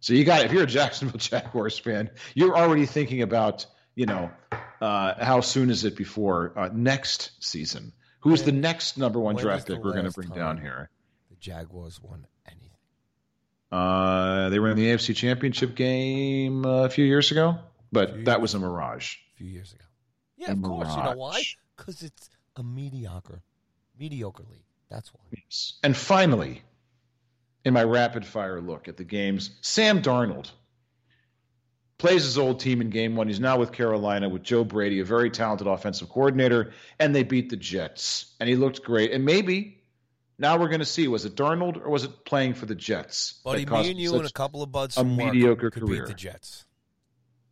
So 0.00 0.14
you 0.14 0.24
got 0.24 0.44
if 0.44 0.52
you're 0.52 0.64
a 0.64 0.66
Jacksonville 0.66 1.18
Jaguars 1.18 1.78
fan, 1.78 2.10
you're 2.34 2.56
already 2.56 2.86
thinking 2.86 3.22
about, 3.22 3.66
you 3.94 4.06
know, 4.06 4.30
uh, 4.80 5.24
how 5.24 5.40
soon 5.40 5.70
is 5.70 5.84
it 5.84 5.96
before 5.96 6.52
uh, 6.56 6.68
next 6.72 7.30
season? 7.40 7.92
Who's 8.20 8.42
the 8.42 8.52
next 8.52 8.98
number 8.98 9.18
one 9.18 9.36
draft 9.36 9.68
pick 9.68 9.82
we're 9.82 9.92
going 9.92 10.04
to 10.04 10.10
bring 10.10 10.30
down 10.30 10.60
here? 10.60 10.90
The 11.30 11.36
Jaguars 11.36 12.00
won 12.02 12.26
anything. 12.46 12.70
Uh, 13.70 14.48
they 14.50 14.58
were 14.58 14.70
in 14.70 14.76
the 14.76 14.86
AFC 14.86 15.16
Championship 15.16 15.74
game 15.74 16.66
uh, 16.66 16.84
a 16.84 16.88
few 16.88 17.04
years 17.04 17.30
ago, 17.30 17.58
but 17.92 18.14
Few 18.14 18.24
that 18.24 18.40
was 18.40 18.54
a 18.54 18.58
mirage. 18.58 19.16
a 19.34 19.36
few 19.36 19.46
years 19.48 19.72
ago. 19.72 19.84
Yeah, 20.36 20.48
A 20.50 20.52
of 20.52 20.62
course. 20.62 20.96
You 20.96 21.02
know 21.02 21.16
why? 21.16 21.42
Because 21.76 22.02
it's 22.02 22.30
a 22.56 22.62
mediocre, 22.62 23.42
mediocre 23.98 24.44
league. 24.50 24.64
That's 24.90 25.12
why. 25.14 25.20
Yes. 25.30 25.74
And 25.82 25.96
finally, 25.96 26.62
in 27.64 27.74
my 27.74 27.84
rapid 27.84 28.26
fire 28.26 28.60
look 28.60 28.88
at 28.88 28.96
the 28.96 29.04
games, 29.04 29.50
Sam 29.60 30.02
Darnold 30.02 30.50
plays 31.98 32.24
his 32.24 32.36
old 32.38 32.60
team 32.60 32.80
in 32.80 32.90
game 32.90 33.14
one. 33.14 33.28
He's 33.28 33.40
now 33.40 33.58
with 33.58 33.72
Carolina 33.72 34.28
with 34.28 34.42
Joe 34.42 34.64
Brady, 34.64 34.98
a 35.00 35.04
very 35.04 35.30
talented 35.30 35.66
offensive 35.68 36.08
coordinator, 36.08 36.72
and 36.98 37.14
they 37.14 37.22
beat 37.22 37.48
the 37.50 37.56
Jets. 37.56 38.34
And 38.40 38.48
he 38.48 38.56
looked 38.56 38.82
great. 38.82 39.12
And 39.12 39.24
maybe 39.24 39.82
now 40.38 40.58
we're 40.58 40.68
going 40.68 40.80
to 40.80 40.84
see 40.84 41.06
was 41.08 41.24
it 41.24 41.36
Darnold 41.36 41.76
or 41.76 41.88
was 41.90 42.04
it 42.04 42.24
playing 42.24 42.54
for 42.54 42.66
the 42.66 42.74
Jets? 42.74 43.40
Buddy, 43.44 43.64
that 43.64 43.70
me 43.82 43.90
and 43.90 44.00
you 44.00 44.08
such- 44.10 44.18
and 44.20 44.28
a 44.28 44.32
couple 44.32 44.62
of 44.62 44.72
buds 44.72 44.96
a 44.96 45.00
from 45.00 45.16
work 45.16 45.32
mediocre 45.32 45.70
could 45.70 45.84
career. 45.84 46.02
beat 46.02 46.08
the 46.08 46.14
Jets. 46.14 46.64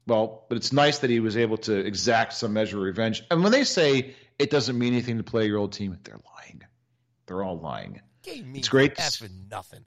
Well, 0.06 0.44
but 0.48 0.56
it's 0.56 0.72
nice 0.72 0.98
that 1.00 1.10
he 1.10 1.20
was 1.20 1.36
able 1.36 1.56
to 1.58 1.74
exact 1.76 2.32
some 2.32 2.52
measure 2.52 2.78
of 2.78 2.82
revenge. 2.82 3.22
And 3.30 3.42
when 3.42 3.52
they 3.52 3.64
say 3.64 4.14
it 4.38 4.50
doesn't 4.50 4.78
mean 4.78 4.92
anything 4.92 5.18
to 5.18 5.22
play 5.24 5.46
your 5.46 5.58
old 5.58 5.72
team, 5.72 5.96
they're 6.02 6.18
lying. 6.36 6.62
They're 7.26 7.42
all 7.42 7.58
lying. 7.58 8.00
Gave 8.22 8.46
me 8.46 8.58
It's 8.58 8.68
great 8.68 8.96
to 8.96 9.02
F 9.02 9.22
nothing. 9.50 9.84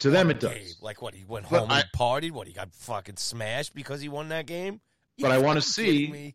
To 0.00 0.10
them, 0.10 0.30
it 0.30 0.38
does. 0.40 0.76
Like 0.82 1.00
what? 1.00 1.14
He 1.14 1.24
went 1.24 1.46
home 1.46 1.70
I- 1.70 1.80
and 1.80 1.88
partied. 1.96 2.32
What? 2.32 2.46
He 2.46 2.52
got 2.52 2.74
fucking 2.74 3.16
smashed 3.16 3.74
because 3.74 4.00
he 4.02 4.08
won 4.08 4.28
that 4.28 4.44
game. 4.46 4.80
You 5.16 5.24
But 5.24 5.32
I 5.32 5.38
wanna 5.38 5.62
see- 5.62 6.08
me? 6.08 6.34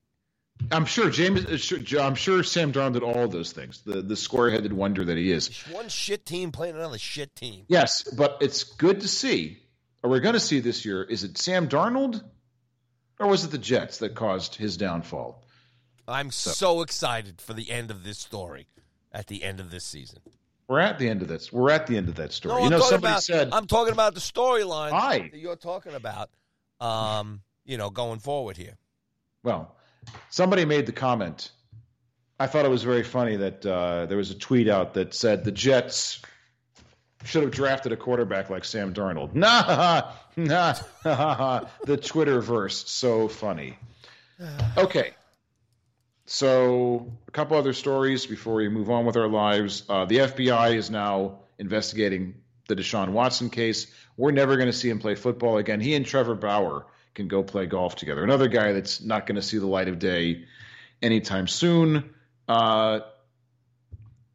I'm 0.71 0.85
sure 0.85 1.09
James. 1.09 1.45
uh, 1.45 2.01
I'm 2.01 2.15
sure 2.15 2.41
Sam 2.43 2.71
Darnold 2.71 2.93
did 2.93 3.03
all 3.03 3.27
those 3.27 3.51
things. 3.51 3.81
The 3.81 4.01
the 4.01 4.15
square-headed 4.15 4.71
wonder 4.71 5.03
that 5.05 5.17
he 5.17 5.31
is. 5.31 5.49
One 5.71 5.89
shit 5.89 6.25
team 6.25 6.51
playing 6.51 6.75
another 6.75 6.97
shit 6.97 7.35
team. 7.35 7.65
Yes, 7.67 8.03
but 8.15 8.37
it's 8.41 8.63
good 8.63 9.01
to 9.01 9.07
see. 9.07 9.59
Or 10.03 10.09
we're 10.09 10.19
going 10.19 10.33
to 10.33 10.39
see 10.39 10.59
this 10.59 10.85
year. 10.85 11.03
Is 11.03 11.23
it 11.23 11.37
Sam 11.37 11.67
Darnold, 11.67 12.23
or 13.23 13.27
was 13.27 13.45
it 13.45 13.51
the 13.51 13.57
Jets 13.57 13.97
that 13.99 14.15
caused 14.15 14.55
his 14.55 14.77
downfall? 14.77 15.43
I'm 16.07 16.31
so 16.31 16.81
excited 16.81 17.39
for 17.39 17.53
the 17.53 17.71
end 17.71 17.89
of 17.89 18.03
this 18.03 18.19
story. 18.19 18.67
At 19.11 19.27
the 19.27 19.43
end 19.43 19.59
of 19.59 19.69
this 19.69 19.83
season. 19.83 20.19
We're 20.67 20.79
at 20.79 20.97
the 20.97 21.07
end 21.07 21.21
of 21.21 21.27
this. 21.27 21.53
We're 21.53 21.69
at 21.69 21.85
the 21.85 21.97
end 21.97 22.09
of 22.09 22.15
that 22.15 22.31
story. 22.31 22.55
No, 22.55 22.63
you 22.63 22.69
know, 22.71 22.79
somebody 22.79 23.11
about. 23.11 23.23
said 23.23 23.49
I'm 23.51 23.67
talking 23.67 23.93
about 23.93 24.15
the 24.15 24.21
storyline 24.21 25.31
that 25.31 25.37
you're 25.37 25.55
talking 25.55 25.93
about. 25.93 26.31
Um, 26.79 27.41
you 27.63 27.77
know, 27.77 27.91
going 27.91 28.19
forward 28.19 28.57
here. 28.57 28.75
Well, 29.43 29.75
somebody 30.29 30.65
made 30.65 30.87
the 30.87 30.91
comment. 30.91 31.51
I 32.39 32.47
thought 32.47 32.65
it 32.65 32.69
was 32.69 32.83
very 32.83 33.03
funny 33.03 33.35
that 33.35 33.65
uh, 33.65 34.07
there 34.07 34.17
was 34.17 34.31
a 34.31 34.35
tweet 34.35 34.67
out 34.67 34.95
that 34.95 35.13
said 35.13 35.43
the 35.43 35.51
Jets 35.51 36.21
should 37.23 37.43
have 37.43 37.51
drafted 37.51 37.91
a 37.91 37.97
quarterback 37.97 38.49
like 38.49 38.65
Sam 38.65 38.93
Darnold. 38.93 39.33
Nah, 39.35 40.11
nah, 40.35 40.73
the 41.85 41.97
Twitterverse, 41.97 42.87
so 42.87 43.27
funny. 43.27 43.77
Okay, 44.77 45.11
so 46.25 47.11
a 47.27 47.31
couple 47.31 47.57
other 47.57 47.73
stories 47.73 48.25
before 48.25 48.55
we 48.55 48.69
move 48.69 48.89
on 48.89 49.05
with 49.05 49.15
our 49.17 49.27
lives. 49.27 49.83
Uh, 49.87 50.05
the 50.05 50.17
FBI 50.17 50.75
is 50.75 50.89
now 50.89 51.39
investigating 51.59 52.35
the 52.67 52.75
Deshaun 52.75 53.09
Watson 53.09 53.49
case. 53.49 53.87
We're 54.17 54.31
never 54.31 54.55
going 54.55 54.67
to 54.67 54.73
see 54.73 54.89
him 54.89 54.99
play 54.99 55.15
football 55.15 55.57
again. 55.57 55.79
He 55.79 55.95
and 55.95 56.05
Trevor 56.05 56.35
Bauer 56.35 56.87
can 57.13 57.27
go 57.27 57.43
play 57.43 57.65
golf 57.65 57.95
together. 57.95 58.23
Another 58.23 58.47
guy 58.47 58.71
that's 58.71 59.01
not 59.01 59.27
going 59.27 59.35
to 59.35 59.41
see 59.41 59.57
the 59.57 59.67
light 59.67 59.87
of 59.87 59.99
day 59.99 60.45
anytime 61.01 61.47
soon. 61.47 62.13
Uh, 62.47 63.01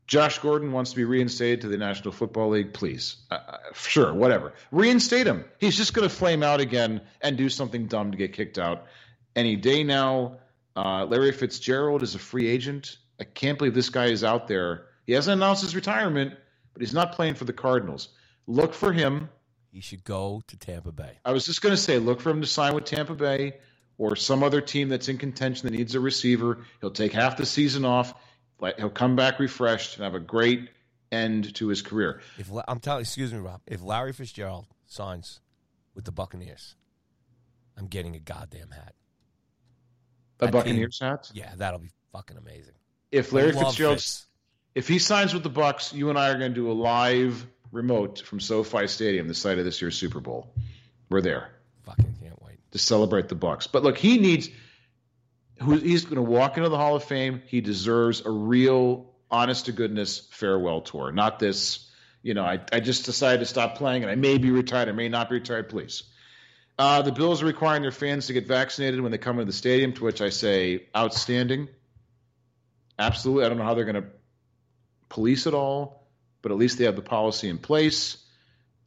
Josh 0.08 0.38
Gordon 0.38 0.72
wants 0.72 0.90
to 0.90 0.96
be 0.96 1.04
reinstated 1.04 1.60
to 1.60 1.68
the 1.68 1.76
National 1.76 2.12
Football 2.12 2.48
League. 2.48 2.72
Please, 2.72 3.16
uh, 3.30 3.38
uh, 3.46 3.58
sure, 3.74 4.14
whatever. 4.14 4.54
Reinstate 4.72 5.26
him. 5.26 5.44
He's 5.58 5.76
just 5.76 5.92
going 5.92 6.08
to 6.08 6.14
flame 6.14 6.42
out 6.42 6.60
again 6.60 7.02
and 7.20 7.36
do 7.36 7.50
something 7.50 7.86
dumb 7.86 8.10
to 8.10 8.16
get 8.16 8.32
kicked 8.32 8.58
out 8.58 8.86
any 9.36 9.54
day 9.54 9.84
now. 9.84 10.38
Uh, 10.74 11.04
Larry 11.04 11.32
Fitzgerald 11.32 12.02
is 12.02 12.14
a 12.14 12.18
free 12.18 12.48
agent. 12.48 12.96
I 13.20 13.24
can't 13.24 13.58
believe 13.58 13.74
this 13.74 13.90
guy 13.90 14.06
is 14.06 14.24
out 14.24 14.48
there. 14.48 14.86
He 15.06 15.12
hasn't 15.12 15.36
announced 15.42 15.62
his 15.62 15.74
retirement, 15.74 16.34
but 16.72 16.80
he's 16.80 16.94
not 16.94 17.12
playing 17.12 17.34
for 17.34 17.44
the 17.44 17.52
Cardinals. 17.52 18.08
Look 18.46 18.72
for 18.72 18.94
him. 18.94 19.28
He 19.72 19.82
should 19.82 20.04
go 20.04 20.42
to 20.46 20.56
Tampa 20.56 20.90
Bay. 20.90 21.18
I 21.22 21.32
was 21.32 21.44
just 21.44 21.60
going 21.60 21.74
to 21.74 21.80
say, 21.80 21.98
look 21.98 22.22
for 22.22 22.30
him 22.30 22.40
to 22.40 22.46
sign 22.46 22.74
with 22.74 22.86
Tampa 22.86 23.14
Bay 23.14 23.58
or 23.98 24.16
some 24.16 24.42
other 24.42 24.62
team 24.62 24.88
that's 24.88 25.08
in 25.08 25.18
contention 25.18 25.68
that 25.68 25.76
needs 25.76 25.94
a 25.94 26.00
receiver. 26.00 26.64
He'll 26.80 26.92
take 26.92 27.12
half 27.12 27.36
the 27.36 27.44
season 27.44 27.84
off. 27.84 28.14
Like 28.60 28.78
he'll 28.78 28.90
come 28.90 29.16
back 29.16 29.38
refreshed 29.38 29.96
and 29.96 30.04
have 30.04 30.14
a 30.14 30.20
great 30.20 30.68
end 31.12 31.54
to 31.56 31.68
his 31.68 31.82
career. 31.82 32.20
If 32.38 32.50
I'm 32.66 32.80
telling, 32.80 33.02
excuse 33.02 33.32
me, 33.32 33.38
Rob, 33.38 33.60
if 33.66 33.82
Larry 33.82 34.12
Fitzgerald 34.12 34.66
signs 34.86 35.40
with 35.94 36.04
the 36.04 36.12
Buccaneers, 36.12 36.74
I'm 37.76 37.86
getting 37.86 38.16
a 38.16 38.20
goddamn 38.20 38.70
hat. 38.70 38.94
A 40.40 40.46
That 40.46 40.52
Buccaneers 40.52 40.98
hat. 41.00 41.30
Yeah, 41.32 41.52
that'll 41.56 41.80
be 41.80 41.90
fucking 42.12 42.36
amazing. 42.36 42.74
If 43.10 43.32
Larry 43.32 43.52
Fitzgerald, 43.52 43.98
Fitz. 43.98 44.26
if 44.74 44.86
he 44.88 44.98
signs 44.98 45.32
with 45.32 45.42
the 45.42 45.48
Bucks, 45.48 45.92
you 45.92 46.10
and 46.10 46.18
I 46.18 46.30
are 46.30 46.38
going 46.38 46.52
to 46.52 46.54
do 46.54 46.70
a 46.70 46.72
live 46.72 47.46
remote 47.72 48.20
from 48.20 48.40
SoFi 48.40 48.86
Stadium, 48.86 49.28
the 49.28 49.34
site 49.34 49.58
of 49.58 49.64
this 49.64 49.80
year's 49.80 49.96
Super 49.96 50.20
Bowl. 50.20 50.52
We're 51.10 51.20
there 51.20 51.50
fucking 51.88 52.14
can't 52.22 52.42
wait. 52.42 52.58
to 52.72 52.78
celebrate 52.78 53.28
the 53.28 53.34
Bucks. 53.34 53.66
But 53.66 53.82
look, 53.82 53.98
he 53.98 54.18
needs. 54.18 54.48
Who 55.62 55.76
he's 55.76 56.04
going 56.04 56.16
to 56.16 56.22
walk 56.22 56.56
into 56.56 56.68
the 56.68 56.76
Hall 56.76 56.96
of 56.96 57.04
Fame. 57.04 57.42
He 57.46 57.60
deserves 57.60 58.24
a 58.24 58.30
real, 58.30 59.12
honest 59.30 59.66
to 59.66 59.72
goodness 59.72 60.28
farewell 60.30 60.82
tour, 60.82 61.12
not 61.12 61.38
this. 61.38 61.84
You 62.22 62.34
know, 62.34 62.44
I, 62.44 62.60
I 62.72 62.80
just 62.80 63.04
decided 63.04 63.40
to 63.40 63.46
stop 63.46 63.76
playing, 63.76 64.02
and 64.02 64.10
I 64.10 64.14
may 64.14 64.38
be 64.38 64.50
retired. 64.50 64.88
I 64.88 64.92
may 64.92 65.08
not 65.08 65.30
be 65.30 65.36
retired. 65.36 65.68
Please. 65.68 66.04
Uh, 66.78 67.02
the 67.02 67.12
Bills 67.12 67.42
are 67.42 67.46
requiring 67.46 67.82
their 67.82 67.90
fans 67.90 68.28
to 68.28 68.32
get 68.32 68.46
vaccinated 68.46 69.00
when 69.00 69.10
they 69.10 69.18
come 69.18 69.36
into 69.40 69.46
the 69.46 69.56
stadium, 69.56 69.92
to 69.94 70.04
which 70.04 70.20
I 70.20 70.28
say, 70.28 70.86
outstanding. 70.96 71.68
Absolutely. 72.98 73.44
I 73.44 73.48
don't 73.48 73.58
know 73.58 73.64
how 73.64 73.74
they're 73.74 73.84
going 73.84 74.02
to 74.02 74.08
police 75.08 75.46
it 75.46 75.54
all, 75.54 76.06
but 76.42 76.52
at 76.52 76.58
least 76.58 76.78
they 76.78 76.84
have 76.84 76.96
the 76.96 77.02
policy 77.02 77.48
in 77.48 77.58
place. 77.58 78.24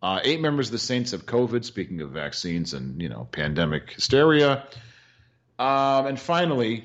Uh, 0.02 0.20
eight 0.24 0.42
members 0.42 0.70
of 0.70 0.72
the 0.72 0.80
Saints 0.80 1.12
have 1.12 1.26
COVID. 1.26 1.64
Speaking 1.64 2.02
of 2.02 2.12
vaccines 2.12 2.74
and 2.74 3.02
you 3.02 3.10
know 3.10 3.28
pandemic 3.32 3.92
hysteria, 3.92 4.66
um, 5.62 6.08
and 6.08 6.20
finally, 6.20 6.84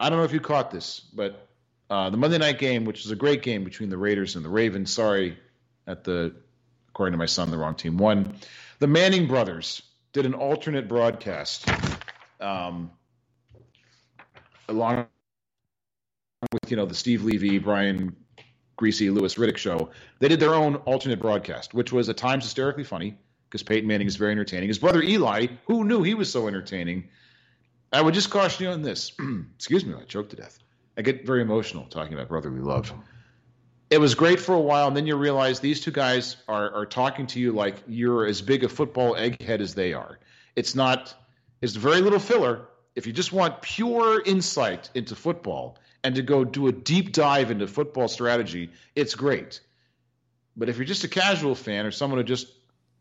I 0.00 0.10
don't 0.10 0.18
know 0.18 0.24
if 0.24 0.32
you 0.32 0.40
caught 0.40 0.70
this, 0.70 1.00
but 1.14 1.48
Uh, 1.92 2.08
the 2.08 2.16
Monday 2.16 2.38
night 2.38 2.58
game, 2.58 2.86
which 2.88 3.04
is 3.04 3.10
a 3.10 3.16
great 3.16 3.42
game 3.42 3.64
between 3.64 3.90
the 3.90 3.98
Raiders 3.98 4.34
and 4.36 4.42
the 4.42 4.48
Ravens. 4.48 4.90
Sorry, 4.90 5.36
at 5.86 6.04
the 6.04 6.32
according 6.88 7.12
to 7.12 7.18
my 7.18 7.26
son, 7.28 7.50
the 7.50 7.58
wrong 7.58 7.74
team 7.74 7.98
won. 7.98 8.34
The 8.78 8.86
Manning 8.86 9.26
brothers 9.28 9.82
did 10.14 10.24
an 10.24 10.32
alternate 10.32 10.88
broadcast, 10.88 11.68
um, 12.40 12.90
along 14.68 15.06
with 16.50 16.70
you 16.70 16.76
know 16.78 16.86
the 16.86 16.94
Steve 16.94 17.24
Levy, 17.24 17.58
Brian 17.58 18.16
Griese, 18.78 19.12
Louis 19.12 19.34
Riddick 19.36 19.58
show. 19.58 19.90
They 20.18 20.28
did 20.28 20.40
their 20.40 20.54
own 20.54 20.76
alternate 20.86 21.20
broadcast, 21.20 21.74
which 21.74 21.92
was 21.92 22.08
at 22.08 22.16
times 22.16 22.44
hysterically 22.44 22.84
funny 22.84 23.18
because 23.50 23.62
Peyton 23.62 23.86
Manning 23.86 24.08
is 24.08 24.16
very 24.16 24.32
entertaining. 24.32 24.68
His 24.68 24.78
brother 24.78 25.02
Eli, 25.02 25.48
who 25.66 25.84
knew 25.84 26.02
he 26.02 26.14
was 26.14 26.32
so 26.32 26.48
entertaining. 26.48 27.10
I 27.92 28.00
would 28.00 28.14
just 28.14 28.30
caution 28.30 28.64
you 28.64 28.70
on 28.70 28.82
this. 28.82 29.12
Excuse 29.56 29.84
me, 29.84 29.94
I 29.94 30.04
choked 30.04 30.30
to 30.30 30.36
death. 30.36 30.58
I 30.96 31.02
get 31.02 31.26
very 31.26 31.42
emotional 31.42 31.84
talking 31.84 32.14
about 32.14 32.28
brotherly 32.28 32.60
love. 32.60 32.92
It 33.90 34.00
was 34.00 34.14
great 34.14 34.40
for 34.40 34.54
a 34.54 34.60
while, 34.60 34.88
and 34.88 34.96
then 34.96 35.06
you 35.06 35.16
realize 35.16 35.60
these 35.60 35.80
two 35.80 35.90
guys 35.90 36.36
are, 36.48 36.72
are 36.72 36.86
talking 36.86 37.26
to 37.28 37.40
you 37.40 37.52
like 37.52 37.76
you're 37.86 38.26
as 38.26 38.40
big 38.40 38.64
a 38.64 38.68
football 38.68 39.14
egghead 39.14 39.60
as 39.60 39.74
they 39.74 39.92
are. 39.92 40.18
It's 40.56 40.74
not, 40.74 41.14
it's 41.60 41.74
very 41.74 42.00
little 42.00 42.18
filler. 42.18 42.68
If 42.94 43.06
you 43.06 43.12
just 43.12 43.32
want 43.32 43.60
pure 43.60 44.22
insight 44.22 44.90
into 44.94 45.14
football 45.14 45.78
and 46.02 46.14
to 46.14 46.22
go 46.22 46.44
do 46.44 46.68
a 46.68 46.72
deep 46.72 47.12
dive 47.12 47.50
into 47.50 47.66
football 47.66 48.08
strategy, 48.08 48.70
it's 48.94 49.14
great. 49.14 49.60
But 50.56 50.68
if 50.68 50.76
you're 50.76 50.86
just 50.86 51.04
a 51.04 51.08
casual 51.08 51.54
fan 51.54 51.86
or 51.86 51.90
someone 51.90 52.18
who 52.18 52.24
just 52.24 52.48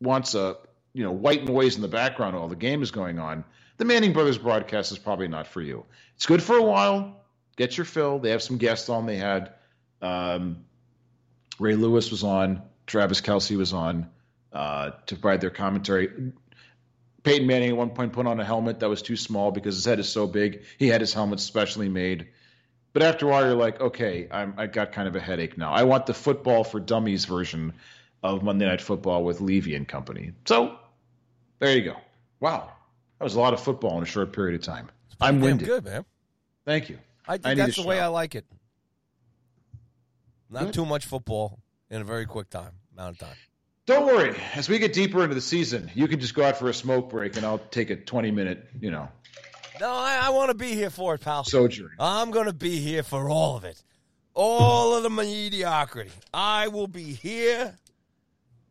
wants 0.02 0.36
a 0.36 0.58
you 0.94 1.04
know 1.04 1.12
white 1.12 1.46
noise 1.46 1.76
in 1.76 1.82
the 1.82 1.88
background 1.88 2.36
while 2.36 2.48
the 2.48 2.56
game 2.56 2.82
is 2.82 2.92
going 2.92 3.20
on, 3.20 3.44
the 3.82 3.86
Manning 3.86 4.14
Brothers 4.14 4.38
broadcast 4.38 4.92
is 4.92 5.00
probably 5.00 5.28
not 5.28 5.48
for 5.48 5.60
you. 5.60 5.86
It's 6.16 6.28
good 6.28 6.44
for 6.44 6.56
a 6.56 6.62
while. 6.62 7.24
Get 7.56 7.78
your 7.78 7.86
fill. 7.86 8.20
They 8.20 8.30
have 8.30 8.44
some 8.44 8.60
guests 8.60 8.90
on. 8.90 9.08
They 9.08 9.18
had 9.18 9.54
um, 10.04 10.66
Ray 11.58 11.74
Lewis 11.74 12.12
was 12.12 12.24
on. 12.24 12.62
Travis 12.86 13.22
Kelce 13.22 13.58
was 13.58 13.74
on 13.74 14.08
uh, 14.54 14.92
to 15.08 15.16
provide 15.16 15.42
their 15.42 15.50
commentary. 15.50 16.32
Peyton 17.24 17.48
Manning 17.48 17.70
at 17.70 17.76
one 17.76 17.90
point 17.90 18.14
put 18.14 18.28
on 18.28 18.40
a 18.40 18.46
helmet 18.46 18.82
that 18.82 18.88
was 18.88 19.02
too 19.02 19.16
small 19.16 19.50
because 19.50 19.74
his 19.74 19.86
head 19.86 19.98
is 19.98 20.08
so 20.08 20.28
big. 20.28 20.62
He 20.78 20.88
had 20.88 21.02
his 21.02 21.12
helmet 21.12 21.40
specially 21.40 21.90
made. 21.90 22.28
But 22.94 23.02
after 23.02 23.26
a 23.26 23.30
while, 23.30 23.46
you're 23.46 23.56
like, 23.56 23.82
okay, 23.82 24.28
I'm, 24.30 24.54
I 24.58 24.68
got 24.68 24.92
kind 24.92 25.08
of 25.08 25.16
a 25.16 25.20
headache 25.20 25.58
now. 25.58 25.74
I 25.74 25.86
want 25.86 26.06
the 26.06 26.14
football 26.14 26.64
for 26.64 26.80
dummies 26.80 27.26
version 27.26 27.74
of 28.22 28.44
Monday 28.44 28.68
Night 28.68 28.82
Football 28.82 29.24
with 29.24 29.42
Levy 29.42 29.74
and 29.74 29.88
company. 29.88 30.34
So 30.46 30.78
there 31.58 31.76
you 31.76 31.84
go. 31.84 31.96
Wow, 32.40 32.74
that 33.22 33.26
was 33.26 33.36
a 33.36 33.40
lot 33.40 33.54
of 33.54 33.60
football 33.62 33.98
in 33.98 34.04
a 34.04 34.08
short 34.08 34.34
period 34.34 34.56
of 34.60 34.66
time. 34.66 34.90
I'm 35.22 35.42
winded. 35.42 35.68
good, 35.68 35.86
man. 35.86 36.06
Thank 36.66 36.90
you. 36.90 36.98
I 37.28 37.34
think 37.34 37.46
I 37.46 37.54
that's 37.54 37.76
the 37.76 37.84
way. 37.84 38.00
I 38.00 38.08
like 38.08 38.34
it. 38.34 38.46
Not 40.50 40.64
Good. 40.64 40.74
too 40.74 40.86
much 40.88 41.06
football 41.06 41.60
in 41.92 42.02
a 42.02 42.04
very 42.04 42.26
quick 42.26 42.50
time 42.50 42.72
amount 42.98 43.22
of 43.22 43.28
time. 43.28 43.38
Don't 43.86 44.08
worry. 44.08 44.36
As 44.56 44.68
we 44.68 44.80
get 44.80 44.94
deeper 44.94 45.22
into 45.22 45.36
the 45.36 45.42
season, 45.42 45.92
you 45.94 46.08
can 46.08 46.20
just 46.20 46.34
go 46.34 46.44
out 46.44 46.58
for 46.58 46.68
a 46.68 46.74
smoke 46.74 47.12
break, 47.12 47.38
and 47.38 47.46
I'll 47.46 47.60
take 47.60 47.92
a 47.92 47.96
20 47.96 48.32
minute, 48.32 48.68
you 48.80 48.90
know, 48.90 49.08
No, 49.80 49.92
I, 49.92 50.22
I 50.24 50.30
want 50.32 50.50
to 50.50 50.56
be 50.58 50.74
here 50.74 50.90
for 50.90 51.14
it, 51.14 51.22
pal. 51.22 51.44
sojourn. 51.44 51.92
I'm 52.00 52.32
going 52.32 52.48
to 52.48 52.54
be 52.54 52.80
here 52.80 53.04
for 53.04 53.30
all 53.30 53.56
of 53.56 53.66
it. 53.66 53.84
All 54.34 54.96
of 54.96 55.04
the 55.04 55.12
mediocrity. 55.12 56.10
I 56.34 56.70
will 56.70 56.88
be 56.88 57.14
here 57.14 57.76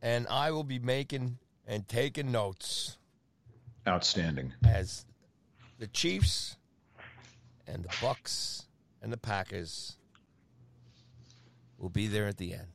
and 0.03 0.27
I 0.27 0.51
will 0.51 0.65
be 0.65 0.81
making 0.81 1.39
and 1.69 1.87
taking 1.87 2.33
notes 2.33 2.97
Outstanding. 3.87 4.53
as 4.65 5.05
the 5.79 5.87
Chiefs 5.87 6.57
and 7.67 7.83
the 7.83 7.95
Bucks 8.01 8.67
and 9.03 9.13
the 9.13 9.17
Packers 9.17 9.97
will 11.79 11.89
be 11.89 12.07
there 12.07 12.27
at 12.27 12.37
the 12.37 12.53
end. 12.53 12.69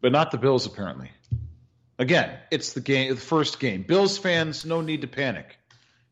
But 0.00 0.12
not 0.12 0.30
the 0.30 0.38
Bills, 0.38 0.66
apparently. 0.66 1.10
Again, 1.98 2.38
it's 2.50 2.72
the 2.72 2.80
game, 2.80 3.14
the 3.14 3.20
first 3.20 3.58
game. 3.58 3.82
Bills 3.82 4.18
fans, 4.18 4.64
no 4.64 4.80
need 4.80 5.00
to 5.00 5.08
panic. 5.08 5.56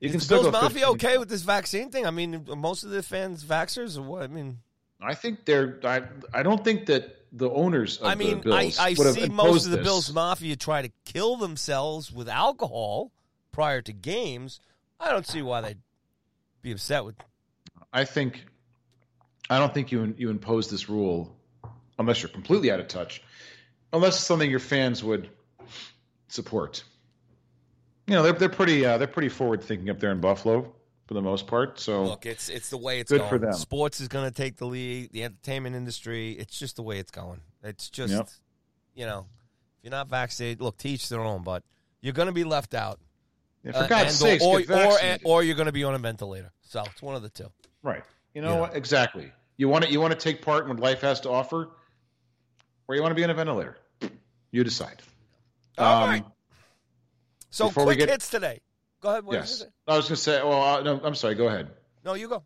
You 0.01 0.11
Is 0.11 0.25
still 0.25 0.43
Bills 0.43 0.53
Mafia 0.53 0.91
okay 0.91 1.19
with 1.19 1.29
this 1.29 1.43
vaccine 1.43 1.91
thing? 1.91 2.07
I 2.07 2.11
mean, 2.11 2.47
are 2.51 2.57
most 2.57 2.85
of 2.85 2.91
the 2.91 3.03
fans 3.03 3.45
vaxxers 3.45 3.97
or 3.97 4.03
what? 4.03 4.23
I 4.23 4.27
mean, 4.27 4.59
I 5.01 5.15
think 5.15 5.45
they're. 5.45 5.79
I, 5.85 6.03
I 6.35 6.43
don't 6.43 6.63
think 6.63 6.87
that 6.87 7.17
the 7.33 7.51
owners 7.51 7.99
of 7.99 8.07
I 8.07 8.15
mean, 8.15 8.41
the 8.41 8.53
I, 8.53 8.63
Bills 8.63 8.79
I 8.79 8.89
would 8.91 9.07
have 9.07 9.15
see 9.15 9.29
most 9.29 9.65
of 9.65 9.71
the 9.71 9.79
this. 9.79 9.87
Bills 9.87 10.13
Mafia 10.13 10.57
try 10.57 10.83
to 10.83 10.91
kill 11.05 11.37
themselves 11.37 12.13
with 12.13 12.29
alcohol 12.29 13.13
prior 13.57 13.81
to 13.83 13.93
games. 13.93 14.61
I 15.01 15.11
don't 15.11 15.27
see 15.27 15.41
why 15.43 15.63
they'd 15.63 15.79
be 16.63 16.73
upset 16.73 17.05
with. 17.05 17.17
I 17.93 18.05
think. 18.05 18.45
I 19.49 19.59
don't 19.59 19.73
think 19.73 19.91
you 19.93 20.15
you 20.19 20.29
impose 20.31 20.69
this 20.71 20.89
rule 20.89 21.35
unless 21.99 22.23
you're 22.23 22.29
completely 22.29 22.71
out 22.71 22.81
of 22.81 22.89
touch, 22.89 23.23
unless 23.93 24.17
it's 24.17 24.25
something 24.25 24.51
your 24.51 24.59
fans 24.61 25.03
would 25.03 25.31
support. 26.29 26.85
You 28.07 28.15
know, 28.15 28.23
they're 28.23 28.33
they're 28.35 28.49
pretty 28.49 28.85
uh, 28.85 28.99
they're 28.99 29.07
pretty 29.09 29.29
forward 29.31 29.63
thinking 29.63 29.89
up 29.91 29.99
there 30.01 30.13
in 30.13 30.21
Buffalo 30.21 30.73
for 31.07 31.15
the 31.15 31.23
most 31.23 31.47
part. 31.47 31.81
So 31.81 32.05
Look, 32.05 32.27
it's 32.27 32.49
it's 32.49 32.71
the 32.71 32.77
way 32.77 33.01
it's 33.01 33.11
Good 33.11 33.19
going. 33.21 33.31
for 33.31 33.39
them. 33.39 33.53
Sports 33.55 34.01
is 34.01 34.09
going 34.09 34.29
to 34.29 34.35
take 34.35 34.57
the 34.57 34.67
lead. 34.67 35.13
The 35.13 35.25
entertainment 35.25 35.75
industry. 35.77 36.33
It's 36.33 36.59
just 36.59 36.77
the 36.77 36.83
way 36.83 36.99
it's 36.99 37.11
going. 37.11 37.41
It's 37.63 37.89
just, 37.91 38.13
Yep. 38.13 38.29
you 38.95 39.07
know, 39.07 39.27
if 39.79 39.85
you're 39.85 39.91
not 39.91 40.09
vaccinated, 40.09 40.61
look, 40.61 40.77
teach 40.77 41.09
their 41.09 41.21
own, 41.21 41.43
but 41.43 41.63
you're 42.01 42.13
going 42.13 42.27
to 42.27 42.33
be 42.33 42.45
left 42.45 42.75
out. 42.75 43.01
Yeah, 43.67 43.73
for 43.73 43.79
Uh, 43.85 43.87
God's 43.89 44.15
sakes, 44.15 44.43
or, 44.45 44.61
or, 44.71 44.99
or 45.25 45.43
you're 45.43 45.55
going 45.57 45.67
to 45.67 45.73
be 45.73 45.85
on 45.85 45.95
a 45.95 45.99
ventilator. 45.99 46.53
So 46.63 46.83
it's 46.87 47.03
one 47.03 47.15
of 47.17 47.23
the 47.23 47.29
two. 47.29 47.51
Right. 47.83 48.03
You 48.35 48.41
know 48.43 48.57
what? 48.57 48.75
Exactly. 48.77 49.31
You 49.59 49.69
want 49.69 49.85
to 49.85 49.91
you 49.91 50.01
want 50.01 50.13
to 50.13 50.19
take 50.19 50.43
part 50.43 50.65
in 50.65 50.69
what 50.71 50.81
life 50.81 51.01
has 51.03 51.21
to 51.21 51.31
offer, 51.31 51.69
or 52.89 52.95
you 52.95 53.03
want 53.03 53.11
to 53.11 53.15
be 53.17 53.25
on 53.25 53.31
a 53.31 53.35
ventilator. 53.35 53.77
You 54.53 54.65
decide. 54.65 55.03
All 55.79 56.05
Um, 56.05 56.11
right. 56.11 56.25
So 57.51 57.71
quick 57.71 57.99
get- 57.99 58.09
hits 58.09 58.29
today. 58.31 58.61
Go 59.01 59.11
ahead. 59.11 59.25
What 59.25 59.33
did 59.33 59.49
you 59.49 59.57
Yes. 59.65 59.67
I 59.87 59.97
was 59.97 60.07
going 60.09 60.17
to 60.17 60.23
say. 60.23 60.43
Well, 60.43 60.63
uh, 60.63 60.83
no, 60.83 61.01
I'm 61.03 61.15
sorry. 61.15 61.35
Go 61.35 61.49
ahead. 61.49 61.71
No, 62.05 62.15
you 62.15 62.29
go. 62.29 62.43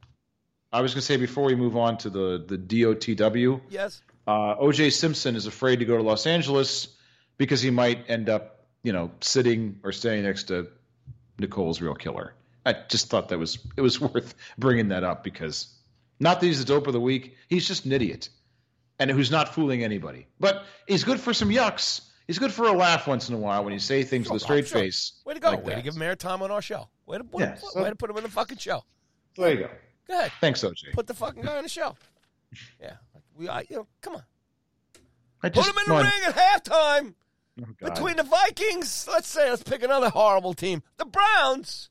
I 0.72 0.80
was 0.82 0.92
going 0.94 1.00
to 1.00 1.06
say 1.06 1.16
before 1.16 1.44
we 1.44 1.54
move 1.54 1.76
on 1.76 1.98
to 1.98 2.10
the 2.10 2.44
the 2.46 2.56
DOTW, 2.58 3.60
Yes. 3.70 4.02
uh, 4.26 4.54
O.J. 4.58 4.90
Simpson 4.90 5.34
is 5.36 5.46
afraid 5.46 5.80
to 5.80 5.84
go 5.84 5.96
to 5.96 6.02
Los 6.02 6.26
Angeles 6.26 6.88
because 7.38 7.60
he 7.60 7.70
might 7.70 8.08
end 8.08 8.28
up, 8.28 8.64
you 8.82 8.92
know, 8.92 9.10
sitting 9.20 9.80
or 9.82 9.90
staying 9.92 10.22
next 10.24 10.44
to 10.44 10.68
Nicole's 11.40 11.80
real 11.80 11.94
killer. 11.94 12.34
I 12.66 12.74
just 12.88 13.08
thought 13.08 13.28
that 13.30 13.38
was 13.38 13.58
it 13.76 13.80
was 13.80 14.00
worth 14.00 14.34
bringing 14.58 14.88
that 14.88 15.02
up 15.04 15.24
because 15.24 15.74
not 16.20 16.40
that 16.40 16.46
he's 16.46 16.58
the 16.58 16.64
dope 16.64 16.86
of 16.86 16.92
the 16.92 17.00
week, 17.00 17.36
he's 17.48 17.66
just 17.66 17.84
an 17.86 17.92
idiot, 17.92 18.28
and 18.98 19.10
who's 19.10 19.30
not 19.30 19.54
fooling 19.54 19.82
anybody. 19.82 20.26
But 20.38 20.64
he's 20.86 21.04
good 21.04 21.18
for 21.20 21.32
some 21.34 21.48
yucks. 21.48 22.02
He's 22.26 22.38
good 22.38 22.52
for 22.52 22.66
a 22.66 22.72
laugh 22.72 23.08
once 23.08 23.28
in 23.28 23.34
a 23.34 23.38
while 23.38 23.64
when 23.64 23.72
you 23.72 23.80
say 23.80 24.04
things 24.04 24.30
with 24.30 24.42
a 24.42 24.44
straight 24.44 24.68
Sure. 24.68 24.80
face. 24.82 25.14
Way 25.24 25.34
to 25.34 25.40
go. 25.40 25.50
like 25.50 25.64
Way 25.64 25.74
to 25.74 25.82
give 25.82 25.96
him 25.96 26.02
airtime 26.02 26.42
on 26.42 26.50
our 26.52 26.62
show. 26.62 26.88
Way 27.06 27.18
to, 27.18 27.24
put 27.24 27.40
Yeah, 27.40 27.54
him, 27.54 27.58
so- 27.72 27.82
way 27.82 27.88
to 27.90 27.96
put 27.96 28.08
him 28.10 28.16
in 28.18 28.22
the 28.22 28.28
fucking 28.28 28.58
show. 28.58 28.84
There 29.36 29.50
you 29.52 29.58
go. 29.60 29.70
Go 30.06 30.14
ahead. 30.18 30.32
Thanks, 30.40 30.62
OJ. 30.62 30.92
Put 30.92 31.08
the 31.08 31.14
fucking 31.14 31.42
guy 31.42 31.56
on 31.56 31.64
the 31.64 31.68
show. 31.68 31.96
Yeah. 32.80 32.94
We, 33.36 33.48
I, 33.48 33.60
you 33.68 33.76
know, 33.76 33.86
come 34.00 34.14
on. 34.16 34.22
I 35.42 35.48
Put 35.48 35.66
him 35.66 35.74
in 35.78 35.84
the 35.88 35.94
no, 35.94 36.02
ring 36.02 36.22
at 36.28 36.36
halftime 36.36 37.14
oh, 37.64 37.88
between 37.88 38.16
the 38.16 38.22
Vikings. 38.22 39.08
Let's 39.10 39.28
say, 39.28 39.50
let's 39.50 39.62
pick 39.62 39.82
another 39.82 40.10
horrible 40.10 40.54
team. 40.54 40.82
The 40.96 41.04
Browns. 41.04 41.90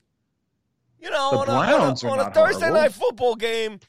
You 1.00 1.10
know, 1.10 1.44
The 1.44 1.52
on, 1.52 1.66
Browns 1.66 2.04
a, 2.04 2.08
on 2.08 2.18
a, 2.18 2.22
on 2.22 2.28
a 2.28 2.34
Thursday 2.34 2.66
horrible. 2.66 2.82
night 2.82 2.92
football 2.92 3.34
game 3.36 3.80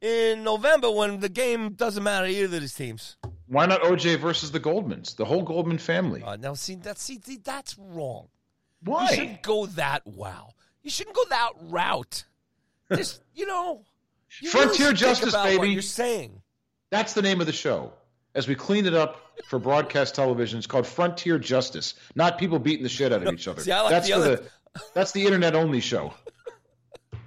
in 0.00 0.42
November 0.44 0.90
when 0.90 1.20
the 1.20 1.28
game 1.28 1.74
doesn't 1.74 2.02
matter 2.02 2.26
to 2.26 2.32
either 2.32 2.56
of 2.56 2.62
these 2.62 2.74
teams. 2.74 3.16
Why 3.46 3.66
not 3.66 3.82
OJ 3.82 4.18
versus 4.18 4.50
the 4.50 4.60
Goldmans, 4.60 5.16
the 5.16 5.24
whole 5.24 5.42
Goldman 5.42 5.78
family? 5.78 6.22
Uh, 6.22 6.36
now, 6.36 6.54
see, 6.54 6.76
that's, 6.76 7.02
see, 7.02 7.20
that's 7.42 7.76
wrong. 7.78 8.28
Why? 8.82 9.08
You 9.10 9.16
shouldn't 9.16 9.42
go 9.42 9.66
that 9.66 10.06
wow. 10.06 10.50
You 10.82 10.90
shouldn't 10.90 11.16
go 11.16 11.24
that 11.30 11.50
route. 11.62 12.24
Just 12.92 13.22
you 13.34 13.46
know, 13.46 13.82
you 14.40 14.50
Frontier 14.50 14.86
really 14.86 14.96
justice, 14.96 15.34
baby. 15.34 15.70
you're 15.70 15.82
saying. 15.82 16.42
That's 16.90 17.14
the 17.14 17.22
name 17.22 17.40
of 17.40 17.46
the 17.46 17.52
show. 17.52 17.92
As 18.34 18.46
we 18.48 18.54
cleaned 18.54 18.86
it 18.86 18.94
up 18.94 19.20
for 19.46 19.58
broadcast 19.58 20.14
television, 20.14 20.58
it's 20.58 20.66
called 20.66 20.86
Frontier 20.86 21.38
Justice, 21.38 21.94
not 22.14 22.38
people 22.38 22.58
beating 22.58 22.82
the 22.82 22.88
shit 22.88 23.12
out 23.12 23.26
of 23.26 23.32
each 23.34 23.48
other. 23.48 23.60
See, 23.62 23.72
I 23.72 23.80
like 23.82 23.90
that's 23.90 24.06
the 24.06 24.12
other- 24.14 24.36
the 24.36 24.50
that's 24.94 25.12
the 25.12 25.24
internet 25.24 25.54
only 25.54 25.80
show. 25.80 26.14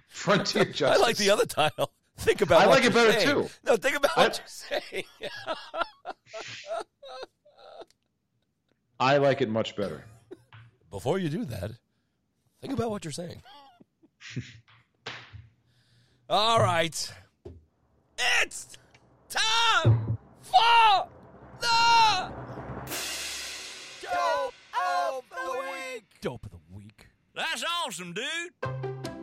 Frontier 0.07 0.65
Justice. 0.65 0.99
I 1.01 1.05
like 1.05 1.17
the 1.17 1.29
other 1.29 1.45
title. 1.45 1.91
Think 2.17 2.41
about. 2.41 2.61
I 2.61 2.65
like 2.65 2.83
it 2.83 2.93
better, 2.93 3.11
saying. 3.13 3.27
too. 3.27 3.47
No, 3.65 3.75
think 3.77 3.95
about 3.97 4.17
I- 4.17 4.23
what 4.27 4.37
you're 4.39 4.81
saying. 4.91 5.05
I 8.99 9.17
like 9.17 9.41
it 9.41 9.49
much 9.49 9.75
better. 9.75 10.03
Before 10.89 11.19
you 11.19 11.29
do 11.29 11.45
that, 11.45 11.71
think 12.61 12.73
about 12.73 12.89
what 12.89 13.05
you're 13.05 13.11
saying. 13.11 13.41
All 16.29 16.59
right, 16.59 17.13
it's 18.41 18.67
time 19.29 20.17
for 20.41 21.07
the 21.59 22.31
dope 24.01 24.53
of 24.73 25.23
the 25.29 25.59
week. 25.61 26.03
Dope 26.21 26.45
of 26.45 26.51
the 26.51 26.75
week. 26.75 27.07
That's 27.35 27.63
awesome, 27.85 28.13
dude. 28.13 28.25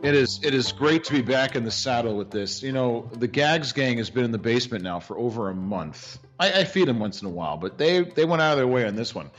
It 0.03 0.13
is 0.13 0.39
it 0.43 0.53
is 0.53 0.71
great 0.71 1.03
to 1.05 1.13
be 1.13 1.21
back 1.21 1.55
in 1.55 1.63
the 1.63 1.71
saddle 1.71 2.15
with 2.15 2.29
this. 2.29 2.61
You 2.61 2.71
know, 2.71 3.09
the 3.13 3.27
Gags 3.27 3.71
gang 3.71 3.97
has 3.97 4.09
been 4.09 4.23
in 4.23 4.31
the 4.31 4.37
basement 4.37 4.83
now 4.83 4.99
for 4.99 5.17
over 5.17 5.49
a 5.49 5.55
month. 5.55 6.19
I, 6.39 6.61
I 6.61 6.63
feed 6.63 6.87
them 6.87 6.99
once 6.99 7.21
in 7.21 7.27
a 7.27 7.31
while, 7.31 7.57
but 7.57 7.77
they 7.77 8.01
they 8.01 8.25
went 8.25 8.41
out 8.41 8.51
of 8.51 8.57
their 8.57 8.67
way 8.67 8.85
on 8.85 8.95
this 8.95 9.15
one. 9.15 9.31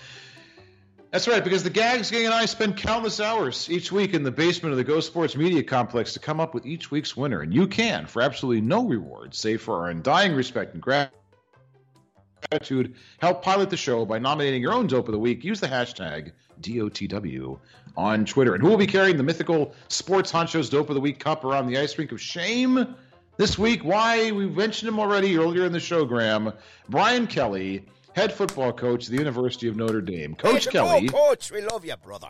That's 1.13 1.29
right, 1.29 1.43
because 1.43 1.63
the 1.63 1.71
Gags 1.71 2.11
gang 2.11 2.27
and 2.27 2.35
I 2.35 2.47
spend 2.47 2.77
countless 2.77 3.21
hours 3.21 3.71
each 3.71 3.93
week 3.93 4.13
in 4.13 4.23
the 4.23 4.33
basement 4.33 4.73
of 4.73 4.77
the 4.77 4.85
Go 4.85 5.01
Sports 5.01 5.37
Media 5.37 5.63
Complex 5.63 6.13
to 6.15 6.19
come 6.19 6.41
up 6.41 6.53
with 6.53 6.67
each 6.67 6.91
week's 6.91 7.17
winner, 7.17 7.41
and 7.41 7.55
you 7.55 7.69
can 7.69 8.07
for 8.07 8.21
absolutely 8.21 8.61
no 8.61 8.85
reward, 8.87 9.35
save 9.35 9.63
for 9.63 9.77
our 9.77 9.89
undying 9.89 10.35
respect 10.35 10.75
and 10.75 10.83
gratitude. 10.83 11.17
Attitude, 12.53 12.95
help 13.19 13.43
pilot 13.43 13.71
the 13.71 13.77
show 13.77 14.05
by 14.05 14.19
nominating 14.19 14.63
your 14.63 14.73
own 14.73 14.87
dope 14.87 15.09
of 15.09 15.13
the 15.13 15.19
week. 15.19 15.43
Use 15.43 15.61
the 15.61 15.67
hashtag 15.67 16.33
DOTW 16.61 17.59
on 17.97 18.25
Twitter. 18.25 18.55
And 18.55 18.63
who 18.63 18.69
will 18.69 18.77
be 18.77 18.87
carrying 18.87 19.17
the 19.17 19.23
mythical 19.23 19.75
Sports 19.89 20.31
Honchos 20.31 20.71
Dope 20.71 20.89
of 20.91 20.95
the 20.95 21.01
Week 21.01 21.19
cup 21.19 21.45
around 21.45 21.67
the 21.67 21.79
ice 21.79 21.97
rink 21.99 22.13
of 22.13 22.21
shame 22.21 22.95
this 23.37 23.59
week? 23.59 23.83
Why? 23.83 24.31
We 24.31 24.47
mentioned 24.47 24.89
him 24.89 25.01
already 25.01 25.37
earlier 25.37 25.65
in 25.65 25.73
the 25.73 25.81
show, 25.81 26.05
Graham. 26.05 26.53
Brian 26.89 27.27
Kelly, 27.27 27.87
head 28.15 28.33
football 28.33 28.73
coach 28.73 29.07
at 29.07 29.11
the 29.11 29.19
University 29.19 29.69
of 29.69 29.77
Notre 29.77 30.01
Dame. 30.01 30.35
Coach 30.35 30.69
Kelly. 30.69 31.09
coach, 31.09 31.51
we 31.51 31.63
love 31.63 31.85
you, 31.85 31.97
brother. 31.97 32.29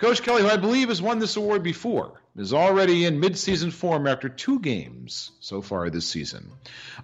Coach 0.00 0.22
Kelly, 0.22 0.40
who 0.40 0.48
I 0.48 0.56
believe 0.56 0.88
has 0.88 1.02
won 1.02 1.18
this 1.18 1.36
award 1.36 1.62
before, 1.62 2.22
is 2.34 2.54
already 2.54 3.04
in 3.04 3.20
midseason 3.20 3.70
form 3.70 4.06
after 4.06 4.30
two 4.30 4.58
games 4.58 5.30
so 5.40 5.60
far 5.60 5.90
this 5.90 6.06
season. 6.06 6.50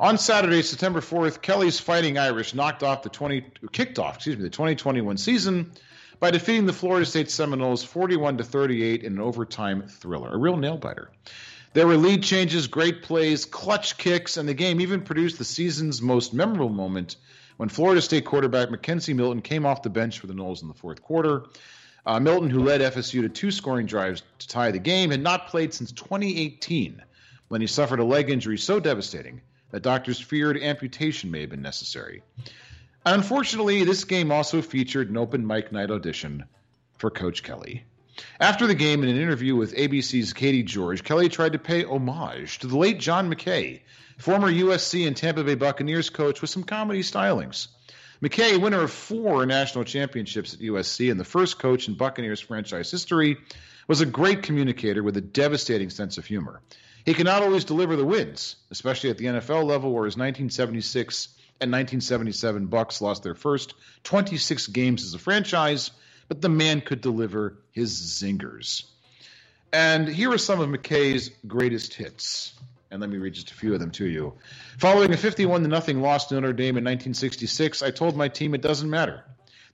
On 0.01 0.17
Saturday, 0.17 0.63
September 0.63 1.03
4th, 1.03 1.43
Kelly's 1.43 1.79
Fighting 1.79 2.17
Irish 2.17 2.55
knocked 2.55 2.83
off 2.83 3.03
the 3.03 3.11
20 3.11 3.45
kicked 3.71 3.99
off, 3.99 4.17
excuse 4.17 4.39
me, 4.39 4.45
the 4.45 4.49
2021 4.49 5.19
season 5.19 5.73
by 6.21 6.31
defeating 6.31 6.65
the 6.65 6.73
Florida 6.73 7.05
State 7.05 7.31
Seminoles 7.31 7.85
41 7.85 8.39
to 8.39 8.45
38 8.45 9.03
in 9.03 9.13
an 9.13 9.21
overtime 9.21 9.83
thriller, 9.89 10.33
a 10.33 10.39
real 10.39 10.57
nail 10.57 10.79
biter. 10.79 11.11
There 11.75 11.87
were 11.87 11.99
lead 11.99 12.23
changes, 12.23 12.67
great 12.67 13.03
plays, 13.03 13.45
clutch 13.45 13.99
kicks, 13.99 14.39
and 14.39 14.49
the 14.49 14.55
game 14.55 14.81
even 14.81 15.03
produced 15.03 15.37
the 15.37 15.45
season's 15.45 16.01
most 16.01 16.33
memorable 16.33 16.71
moment 16.71 17.17
when 17.59 17.69
Florida 17.69 18.01
State 18.01 18.25
quarterback 18.25 18.71
McKenzie 18.71 19.15
Milton 19.15 19.43
came 19.43 19.67
off 19.67 19.83
the 19.83 19.91
bench 19.91 20.19
for 20.19 20.29
the 20.29 20.33
Noles 20.33 20.63
in 20.63 20.69
the 20.69 20.75
fourth 20.75 21.03
quarter. 21.03 21.45
Uh, 22.07 22.21
Milton, 22.21 22.49
who 22.49 22.63
led 22.63 22.81
FSU 22.81 23.23
to 23.23 23.29
two 23.29 23.51
scoring 23.51 23.87
drives 23.87 24.23
to 24.39 24.49
tie 24.49 24.71
the 24.71 24.79
game, 24.79 25.11
had 25.11 25.21
not 25.21 25.49
played 25.49 25.75
since 25.75 25.91
2018 25.91 27.03
when 27.49 27.61
he 27.61 27.67
suffered 27.67 27.99
a 27.99 28.05
leg 28.05 28.31
injury 28.31 28.57
so 28.57 28.79
devastating 28.79 29.41
that 29.73 29.83
doctors 29.83 30.21
feared 30.21 30.57
amputation 30.57 31.33
may 31.33 31.41
have 31.41 31.51
been 31.51 31.63
necessary. 31.63 32.23
Unfortunately, 33.05 33.83
this 33.83 34.05
game 34.05 34.31
also 34.31 34.63
featured 34.63 35.11
an 35.11 35.17
open 35.17 35.45
mic 35.47 35.73
night 35.73 35.91
audition 35.91 36.45
for 36.97 37.11
Coach 37.11 37.43
Kelly. 37.43 37.85
After 38.41 38.67
the 38.67 38.75
game, 38.75 39.03
in 39.03 39.09
an 39.09 39.21
interview 39.21 39.57
with 39.57 39.75
ABC's 39.75 40.33
Katie 40.33 40.63
George, 40.63 41.03
Kelly 41.03 41.29
tried 41.29 41.53
to 41.53 41.59
pay 41.59 41.85
homage 41.85 42.61
to 42.61 42.69
the 42.69 42.79
late 42.79 42.99
John 42.99 43.33
McKay, 43.33 43.81
former 44.17 44.51
USC 44.51 45.07
and 45.07 45.17
Tampa 45.17 45.45
Bay 45.45 45.57
Buccaneers 45.57 46.09
coach, 46.09 46.41
with 46.41 46.51
some 46.51 46.63
comedy 46.63 47.03
stylings. 47.03 47.69
McKay, 48.23 48.61
winner 48.61 48.83
of 48.83 48.91
four 48.91 49.45
national 49.45 49.85
championships 49.85 50.55
at 50.55 50.61
USC 50.61 51.11
and 51.11 51.21
the 51.21 51.25
first 51.25 51.59
coach 51.59 51.87
in 51.89 51.95
Buccaneers 51.95 52.41
franchise 52.41 52.91
history, 52.91 53.37
was 53.89 54.01
a 54.01 54.07
great 54.07 54.43
communicator 54.43 55.03
with 55.03 55.17
a 55.17 55.21
devastating 55.21 55.91
sense 55.91 56.19
of 56.19 56.25
humor. 56.25 56.61
He 57.05 57.15
could 57.15 57.27
not 57.27 57.43
always 57.43 57.65
deliver 57.65 57.95
the 57.95 58.05
wins, 58.05 58.57
especially 58.71 59.11
at 59.11 59.19
the 59.19 59.27
NFL 59.27 59.65
level, 59.65 59.93
where 59.93 60.07
his 60.07 60.17
1976 60.17 61.29
and 61.61 61.71
1977 61.71 62.67
Bucks 62.67 63.01
lost 63.01 63.23
their 63.23 63.35
first 63.35 63.75
26 64.05 64.67
games 64.69 65.05
as 65.05 65.15
a 65.15 65.19
franchise, 65.19 65.91
but 66.29 66.41
the 66.41 66.49
man 66.49 66.81
could 66.81 67.01
deliver 67.01 67.59
his 67.71 67.93
zingers. 67.93 68.85
And 69.73 70.09
here 70.09 70.33
are 70.33 70.39
some 70.39 70.61
of 70.61 70.69
McKay's 70.69 71.31
greatest 71.47 71.95
hits. 71.95 72.55
And 72.91 73.01
let 73.01 73.11
me 73.11 73.19
read 73.19 73.35
just 73.35 73.51
a 73.51 73.55
few 73.55 73.75
of 73.75 73.81
them 73.81 73.91
to 73.93 74.07
you. 74.07 74.35
Following 74.79 75.13
a 75.13 75.17
51 75.17 75.63
to 75.63 75.69
nothing 75.69 76.01
loss 76.01 76.27
to 76.27 76.35
Notre 76.35 76.53
Dame 76.53 76.77
in 76.77 76.85
1966, 76.85 77.83
I 77.83 77.91
told 77.91 78.17
my 78.17 78.29
team 78.29 78.55
it 78.55 78.63
doesn't 78.63 78.89
matter. 78.89 79.25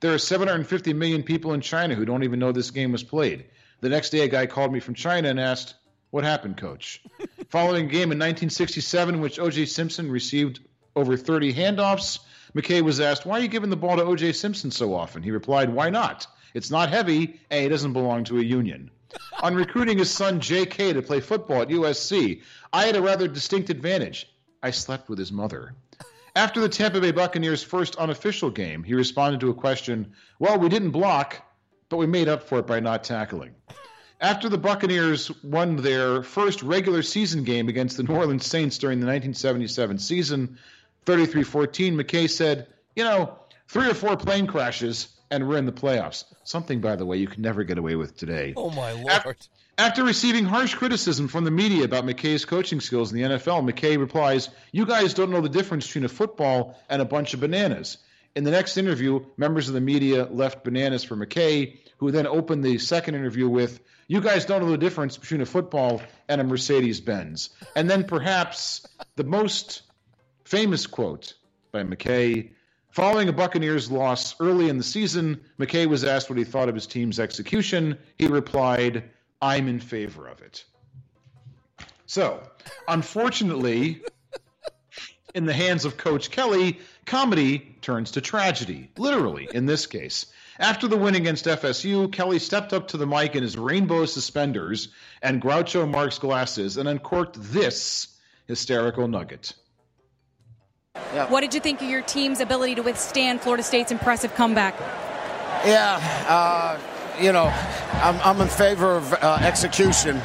There 0.01 0.15
are 0.15 0.19
750 0.19 0.95
million 0.95 1.23
people 1.23 1.53
in 1.53 1.61
China 1.61 1.95
who 1.95 2.05
don't 2.05 2.25
even 2.25 2.39
know 2.39 2.53
this 2.53 2.71
game 2.71 2.91
was 2.91 3.05
played. 3.05 3.45
The 3.81 3.91
next 3.91 4.11
day, 4.11 4.21
a 4.21 4.29
guy 4.29 4.47
called 4.47 4.73
me 4.73 4.81
from 4.81 4.95
China 4.95 5.29
and 5.29 5.39
asked, 5.39 5.75
What 6.11 6.25
happened, 6.25 6.57
coach? 6.57 7.03
Following 7.51 7.87
a 7.87 7.89
game 7.89 8.13
in 8.13 8.19
1967 8.19 9.15
in 9.15 9.21
which 9.21 9.39
O.J. 9.39 9.67
Simpson 9.67 10.11
received 10.11 10.61
over 10.97 11.17
30 11.17 11.53
handoffs. 11.53 12.19
McKay 12.55 12.83
was 12.83 12.99
asked, 12.99 13.27
Why 13.27 13.39
are 13.39 13.43
you 13.43 13.49
giving 13.49 13.71
the 13.71 13.77
ball 13.77 13.97
to 13.97 14.05
O.J. 14.05 14.33
Simpson 14.33 14.71
so 14.71 14.95
often? 14.95 15.23
He 15.23 15.31
replied, 15.31 15.71
Why 15.71 15.91
not? 15.91 16.27
It's 16.55 16.71
not 16.71 16.89
heavy, 16.89 17.41
and 17.51 17.63
he 17.63 17.69
doesn't 17.69 17.93
belong 17.93 18.25
to 18.25 18.39
a 18.39 18.43
union. 18.43 18.91
On 19.43 19.55
recruiting 19.55 19.99
his 19.99 20.11
son 20.11 20.41
J.K. 20.41 20.93
to 20.93 21.03
play 21.03 21.21
football 21.21 21.63
at 21.63 21.69
USC, 21.69 22.43
I 22.73 22.87
had 22.87 22.97
a 22.97 23.03
rather 23.03 23.29
distinct 23.29 23.71
advantage. 23.71 24.33
I 24.63 24.71
slept 24.71 25.09
with 25.09 25.19
his 25.19 25.33
mother. 25.33 25.75
After 26.35 26.61
the 26.61 26.69
Tampa 26.69 27.01
Bay 27.01 27.11
Buccaneers' 27.11 27.63
first 27.63 27.97
unofficial 27.97 28.51
game, 28.51 28.85
he 28.85 28.95
responded 28.95 29.41
to 29.41 29.51
a 29.51 29.55
question, 29.55 30.13
Well, 30.39 30.59
we 30.59 30.69
didn't 30.69 30.91
block, 30.91 31.43
but 31.89 31.99
we 31.99 32.07
made 32.07 32.29
up 32.29 32.43
for 32.43 32.61
it 32.61 32.67
by 32.67 32.81
not 32.81 33.05
tackling. 33.05 33.55
After 34.21 34.49
the 34.49 34.57
Buccaneers 34.57 35.31
won 35.43 35.77
their 35.77 36.23
first 36.23 36.63
regular 36.63 37.03
season 37.03 37.45
game 37.45 37.69
against 37.69 37.97
the 37.97 38.05
New 38.05 38.15
Orleans 38.15 38.47
Saints 38.47 38.79
during 38.79 39.01
the 39.01 39.07
1977 39.07 39.99
season, 39.99 40.59
33 41.05 41.43
14, 41.43 41.97
McKay 41.97 42.31
said, 42.31 42.69
You 42.95 43.05
know, 43.05 43.37
three 43.67 43.91
or 43.91 43.95
four 43.95 44.17
plane 44.17 44.47
crashes 44.47 45.09
and 45.33 45.49
we're 45.49 45.57
in 45.57 45.65
the 45.65 45.73
playoffs. 45.73 46.25
Something, 46.45 46.81
by 46.81 46.95
the 46.97 47.07
way, 47.07 47.17
you 47.17 47.27
can 47.27 47.41
never 47.41 47.65
get 47.65 47.79
away 47.79 47.97
with 47.97 48.17
today. 48.17 48.53
Oh, 48.55 48.71
my 48.71 48.93
Lord. 48.93 49.09
After, 49.09 49.37
after 49.79 50.05
receiving 50.05 50.45
harsh 50.45 50.75
criticism 50.75 51.27
from 51.27 51.45
the 51.45 51.51
media 51.51 51.85
about 51.85 52.05
McKay's 52.05 52.45
coaching 52.45 52.81
skills 52.81 53.13
in 53.13 53.19
the 53.19 53.37
NFL, 53.37 53.69
McKay 53.69 53.99
replies, 53.99 54.51
You 54.73 54.85
guys 54.85 55.15
don't 55.15 55.31
know 55.31 55.41
the 55.41 55.49
difference 55.49 55.87
between 55.87 56.05
a 56.05 56.09
football 56.09 56.79
and 56.91 57.01
a 57.01 57.07
bunch 57.07 57.33
of 57.33 57.41
bananas. 57.41 57.97
In 58.37 58.45
the 58.45 58.51
next 58.51 58.77
interview, 58.77 59.25
members 59.39 59.69
of 59.69 59.75
the 59.75 59.81
media 59.81 60.27
left 60.27 60.65
bananas 60.65 61.03
for 61.03 61.17
McKay, 61.17 61.79
who 61.97 62.11
then 62.11 62.27
opened 62.27 62.63
the 62.63 62.77
second 62.77 63.15
interview 63.15 63.49
with, 63.49 63.81
You 64.09 64.21
guys 64.21 64.45
don't 64.45 64.61
know 64.61 64.71
the 64.71 64.77
difference 64.77 65.17
between 65.17 65.41
a 65.41 65.47
football 65.47 66.03
and 66.29 66.43
a 66.43 66.45
Mercedes 66.45 67.01
Benz. 67.01 67.49
And 67.75 67.89
then 67.89 68.05
perhaps 68.05 68.87
the 69.17 69.25
most 69.25 69.81
famous 70.45 70.87
quote 70.87 71.33
by 71.73 71.85
McKay. 71.85 72.51
Following 72.93 73.31
a 73.31 73.33
Buccaneers 73.33 73.91
loss 73.91 74.35
early 74.39 74.69
in 74.69 74.77
the 74.77 74.85
season, 74.85 75.41
McKay 75.59 75.87
was 75.87 76.05
asked 76.05 76.29
what 76.29 76.39
he 76.39 76.45
thought 76.45 76.69
of 76.69 76.75
his 76.75 76.87
team's 76.87 77.19
execution. 77.19 77.97
He 78.19 78.27
replied, 78.27 79.05
I'm 79.41 79.67
in 79.67 79.81
favor 79.81 80.29
of 80.29 80.43
it. 80.43 80.63
So, 82.05 82.43
unfortunately, 82.87 84.03
in 85.35 85.47
the 85.47 85.55
hands 85.55 85.87
of 85.87 85.97
Coach 85.97 86.31
Kelly, 86.31 86.81
comedy 87.07 87.77
turns 87.81 88.11
to 88.11 88.21
tragedy, 88.21 88.91
literally, 88.99 89.49
in 89.55 89.65
this 89.65 89.87
case. 89.87 90.27
After 90.59 90.87
the 90.87 90.99
win 90.99 91.15
against 91.15 91.47
FSU, 91.47 92.13
Kelly 92.13 92.39
stepped 92.39 92.75
up 92.75 92.89
to 92.89 92.99
the 92.99 93.07
mic 93.07 93.35
in 93.35 93.43
his 93.43 93.57
rainbow 93.57 94.05
suspenders 94.05 94.89
and 95.23 95.41
Groucho 95.41 95.91
Marx 95.91 96.19
glasses 96.19 96.77
and 96.77 96.87
uncorked 96.87 97.37
this 97.41 98.09
hysterical 98.47 99.09
nugget. 99.09 99.55
Yeah. 101.15 101.29
What 101.29 101.43
did 101.43 101.53
you 101.53 101.61
think 101.61 101.83
of 101.83 101.89
your 101.89 102.01
team's 102.01 102.41
ability 102.41 102.77
to 102.77 102.83
withstand 102.83 103.43
Florida 103.43 103.63
State's 103.63 103.93
impressive 103.93 104.35
comeback? 104.35 104.79
Yeah, 105.65 106.01
uh, 106.27 106.79
you 107.23 107.33
know, 107.33 107.53
I'm, 108.03 108.19
I'm 108.21 108.41
in 108.41 108.49
favor 108.49 108.97
of 108.97 109.13
uh, 109.13 109.39
execution. 109.43 110.21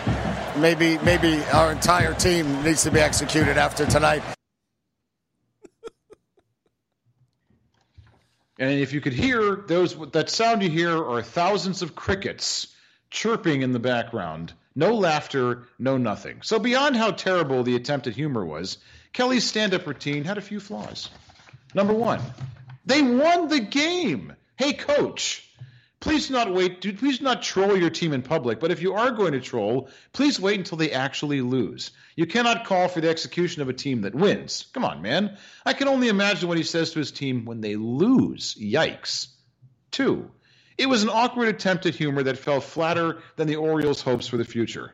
Maybe, 0.58 0.98
maybe 1.00 1.44
our 1.54 1.74
entire 1.74 2.14
team 2.14 2.64
needs 2.64 2.84
to 2.84 2.92
be 2.92 3.00
executed 3.00 3.58
after 3.58 3.86
tonight. 3.86 4.24
And 8.60 8.72
if 8.80 8.92
you 8.92 9.02
could 9.02 9.14
hear 9.14 9.64
those, 9.68 9.96
that 10.14 10.32
sound 10.32 10.64
you 10.64 10.70
hear 10.72 10.98
are 10.98 11.22
thousands 11.22 11.84
of 11.84 11.94
crickets 11.96 12.76
chirping 13.12 13.62
in 13.62 13.72
the 13.72 13.78
background. 13.78 14.52
No 14.74 14.96
laughter, 14.96 15.68
no 15.78 15.98
nothing. 15.98 16.42
So 16.42 16.58
beyond 16.58 16.96
how 16.96 17.12
terrible 17.12 17.62
the 17.62 17.76
attempt 17.76 18.08
at 18.08 18.16
humor 18.16 18.44
was, 18.44 18.80
Kelly's 19.18 19.48
stand-up 19.48 19.88
routine 19.88 20.24
had 20.26 20.38
a 20.38 20.42
few 20.42 20.60
flaws. 20.60 21.10
Number 21.74 21.92
one, 21.92 22.22
they 22.86 23.02
won 23.02 23.48
the 23.48 23.60
game. 23.60 24.34
Hey, 24.58 24.74
coach, 24.74 25.50
please 26.00 26.30
not 26.30 26.54
wait. 26.54 26.82
Please 27.00 27.20
not 27.20 27.42
troll 27.42 27.76
your 27.76 27.90
team 27.90 28.14
in 28.14 28.22
public. 28.22 28.60
But 28.60 28.70
if 28.70 28.84
you 28.84 28.94
are 28.94 29.10
going 29.10 29.32
to 29.32 29.42
troll, 29.42 29.90
please 30.14 30.40
wait 30.40 30.60
until 30.60 30.78
they 30.78 30.92
actually 30.92 31.42
lose. 31.42 31.90
You 32.16 32.28
cannot 32.28 32.68
call 32.68 32.90
for 32.90 33.02
the 33.02 33.10
execution 33.10 33.64
of 33.64 33.70
a 33.70 33.74
team 33.74 34.02
that 34.02 34.14
wins. 34.14 34.68
Come 34.72 34.86
on, 34.86 35.02
man. 35.02 35.36
I 35.66 35.74
can 35.74 35.88
only 35.88 36.10
imagine 36.10 36.48
what 36.48 36.60
he 36.60 36.64
says 36.64 36.92
to 36.92 37.00
his 37.00 37.10
team 37.10 37.46
when 37.46 37.60
they 37.60 37.76
lose. 37.76 38.54
Yikes. 38.54 39.30
Two, 39.90 40.30
it 40.78 40.90
was 40.90 41.02
an 41.02 41.10
awkward 41.10 41.48
attempt 41.48 41.88
at 41.88 41.96
humor 41.96 42.22
that 42.22 42.38
fell 42.38 42.62
flatter 42.62 43.18
than 43.36 43.48
the 43.48 43.56
Orioles' 43.56 44.00
hopes 44.00 44.28
for 44.28 44.38
the 44.38 44.46
future. 44.46 44.94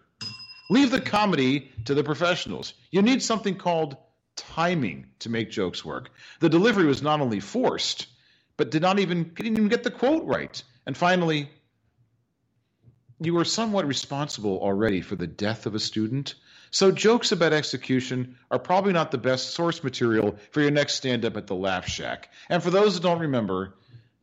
Leave 0.69 0.91
the 0.91 1.01
comedy 1.01 1.71
to 1.83 1.93
the 1.93 2.05
professionals. 2.05 2.73
You 2.89 3.01
need 3.01 3.21
something 3.21 3.57
called 3.57 3.97
timing 4.35 5.07
to 5.19 5.29
make 5.29 5.51
jokes 5.51 5.83
work. 5.83 6.11
The 6.39 6.49
delivery 6.49 6.85
was 6.85 7.01
not 7.01 7.21
only 7.21 7.39
forced, 7.39 8.07
but 8.57 8.71
did 8.71 8.81
not 8.81 8.99
even 8.99 9.31
didn't 9.33 9.53
even 9.53 9.67
get 9.67 9.83
the 9.83 9.91
quote 9.91 10.25
right. 10.25 10.61
And 10.85 10.95
finally, 10.95 11.49
you 13.19 13.33
were 13.33 13.45
somewhat 13.45 13.87
responsible 13.87 14.59
already 14.61 15.01
for 15.01 15.15
the 15.15 15.27
death 15.27 15.65
of 15.65 15.75
a 15.75 15.79
student. 15.79 16.35
So 16.71 16.91
jokes 16.91 17.31
about 17.31 17.53
execution 17.53 18.37
are 18.49 18.59
probably 18.59 18.93
not 18.93 19.11
the 19.11 19.17
best 19.17 19.51
source 19.51 19.83
material 19.83 20.37
for 20.51 20.61
your 20.61 20.71
next 20.71 20.95
stand 20.95 21.23
up 21.23 21.37
at 21.37 21.47
the 21.47 21.55
Laugh 21.55 21.87
Shack. 21.87 22.29
And 22.49 22.63
for 22.63 22.71
those 22.71 22.95
that 22.95 23.03
don't 23.03 23.19
remember, 23.19 23.75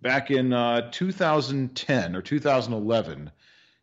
back 0.03 0.31
in 0.31 0.53
uh, 0.53 0.91
2010 0.91 2.17
or 2.17 2.23
2011, 2.23 3.31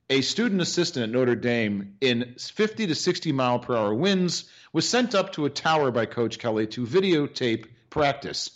a 0.10 0.22
student 0.22 0.62
assistant 0.62 1.04
at 1.04 1.10
Notre 1.10 1.36
Dame 1.36 1.96
in 2.02 2.36
50 2.38 2.88
to 2.88 2.96
60 2.96 3.32
mile 3.32 3.60
per 3.60 3.76
hour 3.76 3.94
winds 3.94 4.50
was 4.78 4.88
sent 4.88 5.16
up 5.16 5.34
to 5.34 5.46
a 5.46 5.50
tower 5.50 5.90
by 5.90 6.06
Coach 6.06 6.38
Kelly 6.38 6.68
to 6.68 6.86
videotape 6.86 7.66
practice. 7.90 8.52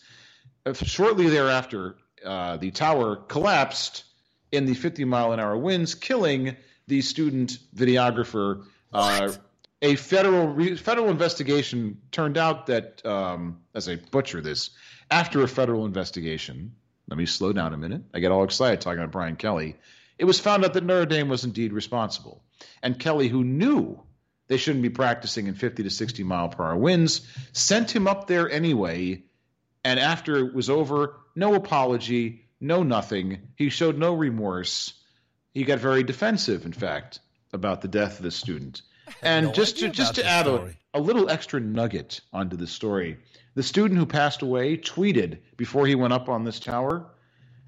Uh, 0.67 0.73
shortly 0.73 1.27
thereafter, 1.29 1.95
uh, 2.23 2.57
the 2.57 2.69
tower 2.69 3.15
collapsed 3.15 4.03
in 4.51 4.67
the 4.67 4.75
50 4.75 5.03
mile 5.05 5.31
an 5.31 5.39
hour 5.39 5.57
winds, 5.57 5.95
killing 5.95 6.55
the 6.85 7.01
student 7.01 7.57
videographer. 7.75 8.65
Uh, 8.93 9.31
a 9.81 9.95
federal 9.95 10.49
re- 10.49 10.75
federal 10.75 11.09
investigation 11.09 11.97
turned 12.11 12.37
out 12.37 12.67
that, 12.67 13.03
um, 13.03 13.61
as 13.73 13.89
I 13.89 13.95
butcher 13.95 14.41
this, 14.41 14.69
after 15.09 15.41
a 15.41 15.47
federal 15.47 15.87
investigation, 15.87 16.75
let 17.07 17.17
me 17.17 17.25
slow 17.25 17.51
down 17.51 17.73
a 17.73 17.77
minute. 17.77 18.03
I 18.13 18.19
get 18.19 18.31
all 18.31 18.43
excited 18.43 18.79
talking 18.79 18.99
about 18.99 19.11
Brian 19.11 19.37
Kelly. 19.37 19.75
It 20.19 20.25
was 20.25 20.39
found 20.39 20.63
out 20.65 20.75
that 20.75 20.83
Notre 20.83 21.07
Dame 21.07 21.29
was 21.29 21.45
indeed 21.45 21.73
responsible, 21.73 22.43
and 22.83 22.99
Kelly, 22.99 23.27
who 23.27 23.43
knew 23.43 24.03
they 24.51 24.57
shouldn't 24.57 24.83
be 24.83 24.89
practicing 24.89 25.47
in 25.47 25.53
50 25.53 25.83
to 25.83 25.89
60 25.89 26.23
mile 26.23 26.49
per 26.49 26.65
hour 26.65 26.75
winds, 26.75 27.21
sent 27.53 27.95
him 27.95 28.05
up 28.05 28.27
there 28.27 28.51
anyway. 28.51 29.23
And 29.85 29.97
after 29.97 30.39
it 30.39 30.53
was 30.53 30.69
over, 30.69 31.21
no 31.37 31.55
apology, 31.55 32.49
no 32.59 32.83
nothing. 32.83 33.47
He 33.55 33.69
showed 33.69 33.97
no 33.97 34.13
remorse. 34.13 34.93
He 35.53 35.63
got 35.63 35.79
very 35.79 36.03
defensive, 36.03 36.65
in 36.65 36.73
fact, 36.73 37.21
about 37.53 37.79
the 37.79 37.87
death 37.87 38.17
of 38.17 38.23
the 38.23 38.31
student. 38.31 38.81
And 39.21 39.47
no 39.47 39.51
just 39.53 39.79
to 39.79 39.89
just 39.89 40.15
to 40.15 40.25
add 40.25 40.47
a, 40.47 40.73
a 40.93 40.99
little 40.99 41.29
extra 41.29 41.59
nugget 41.59 42.21
onto 42.31 42.55
the 42.55 42.67
story, 42.67 43.17
the 43.55 43.63
student 43.63 43.99
who 43.99 44.05
passed 44.05 44.41
away 44.41 44.77
tweeted 44.77 45.39
before 45.57 45.85
he 45.85 45.95
went 45.95 46.13
up 46.13 46.29
on 46.29 46.45
this 46.45 46.61
tower, 46.61 47.07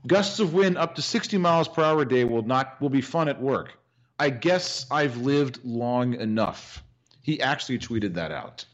"Gusts 0.07 0.39
of 0.39 0.53
wind 0.53 0.77
up 0.77 0.95
to 0.95 1.01
60 1.01 1.38
miles 1.38 1.68
per 1.68 1.84
hour 1.84 2.03
a 2.03 2.07
day 2.07 2.23
will 2.23 2.43
not 2.43 2.80
will 2.80 2.89
be 2.89 3.01
fun 3.01 3.27
at 3.27 3.41
work. 3.41 3.77
I 4.19 4.30
guess 4.30 4.85
I've 4.91 5.18
lived 5.18 5.60
long 5.64 6.14
enough." 6.14 6.84
He 7.22 7.41
actually 7.41 7.80
tweeted 7.80 8.15
that 8.15 8.31
out. 8.31 8.65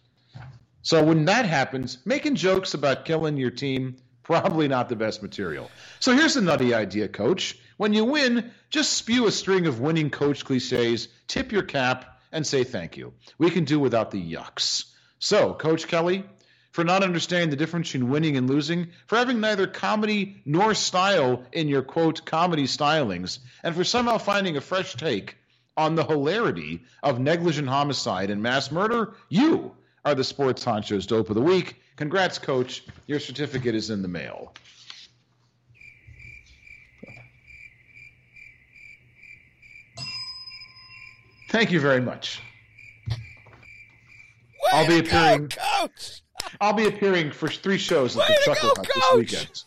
So 0.82 1.03
when 1.03 1.26
that 1.26 1.45
happens, 1.45 1.99
making 2.06 2.36
jokes 2.36 2.74
about 2.74 3.06
killing 3.06 3.38
your 3.38 3.52
team 3.52 3.98
probably 4.30 4.68
not 4.68 4.90
the 4.90 4.95
best 4.95 5.24
material. 5.24 5.72
So 5.99 6.16
here's 6.16 6.36
a 6.36 6.41
nutty 6.41 6.72
idea, 6.74 7.07
coach. 7.07 7.57
When 7.78 7.94
you 7.94 8.06
win, 8.06 8.52
just 8.70 8.94
spew 8.94 9.26
a 9.26 9.32
string 9.32 9.66
of 9.66 9.80
winning 9.80 10.11
coach 10.11 10.45
cliches, 10.45 11.07
tip 11.28 11.52
your 11.52 11.64
cap, 11.64 12.20
and 12.32 12.45
say 12.45 12.64
thank 12.64 12.95
you. 12.95 13.14
We 13.40 13.49
can 13.49 13.66
do 13.66 13.80
without 13.80 14.11
the 14.11 14.22
yucks. 14.22 14.86
So, 15.18 15.56
Coach 15.56 15.88
Kelly, 15.88 16.24
for 16.80 16.86
not 16.86 17.04
understanding 17.04 17.50
the 17.50 17.58
difference 17.58 17.92
between 17.92 18.10
winning 18.10 18.38
and 18.38 18.50
losing, 18.50 18.88
for 19.06 19.18
having 19.18 19.42
neither 19.42 19.68
comedy 19.68 20.42
nor 20.46 20.74
style 20.74 21.44
in 21.52 21.68
your 21.68 21.82
quote 21.82 22.24
comedy 22.24 22.64
stylings, 22.64 23.40
and 23.66 23.76
for 23.76 23.84
somehow 23.84 24.18
finding 24.18 24.56
a 24.56 24.62
fresh 24.62 24.96
take 24.96 25.36
on 25.76 25.96
the 25.96 26.06
hilarity 26.06 26.82
of 27.04 27.20
negligent 27.20 27.68
homicide 27.68 28.30
and 28.30 28.42
mass 28.42 28.72
murder, 28.72 29.14
you 29.28 29.76
are 30.06 30.16
the 30.16 30.24
Sports 30.24 30.64
Honcho's 30.64 31.06
Dope 31.06 31.28
of 31.28 31.36
the 31.36 31.42
Week. 31.42 31.76
Congrats, 31.98 32.40
Coach. 32.40 32.86
Your 33.08 33.20
certificate 33.20 33.76
is 33.76 33.90
in 33.90 34.02
the 34.02 34.08
mail. 34.08 34.54
Thank 41.52 41.72
you 41.72 41.80
very 41.80 42.02
much. 42.02 42.42
I'll 44.72 44.86
be 44.88 44.94
Way 44.94 45.02
to 45.02 45.10
go, 45.10 45.18
appearing- 45.18 45.50
coach. 45.50 46.22
I'll 46.61 46.74
be 46.74 46.88
appearing 46.88 47.32
for 47.32 47.48
three 47.48 47.78
shows 47.78 48.16
at 48.16 48.22
Way 48.22 48.28
the 48.28 48.34
to 48.34 48.41
Chuckle 48.45 48.70
Hut 48.70 48.88
this 48.94 49.14
weekend. 49.16 49.64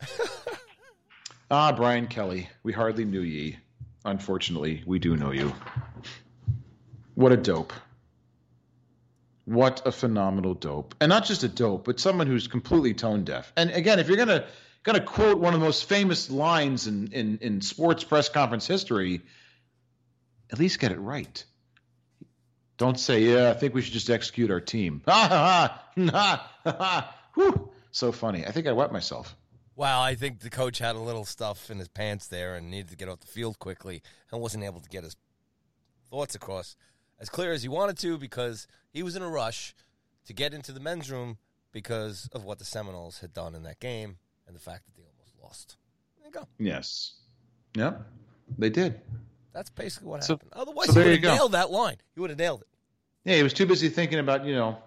ah, 1.50 1.72
Brian 1.72 2.06
Kelly, 2.06 2.48
we 2.62 2.72
hardly 2.72 3.04
knew 3.04 3.20
ye. 3.20 3.58
Unfortunately, 4.04 4.82
we 4.86 4.98
do 4.98 5.16
know 5.16 5.30
you. 5.30 5.52
What 7.14 7.32
a 7.32 7.36
dope. 7.36 7.72
What 9.44 9.86
a 9.86 9.92
phenomenal 9.92 10.54
dope. 10.54 10.94
And 11.00 11.08
not 11.10 11.24
just 11.24 11.42
a 11.42 11.48
dope, 11.48 11.84
but 11.84 12.00
someone 12.00 12.26
who's 12.26 12.46
completely 12.46 12.94
tone 12.94 13.24
deaf. 13.24 13.52
And 13.56 13.70
again, 13.70 13.98
if 13.98 14.08
you're 14.08 14.16
gonna 14.16 14.46
gonna 14.82 15.00
quote 15.00 15.38
one 15.38 15.54
of 15.54 15.60
the 15.60 15.66
most 15.66 15.84
famous 15.84 16.30
lines 16.30 16.86
in, 16.86 17.12
in, 17.12 17.38
in 17.40 17.60
sports 17.60 18.02
press 18.04 18.28
conference 18.28 18.66
history, 18.66 19.20
at 20.50 20.58
least 20.58 20.78
get 20.78 20.92
it 20.92 20.98
right. 20.98 21.44
Don't 22.82 22.98
say, 22.98 23.22
yeah, 23.22 23.50
I 23.50 23.54
think 23.54 23.74
we 23.74 23.80
should 23.80 23.92
just 23.92 24.10
execute 24.10 24.50
our 24.50 24.60
team. 24.60 25.02
Ha 25.06 25.28
ha 25.28 25.82
ha 25.94 26.10
ha 26.10 26.50
ha 26.64 27.14
ha. 27.36 27.60
So 27.92 28.10
funny. 28.10 28.44
I 28.44 28.50
think 28.50 28.66
I 28.66 28.72
wet 28.72 28.90
myself. 28.90 29.36
Well, 29.76 30.00
I 30.00 30.16
think 30.16 30.40
the 30.40 30.50
coach 30.50 30.78
had 30.78 30.96
a 30.96 30.98
little 30.98 31.24
stuff 31.24 31.70
in 31.70 31.78
his 31.78 31.86
pants 31.86 32.26
there 32.26 32.56
and 32.56 32.72
needed 32.72 32.88
to 32.90 32.96
get 32.96 33.08
off 33.08 33.20
the 33.20 33.28
field 33.28 33.60
quickly 33.60 34.02
and 34.32 34.40
wasn't 34.40 34.64
able 34.64 34.80
to 34.80 34.88
get 34.88 35.04
his 35.04 35.14
thoughts 36.10 36.34
across 36.34 36.74
as 37.20 37.28
clear 37.28 37.52
as 37.52 37.62
he 37.62 37.68
wanted 37.68 37.98
to 37.98 38.18
because 38.18 38.66
he 38.92 39.04
was 39.04 39.14
in 39.14 39.22
a 39.22 39.28
rush 39.28 39.76
to 40.26 40.32
get 40.32 40.52
into 40.52 40.72
the 40.72 40.80
men's 40.80 41.08
room 41.08 41.38
because 41.70 42.28
of 42.32 42.42
what 42.44 42.58
the 42.58 42.64
Seminoles 42.64 43.20
had 43.20 43.32
done 43.32 43.54
in 43.54 43.62
that 43.62 43.78
game 43.78 44.16
and 44.48 44.56
the 44.56 44.60
fact 44.60 44.86
that 44.86 44.96
they 44.96 45.02
almost 45.04 45.36
lost. 45.40 45.76
There 46.18 46.26
you 46.26 46.32
go. 46.32 46.48
Yes. 46.58 47.12
Yep. 47.76 48.02
They 48.58 48.70
did. 48.70 49.00
That's 49.52 49.70
basically 49.70 50.08
what 50.08 50.24
So- 50.24 50.34
happened. 50.34 50.50
Otherwise, 50.54 50.88
so 50.92 51.00
he 51.00 51.10
would 51.10 51.24
have 51.24 51.36
nailed 51.36 51.52
that 51.52 51.70
line. 51.70 51.98
He 52.16 52.20
would 52.20 52.30
have 52.30 52.38
nailed 52.40 52.62
it. 52.62 52.66
Yeah, 53.24 53.36
he 53.36 53.42
was 53.42 53.52
too 53.52 53.66
busy 53.66 53.88
thinking 53.88 54.18
about, 54.18 54.44
you 54.44 54.54
know, 54.54 54.78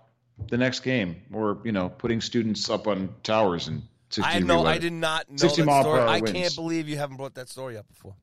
the 0.50 0.58
next 0.58 0.82
game 0.82 1.22
or, 1.34 1.60
you 1.64 1.72
know, 1.72 1.90
putting 1.90 2.22
students 2.22 2.70
up 2.70 2.88
on 2.88 3.16
towers 3.24 3.68
and 3.68 3.84
60 4.10 4.30
I 4.30 4.40
know. 4.40 4.66
I 4.66 4.78
did 4.78 4.94
not 4.94 5.30
know 5.30 5.38
60 5.38 5.62
that 5.62 5.66
mile 5.66 5.84
per 5.84 6.00
hour 6.00 6.08
I 6.08 6.20
winds. 6.20 6.32
can't 6.32 6.56
believe 6.56 6.90
you 6.90 6.98
haven't 6.98 7.18
brought 7.18 7.36
that 7.36 7.50
story 7.50 7.78
up 7.78 7.88
before. 7.88 8.16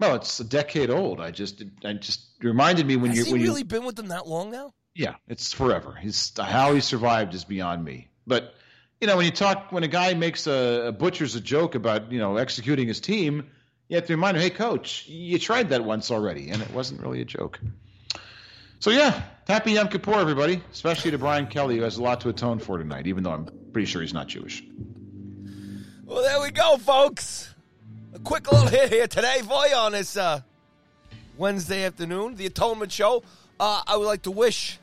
No, 0.00 0.14
it's 0.14 0.40
a 0.40 0.44
decade 0.44 0.90
old. 0.90 1.20
I 1.20 1.30
just 1.30 1.62
I 1.84 1.92
just 1.92 2.20
reminded 2.42 2.86
me 2.86 2.96
when 2.96 3.10
Has 3.10 3.18
you 3.18 3.36
he 3.36 3.42
really 3.44 3.60
you 3.60 3.64
been 3.64 3.84
with 3.84 3.96
them 3.96 4.08
that 4.08 4.26
long 4.26 4.50
now? 4.50 4.74
Yeah, 4.94 5.14
it's 5.28 5.52
forever. 5.52 5.94
He's 5.94 6.32
how 6.38 6.74
he 6.74 6.80
survived 6.80 7.34
is 7.34 7.44
beyond 7.44 7.84
me. 7.84 8.08
But 8.26 8.54
you 9.00 9.06
know, 9.06 9.16
when 9.16 9.24
you 9.26 9.30
talk 9.32 9.70
when 9.70 9.82
a 9.84 9.88
guy 9.88 10.14
makes 10.14 10.46
a, 10.46 10.86
a 10.88 10.92
butcher's 10.92 11.36
a 11.36 11.40
joke 11.40 11.74
about 11.74 12.10
you 12.10 12.18
know 12.18 12.36
executing 12.36 12.88
his 12.88 13.00
team, 13.00 13.46
you 13.88 13.96
have 13.96 14.06
to 14.06 14.14
remind 14.14 14.36
him, 14.36 14.42
hey, 14.42 14.50
coach, 14.50 15.06
you 15.06 15.38
tried 15.38 15.68
that 15.68 15.84
once 15.84 16.10
already, 16.10 16.50
and 16.50 16.60
it 16.60 16.70
wasn't 16.72 17.00
really 17.00 17.20
a 17.20 17.24
joke. 17.24 17.60
So 18.84 18.90
yeah, 18.90 19.22
happy 19.48 19.72
Yom 19.72 19.88
Kippur, 19.88 20.12
everybody, 20.12 20.60
especially 20.70 21.10
to 21.12 21.16
Brian 21.16 21.46
Kelly, 21.46 21.78
who 21.78 21.84
has 21.84 21.96
a 21.96 22.02
lot 22.02 22.20
to 22.20 22.28
atone 22.28 22.58
for 22.58 22.76
tonight, 22.76 23.06
even 23.06 23.24
though 23.24 23.30
I'm 23.30 23.48
pretty 23.72 23.86
sure 23.86 24.02
he's 24.02 24.12
not 24.12 24.28
Jewish. 24.28 24.62
Well, 26.04 26.22
there 26.22 26.38
we 26.42 26.50
go, 26.50 26.76
folks. 26.76 27.54
A 28.12 28.18
quick 28.18 28.52
little 28.52 28.68
hit 28.68 28.92
here 28.92 29.06
today 29.06 29.40
for 29.42 29.66
you 29.66 29.74
on 29.74 29.92
this 29.92 30.18
uh, 30.18 30.42
Wednesday 31.38 31.86
afternoon, 31.86 32.34
the 32.34 32.44
Atonement 32.44 32.92
Show. 32.92 33.22
Uh, 33.58 33.80
I 33.86 33.96
would 33.96 34.04
like 34.04 34.20
to 34.24 34.30
wish 34.30 34.78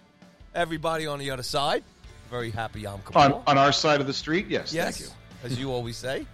everybody 0.55 1.05
on 1.05 1.19
the 1.19 1.29
other 1.29 1.43
side 1.43 1.83
very 2.31 2.49
happy 2.49 2.81
Yom 2.81 3.01
Kippur. 3.05 3.19
On 3.19 3.43
on 3.45 3.59
our 3.59 3.71
side 3.71 4.01
of 4.01 4.07
the 4.07 4.13
street, 4.13 4.47
yes, 4.47 4.73
yes, 4.73 4.97
thank 4.97 5.09
you. 5.09 5.15
as 5.43 5.59
you 5.59 5.71
always 5.71 5.95
say, 5.95 6.25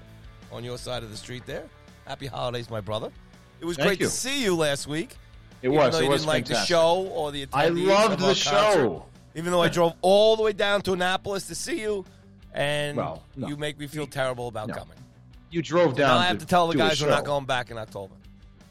on 0.53 0.63
your 0.63 0.77
side 0.77 1.03
of 1.03 1.11
the 1.11 1.17
street 1.17 1.45
there. 1.45 1.65
Happy 2.05 2.27
holidays, 2.27 2.69
my 2.69 2.79
brother. 2.79 3.11
It 3.59 3.65
was 3.65 3.75
Thank 3.75 3.87
great 3.87 3.99
you. 3.99 4.05
to 4.05 4.11
see 4.11 4.41
you 4.41 4.55
last 4.55 4.87
week. 4.87 5.17
It 5.61 5.67
even 5.67 5.77
was. 5.77 5.93
though 5.93 5.99
It 6.01 6.03
you 6.05 6.09
was 6.09 6.21
didn't 6.21 6.27
like 6.29 6.45
the 6.45 6.53
fantastic. 6.53 6.75
show 6.75 7.07
or 7.13 7.31
the 7.31 7.47
I 7.53 7.67
loved 7.69 8.19
the 8.19 8.33
show. 8.35 8.51
concert. 8.51 9.01
Even 9.35 9.51
though 9.51 9.61
I 9.61 9.69
drove 9.69 9.93
all 10.01 10.35
the 10.35 10.43
way 10.43 10.53
down 10.53 10.81
to 10.83 10.93
Annapolis 10.93 11.47
to 11.47 11.55
see 11.55 11.79
you, 11.81 12.05
and 12.53 12.97
Well, 12.97 13.23
no. 13.35 13.47
you 13.47 13.55
make 13.57 13.77
me 13.79 13.87
feel 13.87 14.07
terrible 14.07 14.47
about 14.47 14.67
No. 14.69 14.73
coming. 14.75 14.97
You 15.51 15.61
drove 15.61 15.95
down. 15.95 16.09
now 16.09 16.17
I 16.17 16.25
have 16.25 16.39
to 16.39 16.45
tell 16.45 16.67
the 16.67 16.75
guys 16.75 17.01
we're 17.01 17.09
not 17.09 17.23
going 17.23 17.45
back 17.45 17.69
in 17.71 17.77
October. 17.77 18.13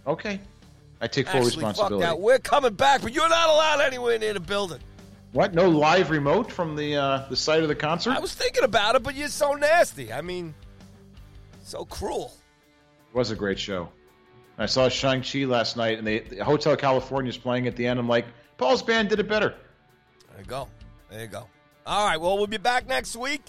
Okay. 0.07 0.41
I 1.01 1.07
take 1.09 1.27
full 1.29 1.37
Actually, 1.45 1.63
fuck 1.63 1.71
responsibility. 1.71 2.07
that. 2.07 2.19
We're 2.21 2.39
coming 2.39 2.73
back, 2.75 3.03
but 3.03 3.13
you're 3.13 3.29
not 3.29 3.49
allowed 3.49 3.81
anywhere 3.81 4.19
near 4.19 4.33
the 4.35 4.41
building. 4.41 4.81
What? 5.33 5.53
No 5.55 5.69
live 5.69 6.11
remote 6.11 6.51
from 6.51 6.75
the 6.77 6.97
uh, 6.97 7.27
the 7.29 7.37
site 7.37 7.63
of 7.63 7.69
the 7.69 7.75
concert? 7.75 8.13
I 8.17 8.21
was 8.21 8.33
thinking 8.35 8.65
about 8.65 8.95
it, 8.95 9.03
but 9.03 9.15
you're 9.15 9.29
so 9.29 9.53
nasty. 9.53 10.13
I 10.13 10.23
mean, 10.23 10.55
so 11.63 11.85
cruel. 11.85 12.33
It 13.11 13.17
was 13.17 13.31
a 13.31 13.37
great 13.37 13.59
show. 13.59 13.89
I 14.59 14.67
saw 14.67 14.89
Shang 14.89 15.23
Chi 15.23 15.45
last 15.45 15.77
night, 15.77 15.99
and 15.99 16.07
they 16.07 16.21
the 16.21 16.45
Hotel 16.45 16.77
California 16.77 17.29
is 17.29 17.37
playing 17.37 17.67
at 17.67 17.77
the 17.77 17.87
end. 17.87 17.99
I'm 17.99 18.09
like, 18.09 18.27
Paul's 18.57 18.83
band 18.83 19.11
did 19.11 19.21
it 19.21 19.29
better. 19.29 19.55
There 20.31 20.41
you 20.41 20.47
go. 20.47 20.69
There 21.11 21.21
you 21.21 21.27
go. 21.27 21.47
All 21.87 22.07
right. 22.07 22.21
Well, 22.21 22.39
we'll 22.39 22.47
be 22.47 22.57
back 22.57 22.89
next 22.89 23.17
week, 23.17 23.43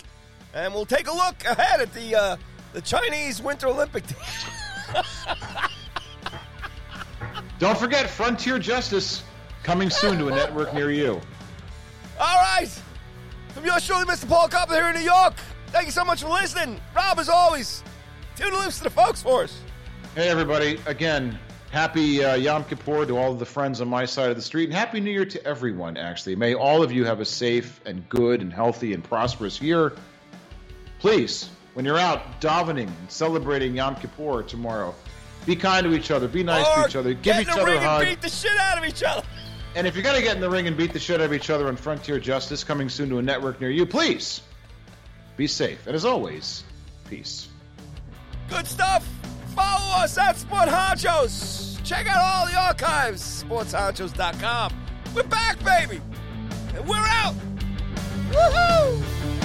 and 0.54 0.74
we'll 0.74 0.86
take 0.86 1.08
a 1.08 1.14
look 1.14 1.44
ahead 1.46 1.80
at 1.80 1.94
the 1.94 2.16
uh, 2.16 2.38
the 2.74 2.82
Chinese 2.82 3.42
Winter 3.42 3.68
Olympic. 3.68 4.04
Don't 7.60 7.78
forget 7.78 8.10
Frontier 8.10 8.60
Justice 8.60 9.24
coming 9.64 9.90
soon 9.90 10.20
to 10.20 10.28
a 10.28 10.32
network 10.32 10.74
near 10.74 10.92
you. 10.92 11.20
All 12.20 12.36
right. 12.36 12.70
From 13.50 13.66
yours 13.66 13.86
truly, 13.86 14.06
Mr. 14.06 14.28
Paul 14.28 14.48
Copper 14.48 14.76
here 14.76 14.90
in 14.90 14.96
New 14.96 15.02
York. 15.02 15.34
Thank 15.68 15.88
you 15.88 15.92
so 15.92 16.06
much 16.06 16.22
for 16.22 16.30
listening. 16.30 16.80
Rob, 16.96 17.18
as 17.18 17.30
always, 17.30 17.84
tune 18.36 18.52
the 18.52 18.60
lips 18.60 18.78
to 18.78 18.84
the 18.84 18.90
folks 18.90 19.22
for 19.22 19.44
us. 19.44 19.60
Hey, 20.18 20.30
everybody. 20.30 20.80
Again, 20.88 21.38
Happy 21.70 22.24
uh, 22.24 22.34
Yom 22.34 22.64
Kippur 22.64 23.06
to 23.06 23.16
all 23.16 23.34
of 23.34 23.38
the 23.38 23.46
friends 23.46 23.82
on 23.82 23.88
my 23.88 24.06
side 24.06 24.32
of 24.32 24.36
the 24.36 24.42
street, 24.42 24.64
and 24.64 24.74
Happy 24.74 25.00
New 25.00 25.12
Year 25.12 25.26
to 25.26 25.46
everyone, 25.46 25.96
actually. 25.96 26.36
May 26.36 26.56
all 26.56 26.82
of 26.82 26.92
you 26.92 27.06
have 27.06 27.20
a 27.20 27.26
safe 27.26 27.80
and 27.86 28.10
good 28.10 28.42
and 28.42 28.52
healthy 28.52 28.96
and 28.96 29.04
prosperous 29.04 29.62
year. 29.62 29.94
Please, 30.98 31.52
when 31.76 31.86
you're 31.86 32.00
out 32.00 32.42
davening 32.42 32.88
and 32.88 33.12
celebrating 33.12 33.76
Yom 33.76 33.96
Kippur 33.96 34.42
tomorrow, 34.42 34.96
be 35.46 35.56
kind 35.56 35.86
to 35.86 35.94
each 35.94 36.10
other, 36.10 36.28
be 36.28 36.42
nice 36.42 36.66
or 36.66 36.82
to 36.82 36.90
each 36.90 36.96
other, 36.96 37.14
give 37.14 37.38
each 37.38 37.50
other 37.50 37.76
a 37.76 37.80
hug. 37.80 38.02
and 38.02 38.10
beat 38.10 38.22
the 38.24 38.30
shit 38.30 38.58
out 38.58 38.80
of 38.80 38.86
each 38.86 39.04
other. 39.04 39.22
And 39.76 39.86
if 39.86 39.94
you're 39.94 40.04
going 40.04 40.18
to 40.18 40.24
get 40.24 40.34
in 40.34 40.42
the 40.42 40.50
ring 40.50 40.66
and 40.66 40.76
beat 40.76 40.94
the 40.94 41.00
shit 41.00 41.22
out 41.22 41.26
of 41.28 41.34
each 41.34 41.52
other 41.52 41.68
on 41.68 41.76
Frontier 41.76 42.20
Justice, 42.20 42.64
coming 42.64 42.90
soon 42.90 43.08
to 43.10 43.20
a 43.20 43.22
network 43.22 43.62
near 43.62 43.70
you, 43.70 43.86
please 43.86 44.42
be 45.36 45.46
safe. 45.46 45.86
And 45.86 45.96
as 45.96 46.06
always, 46.06 46.64
peace. 47.08 47.50
Good 48.50 48.66
stuff. 48.66 49.08
Follow 49.58 50.04
us 50.04 50.16
at 50.20 50.38
Sport 50.38 50.70
Honchos. 50.70 51.84
Check 51.84 52.06
out 52.06 52.22
all 52.22 52.46
the 52.46 52.56
archives. 52.56 53.44
SportsHonchos.com. 53.44 54.72
We're 55.16 55.24
back, 55.24 55.58
baby. 55.64 56.00
And 56.76 56.88
we're 56.88 56.96
out. 56.98 57.34
Woohoo! 58.30 59.37